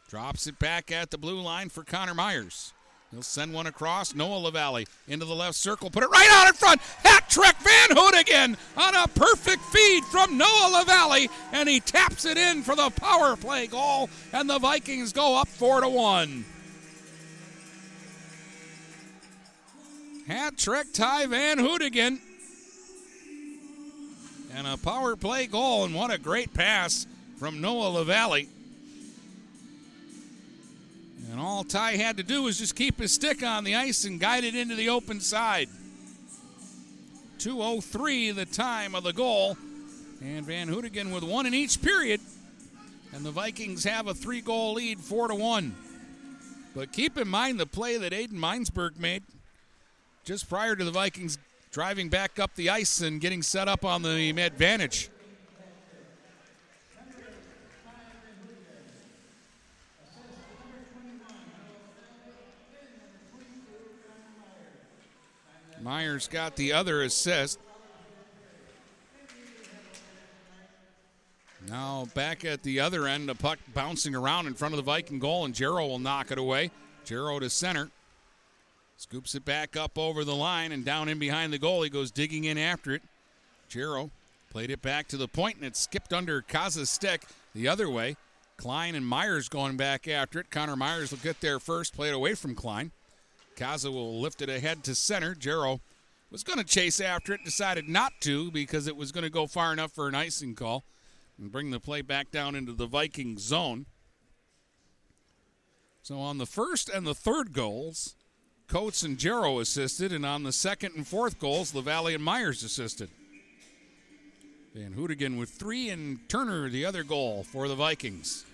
Drops 0.09 0.49
it 0.49 0.59
back 0.59 0.90
at 0.90 1.12
the 1.12 1.19
blue 1.19 1.40
line 1.40 1.69
for 1.69 1.85
Connor 1.85 2.15
Myers. 2.15 2.73
He'll 3.11 3.23
send 3.23 3.55
one 3.55 3.67
across. 3.67 4.15
Noah 4.15 4.37
LaValle 4.37 4.87
into 5.07 5.25
the 5.25 5.35
left 5.35 5.55
circle. 5.55 5.89
Put 5.89 6.03
it 6.03 6.11
right 6.11 6.29
out 6.31 6.49
in 6.49 6.53
front. 6.53 6.81
Hat 7.05 7.25
trick 7.31 7.57
Van 7.57 7.97
Hoodigan 7.97 8.57
on 8.77 8.95
a 8.95 9.09
perfect 9.09 9.63
feed 9.65 10.05
from 10.05 10.37
Noah 10.37 10.81
LaValle. 10.81 11.29
And 11.53 11.69
he 11.69 11.81
taps 11.81 12.27
it 12.27 12.37
in 12.37 12.63
for 12.63 12.77
the 12.77 12.91
power 12.91 13.35
play 13.37 13.67
goal. 13.67 14.11
And 14.33 14.49
the 14.49 14.59
Vikings 14.59 15.15
go 15.15 15.41
up 15.41 15.49
4 15.49 15.81
to 15.81 15.89
1. 15.89 16.45
Hat 20.27 20.59
trick 20.59 20.93
Ty 20.93 21.27
Van 21.27 21.59
Hoodigan. 21.59 22.19
And 24.55 24.67
a 24.67 24.77
power 24.77 25.17
play 25.17 25.47
goal. 25.47 25.85
And 25.85 25.95
what 25.95 26.13
a 26.13 26.19
great 26.19 26.53
pass 26.53 27.07
from 27.39 27.63
Noah 27.63 27.89
LaValle. 27.89 28.49
And 31.31 31.39
all 31.39 31.63
Ty 31.63 31.93
had 31.93 32.17
to 32.17 32.23
do 32.23 32.43
was 32.43 32.59
just 32.59 32.75
keep 32.75 32.99
his 32.99 33.13
stick 33.13 33.43
on 33.43 33.65
the 33.65 33.75
ice 33.75 34.05
and 34.05 34.19
guide 34.19 34.45
it 34.45 34.55
into 34.55 34.75
the 34.75 34.89
open 34.89 35.21
side. 35.21 35.69
2.03 37.39 38.35
the 38.35 38.47
time 38.47 38.95
of 38.95 39.05
the 39.05 39.13
goal. 39.13 39.57
And 40.23 40.47
Van 40.47 40.69
Hoodigan 40.69 41.13
with 41.13 41.23
one 41.23 41.47
in 41.47 41.55
each 41.55 41.83
period. 41.83 42.21
And 43.13 43.25
the 43.25 43.31
Vikings 43.31 43.85
have 43.85 44.07
a 44.07 44.15
three 44.15 44.41
goal 44.41 44.75
lead, 44.75 45.01
4 45.01 45.29
to 45.29 45.35
1. 45.35 45.75
But 46.75 46.93
keep 46.93 47.19
in 47.19 47.29
mind 47.29 47.61
the 47.61 47.67
play 47.67 47.97
that 47.99 48.13
Aiden 48.13 48.33
Minesburg 48.33 48.99
made 48.99 49.23
just 50.25 50.49
prior 50.49 50.77
to 50.77 50.85
the 50.85 50.91
Vikings 50.91 51.39
driving 51.71 52.09
back 52.09 52.39
up 52.39 52.55
the 52.55 52.71
ice 52.71 53.01
and 53.01 53.21
getting 53.21 53.43
set 53.43 53.69
up 53.69 53.85
on 53.85 54.03
the 54.03 54.31
advantage. 54.31 55.11
Myers 65.83 66.29
got 66.29 66.57
the 66.57 66.73
other 66.73 67.03
assist. 67.03 67.59
Now 71.69 72.07
back 72.15 72.45
at 72.45 72.63
the 72.63 72.81
other 72.81 73.07
end, 73.07 73.29
the 73.29 73.35
puck 73.35 73.59
bouncing 73.75 74.15
around 74.15 74.47
in 74.47 74.55
front 74.55 74.75
of 74.75 74.77
the 74.77 74.83
Viking 74.83 75.19
goal, 75.19 75.45
and 75.45 75.55
Jarrow 75.55 75.87
will 75.87 75.99
knock 75.99 76.31
it 76.31 76.39
away. 76.39 76.71
Jarrow 77.05 77.39
to 77.39 77.51
center. 77.51 77.91
Scoops 78.97 79.35
it 79.35 79.45
back 79.45 79.77
up 79.77 79.99
over 79.99 80.25
the 80.25 80.35
line 80.35 80.73
and 80.73 80.85
down 80.85 81.09
in 81.09 81.19
behind 81.19 81.53
the 81.53 81.59
goal. 81.59 81.83
He 81.83 81.91
goes 81.91 82.11
digging 82.11 82.45
in 82.45 82.59
after 82.59 82.93
it. 82.93 83.03
Jarrow 83.69 84.11
played 84.51 84.71
it 84.71 84.83
back 84.83 85.09
to 85.09 85.17
the 85.17 85.29
point, 85.29 85.57
and 85.57 85.65
it 85.65 85.77
skipped 85.77 86.13
under 86.13 86.43
Kaza's 86.43 86.91
stick 86.91 87.27
the 87.55 87.69
other 87.69 87.89
way. 87.89 88.17
Klein 88.57 88.97
and 88.97 89.07
Myers 89.07 89.49
going 89.49 89.77
back 89.77 90.09
after 90.09 90.41
it. 90.41 90.51
Connor 90.51 90.75
Myers 90.75 91.13
will 91.13 91.19
get 91.19 91.41
there 91.41 91.61
first, 91.61 91.95
play 91.95 92.09
it 92.09 92.15
away 92.15 92.35
from 92.35 92.55
Klein. 92.55 92.91
Kaza 93.59 93.93
will 93.93 94.21
lift 94.21 94.41
it 94.41 94.49
ahead 94.49 94.85
to 94.85 94.95
center. 94.95 95.35
Jarrow 95.35 95.81
was 96.31 96.45
going 96.45 96.59
to 96.59 96.65
chase 96.65 97.01
after 97.01 97.33
it, 97.33 97.45
decided 97.45 97.89
not 97.89 98.13
to 98.21 98.51
because 98.51 98.87
it 98.87 98.97
was 98.97 99.13
going 99.13 99.25
to 99.25 99.31
go 99.31 99.47
far 99.47 99.73
enough 99.73 99.93
for 99.93 100.07
an 100.07 100.15
icing 100.15 100.55
call 100.55 100.85
and 101.37 101.51
bring 101.51 101.71
the 101.71 101.81
play 101.81 102.03
back 102.03 102.31
down 102.31 102.55
into 102.55 102.73
the 102.73 102.87
Viking 102.87 103.37
zone. 103.39 103.87
So 106.03 106.21
on 106.21 106.39
the 106.39 106.47
first 106.47 106.89
and 106.89 107.07
the 107.07 107.15
third 107.15 107.53
goals, 107.53 108.15
Coates 108.69 109.03
and 109.03 109.19
Jarrow 109.19 109.61
assisted, 109.61 110.13
and 110.13 110.25
on 110.25 110.43
the 110.43 110.53
second 110.53 110.95
and 110.95 111.07
fourth 111.07 111.39
goals, 111.39 111.75
LaValle 111.75 112.15
and 112.15 112.23
Myers 112.23 112.63
assisted. 112.63 113.09
Van 114.75 114.93
Hoodigan 114.93 115.39
with 115.39 115.49
three, 115.51 115.89
and 115.89 116.29
Turner 116.29 116.69
the 116.69 116.85
other 116.85 117.03
goal 117.03 117.43
for 117.43 117.67
the 117.67 117.75
Vikings. 117.75 118.45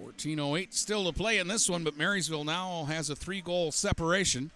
14.08 0.00 0.72
still 0.72 1.04
to 1.04 1.12
play 1.12 1.38
in 1.38 1.48
this 1.48 1.68
one, 1.68 1.82
but 1.82 1.96
Marysville 1.96 2.44
now 2.44 2.84
has 2.84 3.10
a 3.10 3.16
three 3.16 3.40
goal 3.40 3.72
separation. 3.72 4.50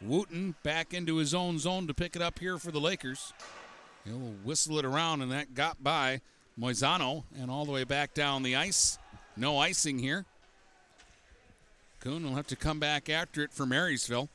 Wooten 0.00 0.54
back 0.62 0.94
into 0.94 1.16
his 1.16 1.34
own 1.34 1.58
zone 1.58 1.86
to 1.86 1.94
pick 1.94 2.16
it 2.16 2.22
up 2.22 2.38
here 2.38 2.58
for 2.58 2.70
the 2.70 2.80
Lakers. 2.80 3.32
He'll 4.04 4.34
whistle 4.44 4.78
it 4.78 4.84
around, 4.84 5.22
and 5.22 5.30
that 5.32 5.54
got 5.54 5.82
by 5.82 6.20
Moisano 6.58 7.24
and 7.38 7.50
all 7.50 7.64
the 7.64 7.72
way 7.72 7.84
back 7.84 8.14
down 8.14 8.42
the 8.42 8.56
ice. 8.56 8.98
No 9.36 9.58
icing 9.58 9.98
here. 9.98 10.24
Kuhn 12.00 12.24
will 12.24 12.36
have 12.36 12.46
to 12.48 12.56
come 12.56 12.80
back 12.80 13.08
after 13.08 13.42
it 13.42 13.52
for 13.52 13.66
Marysville. 13.66 14.28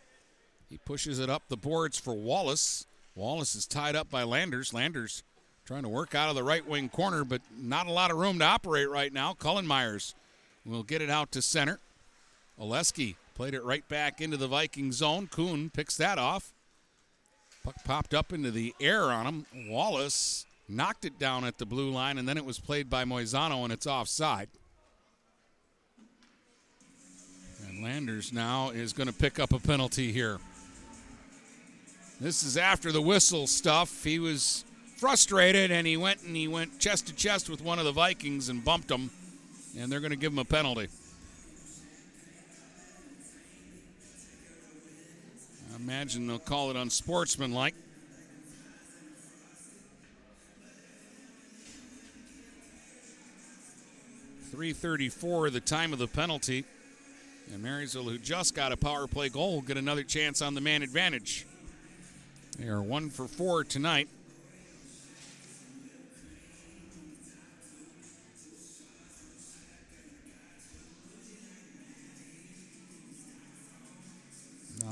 He 0.70 0.78
pushes 0.78 1.20
it 1.20 1.30
up 1.30 1.44
the 1.48 1.58
boards 1.58 1.98
for 2.00 2.14
Wallace. 2.14 2.86
Wallace 3.16 3.56
is 3.56 3.66
tied 3.66 3.96
up 3.96 4.10
by 4.10 4.24
Landers. 4.24 4.74
Landers 4.74 5.24
trying 5.66 5.84
to 5.84 5.90
work 5.90 6.14
out 6.14 6.30
of 6.30 6.36
the 6.36 6.44
right 6.44 6.68
wing 6.68 6.90
corner, 6.90 7.24
but 7.24 7.42
not 7.58 7.88
a 7.88 7.92
lot 7.92 8.12
of 8.12 8.18
room 8.18 8.40
to 8.40 8.46
operate 8.46 8.90
right 8.90 9.14
now. 9.14 9.34
Cullen 9.34 9.66
Myers 9.66 10.14
will 10.66 10.84
get 10.84 11.02
it 11.02 11.10
out 11.10 11.32
to 11.32 11.42
center. 11.42 11.80
Oleski 12.60 13.16
played 13.36 13.54
it 13.54 13.64
right 13.64 13.88
back 13.88 14.22
into 14.22 14.38
the 14.38 14.48
Viking 14.48 14.92
zone. 14.92 15.28
Kuhn 15.28 15.70
picks 15.70 15.98
that 15.98 16.18
off. 16.18 16.52
Puck 17.64 17.76
popped 17.86 18.14
up 18.14 18.34
into 18.34 18.52
the 18.52 18.76
air 18.80 19.04
on 19.04 19.26
him. 19.26 19.46
Wallace 19.70 20.46
knocked 20.68 21.06
it 21.06 21.18
down 21.18 21.46
at 21.46 21.58
the 21.58 21.66
blue 21.66 21.90
line, 21.90 22.18
and 22.18 22.28
then 22.28 22.38
it 22.38 22.46
was 22.46 22.60
played 22.60 22.90
by 22.90 23.06
Moisano, 23.06 23.64
and 23.64 23.72
it's 23.72 23.88
offside. 23.88 24.50
And 27.68 27.84
Landers 27.84 28.34
now 28.34 28.70
is 28.72 28.92
going 28.92 29.08
to 29.08 29.14
pick 29.14 29.40
up 29.40 29.54
a 29.54 29.60
penalty 29.60 30.12
here. 30.12 30.40
This 32.20 32.44
is 32.44 32.58
after 32.58 32.92
the 32.92 33.02
whistle 33.02 33.48
stuff. 33.48 34.04
He 34.04 34.20
was 34.20 34.66
frustrated 35.04 35.70
and 35.70 35.86
he 35.86 35.98
went 35.98 36.22
and 36.22 36.34
he 36.34 36.48
went 36.48 36.80
chest 36.80 37.08
to 37.08 37.14
chest 37.14 37.50
with 37.50 37.62
one 37.62 37.78
of 37.78 37.84
the 37.84 37.92
Vikings 37.92 38.48
and 38.48 38.64
bumped 38.64 38.90
him, 38.90 39.12
and 39.78 39.92
they're 39.92 40.00
going 40.00 40.12
to 40.12 40.16
give 40.16 40.32
him 40.32 40.40
a 40.40 40.46
penalty. 40.46 40.88
I 45.74 45.76
imagine 45.76 46.26
they'll 46.26 46.40
call 46.40 46.70
it 46.70 46.78
unsportsmanlike. 46.78 47.76
Three 54.52 54.72
thirty-four, 54.72 55.50
the 55.50 55.60
time 55.60 55.92
of 55.92 56.00
the 56.00 56.08
penalty, 56.08 56.64
and 57.54 57.62
Marysville, 57.62 58.04
who 58.04 58.18
just 58.18 58.56
got 58.56 58.72
a 58.72 58.78
power 58.78 59.08
play 59.08 59.28
goal, 59.28 59.56
will 59.56 59.62
get 59.64 59.76
another 59.76 60.04
chance 60.04 60.42
on 60.42 60.54
the 60.54 60.62
man 60.62 60.82
advantage. 60.82 61.46
They 62.58 62.70
are 62.70 62.82
one 62.82 63.10
for 63.10 63.28
four 63.28 63.66
tonight. 63.66 64.08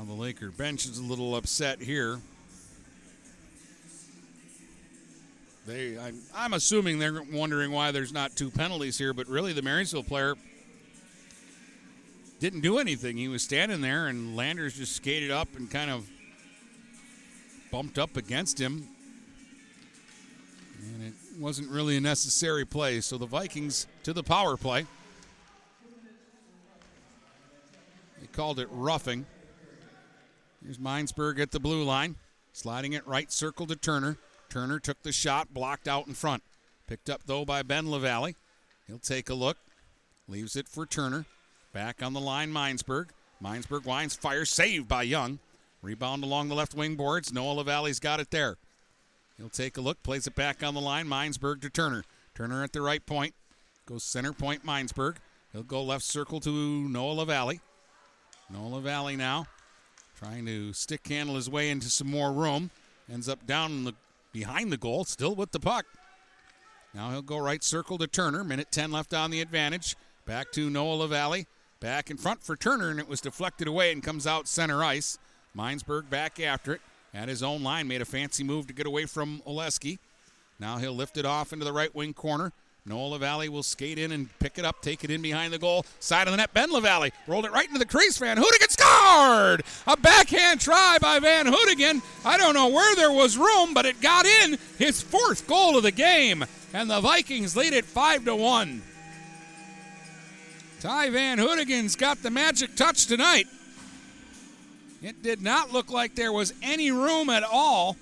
Now 0.02 0.08
the 0.16 0.20
Laker 0.20 0.50
bench 0.50 0.84
is 0.86 0.98
a 0.98 1.02
little 1.02 1.36
upset 1.36 1.80
here. 1.80 2.18
they, 5.64 5.96
I'm, 5.96 6.18
I'm 6.34 6.54
assuming 6.54 6.98
they're 6.98 7.22
wondering 7.22 7.70
why 7.70 7.92
there's 7.92 8.12
not 8.12 8.34
two 8.34 8.50
penalties 8.50 8.98
here, 8.98 9.12
but 9.12 9.28
really 9.28 9.52
the 9.52 9.62
Marysville 9.62 10.02
player 10.02 10.34
didn't 12.40 12.62
do 12.62 12.78
anything. 12.78 13.16
He 13.16 13.28
was 13.28 13.44
standing 13.44 13.80
there, 13.80 14.08
and 14.08 14.34
Landers 14.34 14.76
just 14.76 14.96
skated 14.96 15.30
up 15.30 15.46
and 15.56 15.70
kind 15.70 15.88
of 15.88 16.10
bumped 17.70 17.96
up 17.96 18.16
against 18.16 18.60
him. 18.60 18.88
And 20.80 21.04
it 21.04 21.14
wasn't 21.38 21.70
really 21.70 21.96
a 21.96 22.00
necessary 22.00 22.64
play. 22.64 23.00
So 23.00 23.18
the 23.18 23.26
Vikings 23.26 23.86
to 24.02 24.12
the 24.12 24.24
power 24.24 24.56
play. 24.56 24.84
They 28.20 28.26
called 28.32 28.58
it 28.58 28.66
roughing. 28.72 29.26
Here's 30.62 30.78
Minesburg 30.78 31.40
at 31.40 31.50
the 31.50 31.58
blue 31.58 31.82
line, 31.82 32.16
sliding 32.52 32.92
it 32.92 33.06
right 33.06 33.32
circle 33.32 33.66
to 33.66 33.74
Turner. 33.74 34.16
Turner 34.48 34.78
took 34.78 35.02
the 35.02 35.10
shot, 35.10 35.52
blocked 35.52 35.88
out 35.88 36.06
in 36.06 36.14
front. 36.14 36.42
Picked 36.86 37.10
up, 37.10 37.22
though, 37.26 37.44
by 37.44 37.62
Ben 37.62 37.90
LaValle. 37.90 38.36
He'll 38.86 38.98
take 38.98 39.28
a 39.28 39.34
look, 39.34 39.56
leaves 40.28 40.54
it 40.54 40.68
for 40.68 40.86
Turner. 40.86 41.24
Back 41.72 42.02
on 42.02 42.12
the 42.12 42.20
line, 42.20 42.52
Minesburg. 42.52 43.08
Minesburg 43.42 43.86
winds, 43.86 44.14
fires, 44.14 44.50
saved 44.50 44.86
by 44.86 45.02
Young. 45.02 45.40
Rebound 45.80 46.22
along 46.22 46.48
the 46.48 46.54
left 46.54 46.74
wing 46.74 46.94
boards. 46.94 47.32
Noah 47.32 47.54
LaValle's 47.54 47.98
got 47.98 48.20
it 48.20 48.30
there. 48.30 48.56
He'll 49.36 49.48
take 49.48 49.76
a 49.76 49.80
look, 49.80 50.02
plays 50.04 50.28
it 50.28 50.36
back 50.36 50.62
on 50.62 50.74
the 50.74 50.80
line. 50.80 51.06
Minesburg 51.06 51.60
to 51.62 51.70
Turner. 51.70 52.04
Turner 52.36 52.62
at 52.62 52.72
the 52.72 52.82
right 52.82 53.04
point. 53.04 53.34
Goes 53.84 54.04
center 54.04 54.32
point, 54.32 54.64
Minesburg. 54.64 55.16
He'll 55.52 55.64
go 55.64 55.82
left 55.82 56.04
circle 56.04 56.38
to 56.40 56.50
Noah 56.50 57.14
LaValle. 57.14 57.60
Noah 58.48 58.76
LaValle 58.76 59.16
now 59.16 59.46
trying 60.22 60.46
to 60.46 60.72
stick 60.72 61.08
handle 61.08 61.34
his 61.34 61.50
way 61.50 61.68
into 61.68 61.90
some 61.90 62.08
more 62.08 62.32
room. 62.32 62.70
Ends 63.12 63.28
up 63.28 63.44
down 63.44 63.82
the, 63.84 63.94
behind 64.32 64.70
the 64.70 64.76
goal, 64.76 65.04
still 65.04 65.34
with 65.34 65.50
the 65.50 65.58
puck. 65.58 65.84
Now 66.94 67.10
he'll 67.10 67.22
go 67.22 67.38
right 67.38 67.62
circle 67.64 67.98
to 67.98 68.06
Turner. 68.06 68.44
Minute 68.44 68.70
10 68.70 68.92
left 68.92 69.12
on 69.14 69.32
the 69.32 69.40
advantage. 69.40 69.96
Back 70.24 70.52
to 70.52 70.70
Noah 70.70 70.94
LaValle. 70.94 71.46
Back 71.80 72.08
in 72.08 72.16
front 72.16 72.44
for 72.44 72.54
Turner, 72.54 72.90
and 72.90 73.00
it 73.00 73.08
was 73.08 73.20
deflected 73.20 73.66
away 73.66 73.90
and 73.90 74.02
comes 74.02 74.24
out 74.24 74.46
center 74.46 74.84
ice. 74.84 75.18
Minesburg 75.56 76.08
back 76.08 76.38
after 76.38 76.74
it. 76.74 76.80
At 77.12 77.28
his 77.28 77.42
own 77.42 77.64
line, 77.64 77.88
made 77.88 78.00
a 78.00 78.04
fancy 78.04 78.44
move 78.44 78.68
to 78.68 78.72
get 78.72 78.86
away 78.86 79.06
from 79.06 79.42
Oleski. 79.44 79.98
Now 80.60 80.78
he'll 80.78 80.94
lift 80.94 81.16
it 81.16 81.26
off 81.26 81.52
into 81.52 81.64
the 81.64 81.72
right 81.72 81.92
wing 81.94 82.14
corner. 82.14 82.52
Noah 82.84 83.10
LaValle 83.10 83.48
will 83.48 83.62
skate 83.62 83.96
in 83.96 84.10
and 84.10 84.28
pick 84.40 84.58
it 84.58 84.64
up, 84.64 84.82
take 84.82 85.04
it 85.04 85.10
in 85.10 85.22
behind 85.22 85.52
the 85.52 85.58
goal. 85.58 85.86
Side 86.00 86.26
of 86.26 86.32
the 86.32 86.36
net, 86.36 86.52
Ben 86.52 86.72
LaValle 86.72 87.12
rolled 87.28 87.44
it 87.44 87.52
right 87.52 87.66
into 87.66 87.78
the 87.78 87.86
crease. 87.86 88.18
Van 88.18 88.36
Hoodigan 88.36 88.70
scored! 88.70 89.62
A 89.86 89.96
backhand 89.96 90.60
try 90.60 90.98
by 91.00 91.20
Van 91.20 91.46
Hoodigan. 91.46 92.02
I 92.24 92.36
don't 92.36 92.54
know 92.54 92.68
where 92.68 92.96
there 92.96 93.12
was 93.12 93.38
room, 93.38 93.72
but 93.72 93.86
it 93.86 94.00
got 94.00 94.26
in. 94.26 94.58
His 94.78 95.00
fourth 95.00 95.46
goal 95.46 95.76
of 95.76 95.84
the 95.84 95.92
game. 95.92 96.44
And 96.74 96.90
the 96.90 97.00
Vikings 97.00 97.54
lead 97.54 97.72
it 97.72 97.84
5 97.84 98.24
to 98.24 98.34
1. 98.34 98.82
Ty 100.80 101.10
Van 101.10 101.38
Hoodigan's 101.38 101.94
got 101.94 102.20
the 102.24 102.30
magic 102.30 102.74
touch 102.74 103.06
tonight. 103.06 103.46
It 105.00 105.22
did 105.22 105.40
not 105.40 105.72
look 105.72 105.92
like 105.92 106.16
there 106.16 106.32
was 106.32 106.52
any 106.62 106.90
room 106.90 107.30
at 107.30 107.44
all 107.44 107.96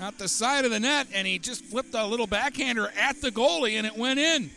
out 0.00 0.18
the 0.18 0.28
side 0.28 0.64
of 0.64 0.70
the 0.70 0.80
net, 0.80 1.06
and 1.12 1.26
he 1.26 1.38
just 1.38 1.64
flipped 1.64 1.94
a 1.94 2.06
little 2.06 2.26
backhander 2.26 2.90
at 2.98 3.20
the 3.20 3.30
goalie, 3.30 3.74
and 3.74 3.86
it 3.86 3.96
went 3.96 4.18
in. 4.18 4.50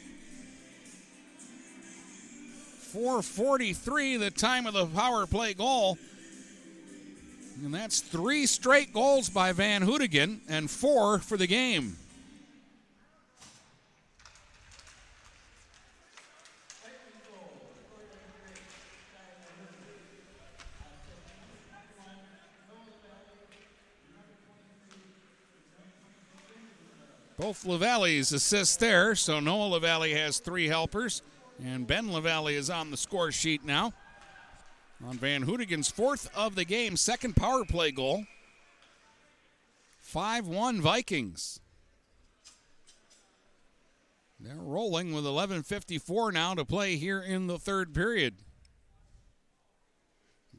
443, 2.91 4.17
the 4.17 4.31
time 4.31 4.65
of 4.65 4.73
the 4.73 4.85
power 4.87 5.27
play 5.27 5.53
goal. 5.53 5.97
And 7.63 7.73
that's 7.73 8.01
three 8.01 8.45
straight 8.45 8.93
goals 8.93 9.29
by 9.29 9.51
Van 9.51 9.83
Hoodigan 9.83 10.39
and 10.47 10.69
four 10.69 11.19
for 11.19 11.37
the 11.37 11.47
game. 11.47 11.97
Both 27.37 27.65
LaValle's 27.65 28.31
assists 28.31 28.77
there, 28.77 29.13
so 29.13 29.39
Noah 29.39 29.67
LaValle 29.67 30.11
has 30.11 30.39
three 30.39 30.67
helpers, 30.67 31.21
and 31.63 31.85
Ben 31.85 32.11
LaValle 32.11 32.55
is 32.55 32.71
on 32.71 32.89
the 32.89 32.97
score 32.97 33.31
sheet 33.31 33.63
now. 33.63 33.93
On 35.05 35.15
Van 35.17 35.45
Hoodigan's 35.45 35.91
fourth 35.91 36.31
of 36.35 36.55
the 36.55 36.65
game, 36.65 36.97
second 36.97 37.35
power 37.35 37.63
play 37.63 37.91
goal. 37.91 38.25
5 39.99 40.47
1 40.47 40.81
Vikings. 40.81 41.59
They're 44.39 44.55
rolling 44.55 45.13
with 45.13 45.25
11.54 45.25 46.33
now 46.33 46.55
to 46.55 46.65
play 46.65 46.95
here 46.95 47.21
in 47.21 47.45
the 47.45 47.59
third 47.59 47.93
period. 47.93 48.35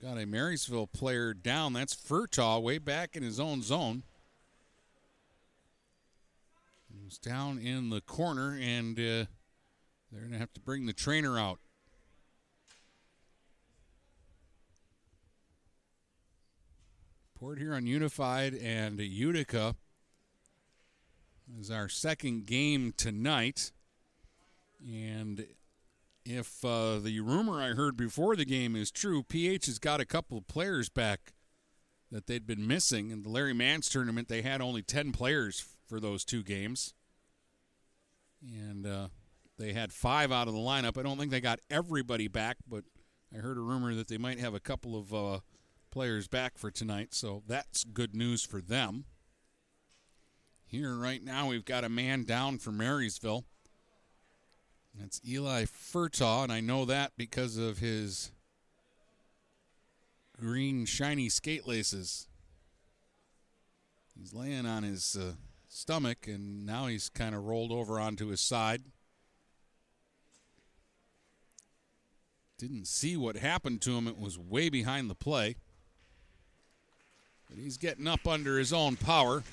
Got 0.01 0.19
a 0.19 0.27
Marysville 0.27 0.87
player 0.87 1.35
down. 1.35 1.73
That's 1.73 1.95
Furtaw 1.95 2.63
way 2.63 2.79
back 2.79 3.17
in 3.17 3.25
his 3.25 3.41
own 3.41 3.63
zone. 3.63 4.05
Down 7.17 7.59
in 7.59 7.89
the 7.89 8.03
corner, 8.03 8.59
and 8.61 8.99
uh, 8.99 9.25
they're 10.13 10.21
going 10.21 10.33
to 10.33 10.39
have 10.39 10.53
to 10.53 10.61
bring 10.61 10.85
the 10.85 10.93
trainer 10.93 11.39
out. 11.39 11.59
Port 17.39 17.59
Huron 17.59 17.87
Unified 17.87 18.55
and 18.55 18.99
Utica 18.99 19.77
is 21.59 21.71
our 21.71 21.89
second 21.89 22.47
game 22.47 22.93
tonight. 22.97 23.73
And 24.85 25.47
if 26.25 26.65
uh, 26.65 26.99
the 26.99 27.21
rumor 27.21 27.63
I 27.63 27.69
heard 27.69 27.97
before 27.97 28.37
the 28.37 28.45
game 28.45 28.75
is 28.77 28.91
true, 28.91 29.23
PH 29.23 29.67
has 29.67 29.79
got 29.79 30.01
a 30.01 30.05
couple 30.05 30.37
of 30.37 30.47
players 30.49 30.89
back 30.89 31.33
that 32.11 32.27
they'd 32.27 32.47
been 32.47 32.67
missing. 32.67 33.11
In 33.11 33.23
the 33.23 33.29
Larry 33.29 33.55
Mance 33.55 33.89
tournament, 33.89 34.29
they 34.29 34.43
had 34.43 34.61
only 34.61 34.83
10 34.83 35.13
players 35.13 35.65
for 35.87 36.01
those 36.01 36.25
two 36.25 36.43
games. 36.43 36.95
And 38.43 38.87
uh, 38.87 39.09
they 39.59 39.73
had 39.73 39.93
five 39.93 40.31
out 40.31 40.49
of 40.49 40.55
the 40.55 40.61
lineup. 40.61 40.99
I 40.99 41.03
don't 41.03 41.19
think 41.19 41.31
they 41.31 41.41
got 41.41 41.61
everybody 41.71 42.29
back, 42.29 42.59
but 42.69 42.85
I 43.35 43.39
heard 43.39 43.59
a 43.59 43.61
rumor 43.61 43.95
that 43.95 44.09
they 44.09 44.19
might 44.19 44.39
have 44.39 44.55
a 44.55 44.61
couple 44.61 44.97
of 44.97 45.13
uh, 45.13 45.41
players 45.91 46.29
back 46.29 46.57
for 46.57 46.71
tonight, 46.71 47.13
so 47.13 47.43
that's 47.47 47.85
good 47.85 48.15
news 48.15 48.45
for 48.45 48.61
them. 48.61 49.05
Here, 50.65 50.95
right 50.95 51.23
now, 51.23 51.49
we've 51.49 51.65
got 51.65 51.85
a 51.85 51.89
man 51.89 52.25
down 52.25 52.59
for 52.59 52.71
Marysville. 52.71 53.45
That's 54.95 55.21
Eli 55.27 55.65
Furtaw, 55.65 56.45
and 56.45 56.53
I 56.53 56.61
know 56.61 56.85
that 56.85 57.13
because 57.17 57.57
of 57.57 57.79
his 57.79 58.33
green, 60.39 60.85
shiny 60.85 61.29
skate 61.29 61.67
laces. 61.67 62.29
He's 64.19 64.35
laying 64.35 64.67
on 64.67 64.83
his 64.83 65.17
uh, 65.17 65.33
stomach, 65.69 66.27
and 66.27 66.67
now 66.67 66.87
he's 66.87 67.09
kind 67.09 67.35
of 67.35 67.45
rolled 67.45 67.73
over 67.73 68.01
onto 68.01 68.29
his 68.29 68.41
side. 68.41 68.83
Didn't 72.59 72.89
see 72.89 73.17
what 73.17 73.37
happened 73.37 73.81
to 73.83 73.93
him, 73.93 74.09
it 74.09 74.19
was 74.19 74.37
way 74.39 74.69
behind 74.69 75.09
the 75.09 75.15
play. 75.15 75.57
But 77.49 77.59
he's 77.59 77.77
getting 77.77 78.09
up 78.09 78.27
under 78.27 78.59
his 78.59 78.73
own 78.73 78.97
power. 78.97 79.45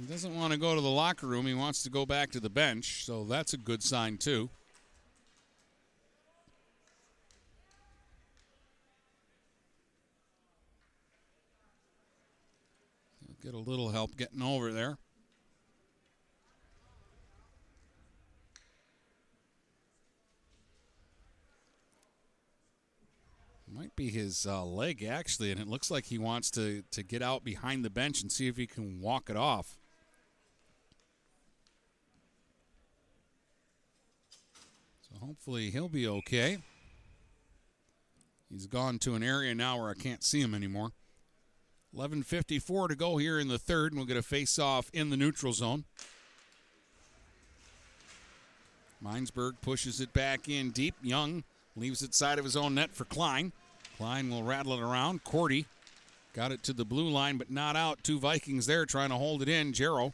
He 0.00 0.06
doesn't 0.06 0.36
want 0.36 0.52
to 0.52 0.58
go 0.58 0.74
to 0.74 0.80
the 0.80 0.88
locker 0.88 1.26
room. 1.26 1.46
He 1.46 1.54
wants 1.54 1.82
to 1.84 1.90
go 1.90 2.04
back 2.04 2.30
to 2.32 2.40
the 2.40 2.50
bench, 2.50 3.04
so 3.04 3.24
that's 3.24 3.54
a 3.54 3.56
good 3.56 3.82
sign, 3.82 4.18
too. 4.18 4.50
Get 13.42 13.54
a 13.54 13.58
little 13.58 13.90
help 13.90 14.16
getting 14.16 14.42
over 14.42 14.72
there. 14.72 14.98
Might 23.70 23.94
be 23.94 24.10
his 24.10 24.44
uh, 24.44 24.64
leg 24.64 25.04
actually, 25.04 25.52
and 25.52 25.60
it 25.60 25.68
looks 25.68 25.88
like 25.90 26.06
he 26.06 26.18
wants 26.18 26.50
to 26.52 26.82
to 26.90 27.02
get 27.04 27.22
out 27.22 27.44
behind 27.44 27.84
the 27.84 27.90
bench 27.90 28.22
and 28.22 28.32
see 28.32 28.48
if 28.48 28.56
he 28.56 28.66
can 28.66 29.00
walk 29.00 29.30
it 29.30 29.36
off. 29.36 29.76
So 35.02 35.24
hopefully 35.24 35.70
he'll 35.70 35.88
be 35.88 36.08
okay. 36.08 36.58
He's 38.50 38.66
gone 38.66 38.98
to 39.00 39.14
an 39.14 39.22
area 39.22 39.54
now 39.54 39.78
where 39.78 39.90
I 39.90 39.94
can't 39.94 40.24
see 40.24 40.40
him 40.40 40.54
anymore. 40.54 40.90
11:54 41.96 42.88
to 42.88 42.94
go 42.94 43.16
here 43.16 43.38
in 43.38 43.48
the 43.48 43.58
third, 43.58 43.92
and 43.92 43.98
we'll 43.98 44.06
get 44.06 44.16
a 44.16 44.22
face-off 44.22 44.90
in 44.92 45.10
the 45.10 45.16
neutral 45.16 45.52
zone. 45.52 45.84
Minesburg 49.04 49.60
pushes 49.62 50.00
it 50.00 50.12
back 50.12 50.48
in 50.48 50.70
deep. 50.70 50.94
Young 51.02 51.44
leaves 51.76 52.02
it 52.02 52.14
side 52.14 52.38
of 52.38 52.44
his 52.44 52.56
own 52.56 52.74
net 52.74 52.94
for 52.94 53.04
Klein. 53.04 53.52
Klein 53.96 54.28
will 54.28 54.42
rattle 54.42 54.72
it 54.72 54.80
around. 54.80 55.24
Cordy 55.24 55.66
Got 56.38 56.52
it 56.52 56.62
to 56.64 56.72
the 56.72 56.84
blue 56.84 57.08
line, 57.08 57.36
but 57.36 57.50
not 57.50 57.74
out. 57.74 58.04
Two 58.04 58.20
Vikings 58.20 58.66
there 58.66 58.86
trying 58.86 59.08
to 59.08 59.16
hold 59.16 59.42
it 59.42 59.48
in. 59.48 59.72
Jarrow 59.72 60.12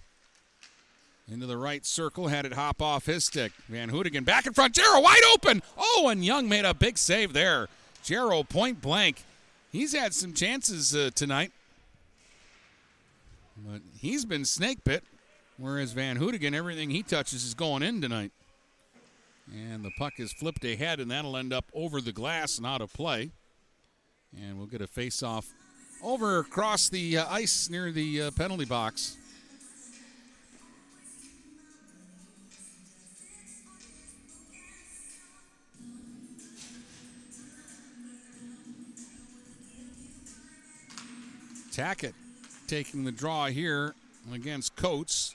into 1.30 1.44
the 1.44 1.58
right 1.58 1.84
circle, 1.84 2.28
had 2.28 2.46
it 2.46 2.54
hop 2.54 2.80
off 2.80 3.04
his 3.04 3.26
stick. 3.26 3.52
Van 3.68 3.90
Hoodigan 3.90 4.24
back 4.24 4.46
in 4.46 4.54
front. 4.54 4.74
Jarrow 4.74 5.02
wide 5.02 5.20
open. 5.34 5.62
Oh, 5.76 6.08
and 6.10 6.24
Young 6.24 6.48
made 6.48 6.64
a 6.64 6.72
big 6.72 6.96
save 6.96 7.34
there. 7.34 7.68
Jarrow 8.02 8.42
point 8.42 8.80
blank. 8.80 9.22
He's 9.70 9.94
had 9.94 10.14
some 10.14 10.32
chances 10.32 10.96
uh, 10.96 11.10
tonight, 11.14 11.52
but 13.56 13.80
he's 13.98 14.24
been 14.24 14.44
snake 14.44 14.84
bit. 14.84 15.04
Whereas 15.56 15.92
Van 15.92 16.18
Hoodigan, 16.18 16.52
everything 16.52 16.90
he 16.90 17.02
touches 17.02 17.44
is 17.44 17.54
going 17.54 17.82
in 17.82 18.00
tonight. 18.00 18.32
And 19.52 19.84
the 19.84 19.92
puck 19.96 20.14
is 20.18 20.32
flipped 20.32 20.64
ahead, 20.64 21.00
and 21.00 21.10
that'll 21.10 21.36
end 21.36 21.52
up 21.52 21.66
over 21.72 22.00
the 22.00 22.12
glass 22.12 22.58
and 22.58 22.66
out 22.66 22.80
of 22.80 22.92
play. 22.92 23.30
And 24.36 24.58
we'll 24.58 24.66
get 24.66 24.80
a 24.80 24.86
face 24.86 25.22
off 25.22 25.52
over 26.02 26.40
across 26.40 26.88
the 26.88 27.18
uh, 27.18 27.26
ice 27.30 27.70
near 27.70 27.92
the 27.92 28.22
uh, 28.22 28.30
penalty 28.32 28.64
box. 28.64 29.16
Tackett 41.70 42.14
taking 42.66 43.04
the 43.04 43.12
draw 43.12 43.46
here 43.46 43.94
against 44.32 44.76
Coates. 44.76 45.34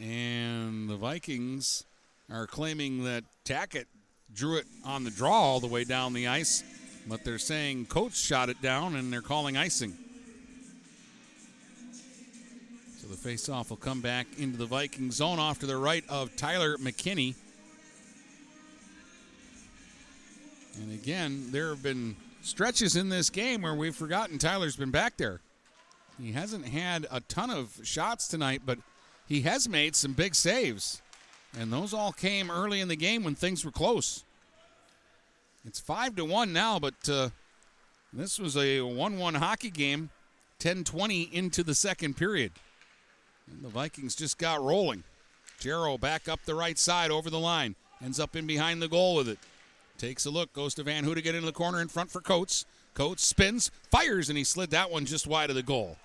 And 0.00 0.88
the 0.88 0.96
Vikings 0.96 1.84
are 2.30 2.46
claiming 2.46 3.04
that 3.04 3.24
Tackett 3.44 3.86
drew 4.34 4.56
it 4.56 4.66
on 4.84 5.04
the 5.04 5.10
draw 5.10 5.32
all 5.32 5.60
the 5.60 5.66
way 5.66 5.84
down 5.84 6.12
the 6.12 6.26
ice, 6.26 6.64
but 7.06 7.24
they're 7.24 7.38
saying 7.38 7.86
Coates 7.86 8.20
shot 8.20 8.48
it 8.48 8.60
down 8.60 8.96
and 8.96 9.12
they're 9.12 9.22
calling 9.22 9.56
icing. 9.56 9.96
So 12.98 13.06
the 13.06 13.16
faceoff 13.16 13.70
will 13.70 13.76
come 13.76 14.00
back 14.00 14.26
into 14.38 14.56
the 14.56 14.66
Viking 14.66 15.10
zone 15.10 15.38
off 15.38 15.60
to 15.60 15.66
the 15.66 15.76
right 15.76 16.04
of 16.08 16.34
Tyler 16.36 16.76
McKinney. 16.78 17.34
And 20.80 20.92
again, 20.92 21.48
there 21.50 21.68
have 21.68 21.82
been 21.82 22.16
stretches 22.42 22.96
in 22.96 23.10
this 23.10 23.30
game 23.30 23.62
where 23.62 23.74
we've 23.74 23.94
forgotten 23.94 24.38
Tyler's 24.38 24.74
been 24.74 24.90
back 24.90 25.16
there. 25.16 25.40
He 26.20 26.32
hasn't 26.32 26.66
had 26.68 27.06
a 27.10 27.20
ton 27.20 27.50
of 27.50 27.80
shots 27.82 28.28
tonight, 28.28 28.62
but 28.64 28.78
he 29.26 29.42
has 29.42 29.68
made 29.68 29.96
some 29.96 30.12
big 30.12 30.34
saves. 30.34 31.02
And 31.58 31.72
those 31.72 31.94
all 31.94 32.12
came 32.12 32.50
early 32.50 32.80
in 32.80 32.88
the 32.88 32.96
game 32.96 33.24
when 33.24 33.34
things 33.34 33.64
were 33.64 33.70
close. 33.70 34.24
It's 35.64 35.80
5 35.80 36.16
to 36.16 36.24
1 36.24 36.52
now, 36.52 36.78
but 36.78 37.08
uh, 37.08 37.30
this 38.12 38.38
was 38.38 38.56
a 38.56 38.80
1 38.80 39.18
1 39.18 39.34
hockey 39.34 39.70
game, 39.70 40.10
10 40.58 40.84
20 40.84 41.22
into 41.32 41.62
the 41.62 41.74
second 41.74 42.16
period. 42.16 42.52
And 43.50 43.62
the 43.62 43.68
Vikings 43.68 44.14
just 44.14 44.38
got 44.38 44.62
rolling. 44.62 45.04
Jarrow 45.58 45.96
back 45.96 46.28
up 46.28 46.40
the 46.44 46.54
right 46.54 46.78
side 46.78 47.10
over 47.10 47.30
the 47.30 47.38
line. 47.38 47.76
Ends 48.02 48.20
up 48.20 48.36
in 48.36 48.46
behind 48.46 48.82
the 48.82 48.88
goal 48.88 49.16
with 49.16 49.28
it. 49.28 49.38
Takes 49.96 50.26
a 50.26 50.30
look, 50.30 50.52
goes 50.52 50.74
to 50.74 50.82
Van 50.82 51.04
Hoodigan 51.04 51.34
into 51.34 51.40
the 51.42 51.52
corner 51.52 51.80
in 51.80 51.88
front 51.88 52.10
for 52.10 52.20
Coates. 52.20 52.66
Coates 52.94 53.24
spins, 53.24 53.70
fires, 53.90 54.28
and 54.28 54.38
he 54.38 54.44
slid 54.44 54.70
that 54.70 54.90
one 54.90 55.04
just 55.04 55.26
wide 55.26 55.50
of 55.50 55.56
the 55.56 55.62
goal. 55.62 55.96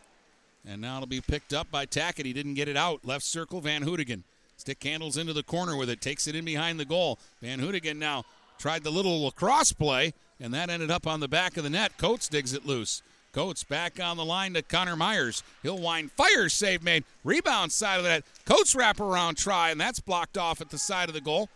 And 0.68 0.81
now 0.81 0.98
it'll 0.98 1.07
be 1.07 1.22
picked 1.22 1.53
up 1.53 1.72
by 1.72 1.86
Tackett. 1.86 2.26
He 2.26 2.34
didn't 2.34 2.56
get 2.56 2.68
it 2.68 2.77
out. 2.77 3.06
Left 3.06 3.23
circle, 3.23 3.61
Van 3.61 3.84
Hoodigan. 3.84 4.23
Stick 4.57 4.84
handles 4.84 5.15
into 5.15 5.31
the 5.31 5.44
corner 5.44 5.77
with 5.77 5.90
it, 5.90 6.02
takes 6.02 6.27
it 6.27 6.36
in 6.36 6.44
behind 6.44 6.80
the 6.80 6.86
goal. 6.86 7.18
Van 7.41 7.60
Hoodigan 7.60 7.98
now 7.98 8.26
tried 8.57 8.84
the 8.84 8.91
little 8.91 9.23
lacrosse 9.23 9.72
play, 9.72 10.14
and 10.40 10.53
that 10.53 10.69
ended 10.69 10.91
up 10.91 11.07
on 11.07 11.22
the 11.22 11.30
back 11.30 11.56
of 11.56 11.64
the 11.64 11.69
net. 11.69 11.98
Coates 11.98 12.27
digs 12.27 12.53
it 12.53 12.65
loose. 12.65 13.02
Coates 13.31 13.64
back 13.64 13.99
on 14.02 14.18
the 14.18 14.26
line 14.26 14.53
to 14.56 14.61
Connor 14.61 14.95
Myers. 14.95 15.44
He'll 15.64 15.77
wind, 15.77 16.11
fire, 16.11 16.49
save 16.49 16.84
made. 16.84 17.06
Rebound 17.23 17.72
side 17.72 17.99
of 17.99 18.03
that. 18.03 18.23
Coates 18.45 18.76
wraparound 18.76 19.38
try, 19.38 19.69
and 19.69 19.80
that's 19.80 19.99
blocked 19.99 20.38
off 20.38 20.61
at 20.61 20.72
the 20.72 20.77
side 20.77 21.10
of 21.10 21.15
the 21.15 21.22
goal. 21.22 21.48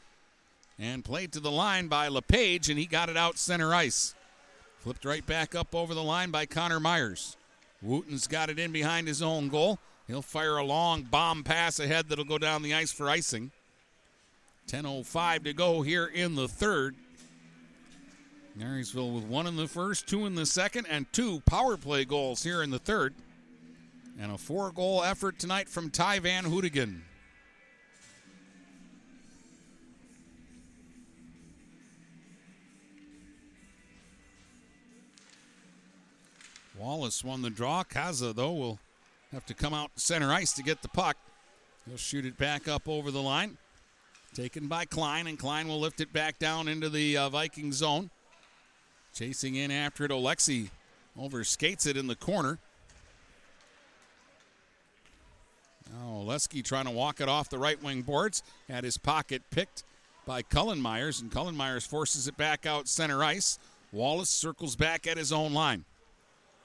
And 0.79 1.03
played 1.03 1.31
to 1.33 1.39
the 1.39 1.51
line 1.51 1.87
by 1.87 2.07
LePage, 2.07 2.69
and 2.69 2.79
he 2.79 2.85
got 2.85 3.09
it 3.09 3.17
out 3.17 3.37
center 3.37 3.73
ice. 3.73 4.15
Flipped 4.79 5.03
right 5.03 5.25
back 5.25 5.55
up 5.55 5.75
over 5.75 5.93
the 5.93 6.03
line 6.03 6.31
by 6.31 6.45
Connor 6.45 6.79
Myers. 6.79 7.37
Wooten's 7.83 8.27
got 8.27 8.49
it 8.49 8.57
in 8.57 8.71
behind 8.71 9.07
his 9.07 9.21
own 9.21 9.49
goal. 9.49 9.77
He'll 10.07 10.21
fire 10.21 10.57
a 10.57 10.63
long 10.63 11.03
bomb 11.03 11.43
pass 11.43 11.79
ahead 11.79 12.09
that'll 12.09 12.25
go 12.25 12.37
down 12.37 12.61
the 12.61 12.73
ice 12.73 12.91
for 12.91 13.09
icing. 13.09 13.51
10.05 14.67 15.43
to 15.43 15.53
go 15.53 15.81
here 15.81 16.05
in 16.05 16.35
the 16.35 16.47
third. 16.47 16.95
Marysville 18.55 19.11
with 19.11 19.23
one 19.25 19.47
in 19.47 19.55
the 19.55 19.67
first, 19.67 20.07
two 20.07 20.25
in 20.25 20.35
the 20.35 20.45
second, 20.45 20.85
and 20.89 21.11
two 21.11 21.41
power 21.41 21.75
play 21.75 22.05
goals 22.05 22.43
here 22.43 22.61
in 22.61 22.69
the 22.69 22.79
third. 22.79 23.13
And 24.19 24.31
a 24.31 24.37
four 24.37 24.71
goal 24.71 25.03
effort 25.03 25.39
tonight 25.39 25.67
from 25.67 25.89
Ty 25.89 26.19
Van 26.19 26.45
Hoodigan. 26.45 27.01
Wallace 36.83 37.23
won 37.23 37.41
the 37.41 37.49
draw. 37.49 37.85
Kaza, 37.85 38.35
though, 38.35 38.51
will 38.51 38.79
have 39.31 39.45
to 39.45 39.53
come 39.53 39.73
out 39.73 39.91
center 39.95 40.33
ice 40.33 40.51
to 40.51 40.63
get 40.63 40.81
the 40.81 40.89
puck. 40.89 41.15
He'll 41.87 41.95
shoot 41.95 42.25
it 42.25 42.37
back 42.37 42.67
up 42.67 42.89
over 42.89 43.09
the 43.09 43.21
line. 43.21 43.57
Taken 44.33 44.67
by 44.67 44.83
Klein, 44.83 45.27
and 45.27 45.39
Klein 45.39 45.69
will 45.69 45.79
lift 45.79 46.01
it 46.01 46.11
back 46.11 46.39
down 46.39 46.67
into 46.67 46.89
the 46.89 47.15
uh, 47.15 47.29
Viking 47.29 47.71
zone. 47.71 48.09
Chasing 49.13 49.55
in 49.55 49.71
after 49.71 50.03
it, 50.03 50.11
Oleski 50.11 50.71
overskates 51.17 51.87
it 51.87 51.95
in 51.95 52.07
the 52.07 52.15
corner. 52.15 52.59
Now 55.89 56.23
Oleski 56.25 56.61
trying 56.65 56.85
to 56.85 56.91
walk 56.91 57.21
it 57.21 57.29
off 57.29 57.49
the 57.49 57.59
right 57.59 57.81
wing 57.81 58.01
boards. 58.01 58.43
Had 58.67 58.83
his 58.83 58.97
pocket 58.97 59.41
picked 59.51 59.85
by 60.25 60.41
Cullen 60.41 60.81
Myers, 60.81 61.21
and 61.21 61.31
Cullen 61.31 61.55
Myers 61.55 61.85
forces 61.85 62.27
it 62.27 62.35
back 62.35 62.65
out 62.65 62.89
center 62.89 63.23
ice. 63.23 63.57
Wallace 63.93 64.29
circles 64.29 64.75
back 64.75 65.07
at 65.07 65.15
his 65.15 65.31
own 65.31 65.53
line. 65.53 65.85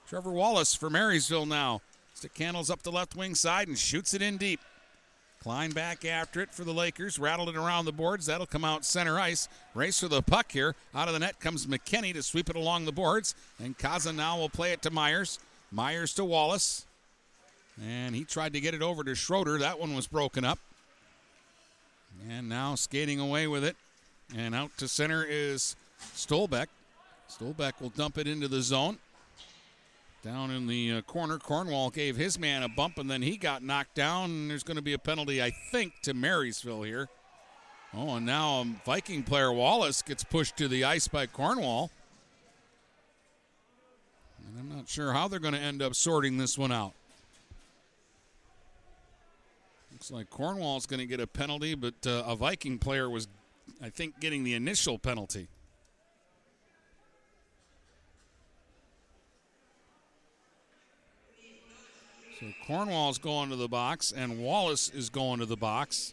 Trevor 0.09 0.30
Wallace 0.30 0.74
for 0.74 0.89
Marysville 0.89 1.44
now. 1.44 1.82
Stick 2.14 2.36
handles 2.39 2.70
up 2.70 2.82
the 2.82 2.90
left 2.90 3.14
wing 3.14 3.35
side 3.35 3.68
and 3.68 3.76
shoots 3.76 4.14
it 4.14 4.22
in 4.22 4.39
deep. 4.39 4.59
Klein 5.43 5.70
back 5.70 6.05
after 6.06 6.40
it 6.40 6.52
for 6.52 6.64
the 6.64 6.72
Lakers. 6.72 7.18
Rattled 7.18 7.51
it 7.51 7.56
around 7.56 7.85
the 7.85 7.93
boards. 7.93 8.24
That'll 8.24 8.47
come 8.47 8.64
out 8.64 8.86
center 8.86 9.20
ice. 9.20 9.48
Race 9.74 10.01
for 10.01 10.09
the 10.09 10.22
puck 10.22 10.51
here. 10.51 10.74
Out 10.94 11.09
of 11.09 11.14
the 11.14 11.20
net 11.20 11.39
comes 11.40 11.66
McKinney 11.66 12.14
to 12.14 12.22
sweep 12.22 12.48
it 12.48 12.56
along 12.56 12.86
the 12.86 12.93
boards. 12.93 13.35
And 13.62 13.76
Kaza 13.76 14.14
now 14.14 14.39
will 14.39 14.48
play 14.48 14.72
it 14.72 14.80
to 14.82 14.90
Myers. 14.90 15.39
Myers 15.70 16.14
to 16.14 16.24
Wallace. 16.24 16.86
And 17.86 18.14
he 18.16 18.24
tried 18.24 18.55
to 18.55 18.60
get 18.60 18.72
it 18.72 18.82
over 18.82 19.05
to 19.05 19.14
Schroeder. 19.14 19.59
That 19.59 19.78
one 19.78 19.94
was 19.94 20.06
broken 20.06 20.43
up. 20.43 20.59
And 22.30 22.48
now 22.48 22.76
skating 22.76 23.20
away 23.20 23.47
with 23.47 23.62
it. 23.62 23.76
And 24.35 24.55
out 24.55 24.70
to 24.78 24.89
center 24.89 25.24
is 25.28 25.76
Stolbeck. 26.16 26.68
Stolbeck 27.30 27.80
will 27.80 27.90
dump 27.90 28.16
it 28.16 28.26
into 28.26 28.48
the 28.48 28.62
zone. 28.62 28.98
Down 30.23 30.51
in 30.51 30.66
the 30.66 30.95
uh, 30.95 31.03
corner, 31.03 31.39
Cornwall 31.39 31.90
gave 31.90 32.16
his 32.16 32.39
man 32.39 32.65
a 32.65 32.69
bump 32.69 32.99
and 32.99 33.09
then 33.09 33.23
he 33.23 33.36
got 33.36 33.62
knocked 33.62 33.95
down. 33.95 34.31
And 34.31 34.51
there's 34.51 34.65
going 34.65 34.77
to 34.77 34.82
be 34.82 34.93
a 34.93 34.99
penalty, 34.99 35.43
I 35.43 35.51
think, 35.51 35.93
to 36.03 36.15
Marysville 36.15 36.82
here. 36.82 37.09
Oh, 37.95 38.16
and 38.16 38.27
now 38.27 38.61
um, 38.61 38.81
Viking 38.85 39.23
player 39.23 39.53
Wallace 39.53 40.03
gets 40.03 40.24
pushed 40.24 40.57
to 40.59 40.69
the 40.69 40.85
ice 40.85 41.09
by 41.09 41.27
Cornwall. 41.27 41.90
And 44.47 44.59
I'm 44.59 44.77
not 44.77 44.89
sure 44.89 45.12
how 45.12 45.28
they're 45.28 45.39
going 45.39 45.55
to 45.55 45.61
end 45.61 45.82
up 45.82 45.95
sorting 45.95 46.36
this 46.36 46.59
one 46.59 46.73
out. 46.73 46.93
Looks 49.93 50.11
like 50.11 50.31
Cornwall's 50.31 50.86
going 50.86 51.01
to 51.01 51.07
get 51.07 51.20
a 51.20 51.27
penalty, 51.27 51.74
but 51.74 51.95
uh, 52.07 52.24
a 52.27 52.36
Viking 52.36 52.78
player 52.78 53.09
was, 53.09 53.28
I 53.82 53.90
think, 53.90 54.20
getting 54.20 54.45
the 54.45 54.55
initial 54.55 54.99
penalty. 54.99 55.49
So 62.39 62.47
Cornwall's 62.69 63.19
going 63.19 63.51
to 63.51 63.56
the 63.56 63.66
box, 63.66 64.12
and 64.12 64.39
Wallace 64.39 64.90
is 64.90 65.10
going 65.10 65.40
to 65.40 65.47
the 65.47 65.56
box. 65.56 66.12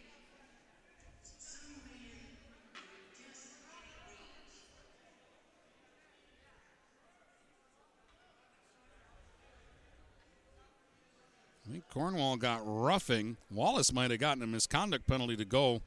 I 11.68 11.72
think 11.72 11.84
Cornwall 11.92 12.38
got 12.38 12.62
roughing. 12.64 13.38
Wallace 13.52 13.94
might 13.94 14.10
have 14.10 14.20
gotten 14.20 14.42
a 14.42 14.48
misconduct 14.48 15.06
penalty 15.06 15.36
to 15.38 15.46
go 15.46 15.84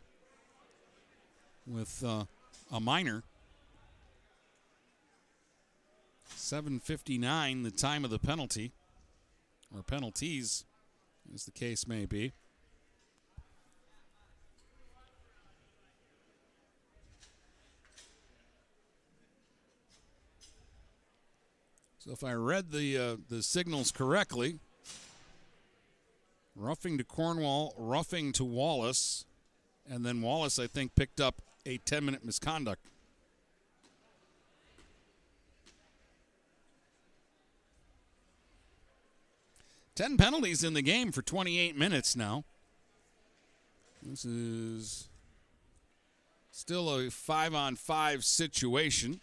with 1.66 2.04
uh, 2.06 2.26
a 2.70 2.78
minor. 2.78 3.24
7.59, 6.36 7.64
the 7.64 7.72
time 7.72 8.04
of 8.04 8.10
the 8.10 8.20
penalty 8.20 8.70
or 9.74 9.82
penalties, 9.82 10.64
as 11.34 11.44
the 11.44 11.52
case 11.52 11.86
may 11.86 12.06
be. 12.06 12.32
So 21.98 22.12
if 22.12 22.24
I 22.24 22.32
read 22.32 22.70
the 22.70 22.96
uh, 22.96 23.16
the 23.28 23.42
signals 23.42 23.92
correctly, 23.92 24.60
roughing 26.56 26.96
to 26.96 27.04
Cornwall, 27.04 27.74
roughing 27.76 28.32
to 28.32 28.44
Wallace, 28.44 29.26
and 29.86 30.06
then 30.06 30.22
Wallace 30.22 30.58
I 30.58 30.68
think 30.68 30.94
picked 30.94 31.20
up 31.20 31.42
a 31.66 31.76
10 31.78 32.04
minute 32.04 32.24
misconduct. 32.24 32.86
Ten 39.98 40.16
penalties 40.16 40.62
in 40.62 40.74
the 40.74 40.80
game 40.80 41.10
for 41.10 41.22
28 41.22 41.76
minutes 41.76 42.14
now. 42.14 42.44
This 44.00 44.24
is 44.24 45.08
still 46.52 46.88
a 46.88 47.10
five 47.10 47.52
on 47.52 47.74
five 47.74 48.24
situation. 48.24 49.18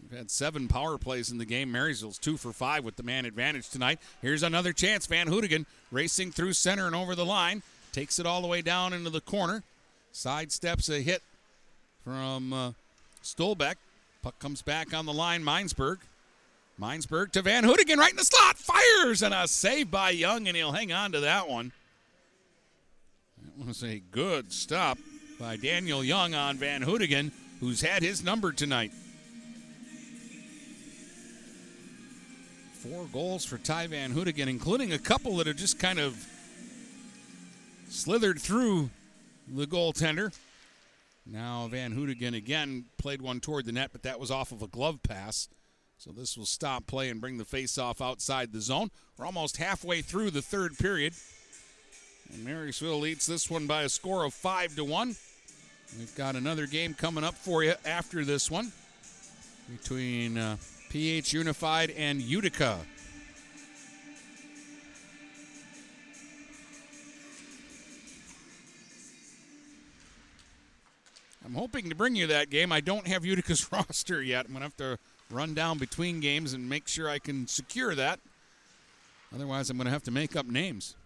We've 0.00 0.16
had 0.16 0.30
seven 0.30 0.68
power 0.68 0.98
plays 0.98 1.32
in 1.32 1.38
the 1.38 1.44
game. 1.44 1.72
Marysville's 1.72 2.16
two 2.16 2.36
for 2.36 2.52
five 2.52 2.84
with 2.84 2.94
the 2.94 3.02
man 3.02 3.24
advantage 3.24 3.68
tonight. 3.68 3.98
Here's 4.22 4.44
another 4.44 4.72
chance. 4.72 5.06
Van 5.06 5.26
Houtigan 5.26 5.66
racing 5.90 6.30
through 6.30 6.52
center 6.52 6.86
and 6.86 6.94
over 6.94 7.16
the 7.16 7.26
line. 7.26 7.64
Takes 7.90 8.20
it 8.20 8.26
all 8.26 8.42
the 8.42 8.46
way 8.46 8.62
down 8.62 8.92
into 8.92 9.10
the 9.10 9.20
corner. 9.20 9.64
Sidesteps 10.14 10.88
a 10.96 11.00
hit 11.00 11.22
from 12.04 12.52
uh, 12.52 12.72
Stolbeck. 13.24 13.74
Puck 14.22 14.38
comes 14.38 14.62
back 14.62 14.94
on 14.94 15.06
the 15.06 15.12
line. 15.12 15.42
Minesburg. 15.42 15.98
Minesburg 16.80 17.32
to 17.32 17.42
Van 17.42 17.64
Houtigan 17.64 17.98
right 17.98 18.10
in 18.10 18.16
the 18.16 18.24
slot. 18.24 18.56
Fires 18.56 19.22
and 19.22 19.34
a 19.34 19.46
save 19.46 19.90
by 19.90 20.10
Young, 20.10 20.48
and 20.48 20.56
he'll 20.56 20.72
hang 20.72 20.92
on 20.92 21.12
to 21.12 21.20
that 21.20 21.48
one. 21.48 21.72
That 23.58 23.66
was 23.66 23.84
a 23.84 23.98
good 24.10 24.50
stop 24.50 24.96
by 25.38 25.56
Daniel 25.56 26.02
Young 26.02 26.34
on 26.34 26.56
Van 26.56 26.80
Houtigan, 26.80 27.32
who's 27.60 27.82
had 27.82 28.02
his 28.02 28.24
number 28.24 28.50
tonight. 28.52 28.92
Four 32.72 33.04
goals 33.12 33.44
for 33.44 33.58
Ty 33.58 33.88
Van 33.88 34.12
Houtigan, 34.12 34.48
including 34.48 34.94
a 34.94 34.98
couple 34.98 35.36
that 35.36 35.46
have 35.46 35.56
just 35.56 35.78
kind 35.78 35.98
of 35.98 36.26
slithered 37.90 38.40
through 38.40 38.88
the 39.46 39.66
goaltender. 39.66 40.34
Now 41.26 41.68
Van 41.70 41.92
Houtigan 41.92 42.32
again 42.32 42.86
played 42.96 43.20
one 43.20 43.40
toward 43.40 43.66
the 43.66 43.72
net, 43.72 43.90
but 43.92 44.02
that 44.04 44.18
was 44.18 44.30
off 44.30 44.50
of 44.50 44.62
a 44.62 44.66
glove 44.66 45.02
pass. 45.02 45.50
So 46.00 46.12
this 46.12 46.38
will 46.38 46.46
stop 46.46 46.86
play 46.86 47.10
and 47.10 47.20
bring 47.20 47.36
the 47.36 47.44
face-off 47.44 48.00
outside 48.00 48.54
the 48.54 48.60
zone. 48.62 48.90
We're 49.18 49.26
almost 49.26 49.58
halfway 49.58 50.00
through 50.00 50.30
the 50.30 50.40
third 50.40 50.78
period. 50.78 51.12
And 52.32 52.42
Marysville 52.42 53.00
leads 53.00 53.26
this 53.26 53.50
one 53.50 53.66
by 53.66 53.82
a 53.82 53.90
score 53.90 54.24
of 54.24 54.32
five 54.32 54.74
to 54.76 54.84
one. 54.84 55.14
We've 55.98 56.14
got 56.16 56.36
another 56.36 56.66
game 56.66 56.94
coming 56.94 57.22
up 57.22 57.34
for 57.34 57.62
you 57.62 57.74
after 57.84 58.24
this 58.24 58.50
one 58.50 58.72
between 59.70 60.38
uh, 60.38 60.56
PH 60.88 61.34
Unified 61.34 61.90
and 61.90 62.22
Utica. 62.22 62.78
I'm 71.44 71.52
hoping 71.52 71.90
to 71.90 71.94
bring 71.94 72.16
you 72.16 72.28
that 72.28 72.48
game. 72.48 72.72
I 72.72 72.80
don't 72.80 73.06
have 73.06 73.26
Utica's 73.26 73.70
roster 73.72 74.22
yet. 74.22 74.46
I'm 74.46 74.52
going 74.52 74.60
to 74.60 74.64
have 74.64 74.76
to 74.78 74.98
run 75.30 75.54
down 75.54 75.78
between 75.78 76.20
games 76.20 76.52
and 76.52 76.68
make 76.68 76.88
sure 76.88 77.08
I 77.08 77.18
can 77.18 77.46
secure 77.46 77.94
that. 77.94 78.20
Otherwise, 79.34 79.70
I'm 79.70 79.76
going 79.76 79.86
to 79.86 79.92
have 79.92 80.02
to 80.04 80.10
make 80.10 80.34
up 80.36 80.46
names. 80.46 80.96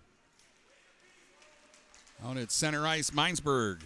Out 2.25 2.37
at 2.37 2.51
center 2.51 2.87
ice, 2.87 3.11
Minesburg. 3.11 3.81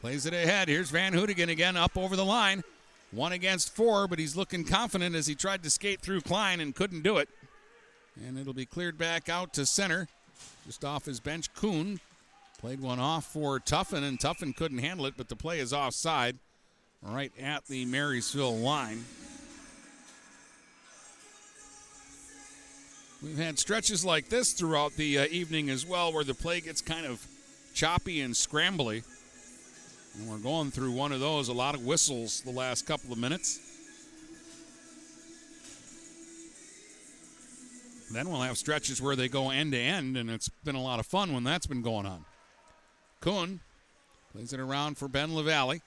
Plays 0.00 0.26
it 0.26 0.34
ahead. 0.34 0.68
Here's 0.68 0.90
Van 0.90 1.12
Houtigan 1.12 1.48
again 1.48 1.76
up 1.76 1.96
over 1.96 2.14
the 2.14 2.24
line. 2.24 2.62
One 3.10 3.32
against 3.32 3.74
four, 3.74 4.06
but 4.06 4.18
he's 4.18 4.36
looking 4.36 4.64
confident 4.64 5.14
as 5.14 5.26
he 5.26 5.34
tried 5.34 5.62
to 5.64 5.70
skate 5.70 6.00
through 6.00 6.20
Klein 6.20 6.60
and 6.60 6.74
couldn't 6.74 7.02
do 7.02 7.16
it. 7.18 7.28
And 8.26 8.38
it'll 8.38 8.52
be 8.52 8.66
cleared 8.66 8.98
back 8.98 9.28
out 9.28 9.52
to 9.54 9.66
center. 9.66 10.06
Just 10.66 10.84
off 10.84 11.06
his 11.06 11.18
bench, 11.18 11.52
Kuhn 11.54 11.98
played 12.58 12.80
one 12.80 13.00
off 13.00 13.24
for 13.24 13.58
Tuffin, 13.58 14.02
and 14.02 14.18
Tuffin 14.18 14.54
couldn't 14.54 14.78
handle 14.78 15.06
it, 15.06 15.14
but 15.16 15.28
the 15.28 15.36
play 15.36 15.60
is 15.60 15.72
offside 15.72 16.38
right 17.02 17.32
at 17.40 17.66
the 17.66 17.84
Marysville 17.84 18.56
line. 18.56 19.04
We've 23.22 23.38
had 23.38 23.58
stretches 23.58 24.04
like 24.04 24.28
this 24.28 24.52
throughout 24.52 24.92
the 24.92 25.18
uh, 25.18 25.26
evening 25.30 25.70
as 25.70 25.86
well 25.86 26.12
where 26.12 26.24
the 26.24 26.34
play 26.34 26.60
gets 26.60 26.80
kind 26.80 27.06
of 27.06 27.26
choppy 27.74 28.20
and 28.20 28.34
scrambly. 28.34 29.02
And 30.14 30.28
we're 30.28 30.38
going 30.38 30.70
through 30.70 30.92
one 30.92 31.12
of 31.12 31.20
those, 31.20 31.48
a 31.48 31.52
lot 31.52 31.74
of 31.74 31.84
whistles 31.84 32.42
the 32.42 32.50
last 32.50 32.86
couple 32.86 33.12
of 33.12 33.18
minutes. 33.18 33.60
Then 38.12 38.28
we'll 38.28 38.40
have 38.42 38.56
stretches 38.56 39.02
where 39.02 39.16
they 39.16 39.28
go 39.28 39.50
end 39.50 39.72
to 39.72 39.78
end, 39.78 40.16
and 40.16 40.30
it's 40.30 40.48
been 40.48 40.76
a 40.76 40.82
lot 40.82 41.00
of 41.00 41.06
fun 41.06 41.32
when 41.32 41.42
that's 41.42 41.66
been 41.66 41.82
going 41.82 42.06
on. 42.06 42.24
Kuhn 43.20 43.60
plays 44.32 44.52
it 44.52 44.60
around 44.60 44.96
for 44.96 45.08
Ben 45.08 45.34
LaValle. 45.34 45.80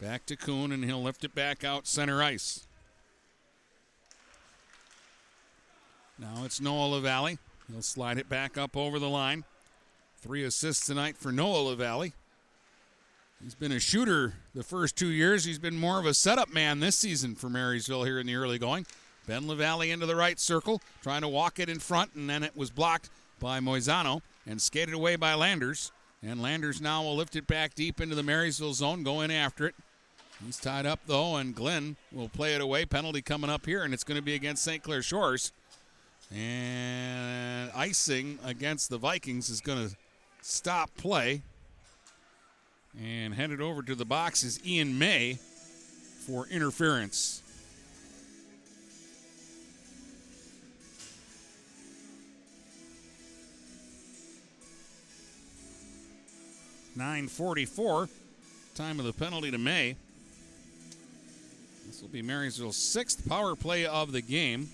Back 0.00 0.26
to 0.26 0.36
Kuhn, 0.36 0.72
and 0.72 0.84
he'll 0.84 1.02
lift 1.02 1.24
it 1.24 1.34
back 1.34 1.64
out 1.64 1.86
center 1.86 2.22
ice. 2.22 2.66
Now 6.18 6.44
it's 6.44 6.60
Noah 6.60 6.86
LaValle. 6.86 7.38
He'll 7.70 7.82
slide 7.82 8.18
it 8.18 8.28
back 8.28 8.58
up 8.58 8.76
over 8.76 8.98
the 8.98 9.08
line. 9.08 9.44
Three 10.20 10.44
assists 10.44 10.86
tonight 10.86 11.16
for 11.16 11.32
Noah 11.32 11.68
LaValle. 11.70 12.12
He's 13.42 13.54
been 13.54 13.72
a 13.72 13.80
shooter 13.80 14.34
the 14.54 14.62
first 14.62 14.96
two 14.96 15.08
years. 15.08 15.44
He's 15.44 15.58
been 15.58 15.76
more 15.78 15.98
of 15.98 16.06
a 16.06 16.14
setup 16.14 16.52
man 16.52 16.80
this 16.80 16.96
season 16.96 17.34
for 17.34 17.50
Marysville 17.50 18.04
here 18.04 18.18
in 18.18 18.26
the 18.26 18.36
early 18.36 18.58
going. 18.58 18.86
Ben 19.26 19.46
LaValle 19.46 19.90
into 19.90 20.06
the 20.06 20.16
right 20.16 20.38
circle, 20.38 20.80
trying 21.02 21.22
to 21.22 21.28
walk 21.28 21.58
it 21.58 21.68
in 21.68 21.78
front, 21.78 22.14
and 22.14 22.28
then 22.28 22.42
it 22.42 22.56
was 22.56 22.70
blocked 22.70 23.10
by 23.40 23.60
Moisano 23.60 24.22
and 24.46 24.60
skated 24.60 24.94
away 24.94 25.16
by 25.16 25.34
Landers. 25.34 25.92
And 26.26 26.40
Landers 26.40 26.80
now 26.80 27.02
will 27.02 27.16
lift 27.16 27.36
it 27.36 27.46
back 27.46 27.74
deep 27.74 28.00
into 28.00 28.14
the 28.14 28.22
Marysville 28.22 28.72
zone, 28.72 29.02
going 29.02 29.30
after 29.30 29.66
it. 29.66 29.74
He's 30.44 30.58
tied 30.58 30.86
up 30.86 31.00
though, 31.06 31.36
and 31.36 31.54
Glenn 31.54 31.96
will 32.12 32.30
play 32.30 32.54
it 32.54 32.60
away. 32.60 32.86
Penalty 32.86 33.20
coming 33.20 33.50
up 33.50 33.66
here, 33.66 33.82
and 33.82 33.92
it's 33.92 34.04
going 34.04 34.16
to 34.16 34.24
be 34.24 34.34
against 34.34 34.64
St. 34.64 34.82
Clair 34.82 35.02
Shores. 35.02 35.52
And 36.34 37.70
icing 37.74 38.38
against 38.42 38.88
the 38.88 38.98
Vikings 38.98 39.50
is 39.50 39.60
going 39.60 39.88
to 39.88 39.96
stop 40.40 40.90
play. 40.96 41.42
And 43.00 43.34
headed 43.34 43.60
over 43.60 43.82
to 43.82 43.94
the 43.94 44.04
box 44.04 44.42
is 44.44 44.64
Ian 44.66 44.98
May 44.98 45.38
for 46.26 46.46
interference. 46.46 47.42
Nine 56.96 57.26
forty-four, 57.26 58.08
time 58.76 59.00
of 59.00 59.04
the 59.04 59.12
penalty 59.12 59.50
to 59.50 59.58
May. 59.58 59.96
This 61.86 62.00
will 62.00 62.08
be 62.08 62.22
Marysville's 62.22 62.76
sixth 62.76 63.28
power 63.28 63.56
play 63.56 63.84
of 63.84 64.12
the 64.12 64.22
game. 64.22 64.68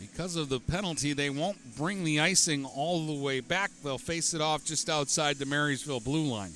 Because 0.00 0.34
of 0.34 0.48
the 0.48 0.58
penalty, 0.58 1.12
they 1.12 1.30
won't 1.30 1.76
bring 1.76 2.02
the 2.02 2.20
icing 2.20 2.64
all 2.64 3.06
the 3.06 3.12
way 3.12 3.38
back. 3.40 3.70
They'll 3.84 3.98
face 3.98 4.34
it 4.34 4.40
off 4.40 4.64
just 4.64 4.90
outside 4.90 5.36
the 5.36 5.46
Marysville 5.46 6.00
blue 6.00 6.24
line. 6.24 6.52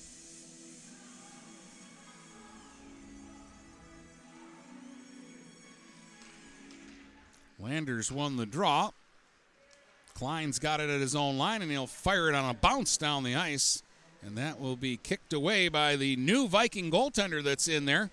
Landers 7.58 8.10
won 8.10 8.36
the 8.36 8.46
draw. 8.46 8.90
Klein's 10.20 10.58
got 10.58 10.80
it 10.80 10.90
at 10.90 11.00
his 11.00 11.16
own 11.16 11.38
line, 11.38 11.62
and 11.62 11.70
he'll 11.70 11.86
fire 11.86 12.28
it 12.28 12.34
on 12.34 12.50
a 12.50 12.52
bounce 12.52 12.98
down 12.98 13.22
the 13.24 13.36
ice. 13.36 13.82
And 14.22 14.36
that 14.36 14.60
will 14.60 14.76
be 14.76 14.98
kicked 14.98 15.32
away 15.32 15.70
by 15.70 15.96
the 15.96 16.14
new 16.16 16.46
Viking 16.46 16.90
goaltender 16.90 17.42
that's 17.42 17.68
in 17.68 17.86
there. 17.86 18.10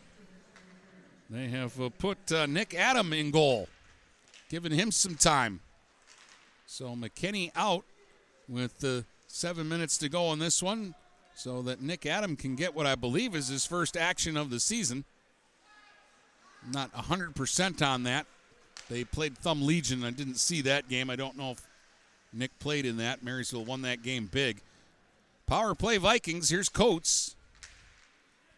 They 1.29 1.49
have 1.49 1.81
uh, 1.81 1.89
put 1.89 2.31
uh, 2.31 2.45
Nick 2.45 2.73
Adam 2.73 3.11
in 3.11 3.29
goal, 3.29 3.67
giving 4.47 4.71
him 4.71 4.89
some 4.89 5.15
time. 5.15 5.59
So 6.65 6.95
McKinney 6.95 7.51
out 7.57 7.84
with 8.47 8.79
the 8.79 9.03
seven 9.27 9.67
minutes 9.67 9.97
to 9.97 10.07
go 10.07 10.27
on 10.27 10.39
this 10.39 10.63
one, 10.63 10.95
so 11.35 11.61
that 11.63 11.81
Nick 11.81 12.05
Adam 12.05 12.38
can 12.38 12.55
get 12.55 12.73
what 12.73 12.85
I 12.85 12.95
believe 12.95 13.35
is 13.35 13.49
his 13.49 13.65
first 13.65 13.97
action 13.97 14.38
of 14.38 14.49
the 14.49 14.61
season. 14.61 15.03
Not 16.71 16.93
100% 16.93 17.85
on 17.85 18.03
that. 18.03 18.27
They 18.89 19.03
played 19.03 19.38
Thumb 19.38 19.61
Legion. 19.61 20.05
I 20.05 20.11
didn't 20.11 20.38
see 20.38 20.61
that 20.61 20.88
game. 20.88 21.09
I 21.09 21.17
don't 21.17 21.35
know 21.35 21.51
if 21.51 21.67
Nick 22.33 22.57
played 22.59 22.85
in 22.85 22.97
that. 22.97 23.23
Marysville 23.23 23.65
won 23.65 23.81
that 23.83 24.03
game 24.03 24.29
big. 24.31 24.61
Power 25.47 25.73
play 25.73 25.97
Vikings. 25.97 26.49
Here's 26.49 26.69
Coates. 26.69 27.35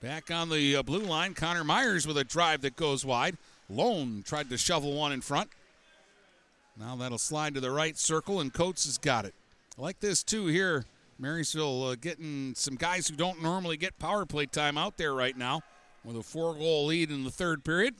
Back 0.02 0.32
on 0.32 0.50
the 0.50 0.78
uh, 0.78 0.84
blue 0.84 1.00
line, 1.02 1.34
Connor 1.34 1.64
Myers 1.64 2.08
with 2.08 2.18
a 2.18 2.24
drive 2.24 2.62
that 2.62 2.76
goes 2.76 3.06
wide. 3.06 3.38
Lone 3.70 4.24
tried 4.26 4.50
to 4.50 4.58
shovel 4.58 4.94
one 4.94 5.12
in 5.12 5.22
front. 5.22 5.50
Now 6.80 6.96
that'll 6.96 7.18
slide 7.18 7.54
to 7.56 7.60
the 7.60 7.72
right 7.72 7.98
circle, 7.98 8.40
and 8.40 8.54
Coates 8.54 8.86
has 8.86 8.98
got 8.98 9.26
it. 9.26 9.34
I 9.78 9.82
like 9.82 10.00
this 10.00 10.24
too 10.24 10.48
here. 10.48 10.86
Marysville 11.20 11.84
uh, 11.84 11.96
getting 11.96 12.54
some 12.56 12.76
guys 12.76 13.10
who 13.10 13.16
don't 13.16 13.44
normally 13.44 13.76
get 13.76 14.00
power 14.00 14.26
play 14.26 14.46
time 14.46 14.78
out 14.78 14.96
there 14.98 15.14
right 15.14 15.38
now. 15.38 15.62
with 16.06 16.16
a 16.16 16.24
four 16.24 16.54
goal 16.54 16.86
lead 16.86 17.12
in 17.12 17.26
the 17.26 17.32
third 17.32 17.64
period. 17.66 17.94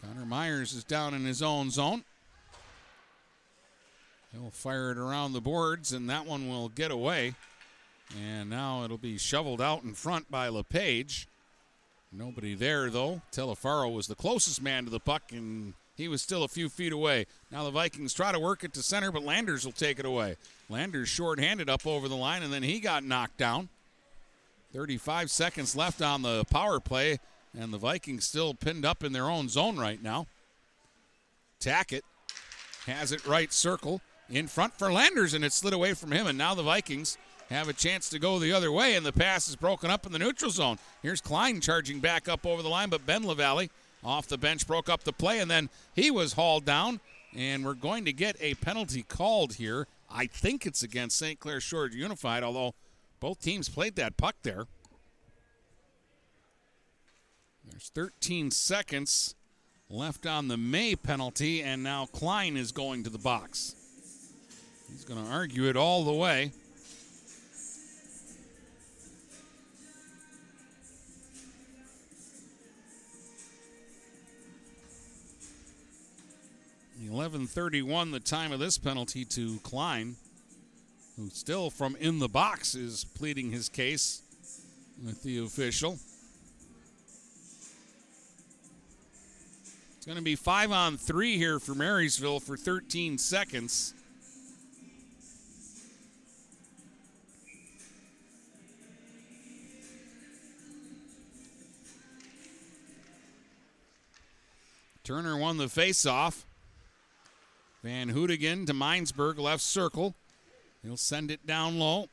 Connor 0.00 0.24
Myers 0.24 0.72
is 0.72 0.84
down 0.84 1.12
in 1.12 1.24
his 1.24 1.42
own 1.42 1.70
zone. 1.70 2.04
He'll 4.32 4.50
fire 4.50 4.92
it 4.92 4.98
around 4.98 5.32
the 5.32 5.40
boards, 5.40 5.92
and 5.92 6.08
that 6.08 6.26
one 6.26 6.48
will 6.48 6.68
get 6.68 6.90
away. 6.90 7.34
And 8.16 8.48
now 8.50 8.84
it'll 8.84 8.98
be 8.98 9.18
shoveled 9.18 9.60
out 9.60 9.82
in 9.82 9.94
front 9.94 10.30
by 10.30 10.48
LePage. 10.48 11.26
Nobody 12.12 12.54
there, 12.54 12.90
though. 12.90 13.22
Telefaro 13.32 13.92
was 13.92 14.06
the 14.06 14.14
closest 14.14 14.62
man 14.62 14.84
to 14.84 14.90
the 14.90 15.00
puck, 15.00 15.32
and 15.32 15.74
he 15.96 16.08
was 16.08 16.22
still 16.22 16.42
a 16.42 16.48
few 16.48 16.68
feet 16.68 16.92
away. 16.92 17.26
Now 17.50 17.64
the 17.64 17.70
Vikings 17.70 18.14
try 18.14 18.32
to 18.32 18.40
work 18.40 18.64
it 18.64 18.72
to 18.74 18.82
center, 18.82 19.12
but 19.12 19.22
Landers 19.22 19.64
will 19.64 19.72
take 19.72 19.98
it 19.98 20.06
away. 20.06 20.36
Landers 20.68 21.08
short-handed 21.08 21.68
up 21.68 21.86
over 21.86 22.08
the 22.08 22.16
line, 22.16 22.42
and 22.42 22.52
then 22.52 22.62
he 22.62 22.80
got 22.80 23.04
knocked 23.04 23.36
down. 23.36 23.68
35 24.72 25.30
seconds 25.30 25.74
left 25.74 26.00
on 26.00 26.22
the 26.22 26.44
power 26.44 26.78
play, 26.80 27.18
and 27.58 27.72
the 27.72 27.78
Vikings 27.78 28.26
still 28.26 28.54
pinned 28.54 28.84
up 28.84 29.02
in 29.02 29.12
their 29.12 29.28
own 29.28 29.48
zone 29.48 29.76
right 29.76 30.02
now. 30.02 30.26
Tackett 31.60 32.02
has 32.86 33.12
it 33.12 33.26
right 33.26 33.52
circle 33.52 34.00
in 34.30 34.46
front 34.46 34.74
for 34.78 34.92
Landers, 34.92 35.34
and 35.34 35.44
it 35.44 35.52
slid 35.52 35.74
away 35.74 35.94
from 35.94 36.12
him, 36.12 36.26
and 36.26 36.38
now 36.38 36.54
the 36.54 36.62
Vikings 36.62 37.18
have 37.50 37.68
a 37.68 37.72
chance 37.72 38.08
to 38.08 38.18
go 38.18 38.38
the 38.38 38.52
other 38.52 38.70
way, 38.70 38.94
and 38.94 39.04
the 39.04 39.12
pass 39.12 39.48
is 39.48 39.56
broken 39.56 39.90
up 39.90 40.06
in 40.06 40.12
the 40.12 40.18
neutral 40.18 40.50
zone. 40.50 40.78
Here's 41.02 41.20
Klein 41.20 41.60
charging 41.60 41.98
back 41.98 42.28
up 42.28 42.46
over 42.46 42.62
the 42.62 42.68
line, 42.68 42.90
but 42.90 43.06
Ben 43.06 43.26
LaValle 43.26 43.70
off 44.04 44.28
the 44.28 44.38
bench 44.38 44.66
broke 44.66 44.88
up 44.88 45.02
the 45.02 45.12
play, 45.12 45.40
and 45.40 45.50
then 45.50 45.68
he 45.94 46.10
was 46.10 46.34
hauled 46.34 46.64
down, 46.64 47.00
and 47.36 47.64
we're 47.64 47.74
going 47.74 48.04
to 48.04 48.12
get 48.12 48.36
a 48.40 48.54
penalty 48.54 49.02
called 49.02 49.54
here. 49.54 49.88
I 50.08 50.26
think 50.26 50.64
it's 50.64 50.82
against 50.82 51.18
St. 51.18 51.40
Clair 51.40 51.60
Shore 51.60 51.88
Unified, 51.88 52.42
although 52.42 52.74
both 53.18 53.40
teams 53.40 53.68
played 53.68 53.96
that 53.96 54.16
puck 54.16 54.36
there. 54.42 54.66
There's 57.68 57.90
13 57.94 58.50
seconds 58.50 59.34
left 59.88 60.24
on 60.24 60.48
the 60.48 60.56
May 60.56 60.94
penalty, 60.94 61.62
and 61.62 61.82
now 61.82 62.06
Klein 62.06 62.56
is 62.56 62.70
going 62.72 63.02
to 63.04 63.10
the 63.10 63.18
box. 63.18 63.74
He's 64.92 65.04
going 65.04 65.24
to 65.24 65.30
argue 65.30 65.68
it 65.68 65.76
all 65.76 66.04
the 66.04 66.12
way. 66.12 66.52
Eleven 77.10 77.46
thirty-one, 77.46 78.12
the 78.12 78.20
time 78.20 78.52
of 78.52 78.60
this 78.60 78.78
penalty 78.78 79.24
to 79.24 79.58
Klein, 79.62 80.16
who 81.16 81.28
still 81.30 81.70
from 81.70 81.96
in 81.96 82.18
the 82.18 82.28
box 82.28 82.74
is 82.74 83.04
pleading 83.04 83.50
his 83.50 83.68
case 83.68 84.22
with 85.04 85.22
the 85.22 85.38
official. 85.38 85.98
It's 89.96 90.06
going 90.06 90.18
to 90.18 90.22
be 90.22 90.36
five 90.36 90.70
on 90.72 90.96
three 90.96 91.36
here 91.36 91.58
for 91.58 91.74
Marysville 91.74 92.40
for 92.40 92.56
13 92.56 93.18
seconds. 93.18 93.92
Turner 105.10 105.36
won 105.36 105.56
the 105.56 105.64
faceoff. 105.64 106.44
Van 107.82 108.12
Hoodigan 108.12 108.64
to 108.68 108.72
Minesburg, 108.72 109.40
left 109.40 109.60
circle. 109.60 110.14
He'll 110.84 110.96
send 110.96 111.32
it 111.32 111.44
down 111.44 111.80
low. 111.80 112.06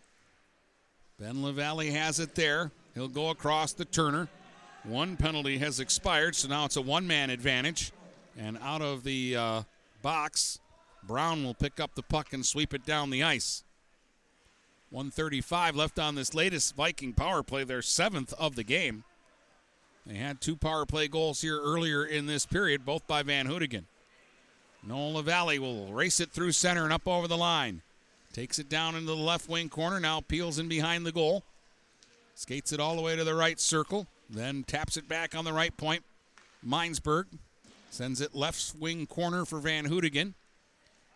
Ben 1.20 1.44
LaValle 1.44 1.92
has 1.92 2.20
it 2.20 2.34
there. 2.34 2.72
He'll 2.96 3.08
go 3.08 3.30
across 3.30 3.74
the 3.74 3.86
Turner. 3.86 4.30
One 4.84 5.16
penalty 5.16 5.60
has 5.60 5.80
expired, 5.80 6.36
so 6.36 6.48
now 6.48 6.66
it's 6.66 6.76
a 6.76 6.82
one 6.82 7.06
man 7.06 7.30
advantage. 7.30 7.92
And 8.36 8.58
out 8.64 8.82
of 8.82 9.04
the 9.04 9.36
uh, 9.36 9.64
box, 10.02 10.60
Brown 11.04 11.44
will 11.44 11.54
pick 11.54 11.80
up 11.80 11.94
the 11.94 12.02
puck 12.02 12.34
and 12.34 12.44
sweep 12.44 12.74
it 12.74 12.84
down 12.84 13.12
the 13.12 13.22
ice. 13.22 13.64
135 14.90 15.76
left 15.76 16.00
on 16.00 16.16
this 16.16 16.34
latest 16.34 16.76
Viking 16.76 17.14
power 17.14 17.44
play, 17.44 17.64
their 17.64 17.84
seventh 17.84 18.34
of 18.40 18.56
the 18.56 18.64
game. 18.64 19.04
They 20.08 20.16
had 20.16 20.40
two 20.40 20.56
power 20.56 20.86
play 20.86 21.10
goals 21.10 21.42
here 21.42 21.60
earlier 21.62 22.06
in 22.06 22.28
this 22.28 22.46
period, 22.46 22.86
both 22.86 23.06
by 23.08 23.24
Van 23.24 23.46
Hoodigan. 23.46 23.84
Noah 24.82 25.18
LaValle 25.18 25.60
will 25.60 25.88
race 25.88 26.22
it 26.22 26.32
through 26.32 26.54
center 26.54 26.86
and 26.86 26.94
up 26.94 27.08
over 27.08 27.28
the 27.28 27.38
line. 27.38 27.82
Takes 28.32 28.58
it 28.58 28.70
down 28.70 28.96
into 28.96 29.08
the 29.08 29.16
left 29.16 29.50
wing 29.50 29.68
corner, 29.68 30.00
now 30.00 30.22
peels 30.22 30.60
in 30.60 30.70
behind 30.70 31.06
the 31.06 31.12
goal. 31.12 31.44
Skates 32.36 32.72
it 32.72 32.80
all 32.80 32.96
the 32.96 33.02
way 33.02 33.16
to 33.18 33.26
the 33.26 33.36
right 33.36 33.60
circle, 33.60 34.08
then 34.30 34.64
taps 34.64 34.96
it 34.96 35.10
back 35.10 35.36
on 35.36 35.44
the 35.44 35.52
right 35.52 35.76
point. 35.76 36.04
Minesburg 36.66 37.26
sends 37.90 38.22
it 38.22 38.34
left 38.34 38.76
wing 38.80 39.08
corner 39.08 39.44
for 39.44 39.60
Van 39.60 39.86
Hoodigan. 39.86 40.36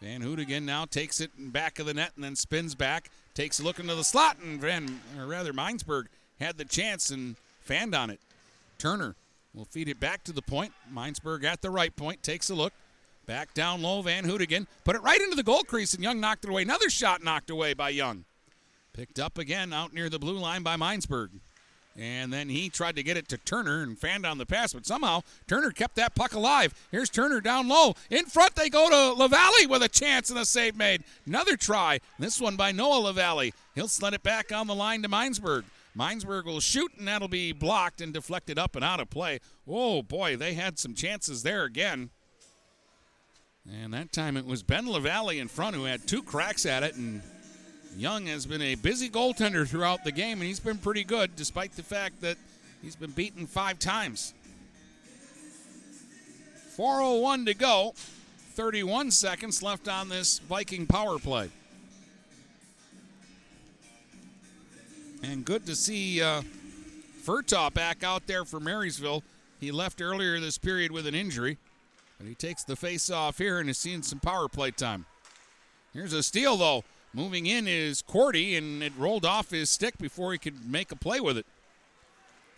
Van 0.01 0.21
Hoodigan 0.21 0.63
now 0.63 0.83
takes 0.83 1.21
it 1.21 1.31
in 1.37 1.51
back 1.51 1.79
of 1.79 1.85
the 1.85 1.93
net 1.93 2.11
and 2.15 2.23
then 2.23 2.35
spins 2.35 2.75
back, 2.75 3.09
takes 3.35 3.59
a 3.59 3.63
look 3.63 3.79
into 3.79 3.95
the 3.95 4.03
slot, 4.03 4.37
and 4.43 4.59
Van, 4.59 4.99
or 5.17 5.27
rather, 5.27 5.53
Minesburg 5.53 6.07
had 6.39 6.57
the 6.57 6.65
chance 6.65 7.11
and 7.11 7.35
fanned 7.61 7.95
on 7.95 8.09
it. 8.09 8.19
Turner 8.81 9.15
will 9.53 9.65
feed 9.65 9.87
it 9.87 9.99
back 9.99 10.23
to 10.23 10.31
the 10.31 10.41
point. 10.41 10.73
Minesburg 10.91 11.43
at 11.43 11.61
the 11.61 11.69
right 11.69 11.95
point, 11.95 12.23
takes 12.23 12.49
a 12.49 12.55
look. 12.55 12.73
Back 13.27 13.53
down 13.53 13.83
low, 13.83 14.01
Van 14.01 14.25
Hoodigan. 14.25 14.65
Put 14.83 14.95
it 14.95 15.03
right 15.03 15.21
into 15.21 15.35
the 15.35 15.43
goal 15.43 15.61
crease, 15.61 15.93
and 15.93 16.03
Young 16.03 16.19
knocked 16.19 16.45
it 16.45 16.49
away. 16.49 16.63
Another 16.63 16.89
shot 16.89 17.23
knocked 17.23 17.51
away 17.51 17.75
by 17.75 17.89
Young. 17.89 18.25
Picked 18.93 19.19
up 19.19 19.37
again 19.37 19.71
out 19.71 19.93
near 19.93 20.09
the 20.09 20.17
blue 20.17 20.39
line 20.39 20.63
by 20.63 20.77
Minesburg. 20.77 21.29
And 21.95 22.33
then 22.33 22.49
he 22.49 22.69
tried 22.69 22.95
to 22.95 23.03
get 23.03 23.17
it 23.17 23.27
to 23.29 23.37
Turner 23.37 23.83
and 23.83 23.99
fanned 23.99 24.25
on 24.25 24.39
the 24.39 24.47
pass, 24.47 24.73
but 24.73 24.87
somehow 24.87 25.21
Turner 25.47 25.69
kept 25.69 25.95
that 25.97 26.15
puck 26.15 26.33
alive. 26.33 26.73
Here's 26.89 27.09
Turner 27.11 27.39
down 27.39 27.67
low. 27.67 27.93
In 28.09 28.25
front, 28.25 28.55
they 28.55 28.69
go 28.69 28.89
to 28.89 29.21
LaValle 29.21 29.67
with 29.67 29.83
a 29.83 29.89
chance 29.89 30.31
and 30.31 30.39
a 30.39 30.45
save 30.45 30.75
made. 30.75 31.03
Another 31.27 31.55
try. 31.55 31.99
This 32.17 32.41
one 32.41 32.55
by 32.55 32.71
Noah 32.71 33.01
LaValle. 33.01 33.53
He'll 33.75 33.87
sled 33.87 34.15
it 34.15 34.23
back 34.23 34.51
on 34.51 34.65
the 34.65 34.75
line 34.75 35.03
to 35.03 35.09
Minesburg. 35.09 35.65
Minesburg 35.97 36.45
will 36.45 36.59
shoot, 36.59 36.91
and 36.97 37.07
that'll 37.07 37.27
be 37.27 37.51
blocked 37.51 38.01
and 38.01 38.13
deflected 38.13 38.57
up 38.57 38.75
and 38.75 38.85
out 38.85 38.99
of 38.99 39.09
play. 39.09 39.39
Oh, 39.67 40.01
boy, 40.01 40.37
they 40.37 40.53
had 40.53 40.79
some 40.79 40.93
chances 40.93 41.43
there 41.43 41.63
again. 41.63 42.09
And 43.69 43.93
that 43.93 44.11
time 44.11 44.37
it 44.37 44.45
was 44.45 44.63
Ben 44.63 44.87
LaValle 44.89 45.37
in 45.37 45.47
front 45.47 45.75
who 45.75 45.83
had 45.83 46.07
two 46.07 46.23
cracks 46.23 46.65
at 46.65 46.83
it, 46.83 46.95
and 46.95 47.21
Young 47.97 48.25
has 48.27 48.45
been 48.45 48.61
a 48.61 48.75
busy 48.75 49.09
goaltender 49.09 49.67
throughout 49.67 50.03
the 50.03 50.11
game, 50.11 50.39
and 50.39 50.47
he's 50.47 50.59
been 50.59 50.77
pretty 50.77 51.03
good 51.03 51.35
despite 51.35 51.73
the 51.73 51.83
fact 51.83 52.21
that 52.21 52.37
he's 52.81 52.95
been 52.95 53.11
beaten 53.11 53.45
five 53.45 53.79
times. 53.79 54.33
4.01 56.77 57.45
to 57.47 57.53
go. 57.53 57.93
31 58.53 59.11
seconds 59.11 59.61
left 59.61 59.87
on 59.87 60.09
this 60.09 60.39
Viking 60.39 60.87
power 60.87 61.19
play. 61.19 61.49
And 65.23 65.45
good 65.45 65.65
to 65.67 65.75
see 65.75 66.21
uh, 66.21 66.41
back 67.73 68.03
out 68.03 68.27
there 68.27 68.43
for 68.43 68.59
Marysville. 68.59 69.23
He 69.59 69.71
left 69.71 70.01
earlier 70.01 70.39
this 70.39 70.57
period 70.57 70.91
with 70.91 71.05
an 71.05 71.13
injury, 71.13 71.57
but 72.17 72.27
he 72.27 72.33
takes 72.33 72.63
the 72.63 72.75
face 72.75 73.11
off 73.11 73.37
here 73.37 73.59
and 73.59 73.69
is 73.69 73.77
seeing 73.77 74.01
some 74.01 74.19
power 74.19 74.47
play 74.47 74.71
time. 74.71 75.05
Here's 75.93 76.13
a 76.13 76.23
steal, 76.23 76.57
though. 76.57 76.83
Moving 77.13 77.45
in 77.45 77.67
is 77.67 78.01
Cordy, 78.01 78.55
and 78.55 78.81
it 78.81 78.93
rolled 78.97 79.25
off 79.25 79.51
his 79.51 79.69
stick 79.69 79.97
before 79.97 80.31
he 80.31 80.37
could 80.37 80.65
make 80.69 80.91
a 80.91 80.95
play 80.95 81.19
with 81.19 81.37
it. 81.37 81.45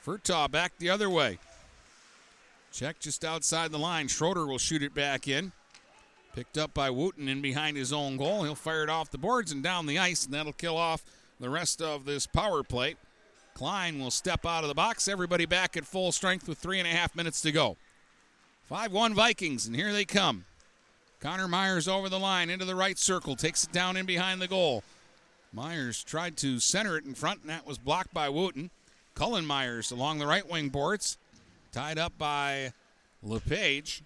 Furtaw 0.05 0.49
back 0.49 0.73
the 0.77 0.89
other 0.89 1.09
way. 1.09 1.39
Check 2.71 2.99
just 2.99 3.25
outside 3.25 3.71
the 3.71 3.79
line. 3.79 4.07
Schroeder 4.07 4.45
will 4.45 4.57
shoot 4.57 4.83
it 4.83 4.93
back 4.93 5.27
in. 5.27 5.51
Picked 6.35 6.57
up 6.57 6.73
by 6.73 6.89
Wooten 6.89 7.27
in 7.27 7.41
behind 7.41 7.77
his 7.77 7.91
own 7.91 8.17
goal. 8.17 8.43
He'll 8.43 8.55
fire 8.55 8.83
it 8.83 8.89
off 8.89 9.11
the 9.11 9.17
boards 9.17 9.51
and 9.51 9.61
down 9.61 9.85
the 9.85 9.99
ice, 9.99 10.25
and 10.25 10.33
that'll 10.33 10.53
kill 10.53 10.77
off 10.77 11.03
the 11.39 11.49
rest 11.49 11.81
of 11.81 12.05
this 12.05 12.25
power 12.25 12.63
play. 12.63 12.95
Klein 13.53 13.99
will 13.99 14.11
step 14.11 14.45
out 14.45 14.63
of 14.63 14.67
the 14.67 14.73
box. 14.73 15.07
Everybody 15.07 15.45
back 15.45 15.77
at 15.77 15.85
full 15.85 16.11
strength 16.11 16.47
with 16.47 16.57
three 16.57 16.79
and 16.79 16.87
a 16.87 16.91
half 16.91 17.15
minutes 17.15 17.41
to 17.41 17.51
go. 17.51 17.77
5 18.63 18.91
1 18.91 19.13
Vikings, 19.13 19.67
and 19.67 19.75
here 19.75 19.91
they 19.91 20.05
come. 20.05 20.45
Connor 21.19 21.47
Myers 21.47 21.87
over 21.87 22.09
the 22.09 22.19
line 22.19 22.49
into 22.49 22.65
the 22.65 22.75
right 22.75 22.97
circle, 22.97 23.35
takes 23.35 23.63
it 23.63 23.71
down 23.71 23.95
in 23.95 24.05
behind 24.05 24.41
the 24.41 24.47
goal. 24.47 24.83
Myers 25.53 26.03
tried 26.03 26.35
to 26.37 26.59
center 26.59 26.97
it 26.97 27.05
in 27.05 27.13
front, 27.13 27.41
and 27.41 27.49
that 27.49 27.67
was 27.67 27.77
blocked 27.77 28.13
by 28.13 28.27
Wooten. 28.29 28.71
Cullen 29.15 29.45
Myers 29.45 29.91
along 29.91 30.17
the 30.17 30.25
right 30.25 30.49
wing 30.49 30.69
boards, 30.69 31.17
tied 31.71 31.99
up 31.99 32.17
by 32.17 32.73
LePage. 33.21 34.01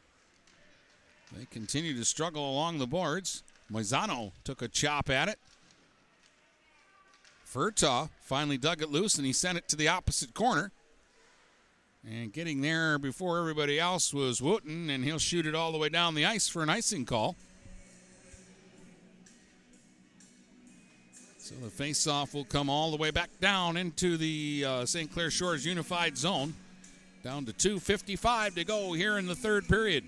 They 1.35 1.45
continue 1.45 1.95
to 1.95 2.05
struggle 2.05 2.51
along 2.51 2.79
the 2.79 2.87
boards. 2.87 3.43
Moisano 3.71 4.31
took 4.43 4.61
a 4.61 4.67
chop 4.67 5.09
at 5.09 5.27
it. 5.29 5.39
Furtaw 7.57 8.09
finally 8.21 8.59
dug 8.59 8.83
it 8.83 8.91
loose 8.91 9.17
and 9.17 9.25
he 9.25 9.33
sent 9.33 9.57
it 9.57 9.67
to 9.69 9.75
the 9.75 9.87
opposite 9.87 10.35
corner. 10.35 10.71
And 12.07 12.31
getting 12.31 12.61
there 12.61 12.99
before 12.99 13.39
everybody 13.39 13.79
else 13.79 14.13
was 14.13 14.41
Wooten, 14.41 14.91
and 14.91 15.03
he'll 15.03 15.17
shoot 15.17 15.47
it 15.47 15.55
all 15.55 15.71
the 15.71 15.79
way 15.79 15.89
down 15.89 16.13
the 16.13 16.25
ice 16.25 16.47
for 16.47 16.61
an 16.61 16.69
icing 16.69 17.03
call. 17.03 17.35
So 21.39 21.55
the 21.55 21.69
face-off 21.69 22.35
will 22.35 22.45
come 22.45 22.69
all 22.69 22.91
the 22.91 22.97
way 22.97 23.09
back 23.09 23.31
down 23.41 23.75
into 23.75 24.17
the 24.17 24.63
uh, 24.65 24.85
St. 24.85 25.11
Clair 25.11 25.31
Shores 25.31 25.65
Unified 25.65 26.15
Zone. 26.15 26.53
Down 27.23 27.43
to 27.45 27.53
2.55 27.53 28.53
to 28.55 28.63
go 28.65 28.93
here 28.93 29.17
in 29.17 29.25
the 29.25 29.35
third 29.35 29.67
period. 29.67 30.03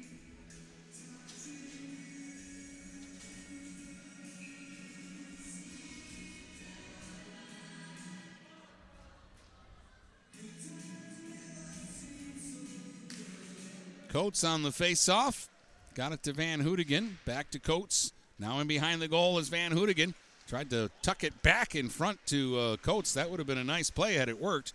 Coates 14.09 14.43
on 14.43 14.63
the 14.63 14.71
face-off. 14.71 15.47
Got 15.93 16.13
it 16.13 16.23
to 16.23 16.33
Van 16.33 16.63
Hoodigan. 16.63 17.11
Back 17.25 17.51
to 17.51 17.59
Coates. 17.59 18.11
Now 18.39 18.59
in 18.59 18.67
behind 18.67 19.01
the 19.01 19.07
goal 19.07 19.37
is 19.37 19.49
Van 19.49 19.71
Hoodigan. 19.71 20.13
Tried 20.47 20.71
to 20.71 20.89
tuck 21.03 21.23
it 21.23 21.43
back 21.43 21.75
in 21.75 21.89
front 21.89 22.25
to 22.27 22.57
uh, 22.57 22.77
Coates. 22.77 23.13
That 23.13 23.29
would 23.29 23.39
have 23.39 23.47
been 23.47 23.59
a 23.59 23.63
nice 23.63 23.91
play 23.91 24.15
had 24.15 24.29
it 24.29 24.41
worked. 24.41 24.73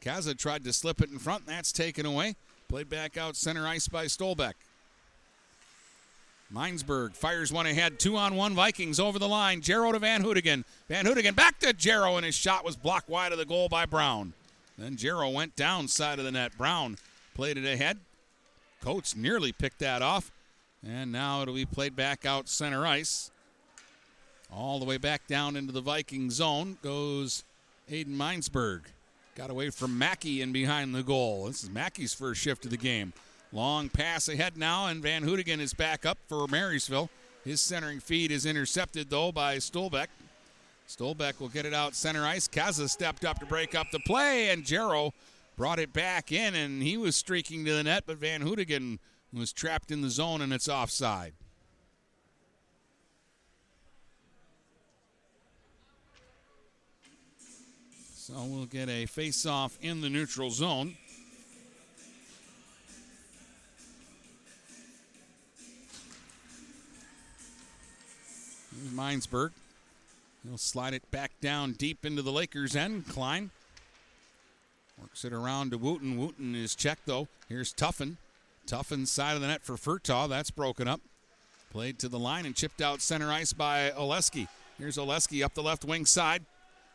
Kaza 0.00 0.36
tried 0.36 0.64
to 0.64 0.72
slip 0.72 1.02
it 1.02 1.10
in 1.10 1.18
front. 1.18 1.46
That's 1.46 1.72
taken 1.72 2.06
away. 2.06 2.36
Played 2.68 2.88
back 2.88 3.18
out 3.18 3.36
center 3.36 3.66
ice 3.66 3.86
by 3.86 4.06
Stolbeck. 4.06 4.54
Minesburg 6.52 7.14
fires 7.14 7.52
one 7.52 7.66
ahead. 7.66 7.98
Two 7.98 8.16
on 8.16 8.34
one 8.34 8.54
Vikings 8.54 8.98
over 8.98 9.18
the 9.18 9.28
line. 9.28 9.60
Jarrow 9.60 9.92
to 9.92 9.98
Van 9.98 10.22
Hoodigan. 10.22 10.64
Van 10.88 11.04
Hoodigan 11.04 11.34
back 11.34 11.58
to 11.60 11.72
Jarrow, 11.72 12.16
and 12.16 12.24
his 12.24 12.34
shot 12.34 12.64
was 12.64 12.76
blocked 12.76 13.08
wide 13.08 13.32
of 13.32 13.38
the 13.38 13.44
goal 13.44 13.68
by 13.68 13.84
Brown. 13.84 14.32
Then 14.78 14.96
Jarrow 14.96 15.30
went 15.30 15.56
down 15.56 15.88
side 15.88 16.18
of 16.18 16.24
the 16.24 16.32
net. 16.32 16.56
Brown 16.56 16.96
played 17.34 17.58
it 17.58 17.64
ahead. 17.66 17.98
Coates 18.84 19.16
nearly 19.16 19.50
picked 19.50 19.78
that 19.78 20.02
off. 20.02 20.30
And 20.86 21.10
now 21.10 21.40
it'll 21.40 21.54
be 21.54 21.64
played 21.64 21.96
back 21.96 22.26
out 22.26 22.48
center 22.50 22.86
ice. 22.86 23.30
All 24.54 24.78
the 24.78 24.84
way 24.84 24.98
back 24.98 25.26
down 25.26 25.56
into 25.56 25.72
the 25.72 25.80
Viking 25.80 26.30
zone 26.30 26.76
goes 26.82 27.44
Aiden 27.90 28.14
Minesburg. 28.14 28.82
Got 29.36 29.48
away 29.48 29.70
from 29.70 29.98
Mackey 29.98 30.42
and 30.42 30.52
behind 30.52 30.94
the 30.94 31.02
goal. 31.02 31.46
This 31.46 31.64
is 31.64 31.70
Mackey's 31.70 32.12
first 32.12 32.42
shift 32.42 32.66
of 32.66 32.70
the 32.70 32.76
game. 32.76 33.14
Long 33.52 33.88
pass 33.88 34.28
ahead 34.28 34.58
now, 34.58 34.88
and 34.88 35.02
Van 35.02 35.24
Hoodigan 35.24 35.60
is 35.60 35.72
back 35.72 36.04
up 36.04 36.18
for 36.28 36.46
Marysville. 36.46 37.08
His 37.44 37.60
centering 37.60 38.00
feed 38.00 38.30
is 38.30 38.44
intercepted, 38.44 39.08
though, 39.08 39.32
by 39.32 39.56
Stolbeck. 39.56 40.08
Stolbeck 40.88 41.40
will 41.40 41.48
get 41.48 41.64
it 41.64 41.72
out 41.72 41.94
center 41.94 42.26
ice. 42.26 42.46
Kaza 42.46 42.88
stepped 42.90 43.24
up 43.24 43.40
to 43.40 43.46
break 43.46 43.74
up 43.74 43.90
the 43.90 44.00
play, 44.00 44.50
and 44.50 44.64
Jarrow 44.64 45.14
brought 45.56 45.78
it 45.78 45.92
back 45.92 46.32
in, 46.32 46.54
and 46.54 46.82
he 46.82 46.96
was 46.96 47.16
streaking 47.16 47.64
to 47.64 47.72
the 47.74 47.84
net, 47.84 48.04
but 48.06 48.18
Van 48.18 48.42
Hoodigan 48.42 48.98
was 49.32 49.52
trapped 49.52 49.90
in 49.90 50.00
the 50.00 50.10
zone, 50.10 50.40
and 50.40 50.52
it's 50.52 50.68
offside. 50.68 51.34
So 58.14 58.34
we'll 58.44 58.66
get 58.66 58.88
a 58.88 59.06
face-off 59.06 59.78
in 59.82 60.00
the 60.00 60.08
neutral 60.08 60.50
zone. 60.50 60.96
Minesburg. 68.94 69.50
He'll 70.46 70.58
slide 70.58 70.94
it 70.94 71.10
back 71.10 71.32
down 71.40 71.72
deep 71.72 72.04
into 72.04 72.22
the 72.22 72.32
Lakers' 72.32 72.76
end. 72.76 73.08
Klein 73.08 73.50
works 75.04 75.22
it 75.22 75.34
around 75.34 75.70
to 75.70 75.76
Wooten. 75.76 76.16
Wooten 76.16 76.54
is 76.54 76.74
checked, 76.74 77.04
though. 77.04 77.28
Here's 77.46 77.74
Tuffin. 77.74 78.16
Tuffin 78.66 79.06
side 79.06 79.34
of 79.34 79.42
the 79.42 79.48
net 79.48 79.62
for 79.62 79.74
Furtaw. 79.74 80.26
That's 80.26 80.50
broken 80.50 80.88
up. 80.88 81.02
Played 81.70 81.98
to 81.98 82.08
the 82.08 82.18
line 82.18 82.46
and 82.46 82.56
chipped 82.56 82.80
out 82.80 83.02
center 83.02 83.30
ice 83.30 83.52
by 83.52 83.90
Oleski. 83.90 84.48
Here's 84.78 84.96
Oleski 84.96 85.44
up 85.44 85.52
the 85.52 85.62
left 85.62 85.84
wing 85.84 86.06
side. 86.06 86.46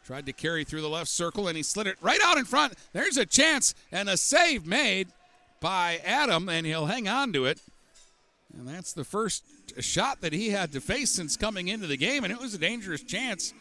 Tried 0.03 0.26
to 0.26 0.34
carry 0.34 0.64
through 0.64 0.81
the 0.81 0.90
left 0.90 1.10
circle 1.10 1.48
and 1.48 1.56
he 1.56 1.61
slid 1.61 1.86
it 1.86 1.98
right 2.02 2.19
out 2.23 2.40
in 2.40 2.45
front. 2.45 2.73
There's 2.94 3.18
a 3.18 3.27
chance 3.27 3.76
and 3.91 4.10
a 4.10 4.18
save 4.18 4.65
made 4.65 5.10
by 5.60 5.99
Adam, 6.03 6.49
and 6.49 6.65
he'll 6.65 6.88
hang 6.88 7.07
on 7.07 7.31
to 7.34 7.45
it. 7.45 7.60
And 8.57 8.68
that's 8.68 8.91
the 8.91 9.03
first 9.03 9.44
shot 9.80 10.22
that 10.22 10.34
he 10.34 10.49
had 10.49 10.72
to 10.72 10.81
face 10.81 11.11
since 11.11 11.38
coming 11.38 11.68
into 11.68 11.86
the 11.86 11.98
game, 11.98 12.23
and 12.23 12.34
it 12.34 12.40
was 12.40 12.56
a 12.56 12.57
dangerous 12.57 13.03
chance 13.03 13.53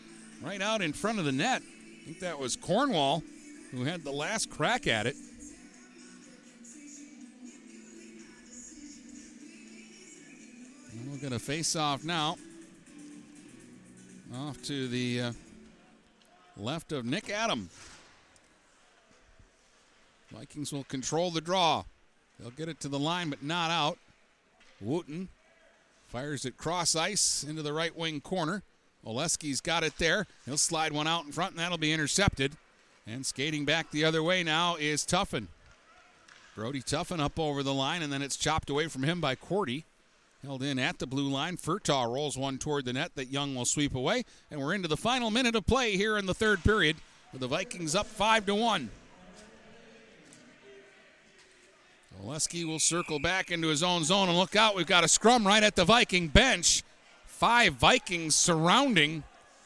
right 0.43 0.63
out 0.63 0.81
in 0.81 0.95
front 0.95 1.19
of 1.19 1.27
the 1.27 1.33
net. 1.33 1.61
I 1.61 2.05
think 2.07 2.21
that 2.21 2.39
was 2.39 2.57
Cornwall 2.57 3.23
who 3.71 3.85
had 3.85 4.03
the 4.05 4.13
last 4.13 4.51
crack 4.51 4.87
at 4.87 5.07
it. 5.07 5.17
And 10.93 11.11
we're 11.11 11.19
going 11.19 11.33
to 11.33 11.39
face 11.39 11.77
off 11.77 12.05
now. 12.05 12.37
Off 14.35 14.61
to 14.63 14.89
the 14.89 15.21
uh, 15.21 15.33
left 16.57 16.93
of 16.93 17.05
Nick 17.05 17.31
Adam. 17.31 17.71
Vikings 20.31 20.73
will 20.73 20.85
control 20.85 21.31
the 21.31 21.41
draw. 21.41 21.85
They'll 22.39 22.51
get 22.51 22.69
it 22.69 22.81
to 22.81 22.89
the 22.89 22.99
line, 22.99 23.31
but 23.31 23.43
not 23.43 23.71
out. 23.71 23.99
Wooten 24.81 25.29
fires 26.09 26.45
it 26.45 26.57
cross 26.57 26.95
ice 26.95 27.45
into 27.47 27.63
the 27.63 27.73
right 27.73 27.97
wing 27.97 28.21
corner. 28.21 28.63
Oleski's 29.07 29.61
got 29.61 29.85
it 29.85 29.97
there. 29.99 30.27
He'll 30.45 30.59
slide 30.59 30.93
one 30.93 31.07
out 31.07 31.25
in 31.25 31.33
front, 31.33 31.53
and 31.53 31.61
that'll 31.61 31.79
be 31.79 31.93
intercepted. 31.93 32.57
And 33.11 33.25
skating 33.25 33.65
back 33.65 33.91
the 33.91 34.05
other 34.05 34.23
way 34.23 34.43
now 34.43 34.77
is 34.77 35.07
Tuffin. 35.07 35.47
Brody 36.55 36.83
Tuffin 36.83 37.21
up 37.21 37.39
over 37.39 37.63
the 37.63 37.73
line, 37.73 38.03
and 38.03 38.13
then 38.13 38.21
it's 38.21 38.37
chopped 38.37 38.69
away 38.69 38.87
from 38.89 39.03
him 39.03 39.19
by 39.21 39.35
Cordy. 39.35 39.87
Held 40.45 40.63
in 40.63 40.79
at 40.79 40.99
the 40.99 41.07
blue 41.07 41.29
line. 41.29 41.57
Furtaw 41.57 42.07
rolls 42.07 42.37
one 42.37 42.59
toward 42.59 42.85
the 42.85 42.93
net 42.93 43.13
that 43.15 43.33
Young 43.33 43.55
will 43.55 43.65
sweep 43.65 43.95
away. 43.95 44.25
And 44.51 44.61
we're 44.61 44.75
into 44.75 44.89
the 44.89 44.97
final 44.97 45.31
minute 45.31 45.57
of 45.57 45.67
play 45.67 45.97
here 45.97 46.19
in 46.19 46.27
the 46.27 46.35
third 46.35 46.63
period 46.63 46.97
with 47.33 47.41
the 47.41 47.49
Vikings 47.49 47.95
up 47.95 48.07
5 48.07 48.47
to 48.47 48.55
1. 48.55 48.91
Oleski 52.23 52.65
will 52.65 52.79
circle 52.79 53.19
back 53.19 53.51
into 53.51 53.69
his 53.69 53.83
own 53.83 54.05
zone 54.05 54.29
and 54.29 54.37
look 54.37 54.55
out. 54.55 54.77
We've 54.77 54.87
got 54.87 55.05
a 55.05 55.09
scrum 55.09 55.47
right 55.47 55.63
at 55.63 55.77
the 55.77 55.85
Viking 55.85 56.29
bench. 56.29 56.83
Five 57.25 57.75
Vikings 57.75 58.37
surrounding 58.37 59.23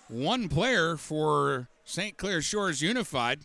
one 0.08 0.48
player 0.48 0.96
for 0.96 1.68
St. 1.92 2.16
Clair 2.16 2.40
Shores 2.40 2.80
Unified. 2.80 3.40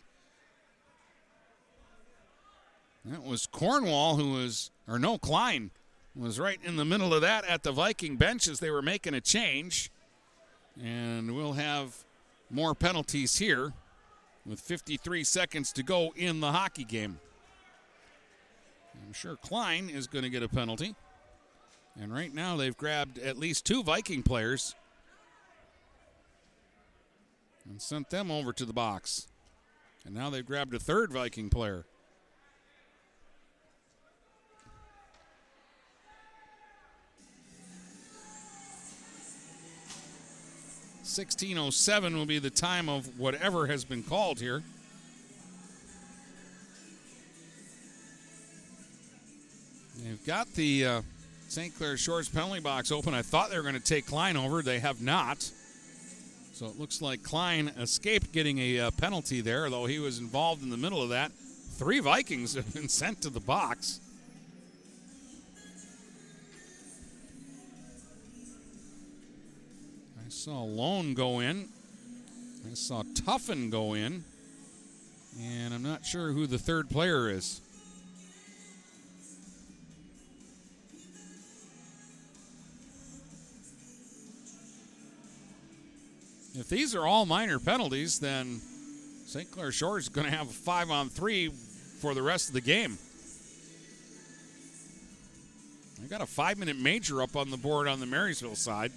That 3.04 3.22
was 3.22 3.46
Cornwall, 3.46 4.16
who 4.16 4.32
was, 4.32 4.70
or 4.88 4.98
no, 4.98 5.18
Klein, 5.18 5.70
was 6.16 6.40
right 6.40 6.58
in 6.64 6.76
the 6.76 6.84
middle 6.86 7.12
of 7.12 7.20
that 7.20 7.44
at 7.44 7.62
the 7.62 7.72
Viking 7.72 8.16
bench 8.16 8.48
as 8.48 8.58
they 8.58 8.70
were 8.70 8.80
making 8.80 9.12
a 9.12 9.20
change. 9.20 9.90
And 10.82 11.36
we'll 11.36 11.52
have 11.52 11.94
more 12.50 12.74
penalties 12.74 13.36
here 13.36 13.74
with 14.46 14.60
53 14.60 15.24
seconds 15.24 15.70
to 15.74 15.82
go 15.82 16.14
in 16.16 16.40
the 16.40 16.52
hockey 16.52 16.84
game. 16.84 17.20
I'm 19.06 19.12
sure 19.12 19.36
Klein 19.36 19.90
is 19.90 20.06
going 20.06 20.24
to 20.24 20.30
get 20.30 20.42
a 20.42 20.48
penalty. 20.48 20.94
And 22.00 22.14
right 22.14 22.32
now 22.32 22.56
they've 22.56 22.76
grabbed 22.76 23.18
at 23.18 23.36
least 23.36 23.66
two 23.66 23.82
Viking 23.82 24.22
players 24.22 24.74
and 27.68 27.82
sent 27.82 28.10
them 28.10 28.30
over 28.30 28.52
to 28.52 28.64
the 28.64 28.72
box. 28.72 29.28
And 30.04 30.14
now 30.14 30.30
they've 30.30 30.46
grabbed 30.46 30.74
a 30.74 30.78
third 30.78 31.12
Viking 31.12 31.50
player. 31.50 31.84
Sixteen 41.02 41.58
oh 41.58 41.70
seven 41.70 42.16
will 42.16 42.26
be 42.26 42.38
the 42.38 42.50
time 42.50 42.88
of 42.88 43.18
whatever 43.18 43.66
has 43.66 43.84
been 43.84 44.02
called 44.02 44.38
here. 44.38 44.62
They've 50.04 50.24
got 50.24 50.46
the 50.54 50.86
uh, 50.86 51.02
St. 51.48 51.76
Clair 51.76 51.96
Shores 51.96 52.28
penalty 52.28 52.60
box 52.60 52.92
open. 52.92 53.14
I 53.14 53.22
thought 53.22 53.50
they 53.50 53.56
were 53.56 53.62
going 53.62 53.74
to 53.74 53.80
take 53.80 54.06
Klein 54.06 54.36
over. 54.36 54.62
They 54.62 54.78
have 54.78 55.02
not. 55.02 55.50
So 56.58 56.66
it 56.66 56.76
looks 56.76 57.00
like 57.00 57.22
Klein 57.22 57.68
escaped 57.78 58.32
getting 58.32 58.58
a 58.58 58.80
uh, 58.80 58.90
penalty 58.90 59.40
there, 59.40 59.70
though 59.70 59.86
he 59.86 60.00
was 60.00 60.18
involved 60.18 60.60
in 60.60 60.70
the 60.70 60.76
middle 60.76 61.00
of 61.00 61.10
that. 61.10 61.30
Three 61.30 62.00
Vikings 62.00 62.54
have 62.56 62.74
been 62.74 62.88
sent 62.88 63.22
to 63.22 63.30
the 63.30 63.38
box. 63.38 64.00
I 70.18 70.28
saw 70.30 70.64
Lone 70.64 71.14
go 71.14 71.38
in. 71.38 71.68
I 72.68 72.74
saw 72.74 73.04
Tuffin 73.04 73.70
go 73.70 73.94
in. 73.94 74.24
And 75.40 75.72
I'm 75.72 75.84
not 75.84 76.04
sure 76.04 76.32
who 76.32 76.48
the 76.48 76.58
third 76.58 76.90
player 76.90 77.30
is. 77.30 77.60
If 86.58 86.68
these 86.68 86.96
are 86.96 87.06
all 87.06 87.24
minor 87.24 87.60
penalties, 87.60 88.18
then 88.18 88.60
St. 89.26 89.48
Clair 89.48 89.70
Shore 89.70 89.96
is 89.96 90.08
going 90.08 90.24
to 90.24 90.36
have 90.36 90.48
a 90.48 90.52
five 90.52 90.90
on 90.90 91.08
three 91.08 91.50
for 92.00 92.14
the 92.14 92.22
rest 92.22 92.48
of 92.48 92.54
the 92.54 92.60
game. 92.60 92.98
I 96.02 96.08
got 96.08 96.20
a 96.20 96.26
five 96.26 96.58
minute 96.58 96.76
major 96.76 97.22
up 97.22 97.36
on 97.36 97.50
the 97.50 97.56
board 97.56 97.86
on 97.86 98.00
the 98.00 98.06
Marysville 98.06 98.56
side. 98.56 98.90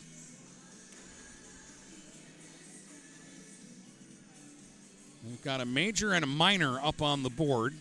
We've 5.24 5.42
got 5.44 5.62
a 5.62 5.66
major 5.66 6.14
and 6.14 6.24
a 6.24 6.28
minor 6.28 6.80
up 6.80 7.04
on 7.04 7.22
the 7.22 7.30
board. 7.30 7.76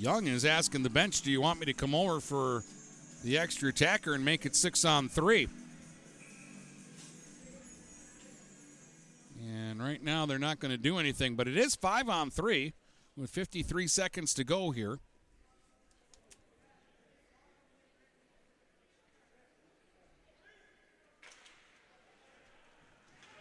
Young 0.00 0.28
is 0.28 0.46
asking 0.46 0.82
the 0.82 0.88
bench, 0.88 1.20
do 1.20 1.30
you 1.30 1.42
want 1.42 1.60
me 1.60 1.66
to 1.66 1.74
come 1.74 1.94
over 1.94 2.20
for 2.20 2.64
the 3.22 3.36
extra 3.36 3.68
attacker 3.68 4.14
and 4.14 4.24
make 4.24 4.46
it 4.46 4.56
six 4.56 4.82
on 4.82 5.10
three? 5.10 5.46
And 9.46 9.78
right 9.78 10.02
now 10.02 10.24
they're 10.24 10.38
not 10.38 10.58
going 10.58 10.70
to 10.70 10.78
do 10.78 10.96
anything, 10.96 11.36
but 11.36 11.46
it 11.46 11.58
is 11.58 11.76
five 11.76 12.08
on 12.08 12.30
three 12.30 12.72
with 13.14 13.28
53 13.28 13.86
seconds 13.88 14.32
to 14.32 14.42
go 14.42 14.70
here. 14.70 15.00